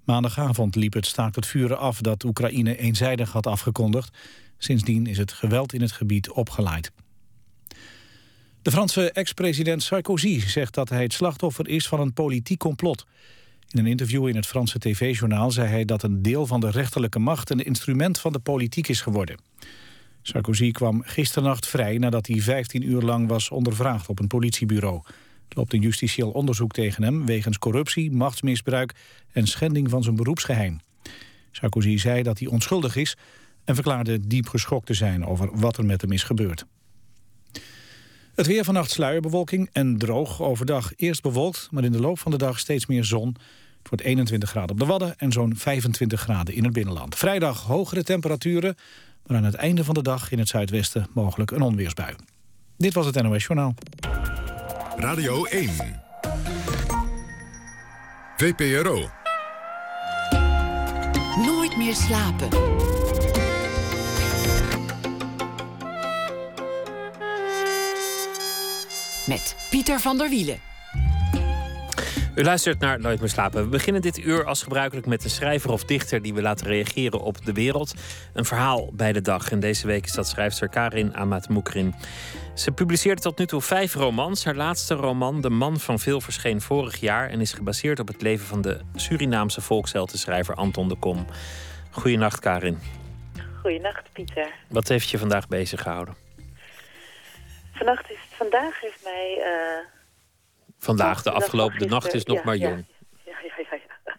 Maandagavond 0.04 0.76
liep 0.76 0.94
het 0.94 1.06
staakt 1.06 1.36
het 1.36 1.48
vuren 1.48 1.80
af 1.80 2.02
dat 2.02 2.24
Oekraïne 2.24 2.78
eenzijdig 2.78 3.32
had 3.32 3.48
afgekondigd. 3.48 4.18
Sindsdien 4.58 5.08
is 5.08 5.18
het 5.18 5.32
geweld 5.32 5.74
in 5.74 5.82
het 5.82 5.92
gebied 5.92 6.32
opgeleid. 6.32 6.92
De 8.68 8.74
Franse 8.74 9.12
ex-president 9.12 9.84
Sarkozy 9.84 10.40
zegt 10.40 10.74
dat 10.74 10.90
hij 10.90 11.04
het 11.04 11.14
slachtoffer 11.14 11.68
is 11.68 11.88
van 11.88 12.00
een 12.00 12.14
politiek 12.14 12.60
complot. 12.60 13.06
In 13.70 13.80
een 13.80 13.86
interview 13.86 14.28
in 14.28 14.36
het 14.36 14.46
Franse 14.46 14.80
tv-journaal 14.80 15.52
zei 15.52 15.68
hij 15.68 15.86
dat 15.86 16.04
een 16.04 16.22
deel 16.22 16.46
van 16.46 16.60
de 16.60 16.72
rechterlijke 16.72 17.20
macht 17.20 17.50
een 17.50 17.66
instrument 17.66 18.20
van 18.20 18.32
de 18.32 18.40
politiek 18.40 18.88
is 18.88 19.02
geworden. 19.02 19.40
Sarkozy 20.22 20.72
kwam 20.72 21.02
gisternacht 21.04 21.68
vrij 21.68 21.98
nadat 21.98 22.28
hij 22.28 22.40
15 22.40 22.90
uur 22.90 23.02
lang 23.02 23.28
was 23.28 23.50
ondervraagd 23.50 24.10
op 24.10 24.20
een 24.20 24.28
politiebureau. 24.28 25.02
Er 25.48 25.58
loopt 25.58 25.74
een 25.74 25.82
justitieel 25.82 26.30
onderzoek 26.30 26.72
tegen 26.72 27.04
hem 27.04 27.26
wegens 27.26 27.58
corruptie, 27.58 28.12
machtsmisbruik 28.12 28.96
en 29.32 29.48
schending 29.48 29.90
van 29.90 30.04
zijn 30.04 30.16
beroepsgeheim. 30.16 30.80
Sarkozy 31.52 31.98
zei 31.98 32.24
dat 32.24 32.40
hij 32.40 32.48
onschuldig 32.48 32.96
is 32.96 33.18
en 33.66 33.76
verklaarde 33.76 34.28
diep 34.28 34.48
geschokt 34.48 34.86
te 34.86 34.94
zijn 34.94 35.26
over 35.26 35.60
wat 35.60 35.78
er 35.78 35.86
met 35.86 36.02
hem 36.02 36.12
is 36.12 36.24
gebeurd. 36.24 36.66
Het 38.38 38.48
weer 38.48 38.64
vannacht 38.64 38.92
sluierbewolking 38.92 39.70
en 39.72 39.98
droog 39.98 40.42
overdag. 40.42 40.92
Eerst 40.96 41.22
bewolkt, 41.22 41.68
maar 41.72 41.84
in 41.84 41.92
de 41.92 42.00
loop 42.00 42.20
van 42.20 42.32
de 42.32 42.38
dag 42.38 42.60
steeds 42.60 42.86
meer 42.86 43.04
zon. 43.04 43.28
Het 43.78 43.90
wordt 43.90 44.04
21 44.04 44.50
graden 44.50 44.70
op 44.70 44.80
de 44.80 44.86
Wadden 44.86 45.18
en 45.18 45.32
zo'n 45.32 45.56
25 45.56 46.22
graden 46.22 46.54
in 46.54 46.64
het 46.64 46.74
binnenland. 46.74 47.16
Vrijdag 47.16 47.64
hogere 47.64 48.04
temperaturen, 48.04 48.78
maar 49.26 49.38
aan 49.38 49.44
het 49.44 49.54
einde 49.54 49.84
van 49.84 49.94
de 49.94 50.02
dag 50.02 50.32
in 50.32 50.40
het 50.40 50.48
zuidwesten 50.48 51.08
mogelijk 51.14 51.52
een 51.52 51.62
onweersbui. 51.62 52.16
Dit 52.78 52.94
was 52.94 53.06
het 53.06 53.22
NOS 53.22 53.46
Journaal. 53.46 53.74
Radio 54.98 55.46
1. 55.46 55.70
VPRO. 58.38 59.10
Nooit 61.46 61.78
meer 61.78 61.96
slapen. 61.96 62.50
Met 69.28 69.68
Pieter 69.70 70.00
van 70.00 70.18
der 70.18 70.30
Wielen. 70.30 70.60
U 72.36 72.44
luistert 72.44 72.80
naar 72.80 73.00
Nooit 73.00 73.20
meer 73.20 73.30
slapen. 73.30 73.64
We 73.64 73.70
beginnen 73.70 74.02
dit 74.02 74.18
uur 74.18 74.46
als 74.46 74.64
gebruikelijk 74.64 75.08
met 75.08 75.24
een 75.24 75.30
schrijver 75.30 75.72
of 75.72 75.84
dichter 75.84 76.22
die 76.22 76.34
we 76.34 76.42
laten 76.42 76.68
reageren 76.68 77.22
op 77.22 77.46
de 77.46 77.54
wereld. 77.54 77.94
Een 78.34 78.46
verhaal 78.46 78.90
bij 78.94 79.14
de 79.14 79.22
dag. 79.22 79.52
En 79.52 79.60
deze 79.60 79.88
week 79.88 80.06
is 80.06 80.14
dat 80.14 80.28
schrijfster 80.28 80.70
Karin 80.70 81.16
Amat 81.16 81.50
Moukrin. 81.50 81.96
Ze 82.56 82.72
publiceerde 82.72 83.22
tot 83.22 83.38
nu 83.38 83.46
toe 83.46 83.62
vijf 83.62 83.94
romans. 83.94 84.46
Haar 84.46 84.56
laatste 84.56 84.94
roman, 84.94 85.42
De 85.42 85.50
Man 85.50 85.80
van 85.80 86.00
Veel, 86.00 86.22
verscheen 86.22 86.62
vorig 86.62 87.00
jaar 87.00 87.30
en 87.30 87.42
is 87.42 87.54
gebaseerd 87.54 88.00
op 88.00 88.08
het 88.08 88.22
leven 88.22 88.46
van 88.46 88.62
de 88.62 88.80
Surinaamse 88.96 89.62
volksheldenschrijver 89.62 90.56
Anton 90.56 90.88
de 90.88 90.96
Kom. 90.96 91.26
Goedenacht, 91.92 92.40
Karin. 92.40 92.78
Goedenacht, 93.62 94.12
Pieter. 94.14 94.52
Wat 94.68 94.88
heeft 94.88 95.10
je 95.10 95.18
vandaag 95.18 95.48
bezig 95.48 95.82
gehouden? 95.82 96.27
Vannacht 97.78 98.12
is, 98.12 98.20
vandaag 98.30 98.82
heeft 98.82 99.04
mij... 99.04 99.38
Uh, 99.38 99.86
vandaag, 100.78 101.22
de 101.22 101.32
afgelopen, 101.32 101.80
de 101.80 101.86
nacht 101.86 102.14
is 102.14 102.26
nog 102.26 102.38
ja, 102.38 102.44
maar 102.46 102.56
jong. 102.56 102.86
Ja, 103.26 103.34
ja, 103.42 103.54
ja. 103.58 103.66
ja, 103.72 103.80
ja. 103.88 104.16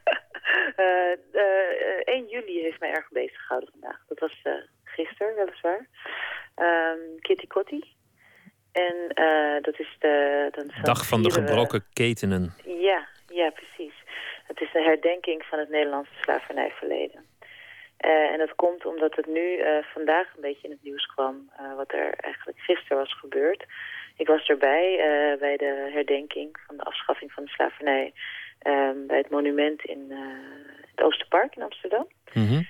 uh, 0.85 1.19
uh, 1.33 2.15
1 2.15 2.29
juli 2.29 2.61
heeft 2.61 2.81
mij 2.81 2.91
erg 2.91 3.09
bezig 3.11 3.41
gehouden 3.41 3.71
vandaag. 3.71 4.05
Dat 4.09 4.19
was 4.19 4.43
gisteren, 4.85 5.35
weliswaar. 5.35 5.89
Um, 6.57 7.21
Kitty 7.21 7.47
Kotti. 7.47 7.97
En 8.73 8.95
dat 9.63 9.79
is 9.79 9.97
de... 9.99 10.49
Dan 10.51 10.71
Dag 10.83 11.07
van 11.07 11.23
de 11.23 11.31
gebroken 11.31 11.85
ketenen. 11.93 12.55
Ja, 12.65 13.09
ja, 13.29 13.51
precies. 13.51 13.95
Het 14.47 14.61
is 14.61 14.73
de 14.73 14.83
herdenking 14.83 15.45
van 15.45 15.59
het 15.59 15.69
Nederlandse 15.69 16.13
slavernijverleden. 16.21 17.28
Uh, 18.05 18.33
en 18.33 18.39
dat 18.39 18.55
komt 18.55 18.87
omdat 18.87 19.17
het 19.17 19.27
nu 19.27 19.59
uh, 19.59 19.79
vandaag 19.83 20.35
een 20.35 20.41
beetje 20.41 20.67
in 20.67 20.71
het 20.71 20.83
nieuws 20.83 21.07
kwam... 21.07 21.51
Uh, 21.61 21.77
wat 21.77 21.93
er 21.93 22.15
eigenlijk 22.15 22.59
gisteren 22.61 22.97
was 22.97 23.19
gebeurd. 23.19 23.65
Ik 24.17 24.27
was 24.27 24.47
erbij 24.47 24.97
bij 25.39 25.57
de 25.57 25.91
herdenking 25.93 26.59
van 26.67 26.77
de 26.77 26.83
afschaffing 26.83 27.33
van 27.33 27.45
de 27.45 27.51
slavernij... 27.51 28.13
bij 29.07 29.19
het 29.19 29.31
monument 29.31 29.85
in 29.85 30.13
het 30.95 31.05
Oosterpark 31.05 31.57
in 31.57 31.63
Amsterdam. 31.63 32.07
Mm 32.33 32.47
-hmm. 32.47 32.67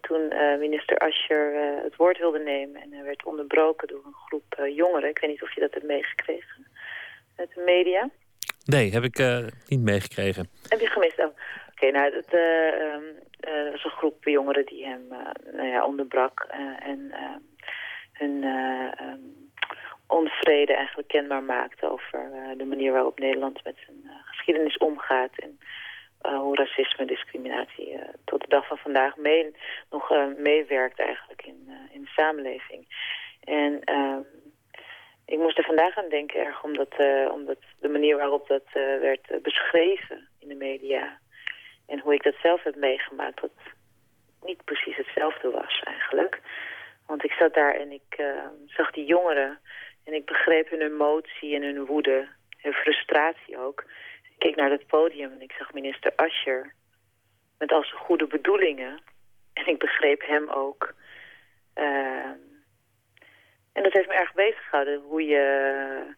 toen 0.00 0.32
minister 0.58 0.98
Ascher 0.98 1.54
het 1.82 1.96
woord 1.96 2.18
wilde 2.18 2.38
nemen... 2.38 2.82
en 2.82 2.92
hij 2.92 3.04
werd 3.04 3.24
onderbroken 3.24 3.88
door 3.88 4.02
een 4.04 4.14
groep 4.26 4.68
jongeren. 4.74 5.08
Ik 5.08 5.18
weet 5.18 5.30
niet 5.30 5.42
of 5.42 5.54
je 5.54 5.60
dat 5.60 5.74
hebt 5.74 5.86
meegekregen 5.86 6.66
uit 7.36 7.54
de 7.54 7.62
media. 7.64 8.10
Nee, 8.64 8.92
heb 8.92 9.02
ik 9.02 9.18
niet 9.68 9.80
meegekregen. 9.80 10.48
Heb 10.68 10.80
je 10.80 10.86
gemist? 10.86 11.18
Oh. 11.18 11.36
Oké, 11.74 11.90
nou, 11.90 12.14
het 12.14 12.32
uh, 12.32 12.66
uh, 13.54 13.70
was 13.70 13.84
een 13.84 13.90
groep 13.90 14.24
jongeren 14.24 14.66
die 14.66 14.86
hem 14.86 15.06
uh, 15.10 15.52
nou 15.52 15.68
ja, 15.68 15.86
onderbrak 15.86 16.46
en 16.78 17.12
hun 18.12 18.44
um, 18.44 19.50
onvrede 20.06 20.74
eigenlijk 20.74 21.08
kenbaar 21.08 21.42
maakte 21.42 21.90
over 21.90 22.30
de 22.56 22.64
manier 22.64 22.92
waarop 22.92 23.18
Nederland 23.18 23.64
met 23.64 23.76
zijn 23.84 24.10
geschiedenis 24.24 24.76
omgaat 24.76 25.38
en 25.38 25.58
hoe 26.20 26.56
racisme 26.56 26.98
en 26.98 27.06
discriminatie 27.06 27.98
tot 28.24 28.40
de 28.40 28.48
dag 28.48 28.66
van 28.66 28.78
vandaag 28.78 29.16
mee, 29.16 29.56
nog 29.90 30.10
meewerkt 30.36 30.98
eigenlijk 30.98 31.42
in, 31.46 31.70
in 31.92 32.00
de 32.00 32.08
samenleving. 32.08 32.86
En 33.44 33.82
ik 35.26 35.38
moest 35.38 35.58
er 35.58 35.64
vandaag 35.64 35.96
aan 35.96 36.08
denken 36.08 36.40
erg 36.40 36.64
omdat, 36.64 36.94
omdat 37.30 37.58
de 37.80 37.88
manier 37.88 38.16
waarop 38.16 38.48
dat 38.48 38.72
werd 39.00 39.42
beschreven 39.42 40.28
in 40.38 40.48
de 40.48 40.54
media 40.54 41.18
en 41.86 41.98
hoe 42.00 42.14
ik 42.14 42.22
dat 42.22 42.34
zelf 42.42 42.62
heb 42.62 42.76
meegemaakt, 42.76 43.40
dat 43.40 43.50
niet 44.42 44.64
precies 44.64 44.96
hetzelfde 44.96 45.50
was 45.50 45.80
eigenlijk. 45.84 46.40
Want 47.06 47.24
ik 47.24 47.32
zat 47.32 47.54
daar 47.54 47.74
en 47.74 47.92
ik 47.92 48.16
uh, 48.16 48.46
zag 48.66 48.90
die 48.90 49.04
jongeren 49.04 49.58
en 50.04 50.12
ik 50.12 50.24
begreep 50.24 50.70
hun 50.70 50.80
emotie 50.80 51.54
en 51.54 51.62
hun 51.62 51.84
woede, 51.86 52.28
hun 52.56 52.72
frustratie 52.72 53.58
ook. 53.58 53.84
ik 54.22 54.38
keek 54.38 54.56
naar 54.56 54.70
het 54.70 54.86
podium 54.86 55.32
en 55.32 55.40
ik 55.40 55.52
zag 55.52 55.72
minister 55.72 56.12
Ascher 56.16 56.74
met 57.58 57.72
al 57.72 57.84
zijn 57.84 58.00
goede 58.00 58.26
bedoelingen. 58.26 59.02
En 59.52 59.66
ik 59.66 59.78
begreep 59.78 60.26
hem 60.26 60.48
ook. 60.48 60.94
Ehm, 61.74 62.38
en 63.72 63.82
dat 63.82 63.92
heeft 63.92 64.08
me 64.08 64.14
erg 64.14 64.32
bezig 64.34 64.68
gehouden. 64.68 65.00
Hoe 65.00 65.24
je 65.26 66.14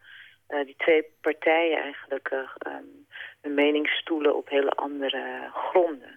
uh, 0.48 0.64
die 0.64 0.74
twee 0.76 1.04
partijen 1.20 1.82
eigenlijk 1.82 2.30
uh, 2.32 2.50
hun 3.46 3.54
mening 3.54 3.88
stoelen 3.88 4.36
op 4.36 4.48
hele 4.48 4.70
andere 4.70 5.50
gronden. 5.52 6.14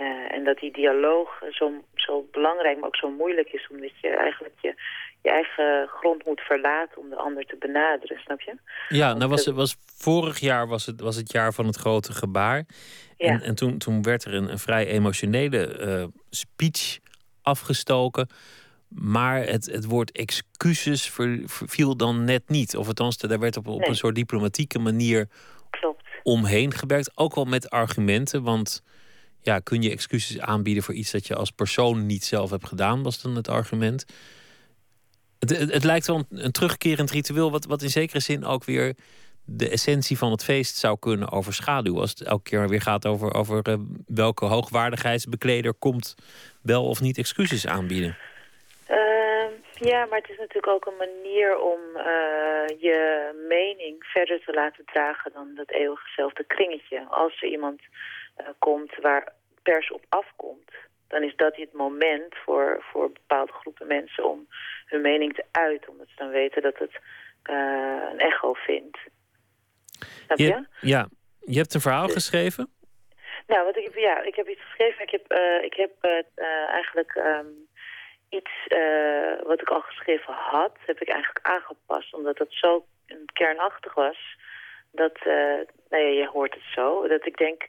Uh, 0.00 0.32
en 0.32 0.44
dat 0.44 0.58
die 0.58 0.72
dialoog 0.72 1.42
zo, 1.50 1.72
zo 1.94 2.28
belangrijk, 2.32 2.76
maar 2.78 2.86
ook 2.86 2.96
zo 2.96 3.10
moeilijk 3.10 3.48
is... 3.52 3.68
omdat 3.70 4.00
je 4.00 4.08
eigenlijk 4.08 4.54
je, 4.60 4.74
je 5.22 5.30
eigen 5.30 5.88
grond 5.88 6.24
moet 6.24 6.40
verlaten 6.40 6.98
om 6.98 7.10
de 7.10 7.16
ander 7.16 7.44
te 7.44 7.56
benaderen, 7.56 8.18
snap 8.18 8.40
je? 8.40 8.54
Ja, 8.88 9.14
nou 9.14 9.30
was, 9.30 9.46
was, 9.46 9.76
vorig 9.96 10.38
jaar 10.38 10.68
was 10.68 10.86
het, 10.86 11.00
was 11.00 11.16
het 11.16 11.32
jaar 11.32 11.52
van 11.52 11.66
het 11.66 11.76
grote 11.76 12.12
gebaar. 12.12 12.64
Ja. 13.16 13.28
En, 13.28 13.40
en 13.40 13.54
toen, 13.54 13.78
toen 13.78 14.02
werd 14.02 14.24
er 14.24 14.34
een, 14.34 14.50
een 14.50 14.58
vrij 14.58 14.86
emotionele 14.86 16.10
speech 16.30 16.98
afgestoken... 17.42 18.28
Maar 18.88 19.42
het, 19.42 19.66
het 19.66 19.84
woord 19.84 20.12
excuses 20.12 21.10
viel 21.48 21.96
dan 21.96 22.24
net 22.24 22.48
niet. 22.48 22.76
Of 22.76 22.86
althans, 22.86 23.18
daar 23.18 23.38
werd 23.38 23.56
op, 23.56 23.66
op 23.66 23.86
een 23.86 23.94
soort 23.94 24.14
diplomatieke 24.14 24.78
manier 24.78 25.28
Klopt. 25.70 26.05
Omheen 26.26 26.72
gewerkt. 26.72 27.10
Ook 27.14 27.34
wel 27.34 27.44
met 27.44 27.70
argumenten. 27.70 28.42
Want 28.42 28.82
ja, 29.42 29.58
kun 29.58 29.82
je 29.82 29.90
excuses 29.90 30.40
aanbieden 30.40 30.82
voor 30.82 30.94
iets 30.94 31.10
dat 31.10 31.26
je 31.26 31.34
als 31.34 31.50
persoon 31.50 32.06
niet 32.06 32.24
zelf 32.24 32.50
hebt 32.50 32.66
gedaan, 32.66 33.02
was 33.02 33.22
dan 33.22 33.36
het 33.36 33.48
argument. 33.48 34.04
Het, 35.38 35.50
het, 35.50 35.84
lijkt 35.84 36.06
wel 36.06 36.24
een, 36.30 36.52
terugkerend 36.52 37.10
ritueel, 37.10 37.50
wat, 37.50 37.64
wat 37.64 37.82
in 37.82 37.90
zekere 37.90 38.20
zin 38.20 38.44
ook 38.44 38.64
weer 38.64 38.96
de 39.44 39.68
essentie 39.68 40.18
van 40.18 40.30
het 40.30 40.44
feest 40.44 40.76
zou 40.76 40.98
kunnen 40.98 41.30
overschaduwen. 41.30 42.00
Als 42.00 42.10
het 42.10 42.22
elke 42.22 42.50
keer 42.50 42.68
weer 42.68 42.80
gaat 42.80 43.06
over, 43.06 43.34
over 43.34 43.68
uh, 43.68 43.74
welke 44.06 44.44
hoogwaardigheidsbekleder 44.44 45.74
komt 45.74 46.14
wel 46.62 46.84
of 46.84 47.00
niet 47.00 47.18
excuses 47.18 47.66
aanbieden. 47.66 48.16
Ja, 49.78 50.06
maar 50.06 50.18
het 50.18 50.30
is 50.30 50.38
natuurlijk 50.38 50.72
ook 50.72 50.86
een 50.86 50.96
manier 50.96 51.58
om 51.58 51.80
uh, 51.94 52.02
je 52.78 53.30
mening 53.48 54.04
verder 54.04 54.44
te 54.44 54.52
laten 54.52 54.84
dragen 54.84 55.32
dan 55.32 55.54
dat 55.54 55.70
eeuwigzelfde 55.70 56.44
kringetje. 56.44 57.06
Als 57.08 57.42
er 57.42 57.48
iemand 57.48 57.80
uh, 58.40 58.46
komt 58.58 58.96
waar 59.00 59.32
pers 59.62 59.90
op 59.90 60.04
afkomt, 60.08 60.70
dan 61.08 61.22
is 61.22 61.36
dat 61.36 61.56
het 61.56 61.72
moment 61.72 62.34
voor, 62.44 62.84
voor 62.90 63.12
bepaalde 63.12 63.52
groepen 63.52 63.86
mensen 63.86 64.24
om 64.24 64.46
hun 64.86 65.00
mening 65.00 65.34
te 65.34 65.44
uiten. 65.50 65.90
Omdat 65.90 66.08
ze 66.08 66.14
dan 66.16 66.30
weten 66.30 66.62
dat 66.62 66.78
het 66.78 66.92
uh, 67.50 68.02
een 68.12 68.18
echo 68.18 68.52
vindt. 68.52 68.98
Snap 70.24 70.38
je? 70.38 70.44
je? 70.44 70.66
Ja, 70.80 71.08
je 71.40 71.58
hebt 71.58 71.74
een 71.74 71.80
verhaal 71.80 72.06
dus, 72.06 72.14
geschreven? 72.14 72.70
Nou, 73.46 73.64
wat 73.64 73.76
ik 73.76 73.84
heb, 73.84 73.94
ja, 73.94 74.22
ik 74.22 74.34
heb 74.34 74.48
iets 74.48 74.62
geschreven. 74.62 75.02
Ik 75.02 75.10
heb, 75.10 75.32
ik 75.62 75.74
heb 75.74 75.92
eigenlijk 76.68 77.14
um, 77.14 77.68
iets 78.36 78.66
wat 79.46 79.60
ik 79.60 79.68
al 79.68 79.80
geschreven 79.80 80.34
had, 80.34 80.76
heb 80.86 81.00
ik 81.00 81.08
eigenlijk 81.08 81.46
aangepast. 81.46 82.14
Omdat 82.14 82.38
het 82.38 82.52
zo 82.52 82.86
kernachtig 83.32 83.94
was, 83.94 84.36
dat, 84.90 85.18
nou 85.24 86.02
ja, 86.02 86.20
je 86.20 86.28
hoort 86.32 86.54
het 86.54 86.66
zo, 86.74 87.08
dat 87.08 87.26
ik 87.26 87.36
denk, 87.36 87.68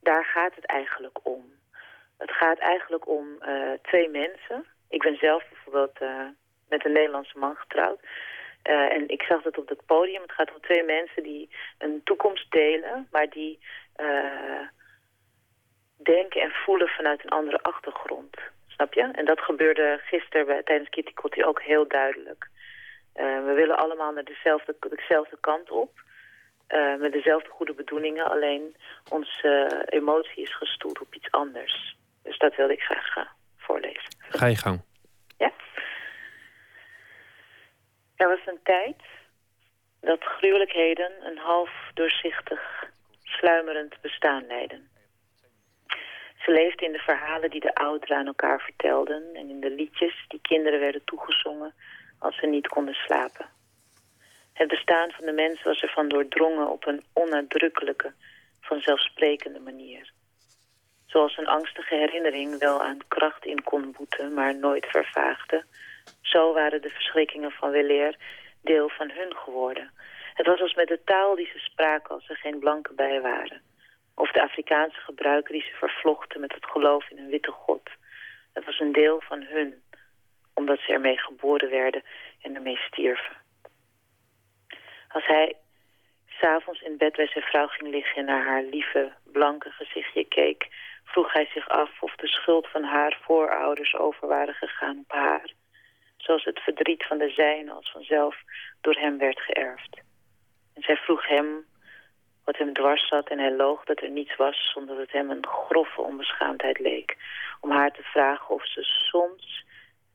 daar 0.00 0.24
gaat 0.24 0.54
het 0.54 0.66
eigenlijk 0.66 1.18
om. 1.22 1.60
Het 2.18 2.30
gaat 2.30 2.58
eigenlijk 2.58 3.08
om 3.08 3.26
uh, 3.40 3.72
twee 3.82 4.08
mensen. 4.08 4.66
Ik 4.88 5.02
ben 5.02 5.16
zelf 5.16 5.44
bijvoorbeeld 5.48 6.00
uh, 6.00 6.26
met 6.68 6.84
een 6.84 6.92
Nederlandse 6.92 7.38
man 7.38 7.56
getrouwd. 7.56 8.00
Uh, 8.68 8.92
en 8.92 9.08
ik 9.08 9.22
zag 9.22 9.42
dat 9.42 9.58
op 9.58 9.68
het 9.68 9.86
podium. 9.86 10.22
Het 10.22 10.32
gaat 10.32 10.52
om 10.54 10.60
twee 10.60 10.82
mensen 10.82 11.22
die 11.22 11.50
een 11.78 12.00
toekomst 12.04 12.50
delen, 12.50 13.08
maar 13.10 13.28
die 13.30 13.58
denken 15.96 16.40
en 16.40 16.50
voelen 16.50 16.88
vanuit 16.88 17.24
een 17.24 17.30
andere 17.30 17.62
achtergrond. 17.62 18.36
Snap 18.82 18.94
je? 18.94 19.12
En 19.12 19.24
dat 19.24 19.40
gebeurde 19.40 20.00
gisteren 20.04 20.46
bij, 20.46 20.62
tijdens 20.62 20.88
Kitty 20.88 21.12
Kotti 21.12 21.44
ook 21.44 21.62
heel 21.62 21.88
duidelijk. 21.88 22.48
we 23.14 23.52
willen 23.54 23.76
allemaal 23.76 24.12
naar 24.12 24.24
dezelfde, 24.24 24.76
dezelfde 24.96 25.36
kant 25.40 25.70
op. 25.70 25.90
Uh, 26.68 26.96
met 26.96 27.12
dezelfde 27.12 27.48
goede 27.48 27.74
bedoelingen, 27.74 28.30
alleen 28.30 28.76
onze 29.08 29.70
uh, 29.72 29.98
emotie 30.00 30.42
is 30.42 30.56
gestoeld 30.56 31.00
op 31.00 31.14
iets 31.14 31.30
anders. 31.30 31.96
Dus 32.22 32.38
dat 32.38 32.56
wilde 32.56 32.72
ik 32.72 32.80
graag 32.80 33.34
voorlezen. 33.56 34.14
Ga 34.18 34.46
je 34.46 34.56
gang. 34.56 34.82
Ja. 35.38 35.52
Er 38.16 38.28
was 38.28 38.46
een 38.46 38.60
tijd 38.62 39.02
dat 40.00 40.24
gruwelijkheden 40.24 41.12
een 41.20 41.38
half 41.38 41.70
doorzichtig, 41.94 42.90
sluimerend 43.22 44.00
bestaan 44.00 44.46
leidden. 44.46 44.91
Ze 46.44 46.50
leefden 46.50 46.86
in 46.86 46.92
de 46.92 46.98
verhalen 46.98 47.50
die 47.50 47.60
de 47.60 47.74
ouderen 47.74 48.16
aan 48.16 48.26
elkaar 48.26 48.60
vertelden... 48.60 49.34
en 49.34 49.48
in 49.48 49.60
de 49.60 49.70
liedjes 49.70 50.24
die 50.28 50.40
kinderen 50.40 50.80
werden 50.80 51.04
toegezongen 51.04 51.74
als 52.18 52.36
ze 52.36 52.46
niet 52.46 52.68
konden 52.68 52.94
slapen. 52.94 53.46
Het 54.52 54.68
bestaan 54.68 55.10
van 55.10 55.24
de 55.24 55.32
mens 55.32 55.62
was 55.62 55.82
ervan 55.82 56.08
doordrongen 56.08 56.70
op 56.70 56.86
een 56.86 57.02
onnadrukkelijke, 57.12 58.12
vanzelfsprekende 58.60 59.60
manier. 59.60 60.12
Zoals 61.06 61.36
een 61.36 61.46
angstige 61.46 61.94
herinnering 61.94 62.58
wel 62.58 62.82
aan 62.82 62.98
kracht 63.08 63.44
in 63.44 63.62
kon 63.62 63.92
boeten, 63.92 64.34
maar 64.34 64.56
nooit 64.56 64.86
vervaagde. 64.86 65.64
Zo 66.20 66.52
waren 66.52 66.82
de 66.82 66.90
verschrikkingen 66.90 67.50
van 67.50 67.70
weleer 67.70 68.16
deel 68.62 68.88
van 68.88 69.10
hun 69.10 69.36
geworden. 69.36 69.90
Het 70.34 70.46
was 70.46 70.60
als 70.60 70.74
met 70.74 70.88
de 70.88 71.00
taal 71.04 71.34
die 71.34 71.50
ze 71.52 71.58
spraken 71.58 72.14
als 72.14 72.28
er 72.28 72.36
geen 72.36 72.58
blanken 72.58 72.96
bij 72.96 73.20
waren. 73.20 73.62
Of 74.22 74.30
de 74.30 74.42
Afrikaanse 74.42 75.00
gebruiken 75.00 75.52
die 75.52 75.62
ze 75.62 75.74
vervlochten 75.74 76.40
met 76.40 76.54
het 76.54 76.64
geloof 76.66 77.10
in 77.10 77.18
een 77.18 77.30
witte 77.30 77.50
god. 77.50 77.90
Het 78.52 78.64
was 78.64 78.80
een 78.80 78.92
deel 78.92 79.20
van 79.20 79.42
hun, 79.42 79.82
omdat 80.54 80.78
ze 80.78 80.92
ermee 80.92 81.18
geboren 81.18 81.70
werden 81.70 82.02
en 82.40 82.54
ermee 82.54 82.76
stierven. 82.76 83.36
Als 85.08 85.26
hij 85.26 85.56
s'avonds 86.26 86.80
in 86.80 86.96
bed 86.96 87.16
bij 87.16 87.26
zijn 87.26 87.44
vrouw 87.44 87.66
ging 87.66 87.90
liggen 87.90 88.16
en 88.16 88.24
naar 88.24 88.46
haar 88.46 88.62
lieve, 88.62 89.12
blanke 89.24 89.70
gezichtje 89.70 90.24
keek, 90.24 90.68
vroeg 91.04 91.32
hij 91.32 91.46
zich 91.46 91.68
af 91.68 92.02
of 92.02 92.14
de 92.14 92.28
schuld 92.28 92.68
van 92.68 92.82
haar 92.82 93.18
voorouders 93.22 93.94
over 93.94 94.28
waren 94.28 94.54
gegaan 94.54 94.98
op 94.98 95.12
haar. 95.12 95.50
Zoals 96.16 96.44
het 96.44 96.60
verdriet 96.60 97.06
van 97.06 97.18
de 97.18 97.30
zijne 97.30 97.72
als 97.72 97.90
vanzelf 97.90 98.36
door 98.80 98.94
hem 98.94 99.18
werd 99.18 99.40
geërfd. 99.40 100.00
En 100.74 100.82
zij 100.82 100.96
vroeg 100.96 101.26
hem 101.28 101.70
wat 102.44 102.56
hem 102.56 102.72
dwars 102.72 103.08
zat 103.08 103.28
en 103.28 103.38
hij 103.38 103.52
loog 103.52 103.84
dat 103.84 104.00
er 104.00 104.10
niets 104.10 104.36
was... 104.36 104.70
zonder 104.72 104.96
dat 104.96 105.04
het 105.04 105.12
hem 105.12 105.30
een 105.30 105.46
grove 105.46 106.00
onbeschaamdheid 106.00 106.78
leek... 106.78 107.16
om 107.60 107.70
haar 107.70 107.90
te 107.90 108.02
vragen 108.02 108.54
of 108.54 108.66
ze 108.66 108.82
soms 108.82 109.64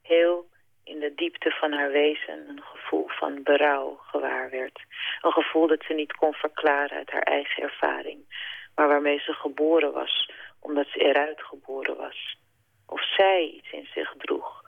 heel 0.01 0.47
in 0.83 0.99
de 0.99 1.13
diepte 1.15 1.51
van 1.51 1.71
haar 1.71 1.91
wezen 1.91 2.49
een 2.49 2.61
gevoel 2.61 3.07
van 3.07 3.43
berouw 3.43 3.99
gewaar 4.01 4.49
werd. 4.49 4.81
Een 5.21 5.31
gevoel 5.31 5.67
dat 5.67 5.83
ze 5.87 5.93
niet 5.93 6.15
kon 6.15 6.33
verklaren 6.33 6.97
uit 6.97 7.11
haar 7.11 7.21
eigen 7.21 7.63
ervaring, 7.63 8.19
maar 8.75 8.87
waarmee 8.87 9.19
ze 9.19 9.33
geboren 9.33 9.93
was, 9.93 10.31
omdat 10.59 10.87
ze 10.87 10.99
eruit 10.99 11.41
geboren 11.41 11.97
was. 11.97 12.37
Of 12.85 13.03
zij 13.15 13.43
iets 13.43 13.71
in 13.71 13.87
zich 13.93 14.13
droeg 14.17 14.65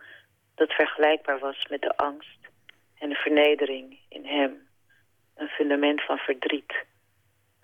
dat 0.55 0.71
vergelijkbaar 0.71 1.39
was 1.39 1.65
met 1.69 1.81
de 1.81 1.97
angst 1.97 2.39
en 2.97 3.09
de 3.09 3.15
vernedering 3.15 3.99
in 4.09 4.25
hem. 4.25 4.67
Een 5.35 5.47
fundament 5.47 6.05
van 6.05 6.17
verdriet 6.17 6.85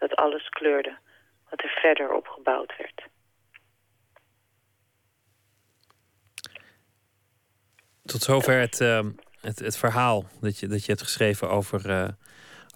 dat 0.07 0.18
alles 0.18 0.49
kleurde 0.49 0.98
wat 1.49 1.64
er 1.64 1.69
verder 1.82 2.14
opgebouwd 2.14 2.73
werd. 2.77 3.07
Tot 8.06 8.22
zover 8.22 8.60
het, 8.60 8.82
uh, 8.82 8.99
het, 9.41 9.60
het, 9.60 9.77
verhaal 9.77 10.26
dat 10.41 10.60
je, 10.60 10.68
dat 10.68 10.86
je 10.86 10.91
hebt 10.91 11.03
geschreven 11.03 11.49
over, 11.49 11.90
uh, 11.90 12.07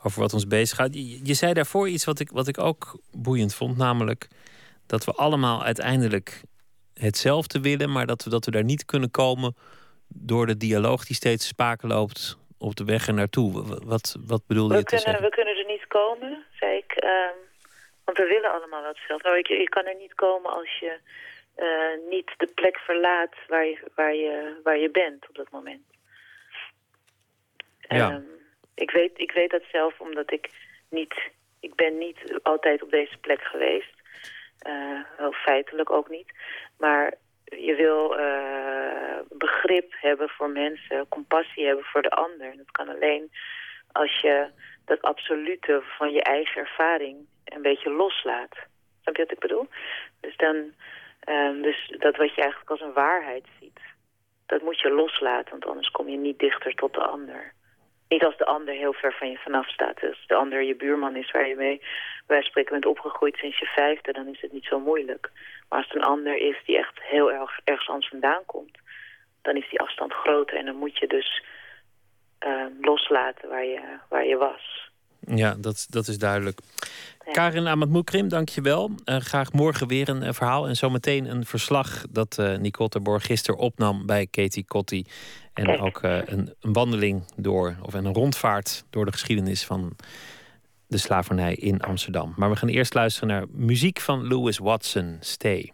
over 0.03 0.21
wat 0.21 0.33
ons 0.33 0.47
bezighoudt. 0.47 0.93
Je, 0.93 1.25
je 1.25 1.33
zei 1.33 1.53
daarvoor 1.53 1.89
iets 1.89 2.05
wat 2.05 2.19
ik, 2.19 2.29
wat 2.29 2.47
ik 2.47 2.57
ook 2.57 3.01
boeiend 3.11 3.55
vond, 3.55 3.77
namelijk 3.77 4.27
dat 4.85 5.05
we 5.05 5.11
allemaal 5.11 5.63
uiteindelijk 5.63 6.41
hetzelfde 6.93 7.59
willen, 7.59 7.91
maar 7.91 8.05
dat 8.05 8.23
we, 8.23 8.29
dat 8.29 8.45
we 8.45 8.51
daar 8.51 8.63
niet 8.63 8.85
kunnen 8.85 9.11
komen 9.11 9.55
door 10.07 10.45
de 10.45 10.57
dialoog 10.57 11.05
die 11.05 11.15
steeds 11.15 11.47
spaken 11.47 11.87
loopt 11.87 12.38
op 12.59 12.75
de 12.75 12.85
weg 12.85 13.07
er 13.07 13.13
naartoe. 13.13 13.51
Wat, 13.85 14.17
wat 14.25 14.47
bedoelde 14.47 14.73
we 14.73 14.79
je 14.79 14.85
kunnen? 14.85 15.21
We 15.21 15.29
kunnen 15.29 15.57
er 15.57 15.65
niet 15.65 15.87
komen, 15.87 16.45
zei 16.51 16.77
ik. 16.77 17.03
Uh, 17.03 17.29
want 18.05 18.17
we 18.17 18.25
willen 18.25 18.51
allemaal 18.51 18.81
wel 18.81 18.91
hetzelfde. 18.91 19.27
Nou, 19.27 19.41
je, 19.41 19.59
je 19.59 19.69
kan 19.69 19.85
er 19.85 19.95
niet 19.95 20.15
komen 20.15 20.51
als 20.51 20.77
je 20.79 20.99
uh, 21.57 22.09
niet 22.09 22.33
de 22.37 22.47
plek 22.55 22.77
verlaat 22.77 23.35
waar 23.47 23.65
je, 23.65 23.91
waar, 23.95 24.15
je, 24.15 24.59
waar 24.63 24.77
je 24.77 24.89
bent 24.89 25.29
op 25.29 25.35
dat 25.35 25.51
moment. 25.51 25.83
Ja. 27.79 28.11
Um, 28.11 28.27
ik, 28.75 28.91
weet, 28.91 29.11
ik 29.19 29.31
weet 29.31 29.51
dat 29.51 29.63
zelf 29.71 29.99
omdat 29.99 30.31
ik 30.31 30.49
niet... 30.89 31.31
Ik 31.61 31.75
ben 31.75 31.97
niet 31.97 32.39
altijd 32.43 32.83
op 32.83 32.91
deze 32.91 33.17
plek 33.17 33.41
geweest. 33.41 33.93
Uh, 34.67 34.99
wel 35.17 35.31
feitelijk 35.31 35.91
ook 35.91 36.09
niet. 36.09 36.31
Maar 36.77 37.13
je 37.49 37.75
wil 37.75 38.19
uh, 38.19 39.19
begrip 39.29 39.93
hebben 39.99 40.29
voor 40.29 40.49
mensen, 40.49 41.07
compassie 41.07 41.65
hebben 41.65 41.85
voor 41.85 42.01
de 42.01 42.09
ander. 42.09 42.57
Dat 42.57 42.71
kan 42.71 42.89
alleen 42.89 43.31
als 43.91 44.19
je 44.21 44.47
dat 44.85 45.01
absolute 45.01 45.81
van 45.97 46.11
je 46.11 46.21
eigen 46.21 46.61
ervaring 46.61 47.27
een 47.45 47.61
beetje 47.61 47.89
loslaat. 47.89 48.55
Snap 49.01 49.15
je 49.15 49.23
wat 49.23 49.31
ik 49.31 49.39
bedoel? 49.39 49.67
Dus, 50.21 50.35
dan, 50.35 50.55
um, 51.25 51.61
dus 51.61 51.93
dat 51.97 52.15
wat 52.17 52.35
je 52.35 52.41
eigenlijk 52.41 52.71
als 52.71 52.81
een 52.81 52.93
waarheid 52.93 53.45
ziet, 53.59 53.79
dat 54.45 54.61
moet 54.61 54.79
je 54.79 54.91
loslaten, 54.91 55.51
want 55.51 55.65
anders 55.65 55.91
kom 55.91 56.09
je 56.09 56.17
niet 56.17 56.39
dichter 56.39 56.73
tot 56.75 56.93
de 56.93 57.03
ander. 57.03 57.53
Niet 58.07 58.23
als 58.23 58.37
de 58.37 58.45
ander 58.45 58.73
heel 58.73 58.93
ver 58.93 59.13
van 59.13 59.29
je 59.31 59.37
vanaf 59.37 59.69
staat. 59.69 59.99
Dus 59.99 60.23
de 60.27 60.35
ander 60.35 60.63
je 60.63 60.75
buurman 60.75 61.15
is 61.15 61.31
waar 61.31 61.47
je 61.47 61.55
mee 61.55 61.81
spreken 62.27 62.71
bent 62.71 62.85
opgegroeid 62.85 63.37
sinds 63.37 63.59
je 63.59 63.65
vijfde, 63.65 64.11
dan 64.11 64.27
is 64.27 64.41
het 64.41 64.51
niet 64.51 64.65
zo 64.65 64.79
moeilijk. 64.79 65.31
Maar 65.69 65.79
als 65.79 65.87
het 65.87 65.95
een 65.95 66.09
ander 66.09 66.37
is 66.37 66.57
die 66.65 66.77
echt 66.77 66.99
heel 67.01 67.31
erg 67.31 67.59
ergens 67.63 67.89
anders 67.89 68.09
vandaan 68.09 68.45
komt, 68.45 68.77
dan 69.41 69.55
is 69.55 69.69
die 69.69 69.79
afstand 69.79 70.13
groter 70.13 70.57
en 70.57 70.65
dan 70.65 70.75
moet 70.75 70.97
je 70.97 71.07
dus 71.07 71.43
uh, 72.47 72.65
loslaten 72.81 73.49
waar 73.49 73.65
je, 73.65 73.81
waar 74.09 74.25
je 74.25 74.37
was. 74.37 74.89
Ja, 75.19 75.55
dat, 75.59 75.87
dat 75.89 76.07
is 76.07 76.17
duidelijk. 76.17 76.59
Ja. 77.25 77.31
Karin 77.31 77.67
Amatmoekrim, 77.67 78.27
dank 78.27 78.49
je 78.49 78.61
wel. 78.61 78.91
Uh, 79.05 79.17
graag 79.17 79.53
morgen 79.53 79.87
weer 79.87 80.09
een, 80.09 80.33
verhaal 80.33 80.67
en 80.67 80.75
zometeen 80.75 81.25
een 81.25 81.45
verslag 81.45 82.03
dat 82.09 82.37
uh, 82.39 82.57
Nicole 82.57 82.89
Terborg 82.89 83.25
gisteren 83.25 83.59
opnam 83.59 84.05
bij 84.05 84.27
Katie 84.31 84.65
Kotti. 84.65 85.05
En 85.53 85.65
Kijk. 85.65 85.81
ook 85.81 86.03
een, 86.03 86.55
een, 86.61 86.73
wandeling 86.73 87.23
door, 87.35 87.75
of 87.81 87.93
een 87.93 88.13
rondvaart 88.13 88.85
door 88.89 89.05
de 89.05 89.11
geschiedenis 89.11 89.65
van 89.65 89.95
de 90.89 90.97
slavernij 90.97 91.55
in 91.55 91.79
Amsterdam. 91.79 92.33
Maar 92.35 92.49
we 92.49 92.55
gaan 92.55 92.69
eerst 92.69 92.93
luisteren 92.93 93.29
naar 93.29 93.45
muziek 93.51 93.99
van 93.99 94.27
Louis 94.27 94.57
Watson, 94.57 95.17
Stay. 95.19 95.73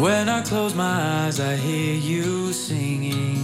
When 0.00 0.28
I 0.28 0.42
close 0.42 0.74
my 0.74 1.00
eyes, 1.00 1.38
I 1.38 1.54
hear 1.54 1.94
you 1.94 2.52
singing. 2.52 3.41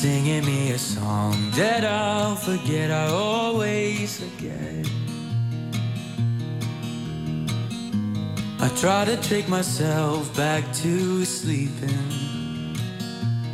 Singing 0.00 0.46
me 0.46 0.70
a 0.72 0.78
song 0.78 1.50
that 1.56 1.84
I'll 1.84 2.34
forget, 2.34 2.90
I 2.90 3.08
always 3.08 4.18
forget. 4.18 4.88
I 8.58 8.68
try 8.80 9.04
to 9.04 9.18
trick 9.18 9.46
myself 9.46 10.34
back 10.34 10.64
to 10.76 11.26
sleeping. 11.26 12.08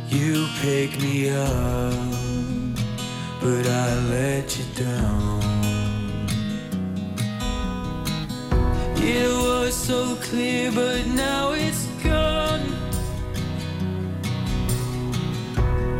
You 0.07 0.47
pick 0.61 0.97
me 1.01 1.31
up, 1.31 2.15
but 3.41 3.67
I 3.67 3.99
let 4.09 4.57
you 4.57 4.65
down. 4.85 5.41
It 8.95 9.27
was 9.27 9.75
so 9.75 10.15
clear, 10.21 10.71
but 10.71 11.07
now 11.07 11.51
it's 11.51 11.87
gone. 12.01 12.86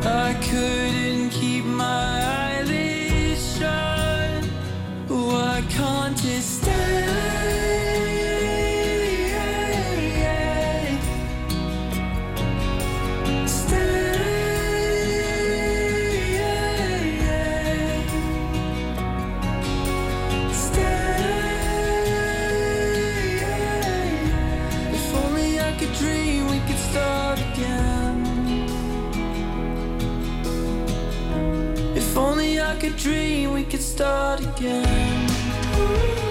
I 0.10 0.34
couldn't 0.36 1.32
keep 1.32 1.66
my 1.66 2.24
eyelids 2.46 3.58
shut. 3.58 4.46
Why 5.10 5.62
can't 5.70 6.24
you 6.24 6.40
stay? 6.40 7.57
A 32.88 32.90
dream, 32.92 33.54
we 33.54 33.64
could 33.64 33.82
start 33.82 34.40
again. 34.40 36.27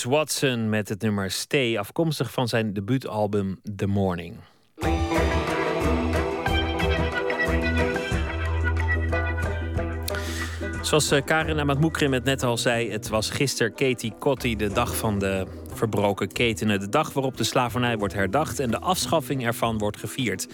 Watson 0.00 0.68
met 0.68 0.88
het 0.88 1.02
nummer 1.02 1.30
Stay, 1.30 1.78
afkomstig 1.78 2.32
van 2.32 2.48
zijn 2.48 2.72
debuutalbum 2.72 3.60
The 3.76 3.86
Morning. 3.86 4.36
Zoals 10.82 11.10
eh, 11.10 11.24
Karin 11.24 11.60
Amatmoekrim 11.60 12.12
het 12.12 12.24
net 12.24 12.42
al 12.42 12.58
zei, 12.58 12.90
het 12.90 13.08
was 13.08 13.30
gisteren 13.30 13.74
Katie 13.74 14.12
Kotti, 14.18 14.56
de 14.56 14.72
dag 14.72 14.96
van 14.96 15.18
de 15.18 15.46
verbroken 15.82 16.32
ketenen. 16.32 16.80
De 16.80 16.88
dag 16.88 17.12
waarop 17.12 17.36
de 17.36 17.44
slavernij 17.44 17.98
wordt 17.98 18.14
herdacht 18.14 18.58
en 18.60 18.70
de 18.70 18.78
afschaffing 18.78 19.44
ervan 19.44 19.78
wordt 19.78 19.96
gevierd. 19.96 20.48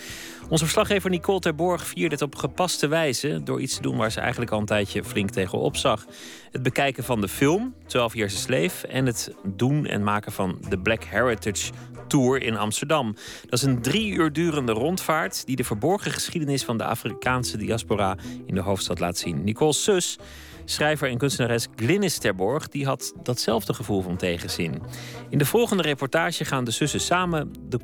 Onze 0.48 0.64
verslaggever 0.64 1.10
Nicole 1.10 1.40
Terborg 1.40 1.86
vierde 1.86 2.08
dit 2.08 2.22
op 2.22 2.34
gepaste 2.34 2.86
wijze... 2.86 3.42
door 3.42 3.60
iets 3.60 3.74
te 3.74 3.82
doen 3.82 3.96
waar 3.96 4.12
ze 4.12 4.20
eigenlijk 4.20 4.50
al 4.50 4.58
een 4.58 4.64
tijdje 4.64 5.04
flink 5.04 5.30
tegenop 5.30 5.76
zag. 5.76 6.06
Het 6.50 6.62
bekijken 6.62 7.04
van 7.04 7.20
de 7.20 7.28
film, 7.28 7.74
12 7.86 8.14
Years 8.14 8.34
a 8.34 8.38
Slave... 8.38 8.86
en 8.86 9.06
het 9.06 9.34
doen 9.44 9.86
en 9.86 10.02
maken 10.02 10.32
van 10.32 10.58
de 10.68 10.78
Black 10.78 11.04
Heritage 11.04 11.72
Tour 12.08 12.42
in 12.42 12.56
Amsterdam. 12.56 13.14
Dat 13.42 13.58
is 13.58 13.62
een 13.62 13.82
drie 13.82 14.12
uur 14.12 14.32
durende 14.32 14.72
rondvaart... 14.72 15.46
die 15.46 15.56
de 15.56 15.64
verborgen 15.64 16.10
geschiedenis 16.10 16.64
van 16.64 16.78
de 16.78 16.84
Afrikaanse 16.84 17.56
diaspora... 17.56 18.16
in 18.46 18.54
de 18.54 18.60
hoofdstad 18.60 18.98
laat 18.98 19.18
zien. 19.18 19.44
Nicole 19.44 19.72
Sus 19.72 20.18
schrijver 20.64 21.08
en 21.08 21.18
kunstenares 21.18 21.68
Glynis 21.76 22.18
Terborg 22.18 22.68
die 22.68 22.86
had 22.86 23.12
datzelfde 23.22 23.74
gevoel 23.74 24.02
van 24.02 24.16
tegenzin. 24.16 24.82
In 25.28 25.38
de 25.38 25.44
volgende 25.44 25.82
reportage 25.82 26.44
gaan 26.44 26.64
de 26.64 26.70
zussen 26.70 27.00
samen 27.00 27.52
de 27.68 27.80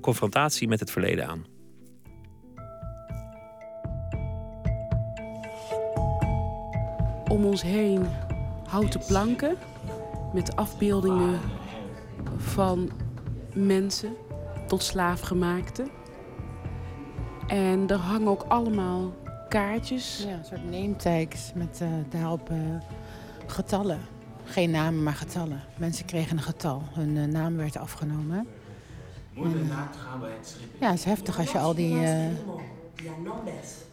confrontatie 0.00 0.68
met 0.68 0.80
het 0.80 0.90
verleden 0.90 1.28
aan. 1.28 1.44
Om 7.28 7.44
ons 7.44 7.62
heen 7.62 8.06
houten 8.68 9.00
planken 9.06 9.56
met 10.32 10.56
afbeeldingen 10.56 11.40
van 12.36 12.90
mensen 13.66 14.16
tot 14.66 14.82
slaafgemaakte. 14.82 15.86
En 17.46 17.88
er 17.88 17.98
hangen 17.98 18.28
ook 18.28 18.44
allemaal 18.48 19.12
kaartjes. 19.48 20.24
Ja, 20.28 20.32
een 20.32 20.44
soort 20.44 20.70
name 20.70 20.96
tags 20.96 21.52
met 21.54 21.80
eh, 21.80 21.88
daarop 22.10 22.50
eh, 22.50 22.56
getallen. 23.46 24.00
Geen 24.44 24.70
namen, 24.70 25.02
maar 25.02 25.14
getallen. 25.14 25.60
Mensen 25.76 26.04
kregen 26.04 26.36
een 26.36 26.42
getal. 26.42 26.82
Hun 26.92 27.16
eh, 27.16 27.24
naam 27.24 27.56
werd 27.56 27.76
afgenomen. 27.76 28.46
En, 29.36 29.70
ja, 30.80 30.90
het 30.90 30.98
is 30.98 31.04
heftig 31.04 31.38
als 31.38 31.52
je 31.52 31.58
al 31.58 31.74
die 31.74 32.00
eh, 32.00 32.26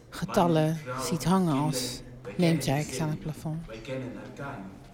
getallen 0.08 0.78
ziet 1.00 1.24
hangen 1.24 1.54
als 1.54 2.02
name 2.36 2.56
tags 2.58 3.00
aan 3.00 3.08
het 3.08 3.20
plafond. 3.20 3.66
Maar 3.66 3.76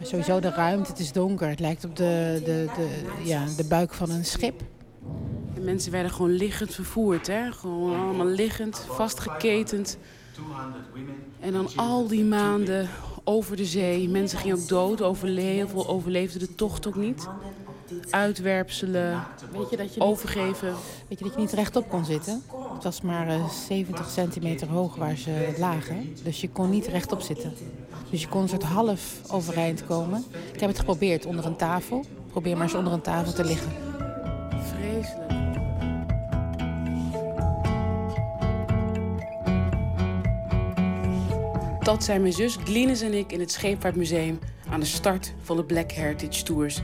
sowieso 0.02 0.40
de 0.40 0.50
ruimte, 0.50 0.90
het 0.90 1.00
is 1.00 1.12
donker. 1.12 1.48
Het 1.48 1.60
lijkt 1.60 1.84
op 1.84 1.96
de, 1.96 2.40
de, 2.44 2.66
de, 2.76 2.88
ja, 3.24 3.44
de 3.56 3.64
buik 3.64 3.94
van 3.94 4.10
een 4.10 4.24
schip. 4.24 4.60
De 5.54 5.60
mensen 5.60 5.92
werden 5.92 6.12
gewoon 6.12 6.30
liggend 6.30 6.74
vervoerd, 6.74 7.26
hè? 7.26 7.52
Gewoon 7.52 8.00
allemaal 8.00 8.26
liggend, 8.26 8.86
vastgeketend. 8.88 9.98
En 11.40 11.52
dan 11.52 11.68
al 11.76 12.06
die 12.06 12.24
maanden 12.24 12.88
over 13.24 13.56
de 13.56 13.64
zee. 13.64 14.08
Mensen 14.08 14.38
gingen 14.38 14.56
ook 14.56 14.68
dood, 14.68 15.02
overleven, 15.02 15.88
overleefden 15.88 16.40
de 16.40 16.54
tocht 16.54 16.86
ook 16.86 16.96
niet. 16.96 17.28
Uitwerpselen, 18.10 19.24
Weet 19.52 19.70
je 19.70 19.76
dat 19.76 19.94
je, 19.94 20.00
overgeven. 20.00 20.74
weet 21.08 21.18
je 21.18 21.24
dat 21.24 21.34
je 21.34 21.40
niet 21.40 21.52
rechtop 21.52 21.88
kon 21.88 22.04
zitten? 22.04 22.42
Het 22.74 22.84
was 22.84 23.00
maar 23.00 23.28
eh, 23.28 23.48
70 23.48 24.10
centimeter 24.10 24.68
hoog 24.68 24.94
waar 24.96 25.16
ze 25.16 25.54
lagen. 25.58 26.14
Dus 26.24 26.40
je 26.40 26.48
kon 26.48 26.70
niet 26.70 26.86
rechtop 26.86 27.20
zitten. 27.20 27.52
Dus 28.10 28.20
je 28.20 28.28
kon 28.28 28.42
een 28.42 28.48
soort 28.48 28.62
half 28.62 29.20
overeind 29.30 29.86
komen. 29.86 30.24
Ik 30.52 30.60
heb 30.60 30.68
het 30.68 30.78
geprobeerd 30.78 31.26
onder 31.26 31.44
een 31.46 31.56
tafel. 31.56 32.04
Probeer 32.30 32.54
maar 32.54 32.62
eens 32.62 32.74
onder 32.74 32.92
een 32.92 33.00
tafel 33.00 33.32
te 33.32 33.44
liggen. 33.44 33.72
Vreselijk. 34.50 35.30
Dat 41.80 42.04
zijn 42.04 42.20
mijn 42.20 42.32
zus 42.32 42.56
Glynis 42.64 43.00
en 43.00 43.14
ik 43.14 43.32
in 43.32 43.40
het 43.40 43.52
Scheepvaartmuseum 43.52 44.38
aan 44.70 44.80
de 44.80 44.86
start 44.86 45.32
van 45.42 45.56
de 45.56 45.64
Black 45.64 45.90
Heritage 45.90 46.42
Tours. 46.42 46.82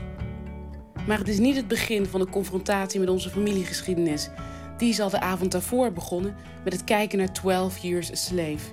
Maar 1.09 1.17
het 1.17 1.27
is 1.27 1.39
niet 1.39 1.55
het 1.55 1.67
begin 1.67 2.05
van 2.05 2.19
de 2.19 2.29
confrontatie 2.29 2.99
met 2.99 3.09
onze 3.09 3.29
familiegeschiedenis. 3.29 4.29
Die 4.77 4.89
is 4.89 4.99
al 4.99 5.09
de 5.09 5.19
avond 5.19 5.51
daarvoor 5.51 5.91
begonnen 5.91 6.35
met 6.63 6.73
het 6.73 6.83
kijken 6.83 7.17
naar 7.17 7.33
12 7.33 7.77
Years 7.77 8.11
a 8.11 8.15
Slave. 8.15 8.71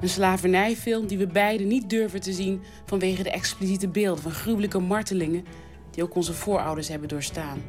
Een 0.00 0.08
slavernijfilm 0.08 1.06
die 1.06 1.18
we 1.18 1.26
beiden 1.26 1.66
niet 1.66 1.90
durven 1.90 2.20
te 2.20 2.32
zien 2.32 2.62
vanwege 2.86 3.22
de 3.22 3.30
expliciete 3.30 3.88
beelden 3.88 4.22
van 4.22 4.32
gruwelijke 4.32 4.78
martelingen 4.78 5.44
die 5.90 6.02
ook 6.02 6.14
onze 6.14 6.32
voorouders 6.32 6.88
hebben 6.88 7.08
doorstaan. 7.08 7.62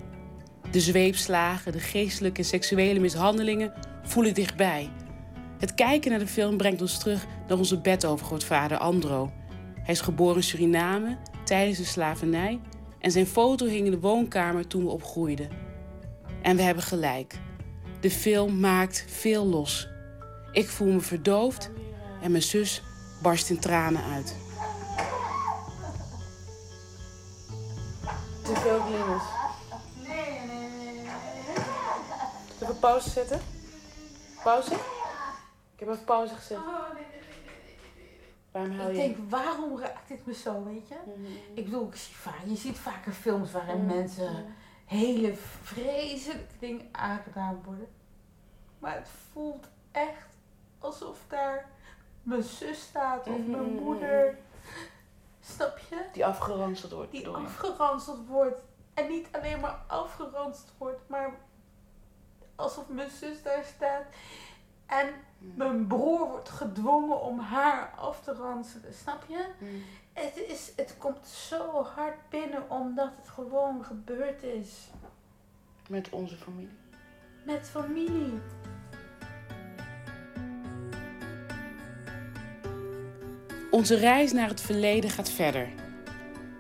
De 0.72 0.80
zweepslagen, 0.80 1.72
de 1.72 1.80
geestelijke 1.80 2.40
en 2.40 2.46
seksuele 2.46 3.00
mishandelingen 3.00 3.74
voelen 4.04 4.34
dichtbij. 4.34 4.90
Het 5.58 5.76
kijken 5.76 6.10
naar 6.10 6.20
de 6.20 6.28
film 6.28 6.58
brengt 6.58 6.82
ons 6.82 7.00
terug 7.00 7.26
naar 7.48 7.58
onze 7.58 7.82
bedovergrootvader 7.82 8.78
Andro. 8.78 9.32
Hij 9.74 9.94
is 9.94 10.02
geboren 10.02 10.36
in 10.36 10.44
Suriname 10.44 11.18
tijdens 11.44 11.78
de 11.78 11.86
slavernij 11.86 12.60
en 13.08 13.14
zijn 13.14 13.28
foto 13.28 13.66
hing 13.66 13.86
in 13.86 13.92
de 13.92 14.00
woonkamer 14.00 14.68
toen 14.68 14.84
we 14.84 14.90
opgroeiden. 14.90 15.50
En 16.42 16.56
we 16.56 16.62
hebben 16.62 16.84
gelijk. 16.84 17.40
De 18.00 18.12
film 18.12 18.60
maakt 18.60 19.06
veel 19.08 19.46
los. 19.46 19.88
Ik 20.52 20.68
voel 20.68 20.92
me 20.92 21.00
verdoofd 21.00 21.70
en 22.22 22.32
mijn 22.32 22.44
zus 22.44 22.84
barst 23.22 23.50
in 23.50 23.60
tranen 23.60 24.04
uit. 24.04 24.36
Te 28.44 28.56
veel 28.56 28.80
glimmers. 28.80 29.24
Zullen 32.58 32.74
we 32.74 32.80
pauze 32.80 33.10
zetten? 33.10 33.42
Pauze? 34.44 34.74
Ik 35.74 35.80
heb 35.80 35.90
even 35.90 36.04
pauze 36.04 36.36
gezet. 36.36 36.58
Waarom 38.58 38.80
Ik 38.90 38.96
denk, 38.96 39.18
waarom 39.30 39.80
raakt 39.80 40.08
dit 40.08 40.26
me 40.26 40.34
zo, 40.34 40.64
weet 40.64 40.88
je? 40.88 40.96
Ik 41.54 41.66
bedoel, 41.66 41.88
ik 41.88 41.96
zie 41.96 42.16
vaak, 42.16 42.40
je 42.46 42.56
ziet 42.56 42.78
vaker 42.78 43.12
films 43.12 43.52
waarin 43.52 43.86
mensen 43.86 44.46
hele 44.86 45.36
vreselijke 45.62 46.54
dingen 46.60 46.86
aangedaan 46.92 47.62
worden. 47.64 47.88
Maar 48.80 48.96
het 48.96 49.10
voelt 49.32 49.68
echt 49.92 50.28
alsof 50.80 51.20
daar 51.28 51.70
mijn 52.24 52.44
zus 52.44 52.82
staat 52.82 53.28
of 53.28 53.46
mijn 53.46 53.74
Mhm. 53.74 53.84
moeder. 53.84 54.38
Snap 55.40 55.78
je? 55.90 56.06
Die 56.14 56.26
afgeranseld 56.26 56.92
wordt. 56.92 57.12
Die 57.12 57.28
afgeranseld 57.28 58.28
wordt. 58.28 58.62
En 58.94 59.08
niet 59.08 59.28
alleen 59.32 59.60
maar 59.60 59.80
afgeranseld 59.88 60.74
wordt, 60.78 61.02
maar 61.10 61.34
alsof 62.56 62.88
mijn 62.90 63.10
zus 63.10 63.44
daar 63.44 63.64
staat. 63.76 64.04
En 64.86 65.10
mijn 65.38 65.88
broer 65.88 66.28
wordt 66.28 66.50
gedwongen 66.50 67.22
om 67.22 67.40
haar 67.40 67.94
af 67.96 68.22
te 68.22 68.34
ranselen. 68.34 68.94
Snap 68.94 69.26
je? 69.28 69.46
Mm. 69.60 69.84
Het, 70.14 70.44
is, 70.48 70.72
het 70.76 70.96
komt 70.98 71.28
zo 71.28 71.84
hard 71.84 72.30
binnen 72.30 72.70
omdat 72.70 73.12
het 73.22 73.30
gewoon 73.30 73.86
gebeurd 73.86 74.44
is. 74.44 74.90
Met 75.90 76.10
onze 76.10 76.36
familie. 76.36 76.70
Met 77.46 77.70
familie. 77.70 78.40
Onze 83.72 83.96
reis 83.96 84.32
naar 84.32 84.50
het 84.50 84.62
verleden 84.62 85.10
gaat 85.10 85.30
verder. 85.30 85.68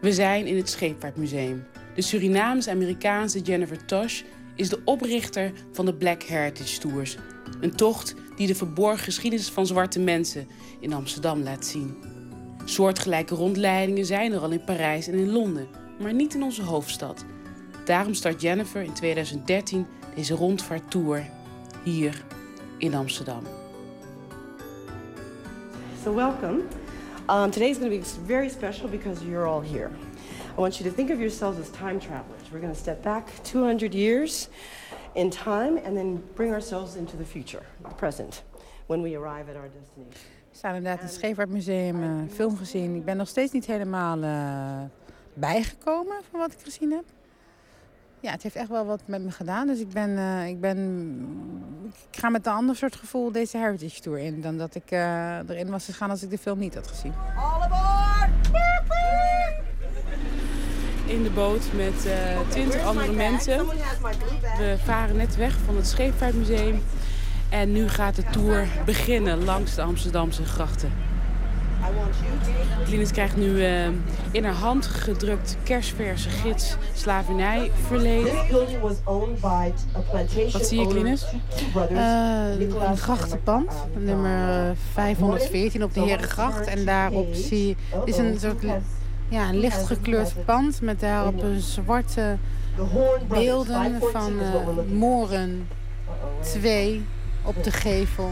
We 0.01 0.13
zijn 0.13 0.45
in 0.45 0.57
het 0.57 0.69
Scheepvaartmuseum. 0.69 1.67
De 1.95 2.01
Surinaams-Amerikaanse 2.01 3.41
Jennifer 3.41 3.85
Tosh 3.85 4.23
is 4.55 4.69
de 4.69 4.81
oprichter 4.85 5.51
van 5.71 5.85
de 5.85 5.93
Black 5.93 6.23
Heritage 6.23 6.79
Tours. 6.79 7.17
Een 7.59 7.75
tocht 7.75 8.15
die 8.35 8.47
de 8.47 8.55
verborgen 8.55 9.03
geschiedenis 9.03 9.49
van 9.49 9.67
zwarte 9.67 9.99
mensen 9.99 10.47
in 10.79 10.93
Amsterdam 10.93 11.43
laat 11.43 11.65
zien. 11.65 11.97
Soortgelijke 12.65 13.35
rondleidingen 13.35 14.05
zijn 14.05 14.31
er 14.31 14.39
al 14.39 14.51
in 14.51 14.63
Parijs 14.63 15.07
en 15.07 15.13
in 15.13 15.31
Londen, 15.31 15.67
maar 15.99 16.13
niet 16.13 16.33
in 16.33 16.43
onze 16.43 16.63
hoofdstad. 16.63 17.25
Daarom 17.85 18.13
start 18.13 18.41
Jennifer 18.41 18.81
in 18.81 18.93
2013 18.93 19.85
deze 20.15 20.33
rondvaarttour 20.33 21.29
hier 21.83 22.23
in 22.77 22.93
Amsterdam. 22.93 23.43
So 26.03 26.13
welcome. 26.13 26.61
Um, 27.29 27.51
today 27.51 27.69
is 27.69 27.77
going 27.77 27.91
to 27.91 28.19
be 28.19 28.25
very 28.25 28.49
special 28.49 28.89
because 28.89 29.25
you're 29.25 29.47
all 29.47 29.61
here. 29.61 29.89
I 30.57 30.59
want 30.59 30.77
you 30.77 30.89
to 30.89 30.95
think 30.95 31.09
of 31.09 31.19
yourselves 31.19 31.59
as 31.59 31.69
time 31.69 31.99
travelers. 31.99 32.49
We're 32.51 32.61
going 32.61 32.73
to 32.73 32.79
step 32.79 33.03
back 33.03 33.29
200 33.43 33.93
years 33.93 34.47
in 35.17 35.29
time 35.29 35.81
and 35.85 35.95
then 35.95 36.23
bring 36.33 36.53
ourselves 36.53 36.95
into 36.95 37.17
the 37.17 37.25
future, 37.25 37.63
the 37.87 37.95
present, 37.95 38.43
when 38.85 39.01
we 39.01 39.15
arrive 39.15 39.49
at 39.49 39.55
our 39.55 39.69
destination. 39.79 40.29
We 40.51 40.57
staan 40.57 40.75
inderdaad 40.75 40.99
in 40.99 41.05
het 41.05 41.15
Scheepvaartmuseum, 41.15 42.03
eh, 42.03 42.33
film 42.33 42.57
gezien. 42.57 42.95
Ik 42.95 43.05
ben 43.05 43.17
nog 43.17 43.27
steeds 43.27 43.51
niet 43.51 43.65
helemaal 43.65 44.21
eh, 44.21 44.89
bijgekomen 45.33 46.15
van 46.29 46.39
wat 46.39 46.51
ik 46.51 46.59
gezien 46.63 46.91
heb. 46.91 47.03
Ja, 48.19 48.31
het 48.31 48.43
heeft 48.43 48.55
echt 48.55 48.69
wel 48.69 48.85
wat 48.85 49.01
met 49.05 49.21
me 49.21 49.31
gedaan. 49.31 49.67
Dus 49.67 49.79
ik 49.79 49.89
ben, 49.89 50.17
eh, 50.17 50.47
ik 50.47 50.59
ben, 50.59 50.77
ik 52.11 52.19
ga 52.19 52.29
met 52.29 52.45
een 52.45 52.53
ander 52.53 52.75
soort 52.75 52.95
gevoel 52.95 53.31
deze 53.31 53.57
Heritage 53.57 54.01
Tour 54.01 54.19
in 54.19 54.41
dan 54.41 54.57
dat 54.57 54.75
ik 54.75 54.91
eh, 54.91 55.49
erin 55.49 55.69
was 55.69 55.85
gegaan 55.85 56.09
als 56.09 56.23
ik 56.23 56.29
de 56.29 56.37
film 56.37 56.59
niet 56.59 56.75
had 56.75 56.87
gezien. 56.87 57.13
In 61.07 61.23
de 61.23 61.29
boot 61.29 61.63
met 61.75 62.05
eh, 62.05 62.39
twintig 62.47 62.83
andere 62.83 63.11
mensen. 63.11 63.65
We 64.57 64.75
varen 64.83 65.15
net 65.15 65.35
weg 65.35 65.55
van 65.65 65.75
het 65.75 65.87
Scheepvaartmuseum. 65.87 66.83
En 67.49 67.71
nu 67.71 67.89
gaat 67.89 68.15
de 68.15 68.23
tour 68.31 68.67
beginnen 68.85 69.43
langs 69.43 69.75
de 69.75 69.81
Amsterdamse 69.81 70.45
grachten. 70.45 70.91
Linus 72.89 73.11
krijgt 73.11 73.37
nu 73.37 73.63
eh, 73.63 73.87
in 74.31 74.43
haar 74.43 74.53
hand 74.53 74.85
gedrukt 74.85 75.57
kerstverse 75.63 76.29
gids 76.29 76.75
slavernij 76.93 77.71
verleden. 77.87 78.33
Wat 80.51 80.65
zie 80.65 80.79
je, 80.79 80.93
Linus? 80.93 81.25
Eh, 81.89 82.89
een 82.89 82.97
grachtenpand, 82.97 83.71
nummer 83.97 84.75
514 84.93 85.83
op 85.83 85.93
de 85.93 86.01
Herengracht. 86.01 86.67
En 86.67 86.85
daarop 86.85 87.27
zie 87.33 87.67
je, 87.67 87.75
is 88.05 88.17
een 88.17 88.39
soort 88.39 88.63
ja, 89.29 89.49
een 89.49 89.59
licht 89.59 89.85
gekleurd 89.85 90.45
pand 90.45 90.81
met 90.81 90.99
daarop 90.99 91.41
een 91.41 91.61
zwarte 91.61 92.37
beelden 93.27 94.01
van 94.11 94.39
eh, 94.39 94.93
moren 94.93 95.67
2 96.41 97.05
op 97.43 97.63
de 97.63 97.71
gevel. 97.71 98.31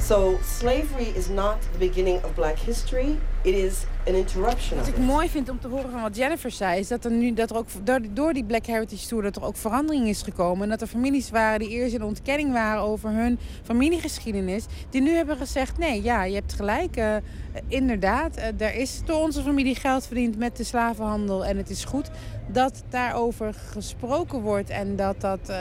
So 0.00 0.38
slavery 0.42 1.12
is 1.14 1.28
not 1.28 1.56
the 1.72 1.78
beginning 1.78 2.24
of 2.24 2.34
black 2.34 2.58
history. 2.58 3.18
It 3.42 3.54
is 3.54 3.84
an 4.06 4.14
interruption 4.14 4.78
Wat 4.78 4.88
ik 4.88 4.98
mooi 4.98 5.28
vind 5.28 5.48
om 5.48 5.60
te 5.60 5.68
horen 5.68 5.90
van 5.90 6.02
wat 6.02 6.16
Jennifer 6.16 6.50
zei, 6.50 6.78
is 6.78 6.88
dat 6.88 7.04
er 7.04 7.10
nu 7.10 7.34
dat 7.34 7.50
er 7.50 7.56
ook 7.56 7.66
door, 8.12 8.32
die 8.32 8.44
Black 8.44 8.66
Heritage 8.66 9.06
Tour 9.06 9.22
dat 9.22 9.36
er 9.36 9.44
ook 9.44 9.56
verandering 9.56 10.08
is 10.08 10.22
gekomen. 10.22 10.62
En 10.62 10.68
dat 10.68 10.80
er 10.80 10.86
families 10.86 11.30
waren 11.30 11.58
die 11.58 11.68
eerst 11.68 11.94
in 11.94 12.02
ontkenning 12.02 12.52
waren 12.52 12.82
over 12.82 13.10
hun 13.10 13.38
familiegeschiedenis, 13.62 14.66
die 14.90 15.02
nu 15.02 15.10
hebben 15.10 15.36
gezegd: 15.36 15.78
nee, 15.78 16.02
ja, 16.02 16.24
je 16.24 16.34
hebt 16.34 16.52
gelijk. 16.52 16.96
eh, 16.96 17.16
eh, 17.16 17.22
inderdaad, 17.68 18.36
eh, 18.36 18.60
er 18.60 18.74
is 18.74 19.00
door 19.04 19.20
onze 19.20 19.42
familie 19.42 19.74
geld 19.74 20.06
verdiend 20.06 20.38
met 20.38 20.56
de 20.56 20.64
slavenhandel. 20.64 21.44
En 21.44 21.56
het 21.56 21.70
is 21.70 21.84
goed 21.84 22.10
dat 22.52 22.82
daarover 22.88 23.54
gesproken 23.54 24.40
wordt. 24.40 24.70
En, 24.70 24.96
dat 24.96 25.20
dat, 25.20 25.52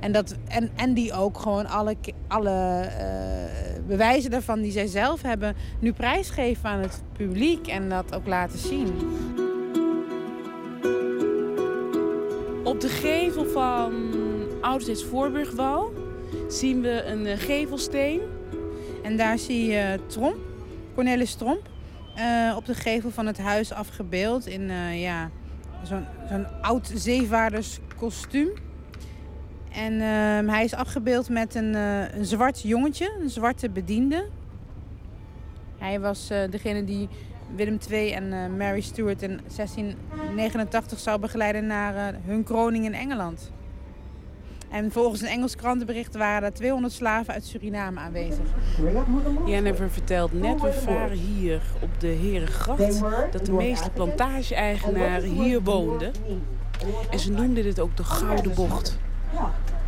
en, 0.00 0.12
dat, 0.12 0.34
en, 0.48 0.70
en 0.76 0.94
die 0.94 1.12
ook 1.12 1.38
gewoon 1.38 1.66
alle, 1.66 1.96
alle 2.28 2.88
bewijzen 3.86 4.30
daarvan 4.30 4.60
die 4.60 4.72
zij 4.72 4.86
zelf 4.86 5.22
hebben, 5.22 5.56
nu 5.80 5.92
prijsgeven 5.92 6.68
aan 6.68 6.80
het 6.80 7.02
publiek. 7.18 7.66
En 7.66 7.88
dat 7.88 8.14
ook 8.14 8.26
laten 8.26 8.58
zien. 8.58 8.86
Op 12.64 12.80
de 12.80 12.88
gevel 12.88 13.44
van 13.44 13.92
Oudesteeds 14.60 15.04
Voorburgwal 15.04 15.92
zien 16.48 16.80
we 16.80 17.02
een 17.04 17.26
eh, 17.26 17.38
gevelsteen. 17.38 18.20
En 19.02 19.16
daar 19.16 19.38
zie 19.38 19.66
je 19.66 19.98
Tromp, 20.06 20.36
Cornelis 20.94 21.34
Tromp, 21.34 21.68
eh, 22.18 22.56
op 22.56 22.66
de 22.66 22.74
gevel 22.74 23.10
van 23.10 23.26
het 23.26 23.38
huis 23.38 23.72
afgebeeld 23.72 24.46
in 24.46 24.70
eh, 24.70 25.00
ja, 25.00 25.30
zo'n 25.82 26.04
zo'n 26.28 26.46
oud 26.62 26.90
zeevaarderskostuum. 26.94 28.48
En 29.72 29.92
ehm, 29.92 30.48
hij 30.48 30.64
is 30.64 30.74
afgebeeld 30.74 31.28
met 31.28 31.54
een, 31.54 31.74
eh, 31.74 32.14
een 32.14 32.24
zwart 32.24 32.62
jongetje, 32.62 33.16
een 33.20 33.30
zwarte 33.30 33.70
bediende. 33.70 34.28
Hij 35.78 36.00
was 36.00 36.30
eh, 36.30 36.50
degene 36.50 36.84
die 36.84 37.08
Willem 37.54 37.78
II 37.90 38.12
en 38.12 38.32
eh, 38.32 38.56
Mary 38.56 38.80
Stuart 38.80 39.22
in 39.22 39.40
1689 39.56 40.98
zou 40.98 41.20
begeleiden 41.20 41.66
naar 41.66 41.94
eh, 41.96 42.14
hun 42.24 42.44
kroning 42.44 42.84
in 42.84 42.94
Engeland. 42.94 43.52
En 44.70 44.92
volgens 44.92 45.20
een 45.20 45.28
Engels 45.28 45.56
krantenbericht 45.56 46.16
waren 46.16 46.42
er 46.42 46.54
200 46.54 46.92
slaven 46.92 47.34
uit 47.34 47.44
Suriname 47.44 48.00
aanwezig. 48.00 48.44
Jennifer 49.46 49.90
vertelt 49.90 50.32
net, 50.32 50.60
we 50.60 50.72
varen 50.72 51.16
hier 51.16 51.62
op 51.82 52.00
de 52.00 52.06
Herengracht, 52.06 53.00
dat 53.32 53.46
de 53.46 53.52
meeste 53.52 53.90
plantage-eigenaren 53.90 55.30
hier 55.30 55.62
woonden. 55.62 56.12
En 57.10 57.18
ze 57.18 57.30
noemden 57.30 57.64
dit 57.64 57.80
ook 57.80 57.96
de 57.96 58.04
Gouden 58.04 58.54
Bocht. 58.54 58.98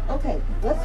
Okay, 0.08 0.38
let's 0.62 0.78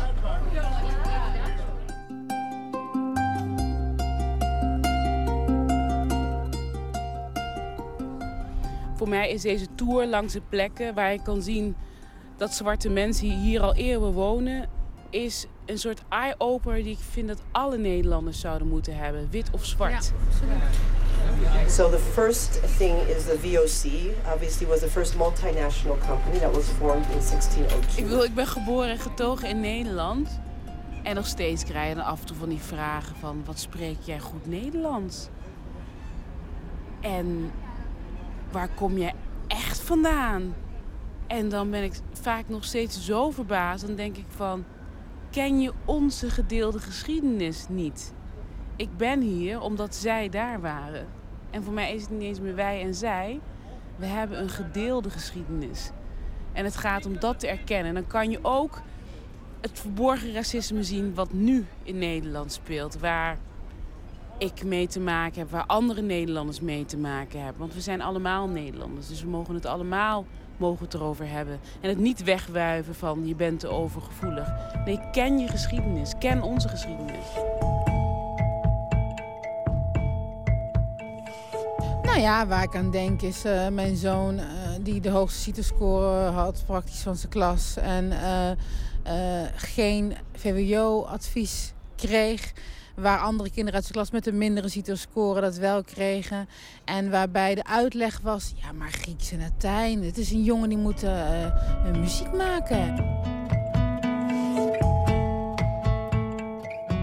Voor 8.96 9.10
mij 9.10 9.30
is 9.30 9.42
deze 9.42 9.68
tour 9.76 10.06
langs 10.06 10.34
de 10.34 10.42
plekken 10.50 10.94
waar 10.94 11.12
je 11.12 11.22
kan 11.22 11.42
zien 11.42 11.76
dat 12.38 12.54
zwarte 12.54 12.90
mensen 12.90 13.30
hier 13.40 13.62
al 13.62 13.76
eeuwen 13.76 14.12
wonen, 14.12 14.70
is 15.10 15.46
een 15.66 15.78
soort 15.78 16.02
eye-opener 16.10 16.84
die 16.84 16.92
ik 16.92 17.04
vind 17.12 17.28
dat 17.28 17.42
alle 17.52 17.78
Nederlanders 17.78 18.40
zouden 18.40 18.68
moeten 18.68 18.98
hebben, 18.98 19.28
wit 19.32 19.50
of 19.52 19.66
zwart. 19.66 20.12
So 21.68 21.90
the 21.90 21.98
first 21.98 22.78
thing 22.78 22.98
is 23.08 23.24
the 23.24 23.38
VOC. 23.40 23.92
Obviously, 24.34 24.68
was 24.68 24.80
the 24.80 24.90
first 24.90 25.18
multinational 25.18 25.98
company 26.08 26.40
that 26.40 26.56
was 26.56 26.66
formed 26.66 27.06
in 27.06 27.20
1602. 27.20 27.98
Ik 27.98 28.04
bedoel, 28.04 28.24
ik 28.24 28.34
ben 28.34 28.48
geboren 28.48 28.90
en 28.90 29.00
getogen 29.00 29.50
in 29.50 29.60
Nederland. 29.60 30.40
En 31.04 31.16
nog 31.16 31.28
steeds 31.28 31.64
krijg 31.64 31.90
je 31.90 31.96
dan 31.96 32.04
af 32.04 32.20
en 32.20 32.26
toe 32.26 32.36
van 32.36 32.50
die 32.50 32.62
vragen 32.62 33.16
van... 33.16 33.42
wat 33.46 33.60
spreek 33.60 33.98
jij 34.02 34.20
goed 34.20 34.48
Nederlands? 34.48 35.28
En 37.02 37.52
waar 38.56 38.70
kom 38.76 38.98
je 38.98 39.12
echt 39.48 39.80
vandaan? 39.80 40.56
En 41.28 41.50
dan 41.50 41.70
ben 41.70 41.84
ik 41.84 41.94
vaak 42.12 42.48
nog 42.48 42.64
steeds 42.64 43.06
zo 43.06 43.32
verbaasd. 43.32 43.88
Dan 43.88 43.96
denk 43.96 44.18
ik 44.18 44.26
van, 44.28 44.64
ken 45.30 45.60
je 45.62 45.74
onze 45.86 46.30
gedeelde 46.30 46.80
geschiedenis 46.80 47.66
niet? 47.70 48.14
Ik 48.76 48.98
ben 48.98 49.22
hier 49.22 49.62
omdat 49.62 49.96
zij 49.96 50.30
daar 50.30 50.62
waren. 50.62 51.08
En 51.50 51.64
voor 51.64 51.74
mij 51.74 51.94
is 51.94 52.02
het 52.02 52.12
niet 52.12 52.22
eens 52.22 52.40
meer 52.40 52.56
wij 52.56 52.82
en 52.82 52.96
zij. 52.96 53.40
We 53.96 54.06
hebben 54.06 54.42
een 54.42 54.50
gedeelde 54.50 55.10
geschiedenis. 55.10 55.92
En 56.54 56.66
het 56.66 56.78
gaat 56.78 57.06
om 57.06 57.20
dat 57.20 57.40
te 57.40 57.48
erkennen. 57.48 57.88
En 57.88 57.94
dan 57.94 58.08
kan 58.08 58.30
je 58.30 58.40
ook 58.42 58.82
het 59.62 59.80
verborgen 59.80 60.34
racisme 60.34 60.84
zien 60.84 61.14
wat 61.14 61.34
nu 61.34 61.66
in 61.84 61.98
Nederland 61.98 62.52
speelt. 62.52 63.00
Waar 63.00 63.38
ik 64.38 64.64
mee 64.64 64.88
te 64.88 65.00
maken 65.00 65.40
heb, 65.40 65.52
waar 65.52 65.66
andere 65.66 66.02
Nederlanders 66.02 66.60
mee 66.60 66.86
te 66.86 66.98
maken 66.98 67.40
hebben. 67.42 67.60
Want 67.60 67.74
we 67.74 67.82
zijn 67.82 68.02
allemaal 68.02 68.48
Nederlanders, 68.48 69.08
dus 69.08 69.22
we 69.22 69.30
mogen 69.30 69.54
het 69.54 69.66
allemaal 69.66 70.26
mogen 70.58 70.88
erover 70.92 71.30
hebben. 71.30 71.60
En 71.82 71.90
het 71.90 71.98
niet 71.98 72.24
wegwuiven 72.24 72.96
van 72.96 73.28
je 73.28 73.36
bent 73.36 73.60
te 73.60 73.68
overgevoelig. 73.68 74.48
Nee, 74.86 75.00
ken 75.12 75.40
je 75.40 75.48
geschiedenis, 75.48 76.14
ken 76.20 76.42
onze 76.42 76.68
geschiedenis. 76.70 77.26
Nou 82.04 82.20
ja, 82.20 82.48
waar 82.48 82.64
ik 82.64 82.76
aan 82.76 82.92
denk 82.92 83.22
is 83.22 83.44
eh, 83.44 83.68
mijn 83.68 83.96
zoon 83.96 84.38
eh, 84.38 84.46
die 84.82 85.02
de 85.02 85.10
hoogste 85.10 85.40
CITO-score 85.42 86.30
had 86.30 86.64
praktisch 86.66 87.02
van 87.02 87.16
zijn 87.16 87.32
klas. 87.32 87.78
En 87.78 88.12
eh, 88.12 89.42
geen 89.56 90.14
VWO-advies 90.34 91.74
kreeg. 91.96 92.54
Waar 92.96 93.20
andere 93.20 93.50
kinderen 93.50 93.74
uit 93.74 93.84
zijn 93.84 93.94
klas 93.94 94.12
met 94.12 94.28
een 94.28 94.38
mindere 94.38 94.70
CITO-score 94.70 95.42
dat 95.42 95.56
wel 95.56 95.84
kregen. 95.84 96.48
En 96.86 97.10
waarbij 97.10 97.56
de 97.56 97.66
uitleg 97.66 98.20
was, 98.24 98.54
ja 98.56 98.72
maar 98.72 98.92
Grieks 98.92 99.32
en 99.32 99.40
Latijn. 99.40 100.04
Het 100.04 100.18
is 100.18 100.32
een 100.32 100.44
jongen 100.44 100.70
die 100.70 100.78
moet 100.78 101.04
eh, 101.04 101.44
eh, 101.46 101.52
muziek 102.00 102.34
maken. 102.34 102.96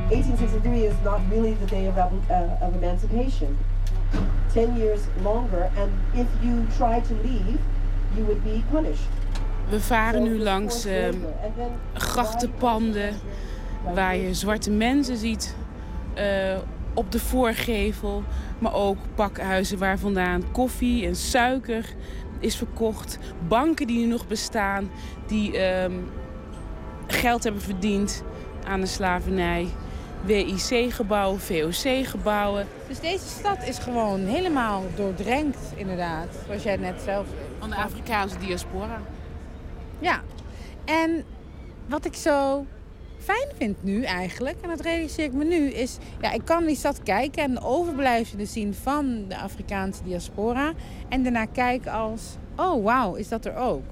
1863 0.09 0.73
is 0.73 0.93
not 1.05 1.19
really 1.31 1.57
the 1.65 1.75
day 1.75 1.87
of, 1.89 1.95
eman- 1.97 2.25
uh, 2.31 2.67
of 2.69 2.75
emancipation. 2.83 3.59
Ten 4.53 4.77
years 4.77 5.01
longer, 5.23 5.71
and 5.77 5.91
if 6.13 6.27
you 6.41 6.67
try 6.77 7.01
to 7.01 7.15
leave, 7.23 7.59
you 8.15 8.25
would 8.27 8.45
be 8.45 8.63
punished. 8.71 9.09
We 9.71 9.81
varen 9.81 10.23
nu 10.23 10.39
langs 10.43 10.85
eh, 10.85 11.09
grachtenpanden 11.93 13.15
waar 13.95 14.17
je 14.17 14.35
zwarte 14.35 14.71
mensen 14.71 15.17
ziet 15.17 15.55
eh, 16.15 16.59
op 16.95 17.13
de 17.13 17.19
voorgevel. 17.19 18.23
Maar 18.59 18.75
ook 18.75 18.99
pakhuizen 19.15 19.79
waar 19.79 19.99
vandaan 19.99 20.51
koffie 20.53 21.07
en 21.07 21.17
suiker 21.17 21.95
is 22.39 22.57
verkocht. 22.57 23.19
Banken 23.49 23.87
die 23.87 23.99
nu 23.99 24.07
nog 24.07 24.27
bestaan, 24.27 24.91
die 25.27 25.59
ehm, 25.59 25.93
geld 27.07 27.43
hebben 27.43 27.63
verdiend 27.63 28.23
aan 28.65 28.81
de 28.81 28.87
slavernij. 28.87 29.69
WIC-gebouwen, 30.25 31.41
VOC-gebouwen. 31.41 32.67
Dus 32.89 33.01
deze 33.01 33.29
stad 33.29 33.67
is 33.67 33.79
gewoon 33.79 34.21
helemaal 34.21 34.83
doordrenkt, 34.97 35.59
inderdaad. 35.75 36.27
Zoals 36.47 36.63
jij 36.63 36.77
net 36.77 37.01
zelf 37.05 37.27
Van 37.59 37.71
de 37.71 37.77
Afrikaanse 37.77 38.39
diaspora. 38.39 39.01
Ja, 39.99 40.21
en 40.85 41.25
wat 41.89 42.05
ik 42.05 42.15
zo 42.15 42.67
fijn 43.23 43.49
vind 43.57 43.83
nu 43.83 44.03
eigenlijk, 44.03 44.57
en 44.61 44.69
dat 44.69 44.81
realiseer 44.81 45.25
ik 45.25 45.33
me 45.33 45.45
nu, 45.45 45.69
is... 45.71 45.97
Ja, 46.21 46.33
ik 46.33 46.45
kan 46.45 46.65
die 46.65 46.77
stad 46.77 47.03
kijken 47.03 47.43
en 47.43 47.55
de 47.55 47.63
overblijfselen 47.63 48.47
zien 48.47 48.75
van 48.75 49.25
de 49.29 49.37
Afrikaanse 49.37 50.03
diaspora. 50.03 50.73
En 51.09 51.23
daarna 51.23 51.45
kijken 51.45 51.93
als, 51.93 52.23
oh 52.57 52.85
wauw, 52.85 53.15
is 53.15 53.29
dat 53.29 53.45
er 53.45 53.57
ook? 53.57 53.85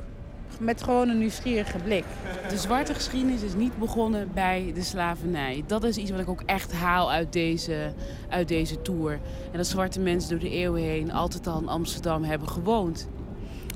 met 0.61 0.82
gewoon 0.82 1.09
een 1.09 1.19
nieuwsgierige 1.19 1.78
blik. 1.78 2.05
De 2.48 2.57
zwarte 2.57 2.94
geschiedenis 2.94 3.43
is 3.43 3.55
niet 3.55 3.78
begonnen 3.78 4.28
bij 4.35 4.70
de 4.74 4.82
slavernij. 4.82 5.65
Dat 5.66 5.85
is 5.85 5.97
iets 5.97 6.11
wat 6.11 6.20
ik 6.20 6.28
ook 6.28 6.43
echt 6.47 6.73
haal 6.73 7.12
uit 7.12 7.32
deze, 7.32 7.93
uit 8.28 8.48
deze 8.48 8.82
tour. 8.82 9.12
En 9.52 9.57
dat 9.57 9.66
zwarte 9.66 10.01
mensen 10.01 10.31
door 10.31 10.39
de 10.39 10.51
eeuwen 10.51 10.82
heen 10.82 11.12
altijd 11.12 11.47
al 11.47 11.61
in 11.61 11.69
Amsterdam 11.69 12.23
hebben 12.23 12.48
gewoond. 12.48 13.09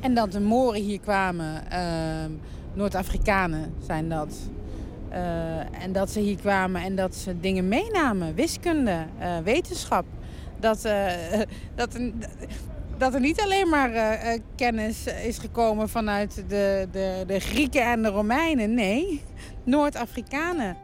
En 0.00 0.14
dat 0.14 0.32
de 0.32 0.40
Moren 0.40 0.80
hier 0.80 1.00
kwamen, 1.00 1.70
ehm, 1.70 2.30
Noord-Afrikanen 2.74 3.74
zijn 3.86 4.08
dat. 4.08 4.36
Eh, 5.14 5.82
en 5.82 5.92
dat 5.92 6.10
ze 6.10 6.20
hier 6.20 6.36
kwamen 6.36 6.82
en 6.82 6.94
dat 6.94 7.14
ze 7.14 7.40
dingen 7.40 7.68
meenamen. 7.68 8.34
Wiskunde, 8.34 9.06
eh, 9.18 9.38
wetenschap. 9.44 10.04
Dat, 10.60 10.84
eh, 10.84 11.12
dat, 11.74 11.94
er, 11.94 12.12
dat 12.98 13.14
er 13.14 13.20
niet 13.20 13.40
alleen 13.40 13.68
maar 13.68 13.90
kennis 14.56 15.06
is 15.06 15.38
gekomen 15.38 15.88
vanuit 15.88 16.44
de, 16.48 16.88
de, 16.92 17.24
de 17.26 17.40
Grieken 17.40 17.82
en 17.82 18.02
de 18.02 18.08
Romeinen. 18.08 18.74
Nee, 18.74 19.22
Noord-Afrikanen. 19.64 20.76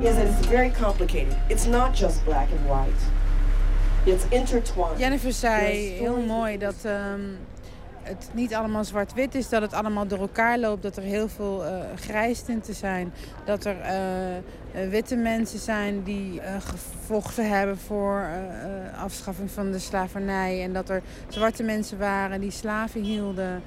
Is 0.00 0.14
that 0.14 0.26
it's 0.38 0.46
very 0.46 0.72
complicated. 0.82 1.36
It's 1.46 1.66
not 1.66 1.98
just 1.98 2.24
black 2.24 2.48
and 2.50 2.68
white. 2.68 3.02
It's 4.04 4.24
intertwined. 4.28 4.98
Jennifer 4.98 5.32
zei 5.32 5.76
heel 5.76 6.20
mooi 6.20 6.58
dat 6.58 6.74
het 8.06 8.30
niet 8.32 8.54
allemaal 8.54 8.84
zwart-wit 8.84 9.34
is, 9.34 9.48
dat 9.48 9.62
het 9.62 9.72
allemaal 9.72 10.06
door 10.06 10.18
elkaar 10.18 10.58
loopt, 10.58 10.82
dat 10.82 10.96
er 10.96 11.02
heel 11.02 11.28
veel 11.28 11.64
eh 11.64 11.80
grijstinten 11.96 12.74
zijn, 12.74 13.12
dat 13.44 13.64
er 13.64 13.80
eh, 13.80 14.36
eh, 14.36 14.42
witte 14.90 15.16
mensen 15.16 15.58
zijn 15.58 16.02
die 16.02 16.40
gevochten 16.58 17.50
hebben 17.50 17.78
voor 17.78 18.28
afschaffing 18.98 19.50
van 19.50 19.72
de 19.72 19.78
slavernij 19.78 20.62
en 20.62 20.72
dat 20.72 20.88
er 20.88 21.02
zwarte 21.28 21.62
mensen 21.62 21.98
waren 21.98 22.40
die 22.40 22.50
slaven 22.50 23.02
hielden. 23.02 23.62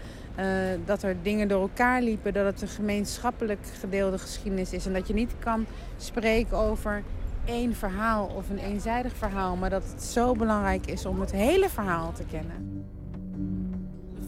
dat 0.86 1.04
er 1.04 1.16
dingen 1.22 1.48
door 1.48 1.62
elkaar 1.62 2.02
liepen, 2.02 2.34
dat 2.34 2.46
het 2.46 2.62
een 2.62 2.68
gemeenschappelijk 2.68 3.60
gedeelde 3.80 4.18
geschiedenis 4.18 4.74
is. 4.74 4.86
En 4.86 4.94
dat 4.94 5.08
je 5.08 5.14
niet 5.14 5.34
kan 5.40 5.66
spreken 5.98 6.58
over 6.58 7.04
één 7.46 7.76
verhaal 7.76 8.26
of 8.36 8.50
een 8.50 8.58
eenzijdig 8.58 9.16
verhaal, 9.16 9.56
maar 9.56 9.70
dat 9.70 9.84
het 9.92 10.04
zo 10.04 10.34
belangrijk 10.34 10.86
is 10.86 11.06
om 11.06 11.20
het 11.20 11.32
hele 11.32 11.70
verhaal 11.70 12.12
te 12.14 12.24
kennen. 12.24 12.88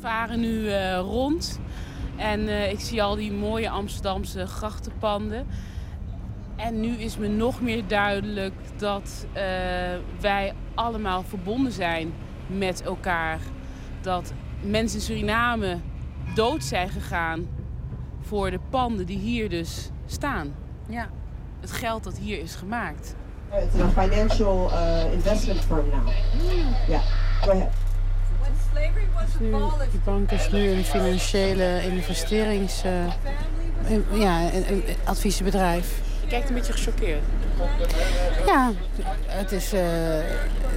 We 0.02 0.07
varen 0.07 0.40
nu 0.40 0.69
eh, 0.69 0.98
rond 0.98 1.60
en 2.15 2.48
eh, 2.48 2.72
ik 2.72 2.80
zie 2.80 3.03
al 3.03 3.15
die 3.15 3.32
mooie 3.32 3.69
Amsterdamse 3.69 4.48
grachtenpanden. 4.48 5.48
En 6.56 6.80
nu 6.80 6.95
is 6.95 7.18
me 7.18 7.28
nog 7.28 7.61
meer 7.61 7.88
duidelijk 7.88 8.53
dat 8.78 9.26
eh, 9.34 9.44
wij 10.19 10.53
allemaal 10.73 11.23
verbonden 11.23 11.72
zijn 11.72 12.14
met 12.48 12.82
elkaar. 12.82 13.40
Dat 14.02 14.34
mensen 14.61 14.99
in 14.99 15.06
Suriname 15.06 15.78
dood 16.36 16.64
zijn 16.64 16.90
gegaan 16.90 17.48
voor 18.22 18.52
de 18.52 18.60
panden 18.69 19.06
die 19.06 19.19
hier 19.19 19.49
dus 19.49 19.90
staan. 20.06 20.53
Ja. 20.90 21.10
Het 21.60 21.72
geld 21.72 22.03
dat 22.03 22.18
hier 22.18 22.40
is 22.40 22.56
gemaakt. 22.56 23.15
It's 23.52 23.82
a 23.82 24.02
financial 24.02 24.72
uh, 24.72 25.14
investment 25.14 25.60
firm 25.60 25.90
now. 25.90 26.07
Yeah, 26.88 27.02
go 27.41 27.52
ahead. 27.52 27.91
Nu, 29.40 29.52
die 29.92 30.00
bank 30.04 30.32
is 30.32 30.52
nu 30.52 30.70
een 30.70 30.84
financiële 30.84 31.82
investerings... 31.84 32.84
eh, 32.84 34.20
ja, 34.20 34.54
een, 34.54 34.72
een 34.72 34.84
adviesbedrijf. 35.04 36.00
Je 36.22 36.28
kijkt 36.28 36.50
een 36.50 36.56
beetje 36.56 36.74
gechoqueerd. 36.74 37.24
Ja, 38.46 38.72
het 39.26 39.52
is 39.52 39.74
eh, 39.74 39.82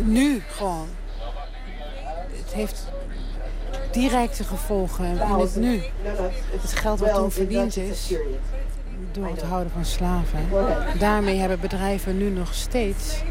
nu 0.02 0.42
gewoon. 0.48 0.88
Het 2.30 2.52
heeft 2.52 2.84
directe 3.92 4.44
gevolgen 4.44 5.04
in 5.04 5.16
het 5.16 5.56
nu. 5.56 5.82
Het 6.60 6.72
geld 6.72 7.00
wat 7.00 7.14
toen 7.14 7.30
verdiend 7.30 7.76
is 7.76 8.14
door 9.12 9.26
het 9.26 9.42
houden 9.42 9.72
van 9.72 9.84
slaven. 9.84 10.48
Daarmee 10.98 11.38
hebben 11.38 11.60
bedrijven 11.60 12.18
nu 12.18 12.30
nog 12.30 12.54
steeds, 12.54 13.22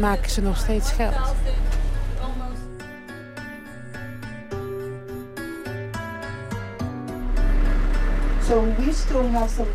maken 0.00 0.30
ze 0.30 0.40
nog 0.40 0.56
steeds 0.56 0.90
geld. 0.90 1.34
So 8.50 8.62
we 8.62 8.92
still 8.92 9.28
have 9.28 9.48
some 9.48 9.68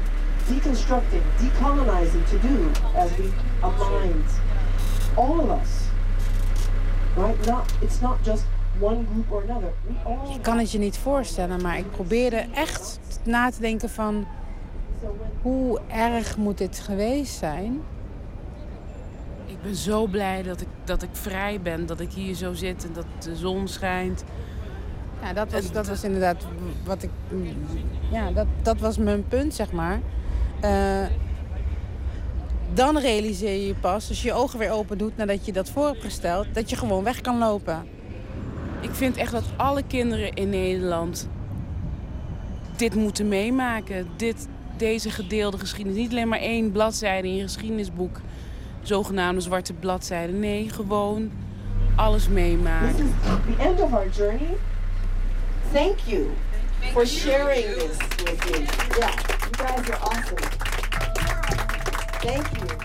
deconstructing, 0.50 1.24
decolonizing 1.40 2.30
to 2.30 2.38
do 2.40 2.72
as 2.94 3.10
we 3.18 3.32
align 3.62 4.24
all 5.16 5.40
of 5.40 5.50
us. 5.50 5.88
Right? 7.16 7.46
Not 7.46 7.72
it's 7.82 8.02
not 8.02 8.18
just 8.26 8.44
one 8.80 9.06
group 9.06 9.32
or 9.32 9.44
another. 9.44 9.72
We 9.88 9.94
all 10.06 10.34
Je 10.34 10.40
kan 10.40 10.58
het 10.58 10.72
je 10.72 10.78
niet 10.78 10.98
voorstellen, 10.98 11.62
maar 11.62 11.78
ik 11.78 11.92
probeerde 11.92 12.46
echt 12.54 13.00
na 13.24 13.52
te 13.52 13.62
denken 13.62 13.90
van... 13.90 14.28
hoe 15.42 15.82
erg 15.88 16.38
moet 16.38 16.58
dit 16.58 16.80
geweest 16.80 17.38
zijn? 17.38 17.82
Ik 19.46 19.62
ben 19.62 19.76
zo 19.76 20.06
blij 20.06 20.44
dat 20.44 20.62
ik, 20.62 20.68
dat 20.84 21.04
ik 21.04 21.10
vrij 21.12 21.62
ben, 21.62 21.86
dat 21.86 22.00
ik 22.00 22.12
hier 22.12 22.36
zo 22.36 22.54
zit 22.54 22.86
en 22.86 22.94
dat 22.94 23.06
de 23.20 23.36
zon 23.36 23.68
schijnt. 23.68 24.24
Ja, 25.26 25.34
dat 25.34 25.52
was, 25.52 25.72
dat 25.72 25.88
was 25.88 26.04
inderdaad 26.04 26.46
wat 26.86 27.04
ik. 27.04 27.10
Ja, 28.12 28.32
dat, 28.32 28.48
dat 28.62 28.80
was 28.80 28.98
mijn 28.98 29.28
punt, 29.28 29.54
zeg 29.54 29.72
maar. 29.72 30.00
Eh, 30.62 31.06
dan 32.74 32.98
realiseer 32.98 33.52
je 33.52 33.68
je 33.68 33.76
pas, 33.76 34.10
als 34.10 34.22
je 34.22 34.28
je 34.28 34.34
ogen 34.34 34.60
weer 34.60 34.72
open 34.72 34.98
doet 34.98 35.18
nadat 35.18 35.46
je 35.46 35.52
dat 35.52 35.70
voor 35.70 35.88
hebt 35.88 36.04
gesteld, 36.04 36.48
dat 36.54 36.70
je 36.70 36.76
gewoon 36.76 37.04
weg 37.04 37.22
kan 37.22 37.38
lopen. 37.38 37.84
Ik 38.82 38.92
vind 38.92 39.18
echt 39.18 39.32
dat 39.32 39.44
alle 39.56 39.84
kinderen 39.88 40.34
in 40.34 40.50
Nederland 40.50 41.30
dit 42.76 42.96
moeten 42.96 43.28
meemaken. 43.28 44.08
Dit, 44.16 44.48
deze 44.78 45.10
gedeelde 45.10 45.58
geschiedenis. 45.58 46.00
Niet 46.00 46.12
alleen 46.12 46.28
maar 46.28 46.40
één 46.40 46.72
bladzijde 46.72 47.28
in 47.28 47.36
je 47.36 47.44
geschiedenisboek. 47.44 48.22
Zogenaamde 48.82 49.42
zwarte 49.42 49.74
bladzijde. 49.74 50.34
Nee, 50.34 50.70
gewoon 50.70 51.32
alles 51.96 52.24
This 52.24 52.34
meemaken. 52.34 52.90
is 52.90 52.96
the 53.58 53.64
end 53.64 53.82
of 53.82 53.94
our 53.94 54.10
journey. 54.10 54.58
Thank 55.72 56.00
you 56.08 56.32
for 56.94 57.06
sharing 57.06 57.66
this 57.66 57.98
with 58.24 58.52
me. 58.52 58.66
Yeah, 59.00 59.16
you 59.44 59.52
guys 59.52 59.90
are 59.90 60.00
awesome. 60.02 60.38
Thank 62.22 62.48
you. 62.58 62.78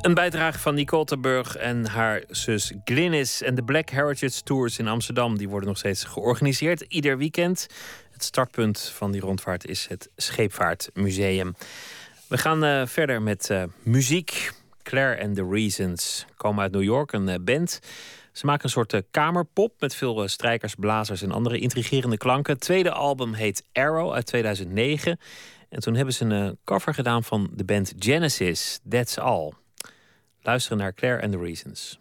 Een 0.00 0.14
bijdrage 0.14 0.58
van 0.58 0.74
Nicole 0.74 1.04
Terburg 1.04 1.56
en 1.56 1.86
haar 1.86 2.22
zus 2.28 2.72
Glynis. 2.84 3.42
En 3.42 3.54
de 3.54 3.62
Black 3.62 3.88
Heritage 3.88 4.42
Tours 4.42 4.78
in 4.78 4.88
Amsterdam 4.88 5.38
die 5.38 5.48
worden 5.48 5.68
nog 5.68 5.78
steeds 5.78 6.04
georganiseerd. 6.04 6.80
Ieder 6.80 7.18
weekend. 7.18 7.66
Het 8.10 8.24
startpunt 8.24 8.92
van 8.94 9.10
die 9.12 9.20
rondvaart 9.20 9.66
is 9.66 9.86
het 9.88 10.08
Scheepvaartmuseum. 10.16 11.54
We 12.26 12.38
gaan 12.38 12.64
eh, 12.64 12.86
verder 12.86 13.22
met 13.22 13.50
eh, 13.50 13.62
muziek. 13.82 14.52
Claire 14.82 15.22
and 15.22 15.36
the 15.36 15.48
Reasons 15.50 16.26
komen 16.36 16.62
uit 16.62 16.72
New 16.72 16.82
York, 16.82 17.12
een 17.12 17.28
eh, 17.28 17.38
band. 17.40 17.80
Ze 18.40 18.46
maken 18.46 18.64
een 18.64 18.70
soort 18.70 18.92
eh, 18.92 19.00
kamerpop 19.10 19.74
met 19.78 19.94
veel 19.94 20.22
eh, 20.22 20.28
strijkers, 20.28 20.74
blazers 20.74 21.22
en 21.22 21.32
andere 21.32 21.58
intrigerende 21.58 22.16
klanken. 22.16 22.52
Het 22.52 22.62
tweede 22.62 22.92
album 22.92 23.32
heet 23.32 23.64
Arrow 23.72 24.12
uit 24.12 24.26
2009. 24.26 25.18
En 25.68 25.80
toen 25.80 25.94
hebben 25.94 26.14
ze 26.14 26.24
een 26.24 26.48
eh, 26.48 26.52
cover 26.64 26.94
gedaan 26.94 27.24
van 27.24 27.50
de 27.54 27.64
band 27.64 27.92
Genesis, 27.98 28.80
That's 28.88 29.18
All. 29.18 29.52
Luisteren 30.42 30.78
naar 30.78 30.94
Claire 30.94 31.22
and 31.22 31.32
the 31.32 31.38
Reasons. 31.38 32.00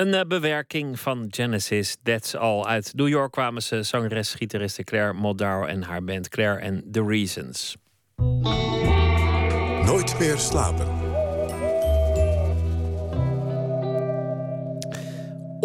Een 0.00 0.14
eh, 0.14 0.20
bewerking 0.26 1.00
van 1.00 1.26
Genesis, 1.30 1.96
That's 2.02 2.34
All. 2.34 2.64
Uit 2.64 2.92
New 2.94 3.08
York 3.08 3.32
kwamen 3.32 3.62
ze 3.62 3.82
zangeres, 3.82 4.34
gitariste 4.34 4.84
Claire 4.84 5.12
Moldau 5.12 5.68
en 5.68 5.82
haar 5.82 6.04
band 6.04 6.28
Claire 6.28 6.62
and 6.66 6.82
The 6.92 7.04
Reasons. 7.04 7.76
Nooit 9.84 10.18
meer 10.18 10.38
slapen. 10.38 10.99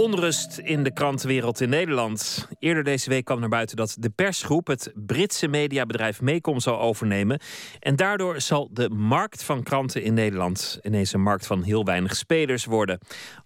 Onrust 0.05 0.57
in 0.57 0.83
de 0.83 0.93
krantenwereld 0.93 1.61
in 1.61 1.69
Nederland. 1.69 2.47
Eerder 2.59 2.83
deze 2.83 3.09
week 3.09 3.25
kwam 3.25 3.39
naar 3.39 3.49
buiten 3.49 3.75
dat 3.75 3.95
de 3.99 4.09
persgroep 4.09 4.67
het 4.67 4.91
Britse 4.95 5.47
mediabedrijf 5.47 6.21
Mecom 6.21 6.59
zal 6.59 6.79
overnemen. 6.79 7.39
En 7.79 7.95
daardoor 7.95 8.41
zal 8.41 8.69
de 8.71 8.89
markt 8.89 9.43
van 9.43 9.63
kranten 9.63 10.03
in 10.03 10.13
Nederland 10.13 10.79
ineens 10.81 11.13
een 11.13 11.21
markt 11.21 11.45
van 11.45 11.63
heel 11.63 11.83
weinig 11.85 12.15
spelers 12.15 12.65
worden. 12.65 12.99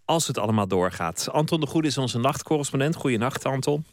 Als 0.06 0.28
het 0.28 0.38
allemaal 0.38 0.68
doorgaat. 0.68 1.28
Anton 1.32 1.60
de 1.60 1.68
Goede 1.68 1.88
is 1.88 1.98
onze 1.98 2.20
nachtcorrespondent. 2.20 2.96
Goedenacht, 2.96 3.46
Anton. 3.46 3.86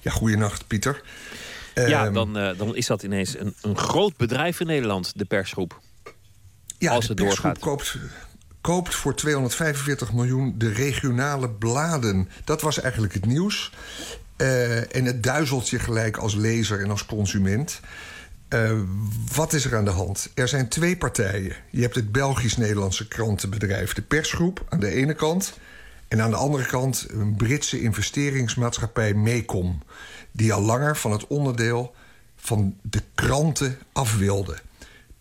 Ja, 0.00 0.10
goeienacht, 0.10 0.66
Pieter. 0.66 1.02
ja, 1.74 2.04
Ehm, 2.04 2.12
dan, 2.12 2.36
eh, 2.38 2.58
dan 2.58 2.76
is 2.76 2.86
dat 2.86 3.02
ineens 3.02 3.38
een, 3.38 3.54
een 3.62 3.76
groot 3.78 4.16
bedrijf 4.16 4.60
in 4.60 4.66
Nederland, 4.66 5.12
de 5.18 5.24
persgroep. 5.24 5.80
ja, 6.78 6.92
als 6.92 7.06
de 7.06 7.12
het 7.12 7.22
persgroep 7.22 7.42
doorgaat. 7.44 7.58
Koopt, 7.58 7.96
koopt 8.66 8.94
voor 8.94 9.14
245 9.14 10.12
miljoen 10.12 10.54
de 10.58 10.72
regionale 10.72 11.50
bladen. 11.50 12.28
Dat 12.44 12.60
was 12.60 12.80
eigenlijk 12.80 13.14
het 13.14 13.26
nieuws. 13.26 13.72
Eh, 14.36 14.96
en 14.96 15.04
het 15.04 15.22
duizelt 15.22 15.68
je 15.68 15.78
gelijk 15.78 16.16
als 16.16 16.34
lezer 16.34 16.80
en 16.80 16.90
als 16.90 17.06
consument. 17.06 17.80
Eh, 18.48 18.78
wat 19.34 19.52
is 19.52 19.64
er 19.64 19.76
aan 19.76 19.84
de 19.84 19.90
hand? 19.90 20.30
Er 20.34 20.48
zijn 20.48 20.68
twee 20.68 20.96
partijen. 20.96 21.56
Je 21.70 21.82
hebt 21.82 21.94
het 21.94 22.12
Belgisch-Nederlandse 22.12 23.08
krantenbedrijf 23.08 23.92
De 23.92 24.02
Persgroep 24.02 24.64
aan 24.68 24.80
de 24.80 24.90
ene 24.90 25.14
kant... 25.14 25.58
en 26.08 26.22
aan 26.22 26.30
de 26.30 26.36
andere 26.36 26.66
kant 26.66 27.06
een 27.08 27.36
Britse 27.36 27.80
investeringsmaatschappij 27.80 29.14
Mecom... 29.14 29.82
die 30.32 30.52
al 30.52 30.62
langer 30.62 30.96
van 30.96 31.12
het 31.12 31.26
onderdeel 31.26 31.94
van 32.36 32.76
de 32.82 33.02
kranten 33.14 33.78
af 33.92 34.16
wilde. 34.16 34.56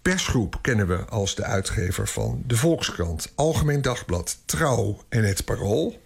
Persgroep 0.06 0.58
kennen 0.62 0.88
we 0.88 1.06
als 1.06 1.36
de 1.36 1.44
uitgever 1.44 2.08
van 2.08 2.44
De 2.48 2.58
Volkskrant... 2.58 3.32
Algemeen 3.36 3.82
Dagblad, 3.82 4.38
Trouw 4.46 5.04
en 5.10 5.24
Het 5.24 5.46
Parool. 5.46 6.02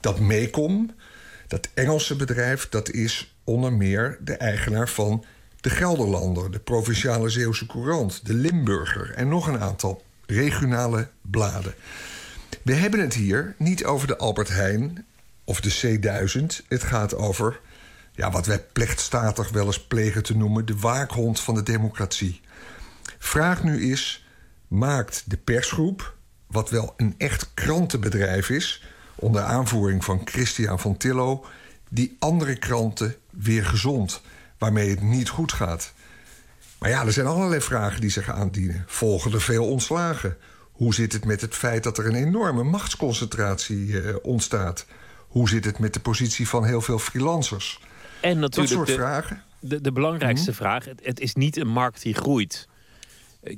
Dat 0.00 0.20
Mecom, 0.20 0.90
dat 1.48 1.68
Engelse 1.74 2.16
bedrijf, 2.16 2.68
dat 2.68 2.90
is 2.90 3.36
onder 3.44 3.72
meer 3.72 4.18
de 4.20 4.32
eigenaar 4.32 4.88
van 4.88 5.24
de 5.60 5.70
Gelderlander, 5.70 6.50
de 6.50 6.58
Provinciale 6.58 7.28
Zeeuwse 7.28 7.66
Courant, 7.66 8.26
de 8.26 8.34
Limburger 8.34 9.14
en 9.14 9.28
nog 9.28 9.46
een 9.46 9.60
aantal 9.60 10.02
regionale 10.26 11.08
bladen. 11.20 11.74
We 12.62 12.74
hebben 12.74 13.00
het 13.00 13.14
hier 13.14 13.54
niet 13.58 13.84
over 13.84 14.06
de 14.06 14.18
Albert 14.18 14.48
Heijn 14.48 15.06
of 15.44 15.60
de 15.60 15.98
C1000. 15.98 16.66
Het 16.68 16.82
gaat 16.82 17.14
over 17.14 17.60
ja, 18.12 18.30
wat 18.30 18.46
wij 18.46 18.64
plechtstatig 18.72 19.50
wel 19.50 19.66
eens 19.66 19.86
plegen 19.86 20.22
te 20.22 20.36
noemen 20.36 20.66
de 20.66 20.76
waakhond 20.76 21.40
van 21.40 21.54
de 21.54 21.62
democratie. 21.62 22.40
Vraag 23.18 23.62
nu 23.62 23.90
is: 23.90 24.26
maakt 24.68 25.22
de 25.26 25.36
persgroep, 25.36 26.14
wat 26.46 26.70
wel 26.70 26.94
een 26.96 27.14
echt 27.18 27.50
krantenbedrijf 27.54 28.50
is, 28.50 28.82
onder 29.14 29.42
aanvoering 29.42 30.04
van 30.04 30.20
Christian 30.24 30.80
van 30.80 30.96
Tillo, 30.96 31.44
die 31.88 32.16
andere 32.18 32.56
kranten 32.56 33.16
weer 33.30 33.64
gezond, 33.64 34.20
waarmee 34.58 34.90
het 34.90 35.02
niet 35.02 35.28
goed 35.28 35.52
gaat? 35.52 35.92
Maar 36.78 36.90
ja, 36.90 37.04
er 37.04 37.12
zijn 37.12 37.26
allerlei 37.26 37.60
vragen 37.60 38.00
die 38.00 38.10
zich 38.10 38.30
aandienen. 38.30 38.84
Volgen 38.86 39.32
er 39.32 39.40
veel 39.40 39.66
ontslagen? 39.66 40.36
Hoe 40.72 40.94
zit 40.94 41.12
het 41.12 41.24
met 41.24 41.40
het 41.40 41.54
feit 41.54 41.82
dat 41.82 41.98
er 41.98 42.06
een 42.06 42.14
enorme 42.14 42.62
machtsconcentratie 42.62 44.00
eh, 44.00 44.16
ontstaat? 44.22 44.86
Hoe 45.28 45.48
zit 45.48 45.64
het 45.64 45.78
met 45.78 45.94
de 45.94 46.00
positie 46.00 46.48
van 46.48 46.64
heel 46.64 46.80
veel 46.80 46.98
freelancers? 46.98 47.80
En 48.20 48.38
natuurlijk 48.38 48.72
soort 48.74 48.86
de, 48.86 48.94
vragen. 48.94 49.42
De, 49.60 49.80
de 49.80 49.92
belangrijkste 49.92 50.50
Mhm. 50.50 50.58
vraag: 50.58 50.84
het, 50.84 51.00
het 51.02 51.20
is 51.20 51.34
niet 51.34 51.56
een 51.56 51.68
markt 51.68 52.02
die 52.02 52.14
groeit. 52.14 52.68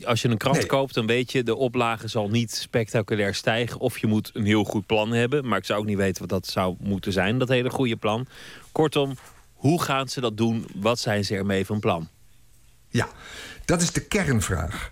Als 0.04 0.22
je 0.22 0.28
een 0.28 0.36
krant 0.36 0.56
Nee. 0.56 0.66
koopt, 0.66 0.94
dan 0.94 1.06
weet 1.06 1.32
je, 1.32 1.42
de 1.42 1.56
oplage 1.56 2.08
zal 2.08 2.28
niet 2.28 2.54
spectaculair 2.54 3.34
stijgen. 3.34 3.80
Of 3.80 3.98
je 3.98 4.06
moet 4.06 4.30
een 4.34 4.44
heel 4.44 4.64
goed 4.64 4.86
plan 4.86 5.12
hebben. 5.12 5.48
Maar 5.48 5.58
ik 5.58 5.64
zou 5.64 5.80
ook 5.80 5.86
niet 5.86 5.96
weten 5.96 6.20
wat 6.20 6.30
dat 6.30 6.46
zou 6.46 6.76
moeten 6.78 7.12
zijn, 7.12 7.38
dat 7.38 7.48
hele 7.48 7.70
goede 7.70 7.96
plan. 7.96 8.26
Kortom, 8.72 9.16
hoe 9.52 9.82
gaan 9.82 10.08
ze 10.08 10.20
dat 10.20 10.36
doen? 10.36 10.66
Wat 10.74 10.98
zijn 10.98 11.24
ze 11.24 11.34
ermee 11.34 11.66
van 11.66 11.80
plan? 11.80 12.08
Ja, 12.88 13.08
dat 13.64 13.82
is 13.82 13.92
de 13.92 14.00
kernvraag. 14.00 14.90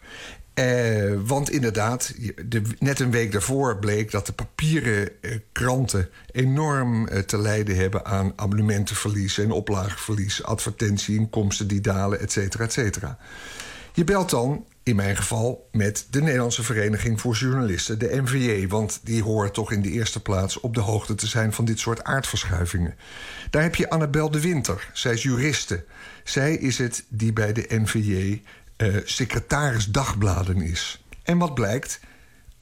Eh, 0.55 1.13
want 1.25 1.51
inderdaad, 1.51 2.15
de, 2.47 2.63
net 2.79 3.01
een 3.01 3.11
week 3.11 3.33
daarvoor 3.33 3.79
bleek 3.79 4.11
dat 4.11 4.27
de 4.27 4.33
papieren 4.33 5.11
eh, 5.21 5.39
kranten 5.53 6.09
enorm 6.31 7.09
eh, 7.09 7.19
te 7.19 7.39
lijden 7.39 7.77
hebben 7.77 8.05
aan 8.05 8.33
abonnementenverlies 8.37 9.39
en 9.39 9.51
oplageverlies, 9.51 10.43
advertentieinkomsten 10.43 11.69
die 11.69 11.81
dalen, 11.81 12.21
et 12.21 12.33
cetera, 12.33 12.65
et 12.65 12.73
cetera. 12.73 13.19
Je 13.95 14.05
belt 14.05 14.31
dan, 14.31 14.65
in 14.89 14.97
mijn 14.97 15.17
geval, 15.17 15.69
met 15.73 16.07
de 16.11 16.21
Nederlandse 16.23 16.63
Vereniging 16.63 17.21
voor 17.21 17.35
Journalisten, 17.35 17.99
de 17.99 18.21
NVJ, 18.23 18.69
want 18.69 19.01
die 19.03 19.23
horen 19.23 19.53
toch 19.53 19.73
in 19.73 19.83
de 19.83 19.91
eerste 19.91 20.23
plaats 20.23 20.61
op 20.61 20.75
de 20.75 20.81
hoogte 20.81 21.15
te 21.15 21.27
zijn 21.27 21.53
van 21.53 21.65
dit 21.65 21.79
soort 21.79 22.05
aardverschuivingen. 22.05 22.95
Daar 23.51 23.63
heb 23.63 23.75
je 23.75 23.91
Annabel 23.91 24.31
de 24.31 24.41
Winter, 24.41 24.91
zij 24.93 25.13
is 25.13 25.23
juriste. 25.23 25.85
Zij 26.25 26.55
is 26.55 26.79
het 26.79 27.05
die 27.09 27.33
bij 27.33 27.53
de 27.53 27.67
NVJ 27.69 28.43
eh, 28.77 28.95
secretaris 29.05 29.87
dagbladen 29.87 30.63
is. 30.63 31.05
En 31.23 31.39
wat 31.39 31.55
blijkt? 31.55 32.01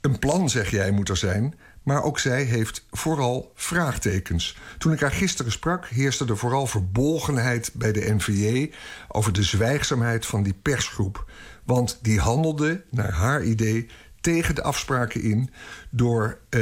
Een 0.01 0.19
plan, 0.19 0.51
zeg 0.51 0.71
jij, 0.71 0.91
moet 0.91 1.09
er 1.09 1.17
zijn. 1.17 1.55
Maar 1.87 2.03
ook 2.03 2.19
zij 2.19 2.43
heeft 2.43 2.87
vooral 2.91 3.53
vraagtekens. 3.55 4.59
Toen 4.79 4.93
ik 4.93 5.01
haar 5.01 5.11
gisteren 5.11 5.53
sprak, 5.53 5.87
heerste 5.87 6.27
er 6.27 6.37
vooral 6.37 6.67
verbolgenheid 6.67 7.73
bij 7.75 7.93
de 7.93 8.15
NVJ 8.15 8.73
over 9.09 9.33
de 9.33 9.43
zwijgzaamheid 9.43 10.27
van 10.27 10.43
die 10.43 10.55
persgroep. 10.63 11.31
Want 11.65 11.99
die 12.03 12.21
handelde, 12.21 12.83
naar 12.91 13.13
haar 13.13 13.43
idee, 13.43 13.87
tegen 14.21 14.55
de 14.55 14.63
afspraken 14.63 15.23
in 15.23 15.51
door 15.91 16.39
eh, 16.51 16.61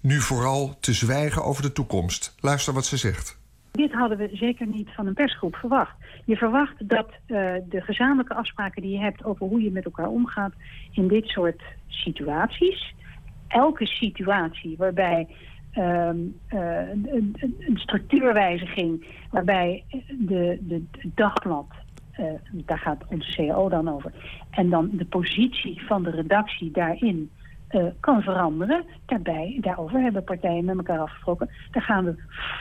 nu 0.00 0.20
vooral 0.20 0.76
te 0.80 0.92
zwijgen 0.92 1.44
over 1.44 1.62
de 1.62 1.72
toekomst. 1.72 2.34
Luister 2.40 2.74
wat 2.74 2.84
ze 2.84 2.96
zegt. 2.96 3.38
Dit 3.72 3.92
hadden 3.92 4.18
we 4.18 4.28
zeker 4.32 4.66
niet 4.66 4.88
van 4.94 5.06
een 5.06 5.14
persgroep 5.14 5.56
verwacht. 5.56 5.96
Je 6.24 6.36
verwacht 6.36 6.88
dat 6.88 7.08
eh, 7.08 7.36
de 7.68 7.80
gezamenlijke 7.80 8.34
afspraken 8.34 8.82
die 8.82 8.90
je 8.90 9.00
hebt 9.00 9.24
over 9.24 9.46
hoe 9.46 9.62
je 9.62 9.70
met 9.70 9.84
elkaar 9.84 10.08
omgaat 10.08 10.52
in 10.92 11.08
dit 11.08 11.26
soort 11.26 11.62
situaties, 11.88 12.94
elke 13.48 13.86
situatie 13.86 14.76
waarbij 14.76 15.26
ehm, 15.72 16.16
eh, 16.46 16.88
een, 16.88 17.36
structuurwijziging, 17.74 19.06
waarbij 19.30 19.84
de, 20.08 20.58
de, 20.60 20.84
dagblad, 21.14 21.66
eh, 22.12 22.24
daar 22.50 22.78
gaat 22.78 23.04
onze 23.08 23.32
CAO 23.34 23.68
dan 23.68 23.88
over, 23.88 24.12
en 24.50 24.70
dan 24.70 24.90
de 24.92 25.04
positie 25.04 25.86
van 25.86 26.02
de 26.02 26.10
redactie 26.10 26.70
daarin 26.70 27.30
eh, 27.68 27.84
kan 28.00 28.22
veranderen. 28.22 28.84
Daarbij, 29.06 29.58
daarover 29.60 30.00
hebben 30.00 30.24
partijen 30.24 30.64
met 30.64 30.76
elkaar 30.76 30.98
afgesproken. 30.98 31.50
Daar 31.70 31.82
gaan 31.82 32.04
we 32.04 32.14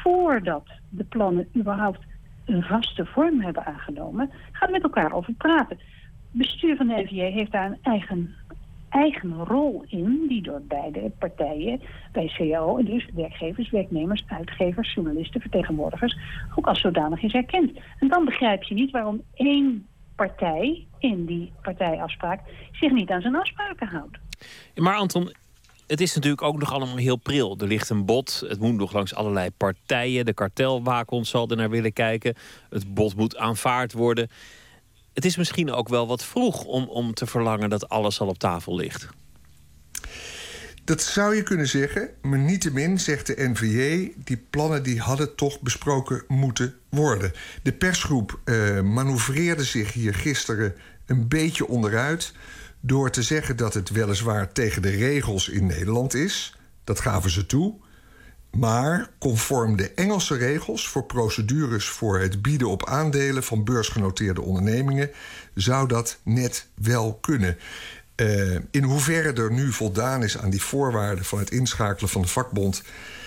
voordat 0.03 0.68
de 0.90 1.03
plannen 1.03 1.48
überhaupt 1.56 1.99
een 2.45 2.64
vaste 2.64 3.06
vorm 3.06 3.41
hebben 3.41 3.66
aangenomen, 3.66 4.30
gaan 4.52 4.68
we 4.68 4.74
met 4.74 4.84
elkaar 4.84 5.14
over 5.14 5.34
praten. 5.34 5.78
Het 5.78 6.48
bestuur 6.48 6.76
van 6.76 6.88
de 6.88 6.94
NVJ 6.94 7.20
heeft 7.20 7.52
daar 7.52 7.66
een 7.66 7.78
eigen, 7.82 8.36
eigen 8.90 9.34
rol 9.44 9.84
in, 9.88 10.26
die 10.28 10.41
door 10.41 10.62
beide 10.62 11.12
partijen, 11.20 11.82
bij 12.12 12.32
CAO, 12.38 12.78
en 12.78 12.86
dus 12.86 13.10
werkgevers, 13.14 13.70
werknemers, 13.70 14.24
uitgevers, 14.28 14.94
journalisten, 14.94 15.41
vertegenwoordigers, 15.41 16.18
ook 16.56 16.68
als 16.68 16.82
zodanig 16.82 17.22
is 17.22 17.34
erkend. 17.34 17.72
En 17.99 18.07
dan 18.07 18.26
begrijp 18.26 18.64
je 18.64 18.74
niet 18.74 18.91
waarom 18.91 19.22
één 19.34 19.88
partij 20.16 20.86
in 20.99 21.26
die 21.26 21.52
partijafspraak 21.62 22.40
zich 22.72 22.91
niet 22.91 23.10
aan 23.10 23.22
zijn 23.22 23.36
afspraken 23.36 23.88
houdt. 23.88 24.18
Maar 24.76 24.95
Anton, 24.95 25.34
het 25.88 26.02
is 26.02 26.16
natuurlijk 26.16 26.41
ook 26.41 26.60
nog 26.60 26.74
allemaal 26.74 26.98
heel 26.98 27.16
pril. 27.16 27.57
Er 27.60 27.68
ligt 27.68 27.90
een 27.90 28.06
bod, 28.06 28.44
het 28.48 28.60
moet 28.60 28.76
nog 28.76 28.94
langs 28.94 29.16
allerlei 29.16 29.49
partijen. 29.52 30.26
De 30.26 30.34
kartelwaakhond 30.34 31.28
zal 31.28 31.49
er 31.49 31.57
naar 31.57 31.70
willen 31.70 31.94
kijken. 31.94 32.36
Het 32.70 32.94
bod 32.94 33.16
moet 33.16 33.38
aanvaard 33.38 33.94
worden. 33.94 34.30
Het 35.16 35.26
is 35.26 35.38
misschien 35.38 35.72
ook 35.72 35.90
wel 35.90 36.08
wat 36.08 36.24
vroeg 36.24 36.64
om, 36.64 36.84
om 36.84 37.14
te 37.14 37.26
verlangen 37.26 37.70
dat 37.70 37.90
alles 37.90 38.20
al 38.20 38.28
op 38.28 38.38
tafel 38.38 38.76
ligt. 38.76 39.08
Dat 40.84 41.02
zou 41.02 41.36
je 41.36 41.44
kunnen 41.44 41.68
zeggen, 41.68 42.10
maar 42.22 42.40
niettemin 42.40 43.00
zegt 43.00 43.28
de 43.28 43.36
NVJ... 43.38 44.12
die 44.18 44.38
plannen 44.50 44.84
die 44.84 45.00
hadden 45.00 45.36
toch 45.36 45.62
besproken 45.62 46.24
moeten 46.28 46.76
worden. 46.90 47.32
De 47.64 47.74
persgroep 47.74 48.40
eh, 48.44 48.82
manoeuvreerde 48.82 49.64
zich 49.64 49.94
hier 49.94 50.14
gisteren 50.14 50.76
een 51.06 51.28
beetje 51.28 51.68
onderuit... 51.68 52.34
door 52.80 53.12
te 53.12 53.24
zeggen 53.24 53.58
dat 53.58 53.74
het 53.74 53.90
weliswaar 53.90 54.52
tegen 54.52 54.82
de 54.82 54.90
regels 54.90 55.50
in 55.50 55.66
Nederland 55.66 56.14
is. 56.14 56.56
Dat 56.84 57.00
gaven 57.00 57.30
ze 57.30 57.46
toe. 57.46 57.76
Maar 58.57 59.10
conform 59.19 59.76
de 59.76 59.91
Engelse 59.91 60.38
regels 60.38 60.90
voor 60.90 61.03
procedures 61.03 61.90
voor 61.90 62.19
het 62.19 62.41
bieden 62.41 62.68
op 62.68 62.90
aandelen 62.90 63.44
van 63.44 63.64
beursgenoteerde 63.64 64.41
ondernemingen 64.41 65.11
zou 65.53 65.88
dat 65.88 66.18
net 66.23 66.68
wel 66.73 67.18
kunnen. 67.22 67.57
Eh, 68.15 68.56
in 68.72 68.84
hoeverre 68.84 69.34
er 69.34 69.52
nu 69.52 69.72
voldaan 69.72 70.23
is 70.23 70.38
aan 70.38 70.49
die 70.49 70.61
voorwaarden 70.61 71.26
van 71.26 71.40
het 71.40 71.52
inschakelen 71.52 72.10
van 72.10 72.22
de 72.22 72.27
vakbond, 72.27 72.84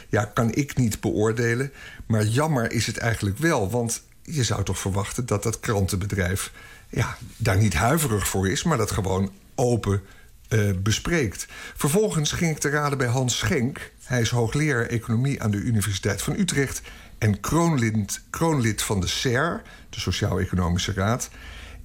ja, 0.08 0.24
kan 0.24 0.54
ik 0.54 0.76
niet 0.76 1.00
beoordelen. 1.00 1.72
Maar 2.06 2.24
jammer 2.24 2.72
is 2.72 2.86
het 2.86 2.96
eigenlijk 2.96 3.38
wel, 3.38 3.70
want 3.70 4.02
je 4.22 4.44
zou 4.44 4.64
toch 4.64 4.78
verwachten 4.78 5.26
dat 5.26 5.42
dat 5.42 5.60
krantenbedrijf 5.60 6.52
ja, 6.88 7.16
daar 7.36 7.58
niet 7.58 7.74
huiverig 7.74 8.28
voor 8.28 8.48
is, 8.48 8.62
maar 8.62 8.76
dat 8.76 8.90
gewoon 8.90 9.32
open 9.54 10.02
eh, 10.48 10.70
bespreekt. 10.82 11.46
Vervolgens 11.76 12.32
ging 12.32 12.50
ik 12.50 12.58
te 12.58 12.68
raden 12.68 12.98
bij 12.98 13.06
Hans 13.06 13.38
Schenk. 13.38 13.92
Hij 14.08 14.20
is 14.20 14.30
hoogleraar 14.30 14.86
economie 14.86 15.42
aan 15.42 15.50
de 15.50 15.56
Universiteit 15.56 16.22
van 16.22 16.38
Utrecht 16.38 16.82
en 17.18 17.40
kroonlid, 17.40 18.20
kroonlid 18.30 18.82
van 18.82 19.00
de 19.00 19.06
SER, 19.06 19.62
de 19.90 20.00
Sociaal-Economische 20.00 20.92
Raad. 20.92 21.30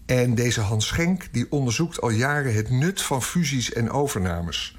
En 0.05 0.35
deze 0.35 0.61
Hans 0.61 0.87
Schenk 0.87 1.27
die 1.31 1.51
onderzoekt 1.51 2.01
al 2.01 2.09
jaren 2.09 2.53
het 2.53 2.69
nut 2.69 3.01
van 3.01 3.23
fusies 3.23 3.73
en 3.73 3.91
overnames. 3.91 4.77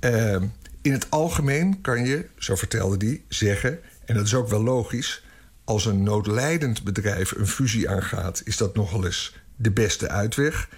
Uh, 0.00 0.36
in 0.82 0.92
het 0.92 1.10
algemeen 1.10 1.80
kan 1.80 2.04
je, 2.04 2.26
zo 2.38 2.54
vertelde 2.54 3.06
hij, 3.06 3.22
zeggen, 3.28 3.78
en 4.04 4.14
dat 4.14 4.26
is 4.26 4.34
ook 4.34 4.48
wel 4.48 4.62
logisch, 4.62 5.24
als 5.64 5.86
een 5.86 6.02
noodlijdend 6.02 6.82
bedrijf 6.82 7.30
een 7.30 7.46
fusie 7.46 7.90
aangaat, 7.90 8.42
is 8.44 8.56
dat 8.56 8.74
nogal 8.74 9.04
eens 9.04 9.36
de 9.56 9.70
beste 9.70 10.08
uitweg. 10.08 10.68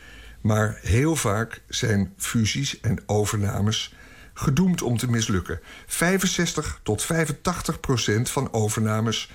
Maar 0.41 0.79
heel 0.83 1.17
vaak 1.17 1.63
zijn 1.69 2.13
fusies 2.17 2.81
en 2.81 2.99
overnames 3.07 3.97
gedoemd 4.39 4.83
om 4.83 4.97
te 4.97 5.11
mislukken. 5.11 5.61
65 5.87 6.81
tot 6.83 7.03
85 7.03 7.81
procent 7.81 8.31
van 8.31 8.53
overnames 8.53 9.31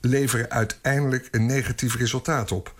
leveren 0.00 0.50
uiteindelijk 0.50 1.28
een 1.30 1.46
negatief 1.46 1.96
resultaat 1.96 2.52
op. 2.52 2.74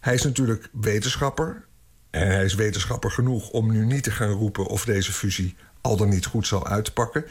Hij 0.00 0.14
is 0.14 0.22
natuurlijk 0.22 0.68
wetenschapper. 0.72 1.64
En 2.10 2.26
hij 2.26 2.44
is 2.44 2.54
wetenschapper 2.54 3.10
genoeg 3.10 3.50
om 3.50 3.72
nu 3.72 3.86
niet 3.86 4.02
te 4.02 4.10
gaan 4.10 4.30
roepen 4.30 4.66
of 4.66 4.84
deze 4.84 5.12
fusie 5.12 5.56
al 5.80 5.96
dan 5.96 6.08
niet 6.08 6.26
goed 6.26 6.46
zal 6.46 6.66
uitpakken. 6.66 7.24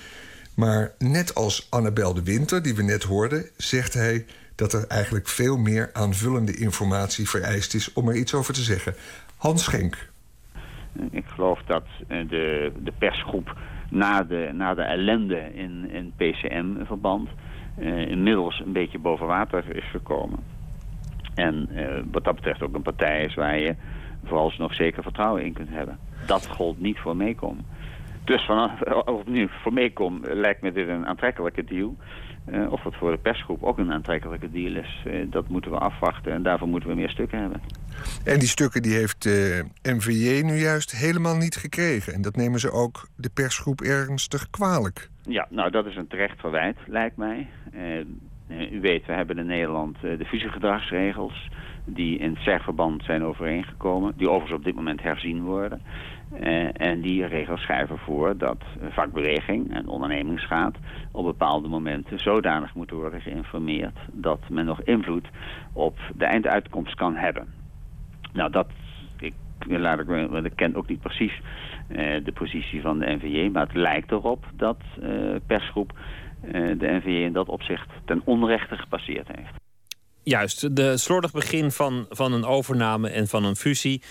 Maar 0.53 0.91
net 0.97 1.35
als 1.35 1.67
Annabel 1.69 2.13
de 2.13 2.23
Winter, 2.23 2.61
die 2.61 2.75
we 2.75 2.83
net 2.83 3.03
hoorden, 3.03 3.49
zegt 3.57 3.93
hij 3.93 4.25
dat 4.55 4.73
er 4.73 4.87
eigenlijk 4.87 5.27
veel 5.27 5.57
meer 5.57 5.89
aanvullende 5.93 6.57
informatie 6.57 7.29
vereist 7.29 7.73
is 7.73 7.93
om 7.93 8.07
er 8.07 8.15
iets 8.15 8.33
over 8.33 8.53
te 8.53 8.61
zeggen. 8.61 8.95
Hans 9.35 9.63
Schenk. 9.63 10.10
Ik 11.11 11.25
geloof 11.25 11.61
dat 11.65 11.83
eh, 12.07 12.27
de, 12.27 12.71
de 12.83 12.93
persgroep 12.97 13.57
na 13.89 14.23
de, 14.23 14.49
na 14.53 14.73
de 14.73 14.81
ellende 14.81 15.53
in, 15.53 15.89
in 15.89 16.13
PCM-verband 16.15 17.29
uh, 17.79 18.09
inmiddels 18.09 18.61
een 18.65 18.71
beetje 18.71 18.99
boven 18.99 19.27
water 19.27 19.75
is 19.75 19.89
gekomen. 19.89 20.39
En 21.35 21.69
uh, 21.71 22.03
wat 22.11 22.23
dat 22.23 22.35
betreft 22.35 22.61
ook 22.61 22.75
een 22.75 22.81
partij 22.81 23.23
is 23.23 23.33
waar 23.33 23.59
je 23.59 23.75
vooralsnog 24.23 24.73
zeker 24.73 25.03
vertrouwen 25.03 25.43
in 25.43 25.53
kunt 25.53 25.69
hebben. 25.69 25.97
Dat 26.25 26.47
gold 26.47 26.79
niet 26.79 26.99
voor 26.99 27.15
meekomen. 27.15 27.65
Dus 28.23 28.45
vanaf 28.45 28.81
of 29.05 29.25
nu 29.25 29.49
voor 29.61 29.73
meekom 29.73 30.19
lijkt 30.23 30.61
me 30.61 30.71
dit 30.71 30.87
een 30.87 31.07
aantrekkelijke 31.07 31.63
deal. 31.63 31.95
Uh, 32.49 32.71
of 32.71 32.83
het 32.83 32.95
voor 32.95 33.11
de 33.11 33.17
persgroep 33.17 33.63
ook 33.63 33.77
een 33.77 33.91
aantrekkelijke 33.91 34.51
deal 34.51 34.75
is, 34.75 35.03
uh, 35.07 35.31
dat 35.31 35.47
moeten 35.47 35.71
we 35.71 35.77
afwachten. 35.77 36.31
En 36.31 36.43
daarvoor 36.43 36.67
moeten 36.67 36.89
we 36.89 36.95
meer 36.95 37.09
stukken 37.09 37.39
hebben. 37.39 37.61
En 38.25 38.39
die 38.39 38.47
stukken 38.47 38.81
die 38.81 38.93
heeft 38.93 39.25
uh, 39.25 39.59
MVJ 39.83 40.41
nu 40.41 40.53
juist 40.53 40.91
helemaal 40.91 41.35
niet 41.35 41.55
gekregen. 41.55 42.13
En 42.13 42.21
dat 42.21 42.35
nemen 42.35 42.59
ze 42.59 42.71
ook 42.71 43.07
de 43.15 43.29
persgroep 43.33 43.81
ernstig 43.81 44.49
kwalijk. 44.49 45.09
Ja, 45.23 45.47
nou 45.49 45.71
dat 45.71 45.85
is 45.85 45.95
een 45.95 46.07
terecht 46.07 46.39
verwijt, 46.39 46.77
lijkt 46.85 47.17
mij. 47.17 47.47
u 48.49 48.81
weet, 48.81 49.05
we 49.05 49.13
hebben 49.13 49.37
in 49.37 49.45
Nederland 49.45 50.01
de 50.01 50.25
fusiegedragsregels... 50.25 51.49
die 51.85 52.17
in 52.17 52.29
het 52.29 52.43
SER-verband 52.43 53.03
zijn 53.03 53.23
overeengekomen. 53.23 54.13
Die 54.17 54.29
overigens 54.29 54.59
op 54.59 54.63
dit 54.63 54.75
moment 54.75 55.01
herzien 55.01 55.43
worden. 55.43 55.81
Uh, 56.39 56.81
en 56.81 57.01
die 57.01 57.25
regels 57.25 57.61
schrijven 57.61 57.97
voor 57.97 58.37
dat 58.37 58.57
vakbeweging 58.89 59.73
en 59.73 59.87
ondernemingsraad 59.87 60.75
op 61.11 61.25
bepaalde 61.25 61.67
momenten 61.67 62.19
zodanig 62.19 62.73
moeten 62.73 62.95
worden 62.95 63.21
geïnformeerd 63.21 63.97
dat 64.11 64.39
men 64.49 64.65
nog 64.65 64.81
invloed 64.81 65.27
op 65.73 65.97
de 66.15 66.25
einduitkomst 66.25 66.95
kan 66.95 67.15
hebben. 67.15 67.53
Nou, 68.33 68.51
dat, 68.51 68.67
ik, 69.19 69.33
laat 69.67 69.99
ik, 69.99 70.05
want 70.07 70.45
ik 70.45 70.55
ken 70.55 70.75
ook 70.75 70.87
niet 70.87 71.01
precies 71.01 71.41
uh, 71.89 71.97
de 72.23 72.31
positie 72.33 72.81
van 72.81 72.99
de 72.99 73.15
NVJ, 73.15 73.49
maar 73.49 73.65
het 73.65 73.75
lijkt 73.75 74.11
erop 74.11 74.45
dat 74.55 74.77
uh, 74.99 75.35
persgroep 75.47 75.93
de 76.51 76.99
NVJ 77.01 77.23
in 77.23 77.33
dat 77.33 77.47
opzicht 77.49 77.89
ten 78.05 78.21
onrechte 78.25 78.77
gepasseerd 78.77 79.27
heeft. 79.27 79.59
Juist, 80.23 80.75
de 80.75 80.97
slordig 80.97 81.31
begin 81.31 81.71
van, 81.71 82.05
van 82.09 82.33
een 82.33 82.45
overname 82.45 83.09
en 83.09 83.27
van 83.27 83.43
een 83.45 83.55
fusie 83.55 84.01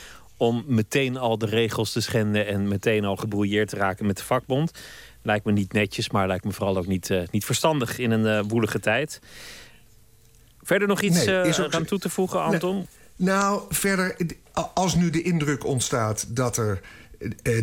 om 0.40 0.64
meteen 0.66 1.16
al 1.16 1.38
de 1.38 1.46
regels 1.46 1.92
te 1.92 2.00
schenden 2.00 2.46
en 2.46 2.68
meteen 2.68 3.04
al 3.04 3.16
gebrouilleerd 3.16 3.68
te 3.68 3.76
raken 3.76 4.06
met 4.06 4.16
de 4.16 4.22
vakbond. 4.22 4.70
Lijkt 5.22 5.44
me 5.44 5.52
niet 5.52 5.72
netjes, 5.72 6.10
maar 6.10 6.26
lijkt 6.26 6.44
me 6.44 6.52
vooral 6.52 6.76
ook 6.76 6.86
niet, 6.86 7.08
uh, 7.08 7.22
niet 7.30 7.44
verstandig 7.44 7.98
in 7.98 8.10
een 8.10 8.44
uh, 8.44 8.48
woelige 8.48 8.80
tijd. 8.80 9.20
Verder 10.62 10.88
nog 10.88 11.00
iets 11.00 11.24
nee, 11.24 11.46
uh, 11.46 11.64
aan 11.70 11.84
toe 11.84 11.98
te 11.98 12.08
voegen, 12.08 12.42
Anton? 12.42 12.86
Nou, 13.16 13.62
verder, 13.68 14.16
als 14.74 14.94
nu 14.94 15.10
de 15.10 15.22
indruk 15.22 15.64
ontstaat 15.64 16.36
dat, 16.36 16.56
er, 16.56 16.80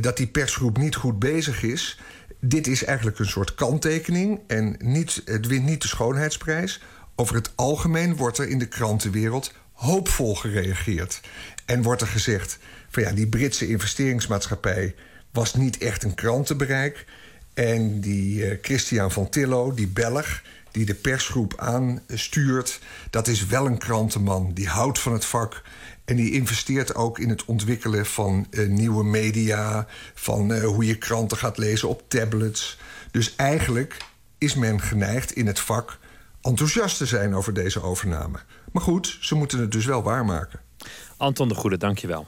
dat 0.02 0.18
die 0.18 0.28
persgroep 0.28 0.78
niet 0.78 0.96
goed 0.96 1.20
bezig 1.20 1.64
is. 1.64 2.00
Dit 2.40 2.68
is 2.68 2.84
eigenlijk 2.84 3.20
een 3.20 3.26
soort 3.26 3.56
kanttekening 3.56 4.40
en 4.48 4.76
niet, 4.80 5.22
het 5.26 5.48
wint 5.48 5.66
niet 5.66 5.82
de 5.82 5.88
schoonheidsprijs. 5.88 6.82
Over 7.16 7.36
het 7.36 7.52
algemeen 7.56 8.16
wordt 8.16 8.38
er 8.38 8.50
in 8.50 8.60
de 8.60 8.68
krantenwereld 8.68 9.54
hoopvol 9.74 10.36
gereageerd. 10.36 11.20
En 11.68 11.82
wordt 11.82 12.02
er 12.02 12.08
gezegd 12.08 12.60
van 12.90 13.04
ja, 13.04 13.12
die 13.12 13.28
Britse 13.28 13.68
investeringsmaatschappij 13.68 14.96
was 15.32 15.54
niet 15.54 15.78
echt 15.78 16.04
een 16.04 16.14
krantenbereik. 16.14 17.06
En 17.54 18.00
die 18.00 18.46
uh, 18.46 18.58
Christian 18.62 19.12
van 19.12 19.30
Tillo, 19.30 19.74
die 19.74 19.88
Belg, 19.88 20.42
die 20.72 20.86
de 20.86 20.94
persgroep 20.94 21.54
aanstuurt, 21.58 22.80
dat 23.10 23.28
is 23.28 23.46
wel 23.46 23.66
een 23.66 23.78
krantenman. 23.78 24.52
Die 24.54 24.68
houdt 24.68 25.00
van 25.00 25.14
het 25.14 25.26
vak. 25.26 25.62
En 26.06 26.16
die 26.16 26.32
investeert 26.32 26.96
ook 26.96 27.20
in 27.20 27.30
het 27.30 27.46
ontwikkelen 27.46 28.06
van 28.06 28.48
uh, 28.52 28.68
nieuwe 28.68 29.04
media, 29.04 29.88
van 30.14 30.52
uh, 30.52 30.64
hoe 30.64 30.86
je 30.86 30.98
kranten 30.98 31.38
gaat 31.38 31.58
lezen 31.58 31.90
op 31.90 32.04
tablets. 32.08 32.78
Dus 33.12 33.36
eigenlijk 33.36 33.98
is 34.38 34.56
men 34.56 34.82
geneigd 34.82 35.32
in 35.32 35.48
het 35.48 35.60
vak 35.60 36.00
enthousiast 36.42 36.98
te 36.98 37.06
zijn 37.06 37.36
over 37.36 37.54
deze 37.54 37.82
overname. 37.82 38.40
Maar 38.72 38.84
goed, 38.84 39.18
ze 39.22 39.36
moeten 39.36 39.60
het 39.60 39.72
dus 39.72 39.86
wel 39.86 40.04
waarmaken. 40.04 40.60
Anton 41.18 41.48
de 41.48 41.56
Goede, 41.56 41.78
dankjewel. 41.78 42.26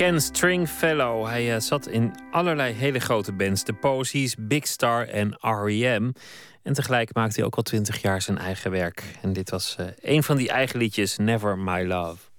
Ken 0.00 0.20
Stringfellow. 0.20 1.26
Hij 1.26 1.54
eh, 1.54 1.60
zat 1.60 1.86
in 1.86 2.14
allerlei 2.30 2.72
hele 2.72 2.98
grote 2.98 3.32
bands. 3.32 3.64
De 3.64 3.72
Posies, 3.72 4.34
Big 4.38 4.66
Star 4.66 5.06
en 5.06 5.36
R.E.M. 5.40 6.12
En 6.62 6.72
tegelijk 6.72 7.14
maakte 7.14 7.34
hij 7.36 7.44
ook 7.44 7.56
al 7.56 7.62
twintig 7.62 8.02
jaar 8.02 8.22
zijn 8.22 8.38
eigen 8.38 8.70
werk. 8.70 9.04
En 9.22 9.32
dit 9.32 9.50
was 9.50 9.76
eh, 9.78 9.86
een 10.00 10.22
van 10.22 10.36
die 10.36 10.48
eigen 10.48 10.78
liedjes, 10.78 11.16
Never 11.16 11.58
My 11.58 11.86
Love. 11.86 12.29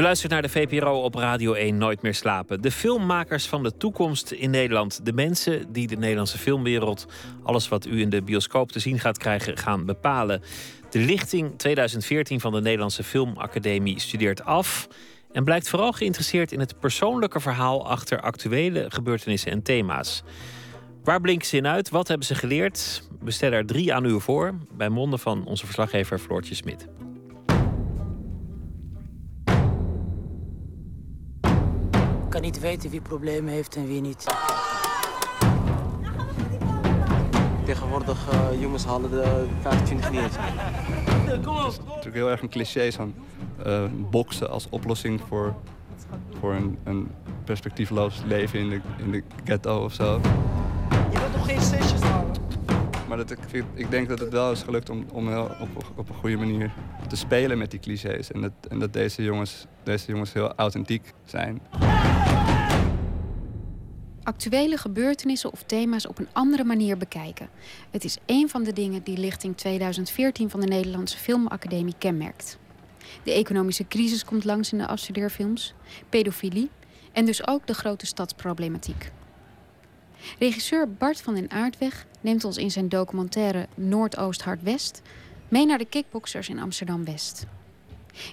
U 0.00 0.02
luistert 0.02 0.32
naar 0.32 0.42
de 0.42 0.48
VPRO 0.48 1.02
op 1.02 1.14
Radio 1.14 1.52
1 1.52 1.78
Nooit 1.78 2.02
meer 2.02 2.14
slapen. 2.14 2.62
De 2.62 2.70
filmmakers 2.70 3.46
van 3.46 3.62
de 3.62 3.76
toekomst 3.76 4.30
in 4.30 4.50
Nederland. 4.50 5.04
De 5.04 5.12
mensen 5.12 5.72
die 5.72 5.86
de 5.86 5.96
Nederlandse 5.96 6.38
filmwereld, 6.38 7.06
alles 7.42 7.68
wat 7.68 7.86
u 7.86 8.00
in 8.00 8.10
de 8.10 8.22
bioscoop 8.22 8.72
te 8.72 8.78
zien 8.78 8.98
gaat 8.98 9.18
krijgen, 9.18 9.56
gaan 9.56 9.86
bepalen. 9.86 10.42
De 10.90 10.98
lichting 10.98 11.58
2014 11.58 12.40
van 12.40 12.52
de 12.52 12.60
Nederlandse 12.60 13.02
Filmacademie 13.02 14.00
studeert 14.00 14.44
af. 14.44 14.88
En 15.32 15.44
blijkt 15.44 15.68
vooral 15.68 15.92
geïnteresseerd 15.92 16.52
in 16.52 16.60
het 16.60 16.78
persoonlijke 16.78 17.40
verhaal 17.40 17.88
achter 17.88 18.20
actuele 18.20 18.86
gebeurtenissen 18.88 19.50
en 19.50 19.62
thema's. 19.62 20.22
Waar 21.04 21.20
blinken 21.20 21.46
ze 21.46 21.56
in 21.56 21.66
uit? 21.66 21.90
Wat 21.90 22.08
hebben 22.08 22.26
ze 22.26 22.34
geleerd? 22.34 23.02
We 23.20 23.30
stellen 23.30 23.58
er 23.58 23.66
drie 23.66 23.94
aan 23.94 24.04
u 24.04 24.20
voor, 24.20 24.54
bij 24.76 24.88
monden 24.88 25.18
van 25.18 25.44
onze 25.44 25.64
verslaggever 25.64 26.18
Floortje 26.18 26.54
Smit. 26.54 26.88
Ik 32.30 32.36
kan 32.36 32.44
niet 32.44 32.60
weten 32.60 32.90
wie 32.90 33.00
problemen 33.00 33.52
heeft 33.52 33.76
en 33.76 33.86
wie 33.86 34.00
niet. 34.00 34.24
Tegenwoordig 37.64 38.30
eh, 38.30 38.60
jongens 38.60 38.84
halen 38.84 39.10
de 39.10 39.46
25 39.60 40.10
niet 40.10 40.20
eens. 40.20 40.34
Kom 41.44 41.56
op! 41.56 41.62
Het 41.64 41.72
is 41.72 41.78
natuurlijk 41.78 42.14
heel 42.14 42.30
erg 42.30 42.42
een 42.42 42.48
cliché 42.48 42.92
van 42.92 43.14
eh, 43.64 43.84
boksen 44.10 44.50
als 44.50 44.66
oplossing 44.68 45.20
voor, 45.28 45.54
voor 46.40 46.54
een, 46.54 46.78
een 46.84 47.10
perspectiefloos 47.44 48.22
leven 48.26 48.58
in 48.58 48.68
de, 48.68 48.80
in 48.98 49.10
de 49.10 49.22
ghetto 49.44 49.84
of 49.84 49.92
zo. 49.92 50.20
Je 51.10 51.18
wilt 51.18 51.36
nog 51.36 51.46
geen 51.46 51.60
sessions 51.60 52.02
halen? 52.02 52.29
Maar 53.10 53.18
dat, 53.18 53.30
ik, 53.30 53.64
ik 53.74 53.90
denk 53.90 54.08
dat 54.08 54.18
het 54.18 54.32
wel 54.32 54.52
is 54.52 54.62
gelukt 54.62 54.90
om, 54.90 55.04
om 55.12 55.34
op, 55.36 55.92
op 55.96 56.08
een 56.08 56.14
goede 56.14 56.36
manier 56.36 56.72
te 57.08 57.16
spelen 57.16 57.58
met 57.58 57.70
die 57.70 57.80
clichés. 57.80 58.32
En 58.32 58.40
dat, 58.40 58.52
en 58.68 58.78
dat 58.78 58.92
deze, 58.92 59.22
jongens, 59.22 59.66
deze 59.82 60.06
jongens 60.06 60.32
heel 60.32 60.54
authentiek 60.54 61.12
zijn. 61.24 61.60
Actuele 64.22 64.76
gebeurtenissen 64.76 65.52
of 65.52 65.62
thema's 65.62 66.06
op 66.06 66.18
een 66.18 66.28
andere 66.32 66.64
manier 66.64 66.96
bekijken. 66.96 67.48
Het 67.90 68.04
is 68.04 68.18
één 68.26 68.48
van 68.48 68.62
de 68.62 68.72
dingen 68.72 69.02
die 69.02 69.18
lichting 69.18 69.56
2014 69.56 70.50
van 70.50 70.60
de 70.60 70.66
Nederlandse 70.66 71.18
Filmacademie 71.18 71.94
kenmerkt. 71.98 72.58
De 73.22 73.32
economische 73.32 73.88
crisis 73.88 74.24
komt 74.24 74.44
langs 74.44 74.72
in 74.72 74.78
de 74.78 74.86
afstudeerfilms, 74.86 75.74
pedofilie 76.08 76.70
en 77.12 77.24
dus 77.24 77.46
ook 77.46 77.66
de 77.66 77.74
grote 77.74 78.06
stadsproblematiek. 78.06 79.10
Regisseur 80.38 80.88
Bart 80.92 81.20
van 81.20 81.34
den 81.34 81.50
Aardweg 81.50 82.06
neemt 82.20 82.44
ons 82.44 82.56
in 82.56 82.70
zijn 82.70 82.88
documentaire 82.88 83.66
Noordoost 83.74 84.42
Hard 84.42 84.62
West 84.62 85.02
mee 85.48 85.66
naar 85.66 85.78
de 85.78 85.84
kickboxers 85.84 86.48
in 86.48 86.58
Amsterdam-West. 86.58 87.46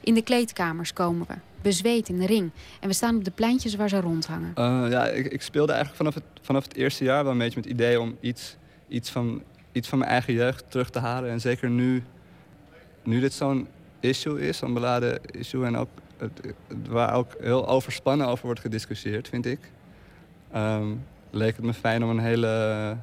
In 0.04 0.14
de 0.14 0.22
kleedkamers 0.22 0.94
komen 0.94 1.28
we, 1.28 1.34
bezweet 1.62 2.10
in 2.10 2.20
de 2.20 2.26
ring, 2.26 2.52
en 2.80 2.88
we 2.88 2.94
staan 2.94 3.16
op 3.16 3.24
de 3.24 3.32
pleintjes 3.32 3.76
waar 3.76 3.90
ze 3.90 4.00
rondhangen. 4.00 4.52
Eh, 4.56 4.86
ja, 4.90 5.06
ik, 5.08 5.26
ik 5.28 5.42
speelde 5.42 5.72
eigenlijk 5.74 5.98
vanaf 6.04 6.14
het, 6.14 6.24
vanaf 6.46 6.64
het 6.64 6.76
eerste 6.76 7.04
jaar 7.04 7.24
wel 7.24 7.32
een 7.32 7.38
beetje 7.38 7.56
met 7.56 7.64
het 7.66 7.74
idee 7.74 8.00
om 8.02 8.18
iets, 8.20 8.56
iets, 8.88 9.10
van, 9.10 9.42
iets 9.72 9.88
van 9.88 9.98
mijn 9.98 10.12
eigen 10.12 10.34
jeugd 10.34 10.72
terug 10.72 10.90
te 10.90 11.00
halen. 11.00 11.30
En 11.30 11.42
zeker 11.42 11.70
nu, 11.70 12.04
nu 13.04 13.20
dit 13.20 13.34
zo'n 13.34 13.68
issue 14.00 14.48
is, 14.48 14.58
zo'n 14.58 14.74
beladen 14.74 15.20
issue 15.32 15.66
en 15.66 15.76
ook 15.78 15.90
het- 16.18 16.42
waar 16.90 17.14
ook 17.14 17.32
heel 17.40 17.68
overspannen 17.68 18.28
over 18.28 18.46
wordt 18.46 18.60
gediscussieerd, 18.60 19.28
vind 19.28 19.46
ik. 19.46 19.60
ehm, 20.52 20.88
leek 21.38 21.56
het 21.56 21.66
me 21.66 21.74
fijn 21.74 22.04
om 22.04 22.10
een 22.10 22.20
hele, 22.20 22.98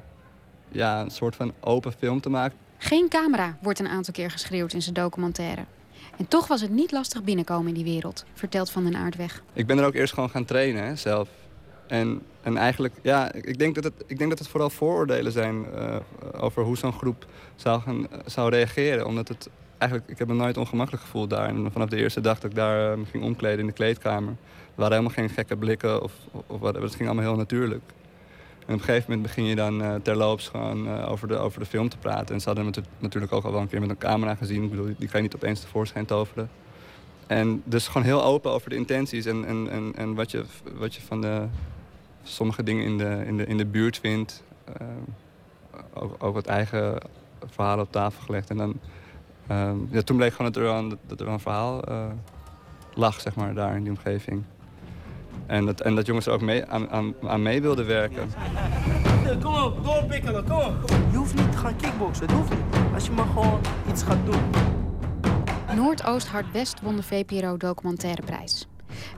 ja, 0.71 1.01
een 1.01 1.11
soort 1.11 1.35
van 1.35 1.53
open 1.59 1.91
film 1.91 2.21
te 2.21 2.29
maken. 2.29 2.57
Geen 2.77 3.09
camera 3.09 3.57
wordt 3.61 3.79
een 3.79 3.87
aantal 3.87 4.13
keer 4.13 4.31
geschreeuwd 4.31 4.73
in 4.73 4.81
zijn 4.81 4.93
documentaire. 4.93 5.65
En 6.17 6.27
toch 6.27 6.47
was 6.47 6.61
het 6.61 6.71
niet 6.71 6.91
lastig 6.91 7.23
binnenkomen 7.23 7.67
in 7.67 7.73
die 7.73 7.93
wereld, 7.93 8.25
vertelt 8.33 8.69
Van 8.69 8.83
den 8.83 8.95
Aardweg. 8.95 9.43
Ik 9.53 9.67
ben 9.67 9.77
er 9.77 9.85
ook 9.85 9.93
eerst 9.93 10.13
gewoon 10.13 10.29
gaan 10.29 10.45
trainen 10.45 10.83
hè, 10.83 10.95
zelf. 10.95 11.29
En, 11.87 12.21
en 12.41 12.57
eigenlijk, 12.57 12.93
ja, 13.01 13.33
ik 13.33 13.59
denk 13.59 13.75
dat 13.75 13.83
het, 13.83 13.93
ik 14.07 14.17
denk 14.17 14.29
dat 14.29 14.39
het 14.39 14.47
vooral 14.47 14.69
vooroordelen 14.69 15.31
zijn 15.31 15.65
eh, 15.73 15.95
over 16.37 16.63
hoe 16.63 16.77
zo'n 16.77 16.93
groep 16.93 17.25
zou, 17.55 17.81
gaan, 17.81 18.07
zou 18.25 18.49
reageren. 18.49 19.05
Omdat 19.05 19.27
het 19.27 19.49
eigenlijk, 19.77 20.11
ik 20.11 20.17
heb 20.17 20.27
me 20.27 20.33
nooit 20.33 20.57
ongemakkelijk 20.57 21.03
gevoeld 21.03 21.29
daar. 21.29 21.47
En 21.47 21.71
vanaf 21.71 21.89
de 21.89 21.97
eerste 21.97 22.21
dag 22.21 22.39
dat 22.39 22.49
ik 22.49 22.55
daar 22.55 22.91
eh, 22.91 22.97
me 22.97 23.05
ging 23.05 23.23
omkleden 23.23 23.59
in 23.59 23.65
de 23.65 23.71
kleedkamer, 23.71 24.29
er 24.29 24.81
waren 24.81 24.97
helemaal 24.97 25.15
geen 25.15 25.29
gekke 25.29 25.57
blikken 25.57 26.01
of, 26.01 26.13
of 26.47 26.59
wat. 26.59 26.75
Het 26.75 26.95
ging 26.95 27.09
allemaal 27.09 27.25
heel 27.25 27.35
natuurlijk. 27.35 27.81
En 28.65 28.73
op 28.73 28.79
een 28.79 28.85
gegeven 28.85 29.09
moment 29.09 29.27
begin 29.27 29.45
je 29.45 29.55
dan 29.55 29.81
eh, 29.81 29.95
terloops 30.03 30.47
gewoon 30.47 30.87
eh, 30.87 31.11
over, 31.11 31.27
de, 31.27 31.37
over 31.37 31.59
de 31.59 31.65
film 31.65 31.89
te 31.89 31.97
praten. 31.97 32.35
En 32.35 32.41
ze 32.41 32.47
hadden 32.47 32.73
natuurlijk 32.99 33.33
ook 33.33 33.43
al 33.43 33.51
wel 33.51 33.61
een 33.61 33.67
keer 33.67 33.79
met 33.79 33.89
een 33.89 33.97
camera 33.97 34.35
gezien. 34.35 34.63
Ik 34.63 34.69
bedoel, 34.69 34.85
die 34.85 35.07
kan 35.07 35.17
je 35.17 35.21
niet 35.21 35.35
opeens 35.35 35.59
tevoorschijn 35.59 36.05
toveren. 36.05 36.49
En 37.27 37.61
dus 37.65 37.87
gewoon 37.87 38.03
heel 38.03 38.23
open 38.23 38.51
over 38.51 38.69
de 38.69 38.75
intenties 38.75 39.25
en, 39.25 39.45
en, 39.45 39.69
en, 39.69 39.91
en 39.95 40.15
wat, 40.15 40.31
je, 40.31 40.43
wat 40.73 40.95
je 40.95 41.01
van 41.01 41.21
de, 41.21 41.45
sommige 42.23 42.63
dingen 42.63 42.85
in 42.85 42.97
de, 42.97 43.23
in 43.25 43.37
de, 43.37 43.45
in 43.45 43.57
de 43.57 43.65
buurt 43.65 43.97
vindt. 43.97 44.43
Eh, 44.65 44.87
ook, 45.93 46.23
ook 46.23 46.33
wat 46.33 46.45
eigen 46.45 46.97
verhalen 47.45 47.85
op 47.85 47.91
tafel 47.91 48.23
gelegd. 48.25 48.49
En 48.49 48.57
dan, 48.57 48.79
ehm, 49.47 49.77
ja, 49.89 50.01
toen 50.01 50.17
bleek 50.17 50.33
gewoon 50.33 50.51
dat 50.51 50.63
er 50.63 50.69
een, 50.69 50.97
dat 51.07 51.19
er 51.19 51.25
wel 51.25 51.33
een 51.33 51.39
verhaal 51.39 51.83
lag, 52.93 53.21
zeg 53.21 53.35
maar, 53.35 53.53
daar 53.53 53.75
in 53.75 53.83
die 53.83 53.91
omgeving. 53.91 54.43
En 55.45 55.65
dat, 55.65 55.81
en 55.81 55.95
dat 55.95 56.05
jongens 56.05 56.25
er 56.25 56.33
ook 56.33 56.41
mee, 56.41 56.65
aan, 56.65 56.89
aan, 56.89 57.13
aan 57.23 57.41
mee 57.41 57.61
wilden 57.61 57.85
werken. 57.85 58.29
Kom 59.41 59.55
op, 59.55 59.83
doorpikkelen, 59.83 60.43
kom 60.43 60.57
op. 60.57 60.89
Je 61.11 61.17
hoeft 61.17 61.35
niet 61.35 61.51
te 61.51 61.57
gaan 61.57 61.75
kickboksen, 61.75 62.27
dat 62.27 62.35
hoeft 62.35 62.49
niet. 62.49 62.59
Als 62.93 63.05
je 63.05 63.11
maar 63.11 63.25
gewoon 63.25 63.61
iets 63.89 64.03
gaat 64.03 64.25
doen. 64.25 64.41
Noordoost 65.75 66.27
Hard 66.27 66.51
West 66.51 66.81
won 66.81 66.95
de 66.95 67.03
VPRO 67.03 67.57
Documentaireprijs. 67.57 68.67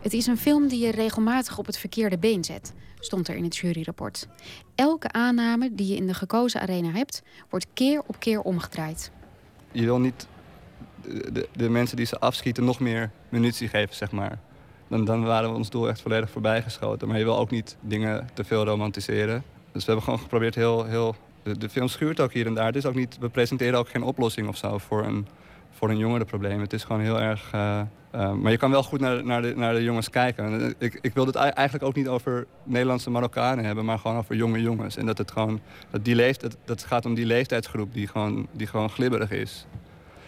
Het 0.01 0.13
is 0.13 0.27
een 0.27 0.37
film 0.37 0.67
die 0.67 0.85
je 0.85 0.91
regelmatig 0.91 1.57
op 1.57 1.65
het 1.65 1.77
verkeerde 1.77 2.17
been 2.17 2.43
zet, 2.43 2.73
stond 2.99 3.27
er 3.27 3.35
in 3.35 3.43
het 3.43 3.57
juryrapport. 3.57 4.27
Elke 4.75 5.11
aanname 5.11 5.69
die 5.73 5.87
je 5.87 5.95
in 5.95 6.07
de 6.07 6.13
gekozen 6.13 6.61
arena 6.61 6.91
hebt, 6.91 7.21
wordt 7.49 7.67
keer 7.73 8.01
op 8.07 8.19
keer 8.19 8.41
omgedraaid. 8.41 9.11
je 9.71 9.85
wil 9.85 9.99
niet 9.99 10.27
de, 11.01 11.31
de, 11.31 11.49
de 11.53 11.69
mensen 11.69 11.97
die 11.97 12.05
ze 12.05 12.19
afschieten 12.19 12.63
nog 12.65 12.79
meer 12.79 13.11
munitie 13.29 13.67
geven, 13.67 13.95
zeg 13.95 14.11
maar. 14.11 14.39
Dan, 14.87 15.05
dan 15.05 15.23
waren 15.23 15.49
we 15.49 15.55
ons 15.55 15.69
doel 15.69 15.89
echt 15.89 16.01
volledig 16.01 16.29
voorbijgeschoten. 16.29 17.07
Maar 17.07 17.17
je 17.17 17.23
wil 17.23 17.37
ook 17.37 17.51
niet 17.51 17.77
dingen 17.81 18.29
te 18.33 18.43
veel 18.43 18.65
romantiseren. 18.65 19.43
Dus 19.71 19.81
we 19.85 19.91
hebben 19.91 20.03
gewoon 20.03 20.19
geprobeerd 20.19 20.55
heel... 20.55 20.85
heel 20.85 21.15
de, 21.43 21.57
de 21.57 21.69
film 21.69 21.87
schuurt 21.87 22.19
ook 22.19 22.33
hier 22.33 22.45
en 22.45 22.53
daar. 22.53 22.65
Het 22.65 22.75
is 22.75 22.85
ook 22.85 22.95
niet, 22.95 23.17
we 23.19 23.29
presenteren 23.29 23.79
ook 23.79 23.89
geen 23.89 24.03
oplossing 24.03 24.47
of 24.47 24.57
zo 24.57 24.77
voor 24.77 25.05
een, 25.05 25.27
voor 25.71 25.89
een 25.89 25.97
jongerenprobleem. 25.97 26.59
Het 26.61 26.73
is 26.73 26.83
gewoon 26.83 27.01
heel 27.01 27.19
erg... 27.19 27.49
eh, 27.51 27.79
eh, 28.11 28.33
maar 28.33 28.51
je 28.51 28.57
kan 28.57 28.71
wel 28.71 28.83
goed 28.83 28.99
naar, 28.99 29.25
naar, 29.25 29.41
de, 29.41 29.53
naar 29.55 29.73
de 29.73 29.83
jongens 29.83 30.09
kijken. 30.09 30.45
En, 30.45 30.61
eh, 30.61 30.69
Ik, 30.77 30.99
ik 31.01 31.13
wil 31.13 31.25
het 31.25 31.35
ei- 31.35 31.49
eigenlijk 31.51 31.87
ook 31.87 31.95
niet 31.95 32.07
over 32.07 32.45
Nederlandse 32.63 33.09
Marokkanen 33.09 33.65
hebben, 33.65 33.85
maar 33.85 33.99
gewoon 33.99 34.17
over 34.17 34.35
jonge 34.35 34.61
jongens. 34.61 34.97
En 34.97 35.05
dat 35.05 35.17
het 35.17 35.31
gewoon, 35.31 35.59
dat 35.91 36.05
die 36.05 36.15
leeftijd, 36.15 36.57
dat, 36.65 36.83
gaat 36.83 37.05
om 37.05 37.13
die 37.13 37.25
leeftijdsgroep 37.25 37.93
die 37.93 38.07
gewoon, 38.07 38.47
die 38.51 38.67
gewoon 38.67 38.89
glibberig 38.89 39.31
is 39.31 39.65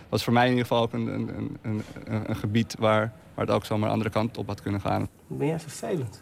was 0.09 0.23
voor 0.23 0.33
mij 0.33 0.43
in 0.43 0.49
ieder 0.49 0.65
geval 0.65 0.83
ook 0.83 0.93
een, 0.93 1.07
een, 1.07 1.57
een, 1.61 1.83
een 2.03 2.35
gebied 2.35 2.75
waar, 2.79 3.13
waar 3.33 3.45
het 3.45 3.55
ook 3.55 3.65
zomaar 3.65 3.87
de 3.87 3.93
andere 3.93 4.09
kant 4.09 4.37
op 4.37 4.47
had 4.47 4.61
kunnen 4.61 4.81
gaan. 4.81 5.09
Ben 5.27 5.47
jij 5.47 5.59
vervelend? 5.59 6.21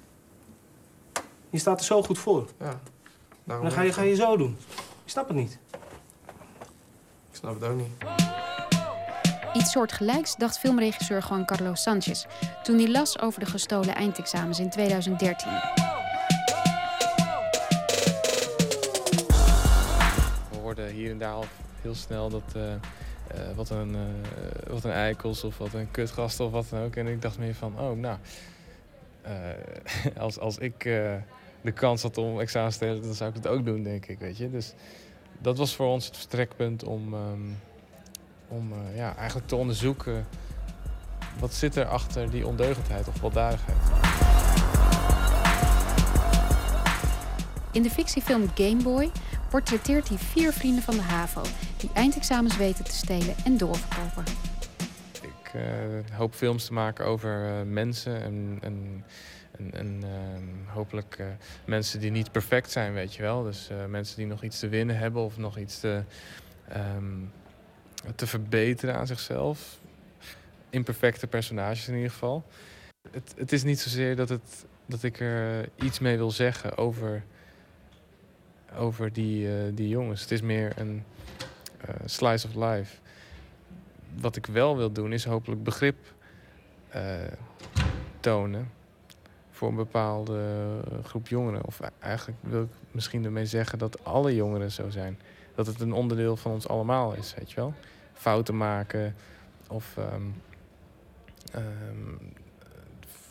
Je 1.50 1.58
staat 1.58 1.80
er 1.80 1.86
zo 1.86 2.04
goed 2.04 2.18
voor. 2.18 2.50
Ja. 2.60 2.80
Dan 3.44 3.72
ga 3.72 3.82
je, 3.82 3.94
ga 3.94 4.02
je 4.02 4.16
zo 4.16 4.38
doen. 4.38 4.58
Ik 5.04 5.10
snap 5.14 5.28
het 5.28 5.38
niet. 5.38 5.60
Ik 7.30 7.36
snap 7.36 7.54
het 7.54 7.64
ook 7.64 7.78
niet. 7.78 7.92
Iets 9.54 9.72
soortgelijks 9.72 10.36
dacht 10.36 10.60
filmregisseur 10.60 11.26
Juan 11.30 11.46
Carlos 11.46 11.82
Sanchez 11.82 12.26
toen 12.64 12.78
hij 12.78 12.90
las 12.90 13.20
over 13.20 13.40
de 13.40 13.46
gestolen 13.46 13.96
eindexamens 13.96 14.60
in 14.60 14.70
2013. 14.70 15.52
We 20.50 20.58
hoorden 20.62 20.90
hier 20.90 21.12
en 21.12 21.18
daar 21.18 21.34
al 21.34 21.46
heel 21.82 21.96
snel 21.96 22.30
dat 22.30 22.54
eh, 22.56 22.62
eh, 23.28 23.56
wat, 23.56 23.70
een, 23.70 23.96
eh, 23.96 24.72
wat 24.72 24.84
een 24.84 24.92
eikels 24.92 25.44
of 25.44 25.58
wat 25.58 25.74
een 25.74 25.92
kutgast 25.92 26.40
of 26.40 26.52
wat 26.52 26.66
dan 26.70 26.82
ook. 26.82 26.96
En 26.96 27.08
ik 27.08 27.22
dacht 27.22 27.38
meer 27.38 27.56
van, 27.56 27.80
oh, 27.80 27.98
nou... 27.98 28.18
eh, 29.22 29.32
als, 30.26 30.40
als 30.40 30.58
ik 30.58 30.84
de 31.62 31.72
kans 31.74 32.02
had 32.02 32.18
om 32.18 32.40
examens 32.40 32.78
te 32.78 32.86
delen, 32.86 33.02
dan 33.02 33.14
zou 33.14 33.30
ik 33.30 33.36
het 33.36 33.48
ook 33.48 33.66
doen, 33.66 33.84
denk 33.84 34.06
ik, 34.06 34.20
weet 34.20 34.38
je. 34.38 34.50
Dus 34.50 34.74
dat 35.40 35.58
was 35.58 35.76
voor 35.76 35.88
ons 35.88 36.06
het 36.06 36.18
vertrekpunt 36.18 36.84
om, 36.84 37.14
ehm, 37.14 37.42
om 38.48 38.74
ja, 38.96 39.16
eigenlijk 39.16 39.48
te 39.48 39.56
onderzoeken... 39.56 40.26
wat 41.40 41.54
zit 41.54 41.76
er 41.76 41.86
achter 41.86 42.30
die 42.30 42.48
ondeugendheid 42.48 43.08
of 43.08 43.22
baldadigheid. 43.22 43.78
In 47.72 47.84
de 47.84 47.90
fictiefilm 47.90 48.50
Game 48.56 48.84
Boy 48.84 49.12
portretteert 49.50 50.10
hij 50.10 50.18
vier 50.18 50.54
vrienden 50.54 50.84
van 50.84 50.96
de 50.96 51.02
HAVO... 51.02 51.42
die 51.78 51.90
eindexamens 51.94 52.58
weten 52.58 52.86
te 52.86 52.96
stelen 52.96 53.36
en 53.46 53.58
doorverkopen. 53.58 54.24
Ik 55.22 55.54
eh, 55.54 56.18
hoop 56.18 56.34
films 56.34 56.66
te 56.66 56.74
maken 56.74 57.06
over 57.06 57.46
eh, 57.46 57.62
mensen 57.66 58.22
en, 58.22 58.60
ehm, 60.14 60.74
hopelijk 60.74 61.16
eh, 61.20 61.26
mensen 61.66 62.00
die 62.00 62.12
niet 62.12 62.32
perfect 62.32 62.72
zijn, 62.72 62.94
weet 62.94 63.14
je 63.14 63.22
wel. 63.22 63.44
Dus 63.44 63.70
eh, 63.70 63.86
mensen 63.86 64.18
die 64.18 64.26
nog 64.26 64.44
iets 64.44 64.60
te 64.60 64.68
winnen 64.68 64.98
hebben 64.98 65.22
of 65.22 65.38
nog 65.38 65.58
iets 65.58 65.80
te, 65.80 66.04
ehm, 66.70 67.16
te 68.16 68.28
verbeteren 68.28 68.96
aan 68.96 69.08
zichzelf. 69.08 69.80
Imperfecte 70.70 71.28
personages 71.28 71.88
in 71.88 71.96
ieder 71.96 72.12
geval. 72.12 72.46
Het, 73.12 73.34
het 73.38 73.52
is 73.52 73.64
niet 73.64 73.80
zozeer 73.80 74.16
dat, 74.16 74.30
het, 74.30 74.66
dat 74.86 75.04
ik 75.04 75.20
er 75.20 75.70
iets 75.76 76.00
mee 76.00 76.18
wil 76.18 76.32
zeggen 76.32 76.78
over, 76.78 77.24
over 78.78 79.14
die, 79.14 79.48
eh, 79.48 79.64
die 79.74 79.88
jongens. 79.88 80.22
Het 80.22 80.32
is 80.32 80.42
meer 80.42 80.74
een 80.76 81.04
eh, 81.82 81.96
slice 82.06 82.48
of 82.48 82.56
life 82.56 82.96
wat 84.20 84.36
ik 84.36 84.46
wel 84.46 84.78
wil 84.78 84.92
doen, 84.92 85.14
is 85.14 85.26
hopelijk 85.26 85.64
begrip 85.64 85.98
eh, 86.90 87.16
tonen 88.20 88.72
voor 89.52 89.70
een 89.70 89.76
bepaalde 89.76 90.42
groep 91.04 91.28
jongeren. 91.28 91.66
Of 91.66 91.80
e- 91.80 91.88
eigenlijk 92.00 92.38
wil 92.42 92.64
ik 92.64 92.70
misschien 92.92 93.26
ermee 93.26 93.46
zeggen 93.46 93.80
dat 93.80 94.04
alle 94.04 94.36
jongeren 94.36 94.72
zo 94.72 94.90
zijn. 94.90 95.20
Dat 95.56 95.68
het 95.68 95.82
een 95.82 95.94
onderdeel 95.94 96.36
van 96.38 96.52
ons 96.52 96.68
allemaal 96.68 97.14
is, 97.14 97.34
weet 97.38 97.50
je 97.50 97.56
wel. 97.56 97.74
Fouten 98.14 98.58
maken 98.58 99.16
of 99.68 99.98
ehm, 99.98 100.22
ehm, 101.52 102.16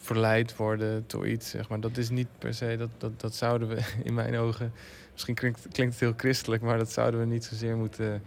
verleid 0.07 0.57
worden 0.57 1.05
door 1.07 1.29
iets, 1.29 1.51
zeg 1.51 1.69
maar. 1.69 1.81
Dat 1.81 1.97
is 1.97 2.11
niet 2.11 2.29
per 2.39 2.55
se, 2.55 2.77
dat, 2.79 2.91
dat, 2.99 3.21
dat 3.21 3.35
zouden 3.35 3.69
we 3.69 3.81
in 4.09 4.15
mijn 4.15 4.37
ogen... 4.37 4.73
Misschien 5.13 5.35
klinkt, 5.35 5.67
klinkt 5.73 5.93
het 5.93 6.03
heel 6.03 6.15
christelijk, 6.17 6.63
maar 6.63 6.79
dat 6.79 6.93
zouden 6.93 7.21
we 7.21 7.27
niet 7.27 7.45
zozeer 7.45 7.77
moeten 7.77 8.23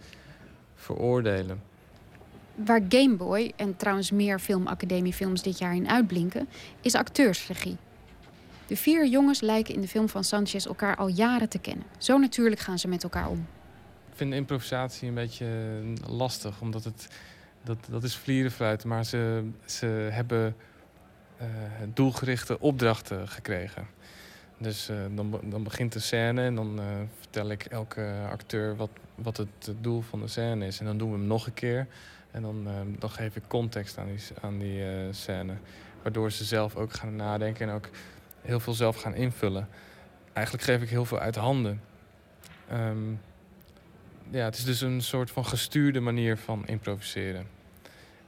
veroordelen. 0.74 1.62
Waar 2.54 2.80
Game 2.88 3.16
Boy 3.16 3.52
en 3.56 3.76
trouwens 3.76 4.10
meer 4.10 4.38
filmacademiefilms 4.38 5.42
dit 5.42 5.58
jaar 5.58 5.74
in 5.74 5.88
uitblinken, 5.88 6.48
is 6.80 6.94
acteursregie. 6.94 7.76
De 8.66 8.76
vier 8.76 9.06
jongens 9.06 9.40
lijken 9.40 9.74
in 9.74 9.80
de 9.80 9.88
film 9.88 10.08
van 10.08 10.24
Sanchez 10.24 10.66
elkaar 10.66 10.96
al 10.96 11.08
jaren 11.08 11.48
te 11.48 11.58
kennen. 11.58 11.86
Zo 11.98 12.18
natuurlijk 12.18 12.60
gaan 12.60 12.78
ze 12.78 12.88
met 12.88 13.02
elkaar 13.02 13.28
om. 13.28 13.46
Ik 14.10 14.16
vind 14.16 14.34
improvisatie 14.34 15.08
een 15.08 15.14
beetje 15.14 15.46
lastig, 16.06 16.60
omdat 16.60 16.84
het 16.84 17.08
dat, 17.64 17.78
dat 17.90 18.02
is 18.02 18.16
vlierenfluiten, 18.16 18.88
maar 18.88 19.04
ze, 19.04 19.50
ze 19.64 19.86
hebben 19.86 20.56
doelgerichte 21.94 22.60
opdrachten 22.60 23.28
gekregen. 23.28 23.86
Dus 24.58 24.88
eh, 24.88 24.96
dan, 25.10 25.40
dan 25.42 25.62
begint 25.62 25.92
de 25.92 25.98
scène 25.98 26.42
en 26.42 26.54
dan 26.54 26.78
eh, 26.78 26.84
vertel 27.18 27.50
ik 27.50 27.64
elke 27.64 28.12
acteur 28.30 28.76
wat, 28.76 28.90
wat 29.14 29.36
het, 29.36 29.74
doel 29.80 30.00
van 30.00 30.20
de 30.20 30.28
scène 30.28 30.66
is. 30.66 30.78
En 30.80 30.84
dan 30.84 30.98
doen 30.98 31.12
we 31.12 31.18
hem 31.18 31.26
nog 31.26 31.46
een 31.46 31.54
keer. 31.54 31.86
En 32.30 32.42
dan, 32.42 32.66
eh, 32.66 32.72
dan 32.98 33.10
geef 33.10 33.36
ik 33.36 33.42
context 33.46 33.98
aan 33.98 34.06
die, 34.06 34.20
aan 34.40 34.58
die 34.58 34.84
eh, 34.84 35.06
scène. 35.10 35.54
Waardoor 36.02 36.32
ze 36.32 36.44
zelf 36.44 36.76
ook 36.76 36.92
gaan 36.92 37.16
nadenken 37.16 37.68
en 37.68 37.74
ook 37.74 37.88
heel 38.42 38.60
veel 38.60 38.72
zelf 38.72 38.96
gaan 38.96 39.14
invullen. 39.14 39.68
Eigenlijk 40.32 40.66
geef 40.66 40.82
ik 40.82 40.88
heel 40.88 41.04
veel 41.04 41.18
uit 41.18 41.36
handen. 41.36 41.80
Ehm, 42.68 43.10
ja, 44.30 44.44
het 44.44 44.56
is 44.56 44.64
dus 44.64 44.80
een 44.80 45.02
soort 45.02 45.30
van 45.30 45.46
gestuurde 45.46 46.00
manier 46.00 46.36
van 46.36 46.66
improviseren. 46.66 47.46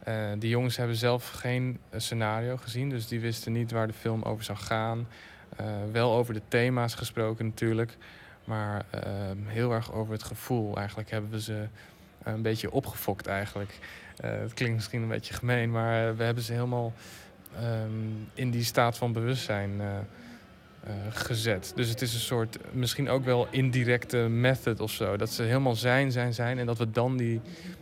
Eh, 0.04 0.14
die 0.38 0.50
jongens 0.50 0.76
hebben 0.76 0.96
zelf 0.96 1.30
geen 1.30 1.78
eh, 1.90 2.00
scenario 2.00 2.56
gezien, 2.56 2.88
dus 2.88 3.08
die 3.08 3.20
wisten 3.20 3.52
niet 3.52 3.70
waar 3.70 3.86
de 3.86 3.92
film 3.92 4.22
over 4.22 4.44
zou 4.44 4.58
gaan. 4.58 5.06
Eh, 5.56 5.66
wel 5.92 6.12
over 6.12 6.34
de 6.34 6.42
thema's 6.48 6.94
gesproken 6.94 7.46
natuurlijk, 7.46 7.96
maar 8.44 8.84
eh, 8.90 9.02
heel 9.46 9.72
erg 9.72 9.92
over 9.92 10.12
het 10.12 10.22
gevoel. 10.22 10.76
Eigenlijk 10.76 11.10
hebben 11.10 11.30
we 11.30 11.40
ze 11.40 11.66
een 12.22 12.42
beetje 12.42 12.70
opgefokt 12.70 13.26
eigenlijk. 13.26 13.78
Het 14.20 14.54
klinkt 14.54 14.74
misschien 14.74 15.02
een 15.02 15.08
beetje 15.08 15.34
gemeen, 15.34 15.70
maar 15.70 16.16
we 16.16 16.24
hebben 16.24 16.42
ze 16.42 16.52
helemaal 16.52 16.92
ehm, 17.56 17.90
in 18.34 18.50
die 18.50 18.64
staat 18.64 18.98
van 18.98 19.12
bewustzijn 19.12 19.80
gezet. 21.08 21.72
Dus 21.74 21.88
het 21.88 22.02
is 22.02 22.14
een 22.14 22.20
soort, 22.20 22.58
misschien 22.72 23.08
ook 23.08 23.24
wel 23.24 23.46
indirecte 23.50 24.16
method 24.16 24.80
of 24.80 24.90
zo. 24.90 25.16
Dat 25.16 25.30
ze 25.30 25.42
helemaal 25.42 25.74
zijn, 25.74 26.12
zijn, 26.12 26.34
zijn 26.34 26.58
en 26.58 26.66
dat 26.66 26.78
we 26.78 26.90
dan 26.90 27.16
die, 27.16 27.40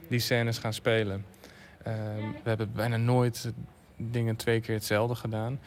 die 0.08 0.18
scènes 0.18 0.58
gaan 0.58 0.72
spelen. 0.72 1.24
Ehm, 1.82 2.24
we 2.42 2.48
hebben 2.48 2.72
bijna 2.72 2.96
nooit 2.96 3.52
dingen 3.96 4.36
twee 4.36 4.60
keer 4.60 4.74
hetzelfde 4.74 5.14
gedaan. 5.14 5.58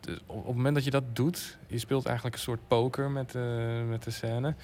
Dus 0.00 0.18
op 0.26 0.46
het 0.46 0.56
moment 0.56 0.74
dat 0.74 0.84
je 0.84 0.90
dat 0.90 1.16
doet, 1.16 1.58
je 1.66 1.78
speelt 1.78 2.06
eigenlijk 2.06 2.36
een 2.36 2.42
soort 2.42 2.68
poker 2.68 3.10
met 3.10 3.30
de, 3.30 3.84
met 3.88 4.02
de 4.02 4.10
scène. 4.10 4.54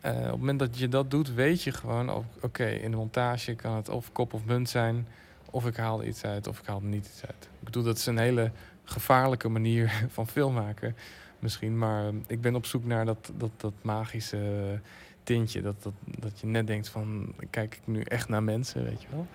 Eh, 0.00 0.16
op 0.16 0.22
het 0.22 0.38
moment 0.38 0.58
dat 0.58 0.78
je 0.78 0.88
dat 0.88 1.10
doet, 1.10 1.34
weet 1.34 1.62
je 1.62 1.72
gewoon, 1.72 2.24
oké, 2.40 2.66
in 2.66 2.90
de 2.90 2.96
montage 2.96 3.54
kan 3.54 3.76
het 3.76 3.88
of 3.88 4.12
kop 4.12 4.32
of 4.32 4.44
munt 4.44 4.68
zijn, 4.68 5.06
of 5.50 5.66
ik 5.66 5.76
haal 5.76 6.04
iets 6.04 6.24
uit, 6.24 6.46
of 6.46 6.58
ik 6.58 6.66
haal 6.66 6.80
niet 6.80 7.06
iets 7.06 7.24
uit. 7.26 7.48
Ik 7.58 7.64
bedoel, 7.64 7.82
dat 7.82 7.96
is 7.96 8.06
een 8.06 8.18
hele 8.18 8.50
gevaarlijke 8.84 9.48
manier 9.48 10.04
van 10.08 10.28
film 10.28 10.54
maken, 10.54 10.96
misschien, 11.38 11.78
maar 11.78 12.06
eh, 12.06 12.14
ik 12.26 12.40
ben 12.40 12.54
op 12.54 12.66
zoek 12.66 12.84
naar 12.84 13.04
dat, 13.04 13.32
dat, 13.36 13.50
dat 13.56 13.72
magische 13.82 14.80
tintje, 15.22 15.62
dat, 15.62 15.82
dat, 15.82 15.92
dat 16.04 16.40
je 16.40 16.46
net 16.46 16.66
denkt 16.66 16.88
van, 16.88 17.34
kijk 17.50 17.74
ik 17.74 17.80
nu 17.84 18.02
echt 18.02 18.28
naar 18.28 18.42
mensen, 18.42 18.84
weet 18.84 19.02
je 19.02 19.08
wel? 19.10 19.26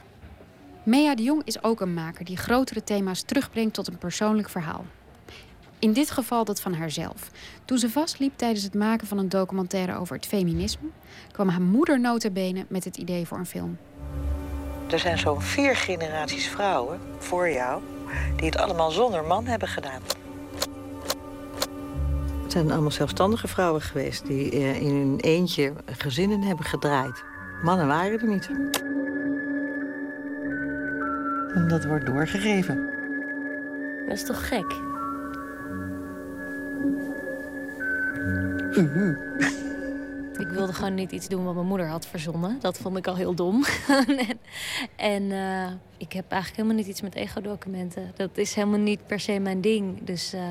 Mea 0.86 1.16
de 1.16 1.24
Jong 1.24 1.42
is 1.46 1.64
ook 1.64 1.82
een 1.82 1.94
maker 1.94 2.26
die 2.26 2.38
grotere 2.38 2.84
thema's 2.84 3.22
terugbrengt 3.22 3.74
tot 3.74 3.88
een 3.88 3.98
persoonlijk 3.98 4.50
verhaal. 4.50 4.86
In 5.80 5.94
dit 5.94 6.12
geval 6.12 6.46
dat 6.46 6.62
van 6.62 6.74
haarzelf. 6.74 7.32
Toen 7.66 7.78
ze 7.78 7.90
vastliep 7.90 8.38
tijdens 8.38 8.64
het 8.64 8.74
maken 8.74 9.08
van 9.08 9.18
een 9.18 9.30
documentaire 9.30 9.98
over 9.98 10.16
het 10.16 10.26
feminisme, 10.26 10.88
kwam 11.32 11.50
haar 11.50 11.62
moeder 11.62 12.00
nota 12.00 12.30
bene 12.30 12.66
met 12.70 12.84
het 12.84 12.98
idee 12.98 13.26
voor 13.26 13.38
een 13.38 13.46
film. 13.46 13.78
Er 14.90 15.00
zijn 15.00 15.18
zo'n 15.18 15.42
vier 15.42 15.76
generaties 15.76 16.48
vrouwen 16.48 17.00
voor 17.18 17.50
jou 17.50 17.82
die 18.36 18.46
het 18.46 18.58
allemaal 18.58 18.92
zonder 18.92 19.24
man 19.24 19.46
hebben 19.46 19.68
gedaan. 19.68 20.02
Het 22.44 22.52
zijn 22.52 22.72
allemaal 22.72 22.92
zelfstandige 22.92 23.48
vrouwen 23.48 23.82
geweest 23.82 24.26
die 24.26 24.52
eh, 24.52 24.82
in 24.82 24.96
hun 24.96 25.20
eentje 25.20 25.74
gezinnen 25.86 26.42
hebben 26.42 26.66
gedraaid. 26.66 27.24
Mannen 27.64 27.88
waren 27.88 28.20
er 28.20 28.28
niet. 28.28 28.50
En 31.56 31.68
dat 31.68 31.86
wordt 31.86 32.06
doorgegeven. 32.06 32.90
Dat 34.08 34.18
is 34.18 34.26
toch 34.26 34.48
gek? 34.48 34.72
Ik 40.40 40.48
wilde 40.48 40.74
gewoon 40.74 40.94
niet 40.94 41.12
iets 41.12 41.28
doen 41.28 41.44
wat 41.44 41.54
mijn 41.54 41.68
moeder 41.68 41.88
had 41.88 42.08
verzonnen. 42.08 42.58
Dat 42.60 42.78
vond 42.78 42.98
ik 42.98 43.08
al 43.08 43.16
heel 43.16 43.34
dom. 43.36 43.64
en 44.08 44.38
en 44.96 45.32
eh, 45.32 45.72
ik 45.98 46.14
heb 46.14 46.32
eigenlijk 46.32 46.56
helemaal 46.56 46.78
niet 46.78 46.88
iets 46.88 47.02
met 47.02 47.16
ego-documenten. 47.16 48.12
Dat 48.16 48.38
is 48.38 48.54
helemaal 48.54 48.80
niet 48.80 49.08
per 49.08 49.20
se 49.20 49.40
mijn 49.40 49.62
ding. 49.62 50.04
Dus 50.04 50.34
eh, 50.34 50.42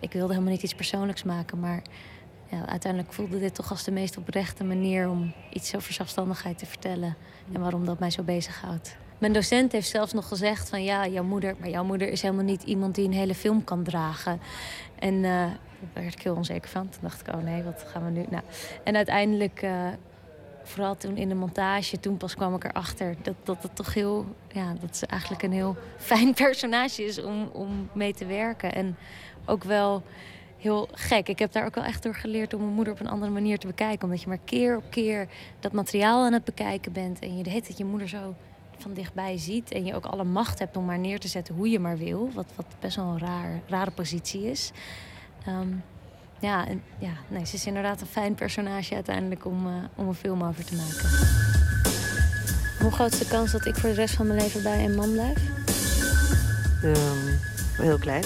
ik 0.00 0.12
wilde 0.12 0.32
helemaal 0.32 0.52
niet 0.52 0.62
iets 0.62 0.74
persoonlijks 0.74 1.22
maken. 1.22 1.60
Maar 1.60 1.82
ja, 2.50 2.66
uiteindelijk 2.66 3.12
voelde 3.12 3.38
dit 3.38 3.54
toch 3.54 3.70
als 3.70 3.84
de 3.84 3.90
meest 3.90 4.16
oprechte 4.16 4.64
manier 4.64 5.08
om 5.08 5.32
iets 5.52 5.76
over 5.76 5.92
zelfstandigheid 5.92 6.58
te 6.58 6.66
vertellen. 6.66 7.16
En 7.52 7.60
waarom 7.60 7.84
dat 7.84 7.98
mij 7.98 8.10
zo 8.10 8.22
bezighoudt. 8.22 8.96
Mijn 9.20 9.32
docent 9.32 9.72
heeft 9.72 9.88
zelfs 9.88 10.12
nog 10.12 10.28
gezegd 10.28 10.68
van 10.68 10.82
ja, 10.82 11.06
jouw 11.06 11.24
moeder... 11.24 11.54
maar 11.58 11.68
jouw 11.68 11.84
moeder 11.84 12.08
is 12.08 12.22
helemaal 12.22 12.44
niet 12.44 12.62
iemand 12.62 12.94
die 12.94 13.04
een 13.04 13.12
hele 13.12 13.34
film 13.34 13.64
kan 13.64 13.82
dragen. 13.82 14.40
En 14.98 15.14
eh, 15.14 15.22
daar 15.22 16.02
werd 16.02 16.14
ik 16.14 16.22
heel 16.22 16.34
onzeker 16.34 16.70
van. 16.70 16.88
Toen 16.88 17.00
dacht 17.02 17.20
ik, 17.20 17.34
oh 17.34 17.42
nee, 17.42 17.62
wat 17.62 17.84
gaan 17.86 18.04
we 18.04 18.10
nu... 18.10 18.24
Nou, 18.28 18.42
en 18.84 18.96
uiteindelijk, 18.96 19.62
eh, 19.62 19.86
vooral 20.62 20.96
toen 20.96 21.16
in 21.16 21.28
de 21.28 21.34
montage... 21.34 22.00
toen 22.00 22.16
pas 22.16 22.34
kwam 22.34 22.54
ik 22.54 22.64
erachter 22.64 23.14
dat, 23.22 23.34
dat 23.42 23.62
het 23.62 23.76
toch 23.76 23.94
heel... 23.94 24.26
ja, 24.48 24.74
dat 24.80 24.96
ze 24.96 25.06
eigenlijk 25.06 25.42
een 25.42 25.52
heel 25.52 25.76
fijn 26.10 26.34
personage 26.34 27.04
is 27.04 27.22
om, 27.22 27.50
om 27.52 27.88
mee 27.92 28.14
te 28.14 28.26
werken. 28.26 28.74
En 28.74 28.96
ook 29.46 29.64
wel 29.64 30.02
heel 30.58 30.88
gek. 30.92 31.28
Ik 31.28 31.38
heb 31.38 31.52
daar 31.52 31.66
ook 31.66 31.74
wel 31.74 31.84
echt 31.84 32.02
door 32.02 32.14
geleerd 32.14 32.54
om 32.54 32.60
mijn 32.60 32.74
moeder 32.74 32.92
op 32.92 33.00
een 33.00 33.08
andere 33.08 33.32
manier 33.32 33.58
te 33.58 33.66
bekijken. 33.66 34.04
Omdat 34.04 34.22
je 34.22 34.28
maar 34.28 34.40
keer 34.44 34.76
op 34.76 34.90
keer 34.90 35.28
dat 35.60 35.72
materiaal 35.72 36.24
aan 36.24 36.32
het 36.32 36.44
bekijken 36.44 36.92
bent. 36.92 37.18
En 37.18 37.36
je 37.36 37.48
hele 37.48 37.62
tijd 37.62 37.78
je 37.78 37.84
moeder 37.84 38.08
zo 38.08 38.34
van 38.82 38.92
dichtbij 38.92 39.38
ziet. 39.38 39.72
En 39.72 39.84
je 39.84 39.94
ook 39.94 40.06
alle 40.06 40.24
macht 40.24 40.58
hebt 40.58 40.76
om 40.76 40.84
maar 40.84 40.98
neer 40.98 41.20
te 41.20 41.28
zetten 41.28 41.54
hoe 41.54 41.70
je 41.70 41.78
maar 41.78 41.98
wil. 41.98 42.30
Wat, 42.34 42.46
wat 42.54 42.66
best 42.80 42.96
wel 42.96 43.04
een 43.04 43.18
raar, 43.18 43.60
rare 43.66 43.90
positie 43.90 44.50
is. 44.50 44.72
Ehm, 45.46 45.68
ja, 46.38 46.66
en, 46.66 46.82
ja 46.98 47.12
nee, 47.28 47.46
ze 47.46 47.54
is 47.54 47.66
inderdaad 47.66 48.00
een 48.00 48.06
fijn 48.06 48.34
personage 48.34 48.94
uiteindelijk 48.94 49.44
om, 49.44 49.66
eh, 49.66 49.72
om 49.94 50.08
een 50.08 50.14
film 50.14 50.42
over 50.42 50.64
te 50.64 50.74
maken. 50.74 51.08
Hoe 52.80 52.90
groot 52.90 53.12
is 53.12 53.18
de 53.18 53.28
kans 53.28 53.52
dat 53.52 53.66
ik 53.66 53.74
voor 53.74 53.88
de 53.88 53.94
rest 53.94 54.14
van 54.14 54.26
mijn 54.26 54.40
leven 54.40 54.62
bij 54.62 54.84
een 54.84 54.94
man 54.94 55.12
blijf? 55.12 55.38
Ehm, 56.82 57.36
heel 57.82 57.98
klein. 57.98 58.24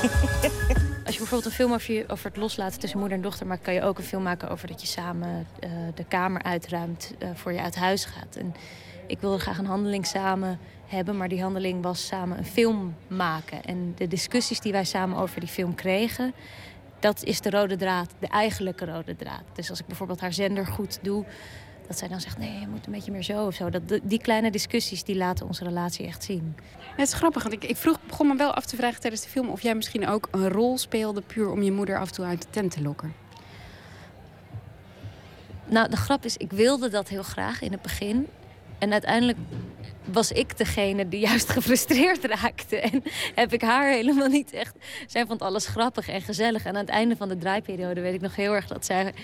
Als 1.06 1.14
je 1.14 1.24
bijvoorbeeld 1.24 1.44
een 1.44 1.50
film 1.50 1.72
over, 1.72 1.94
je, 1.94 2.04
over 2.08 2.26
het 2.26 2.36
loslaten 2.36 2.80
tussen 2.80 2.98
moeder 2.98 3.16
en 3.16 3.22
dochter 3.22 3.46
maakt, 3.46 3.62
kan 3.62 3.74
je 3.74 3.82
ook 3.82 3.98
een 3.98 4.04
film 4.04 4.22
maken 4.22 4.50
over 4.50 4.68
dat 4.68 4.80
je 4.80 4.86
samen 4.86 5.46
eh, 5.60 5.70
de 5.94 6.04
kamer 6.04 6.42
uitruimt 6.42 7.14
eh, 7.18 7.28
voor 7.34 7.52
je 7.52 7.60
uit 7.60 7.76
huis 7.76 8.04
gaat. 8.04 8.36
En 8.36 8.54
ik 9.10 9.20
wilde 9.20 9.38
graag 9.38 9.58
een 9.58 9.66
handeling 9.66 10.06
samen 10.06 10.58
hebben, 10.86 11.16
maar 11.16 11.28
die 11.28 11.42
handeling 11.42 11.82
was 11.82 12.06
samen 12.06 12.38
een 12.38 12.44
film 12.44 12.96
maken. 13.06 13.64
En 13.64 13.92
de 13.96 14.08
discussies 14.08 14.60
die 14.60 14.72
wij 14.72 14.84
samen 14.84 15.18
over 15.18 15.40
die 15.40 15.48
film 15.48 15.74
kregen, 15.74 16.34
dat 16.98 17.24
is 17.24 17.40
de 17.40 17.50
rode 17.50 17.76
draad, 17.76 18.10
de 18.18 18.28
eigenlijke 18.28 18.84
rode 18.84 19.16
draad. 19.16 19.42
Dus 19.52 19.70
als 19.70 19.80
ik 19.80 19.86
bijvoorbeeld 19.86 20.20
haar 20.20 20.32
zender 20.32 20.66
goed 20.66 20.98
doe, 21.02 21.24
dat 21.86 21.98
zij 21.98 22.08
dan 22.08 22.20
zegt: 22.20 22.38
nee, 22.38 22.60
je 22.60 22.66
moet 22.66 22.86
een 22.86 22.92
beetje 22.92 23.12
meer 23.12 23.22
zo 23.22 23.46
of 23.46 23.54
zo. 23.54 23.70
Dat, 23.70 23.82
die 24.02 24.20
kleine 24.20 24.50
discussies 24.50 25.04
die 25.04 25.16
laten 25.16 25.46
onze 25.46 25.64
relatie 25.64 26.06
echt 26.06 26.24
zien. 26.24 26.56
Het 26.78 27.08
is 27.08 27.14
grappig, 27.14 27.42
want 27.42 27.54
ik, 27.54 27.64
ik 27.64 27.76
vroeg, 27.76 27.98
begon 28.06 28.26
me 28.26 28.36
wel 28.36 28.54
af 28.54 28.66
te 28.66 28.76
vragen 28.76 29.00
tijdens 29.00 29.22
de 29.22 29.28
film... 29.28 29.48
of 29.48 29.62
jij 29.62 29.74
misschien 29.74 30.08
ook 30.08 30.28
een 30.30 30.48
rol 30.48 30.78
speelde 30.78 31.20
puur 31.20 31.50
om 31.50 31.62
je 31.62 31.72
moeder 31.72 31.98
af 31.98 32.08
en 32.08 32.14
toe 32.14 32.24
uit 32.24 32.42
de 32.42 32.50
tent 32.50 32.70
te 32.70 32.82
lokken. 32.82 33.14
Nou, 35.66 35.88
de 35.88 35.96
grap 35.96 36.24
is, 36.24 36.36
ik 36.36 36.52
wilde 36.52 36.88
dat 36.88 37.08
heel 37.08 37.22
graag 37.22 37.62
in 37.62 37.72
het 37.72 37.82
begin. 37.82 38.26
En 38.80 38.92
uiteindelijk 38.92 39.38
was 40.12 40.32
ik 40.32 40.58
degene 40.58 41.08
die 41.08 41.20
juist 41.20 41.50
gefrustreerd 41.58 42.24
raakte. 42.24 42.76
En 42.76 43.02
heb 43.34 43.52
ik 43.52 43.62
haar 43.62 43.90
helemaal 43.90 44.28
niet 44.28 44.52
echt... 44.52 44.74
Zij 45.06 45.26
vond 45.26 45.42
alles 45.42 45.66
grappig 45.66 46.08
en 46.08 46.20
gezellig. 46.20 46.64
En 46.64 46.74
aan 46.74 46.80
het 46.80 46.88
einde 46.88 47.16
van 47.16 47.28
de 47.28 47.38
draaiperiode 47.38 48.00
weet 48.00 48.14
ik 48.14 48.20
nog 48.20 48.36
heel 48.36 48.54
erg 48.54 48.66
dat 48.66 48.84
zij... 48.84 49.14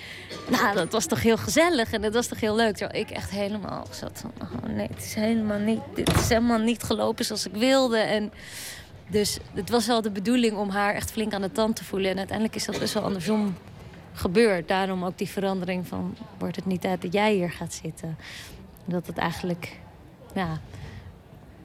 Nou, 0.51 0.75
dat 0.75 0.93
was 0.93 1.07
toch 1.07 1.23
heel 1.23 1.37
gezellig 1.37 1.93
en 1.93 2.03
dat 2.03 2.15
was 2.15 2.27
toch 2.27 2.41
heel 2.41 2.57
leuk. 2.57 2.77
Terwijl 2.77 3.01
ik 3.05 3.11
echt 3.11 3.31
helemaal 3.31 3.87
zat 3.91 4.21
van... 4.21 4.33
Oh 4.43 4.75
nee, 4.75 4.89
het 4.95 5.05
is 5.05 5.15
helemaal 5.15 5.59
niet, 5.59 5.81
dit 5.95 6.15
is 6.15 6.29
helemaal 6.29 6.59
niet 6.59 6.83
gelopen 6.83 7.25
zoals 7.25 7.47
ik 7.47 7.55
wilde. 7.55 7.99
En 7.99 8.33
dus 9.09 9.39
het 9.55 9.71
was 9.71 9.87
wel 9.87 10.03
de 10.03 10.11
bedoeling 10.11 10.57
om 10.57 10.71
haar 10.71 10.95
echt 10.95 11.11
flink 11.11 11.33
aan 11.33 11.43
de 11.43 11.53
tand 11.53 11.77
te 11.77 11.85
voelen. 11.85 12.11
En 12.11 12.19
uiteindelijk 12.19 12.57
is 12.57 12.65
dat 12.65 12.79
best 12.79 12.95
wel 12.95 13.03
andersom 13.03 13.57
gebeurd. 14.13 14.69
Daarom 14.69 15.05
ook 15.05 15.19
die 15.19 15.29
verandering 15.29 15.87
van... 15.87 16.17
wordt 16.39 16.57
het 16.57 16.67
niet 16.67 16.81
tijd 16.81 17.03
dat 17.03 17.13
jij 17.13 17.35
hier 17.35 17.51
gaat 17.51 17.75
zitten? 17.75 18.17
Dat 18.87 19.07
het 19.07 19.19
eigenlijk... 19.19 19.79
Ja, 20.35 20.61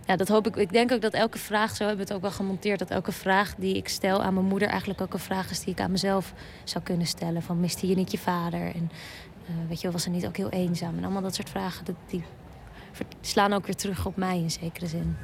ja, 0.06 0.16
dat 0.16 0.28
hoop 0.28 0.48
ik. 0.48 0.56
Ik 0.56 0.72
denk 0.72 0.92
ook 0.92 1.02
dat 1.02 1.14
elke 1.14 1.38
vraag, 1.38 1.76
zo 1.76 1.86
hebben 1.86 1.96
we 1.96 2.04
het 2.04 2.14
ook 2.14 2.22
wel 2.22 2.32
gemonteerd, 2.32 2.80
dat 2.80 2.90
elke 2.90 3.12
vraag 3.12 3.56
die 3.58 3.76
ik 3.76 3.88
stel 3.88 4.24
aan 4.24 4.34
mijn 4.34 4.46
moeder 4.46 4.68
eigenlijk 4.68 5.02
ook 5.02 5.14
een 5.14 5.20
vraag 5.20 5.50
is 5.50 5.60
die 5.60 5.74
ik 5.74 5.80
aan 5.80 5.92
mezelf 5.92 6.34
zou 6.64 6.84
kunnen 6.84 7.08
stellen. 7.08 7.42
Van 7.42 7.60
miste 7.60 7.88
je 7.88 7.96
niet 7.96 8.12
je 8.12 8.18
vader? 8.18 8.62
En 8.76 8.92
eh, 9.46 9.54
weet 9.68 9.78
je, 9.78 9.84
wel, 9.84 9.92
was 9.92 10.04
ze 10.04 10.10
niet 10.10 10.26
ook 10.26 10.38
heel 10.38 10.50
eenzaam? 10.50 10.98
En 10.98 11.04
allemaal 11.04 11.22
dat 11.22 11.36
soort 11.36 11.50
vragen, 11.50 11.86
dat, 11.86 11.96
die 12.08 12.24
slaan 13.22 13.54
ook 13.54 13.66
weer 13.66 13.76
terug 13.76 14.06
op 14.06 14.16
mij 14.16 14.38
in 14.38 14.52
zekere 14.52 14.88
zin. 14.88 15.16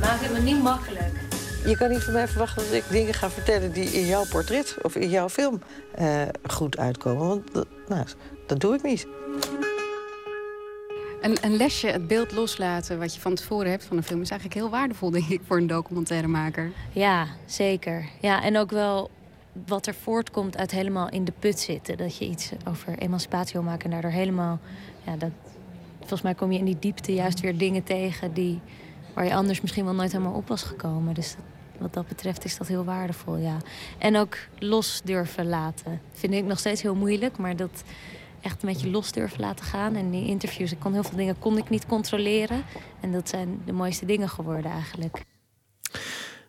Maak 0.00 0.20
het 0.20 0.32
me 0.32 0.40
niet 0.40 0.62
makkelijk. 0.62 1.12
Je 1.64 1.76
kan 1.76 1.90
niet 1.90 2.02
van 2.02 2.12
mij 2.12 2.28
verwachten 2.28 2.64
dat 2.64 2.72
ik 2.72 2.84
dingen 2.90 3.14
ga 3.14 3.30
vertellen 3.30 3.72
die 3.72 3.88
in 3.88 4.06
jouw 4.06 4.24
portret 4.30 4.76
of 4.82 4.94
in 4.96 5.08
jouw 5.08 5.28
film 5.28 5.62
eh, 5.94 6.22
goed 6.42 6.78
uitkomen. 6.78 7.28
Want 7.28 7.54
dat, 7.54 7.66
nou, 7.88 8.06
dat 8.46 8.60
doe 8.60 8.74
ik 8.74 8.82
niet. 8.82 9.06
Een, 11.20 11.36
een 11.40 11.56
lesje, 11.56 11.86
het 11.86 12.06
beeld 12.06 12.32
loslaten 12.32 12.98
wat 12.98 13.14
je 13.14 13.20
van 13.20 13.34
tevoren 13.34 13.70
hebt 13.70 13.84
van 13.84 13.96
een 13.96 14.02
film... 14.02 14.20
is 14.20 14.30
eigenlijk 14.30 14.60
heel 14.60 14.70
waardevol, 14.70 15.10
denk 15.10 15.28
ik, 15.28 15.40
voor 15.46 15.56
een 15.56 15.66
documentairemaker. 15.66 16.72
Ja, 16.92 17.26
zeker. 17.46 18.08
Ja, 18.20 18.42
en 18.42 18.58
ook 18.58 18.70
wel 18.70 19.10
wat 19.66 19.86
er 19.86 19.94
voortkomt 19.94 20.56
uit 20.56 20.70
helemaal 20.70 21.08
in 21.08 21.24
de 21.24 21.32
put 21.38 21.60
zitten. 21.60 21.96
Dat 21.96 22.16
je 22.16 22.28
iets 22.28 22.50
over 22.68 22.98
emancipatie 22.98 23.52
wil 23.52 23.62
maken 23.62 23.84
en 23.84 23.90
daardoor 23.90 24.10
helemaal... 24.10 24.58
Ja, 25.06 25.16
dat, 25.16 25.30
volgens 25.98 26.22
mij 26.22 26.34
kom 26.34 26.52
je 26.52 26.58
in 26.58 26.64
die 26.64 26.78
diepte 26.78 27.14
juist 27.14 27.40
weer 27.40 27.58
dingen 27.58 27.82
tegen... 27.82 28.34
Die, 28.34 28.60
waar 29.14 29.24
je 29.24 29.34
anders 29.34 29.60
misschien 29.60 29.84
wel 29.84 29.94
nooit 29.94 30.12
helemaal 30.12 30.34
op 30.34 30.48
was 30.48 30.62
gekomen. 30.62 31.14
Dus 31.14 31.36
wat 31.78 31.94
dat 31.94 32.08
betreft 32.08 32.44
is 32.44 32.58
dat 32.58 32.66
heel 32.66 32.84
waardevol, 32.84 33.36
ja. 33.36 33.56
En 33.98 34.16
ook 34.16 34.36
los 34.58 35.00
durven 35.04 35.48
laten. 35.48 36.00
Vind 36.12 36.32
ik 36.32 36.44
nog 36.44 36.58
steeds 36.58 36.82
heel 36.82 36.94
moeilijk, 36.94 37.38
maar 37.38 37.56
dat 37.56 37.82
echt 38.48 38.62
met 38.62 38.80
je 38.80 38.90
los 38.90 39.12
durven 39.12 39.40
laten 39.40 39.64
gaan. 39.64 39.94
En 39.94 40.10
die 40.10 40.26
interviews, 40.26 40.72
ik 40.72 40.78
kon 40.78 40.92
heel 40.92 41.02
veel 41.02 41.16
dingen 41.16 41.38
kon 41.38 41.58
ik 41.58 41.70
niet 41.70 41.86
controleren. 41.86 42.64
En 43.00 43.12
dat 43.12 43.28
zijn 43.28 43.62
de 43.64 43.72
mooiste 43.72 44.06
dingen 44.06 44.28
geworden 44.28 44.70
eigenlijk. 44.70 45.24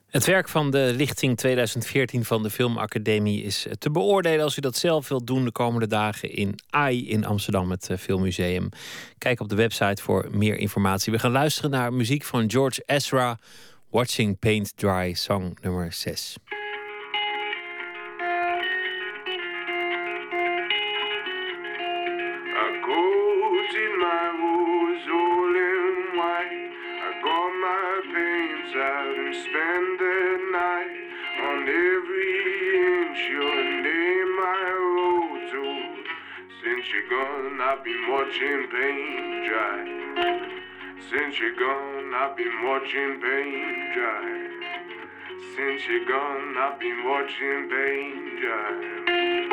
Het 0.09 0.25
werk 0.25 0.49
van 0.49 0.71
de 0.71 0.93
lichting 0.95 1.37
2014 1.37 2.25
van 2.25 2.43
de 2.43 2.49
Filmacademie 2.49 3.43
is 3.43 3.67
te 3.79 3.91
beoordelen 3.91 4.43
als 4.43 4.57
u 4.57 4.61
dat 4.61 4.77
zelf 4.77 5.07
wilt 5.07 5.27
doen 5.27 5.43
de 5.43 5.51
komende 5.51 5.87
dagen 5.87 6.31
in 6.31 6.59
AI 6.69 7.09
in 7.09 7.25
Amsterdam, 7.25 7.71
het 7.71 7.89
eh, 7.89 7.97
Filmmuseum. 7.97 8.69
Kijk 9.17 9.39
op 9.39 9.49
de 9.49 9.55
website 9.55 10.01
voor 10.01 10.27
meer 10.31 10.57
informatie. 10.57 11.11
We 11.11 11.19
gaan 11.19 11.31
luisteren 11.31 11.71
naar 11.71 11.93
muziek 11.93 12.23
van 12.23 12.49
George 12.51 12.83
Ezra, 12.85 13.39
Watching 13.89 14.39
Paint 14.39 14.77
Dry, 14.77 15.13
song 15.13 15.57
nummer 15.61 15.93
6. 15.93 16.37
Spend 29.33 29.99
the 29.99 30.49
night 30.51 31.09
on 31.43 31.69
every 31.69 32.33
inch 32.81 33.19
your 33.29 33.63
name 33.85 34.33
I 34.41 34.73
wrote 34.89 35.45
to. 35.51 35.65
Since 36.63 36.85
you're 36.91 37.09
gone, 37.09 37.61
I've 37.61 37.83
been 37.83 38.09
watching 38.09 38.67
paint 38.71 39.45
dry. 39.47 39.85
Since 41.11 41.39
you're 41.39 41.55
gone, 41.55 42.13
I've 42.15 42.35
been 42.35 42.63
watching 42.63 43.21
paint 43.21 43.93
dry. 43.93 44.49
Since 45.55 45.87
you're 45.87 46.05
gone, 46.05 46.57
I've 46.57 46.79
been 46.79 47.03
watching 47.05 47.69
paint 47.69 48.41
dry. 48.41 49.49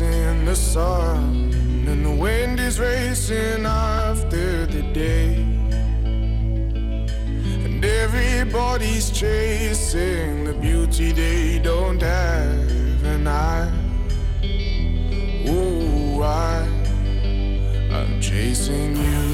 Chasing 0.00 0.44
the 0.46 0.56
sun, 0.56 1.52
and 1.86 2.06
the 2.06 2.10
wind 2.10 2.58
is 2.58 2.80
racing 2.80 3.66
after 3.66 4.64
the 4.64 4.82
day. 4.94 5.34
And 7.64 7.84
everybody's 7.84 9.10
chasing 9.10 10.44
the 10.44 10.54
beauty 10.54 11.12
they 11.12 11.58
don't 11.58 12.00
have, 12.00 13.04
and 13.04 13.28
I, 13.28 13.70
oh, 15.48 16.22
I, 16.22 16.66
I'm 17.92 18.20
chasing 18.22 18.96
you. 18.96 19.29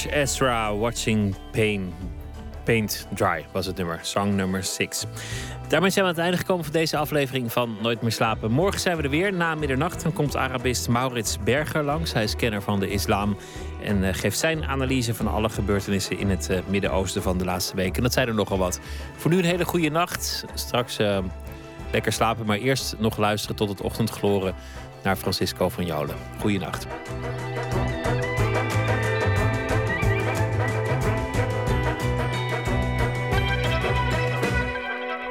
George 0.00 0.20
Ezra, 0.20 0.76
Watching 0.76 1.34
Pain. 1.52 1.92
Paint 2.64 3.06
Dry 3.14 3.46
was 3.52 3.66
het 3.66 3.76
nummer, 3.76 3.98
song 4.02 4.34
nummer 4.34 4.64
6. 4.64 5.04
Daarmee 5.68 5.90
zijn 5.90 6.04
we 6.04 6.10
aan 6.10 6.16
het 6.16 6.24
einde 6.24 6.36
gekomen 6.36 6.64
van 6.64 6.72
deze 6.72 6.96
aflevering 6.96 7.52
van 7.52 7.76
Nooit 7.82 8.02
meer 8.02 8.12
slapen. 8.12 8.50
Morgen 8.50 8.80
zijn 8.80 8.96
we 8.96 9.02
er 9.02 9.10
weer. 9.10 9.32
Na 9.32 9.54
middernacht 9.54 10.02
dan 10.02 10.12
komt 10.12 10.36
Arabist 10.36 10.88
Maurits 10.88 11.38
Berger 11.38 11.82
langs. 11.82 12.12
Hij 12.12 12.22
is 12.22 12.36
kenner 12.36 12.62
van 12.62 12.80
de 12.80 12.90
islam 12.90 13.36
en 13.82 14.04
eh, 14.04 14.14
geeft 14.14 14.38
zijn 14.38 14.64
analyse 14.64 15.14
van 15.14 15.28
alle 15.28 15.48
gebeurtenissen 15.48 16.18
in 16.18 16.30
het 16.30 16.48
eh, 16.48 16.58
Midden-Oosten 16.66 17.22
van 17.22 17.38
de 17.38 17.44
laatste 17.44 17.76
weken. 17.76 17.96
En 17.96 18.02
dat 18.02 18.12
zijn 18.12 18.28
er 18.28 18.34
nogal 18.34 18.58
wat. 18.58 18.80
Voor 19.16 19.30
nu 19.30 19.38
een 19.38 19.44
hele 19.44 19.64
goede 19.64 19.90
nacht. 19.90 20.44
Straks 20.54 20.98
eh, 20.98 21.18
lekker 21.92 22.12
slapen, 22.12 22.46
maar 22.46 22.58
eerst 22.58 22.94
nog 22.98 23.16
luisteren 23.16 23.56
tot 23.56 23.68
het 23.68 23.80
ochtendgloren 23.80 24.54
naar 25.02 25.16
Francisco 25.16 25.68
van 25.68 25.86
Jolen. 25.86 26.16
Goeienacht. 26.38 26.86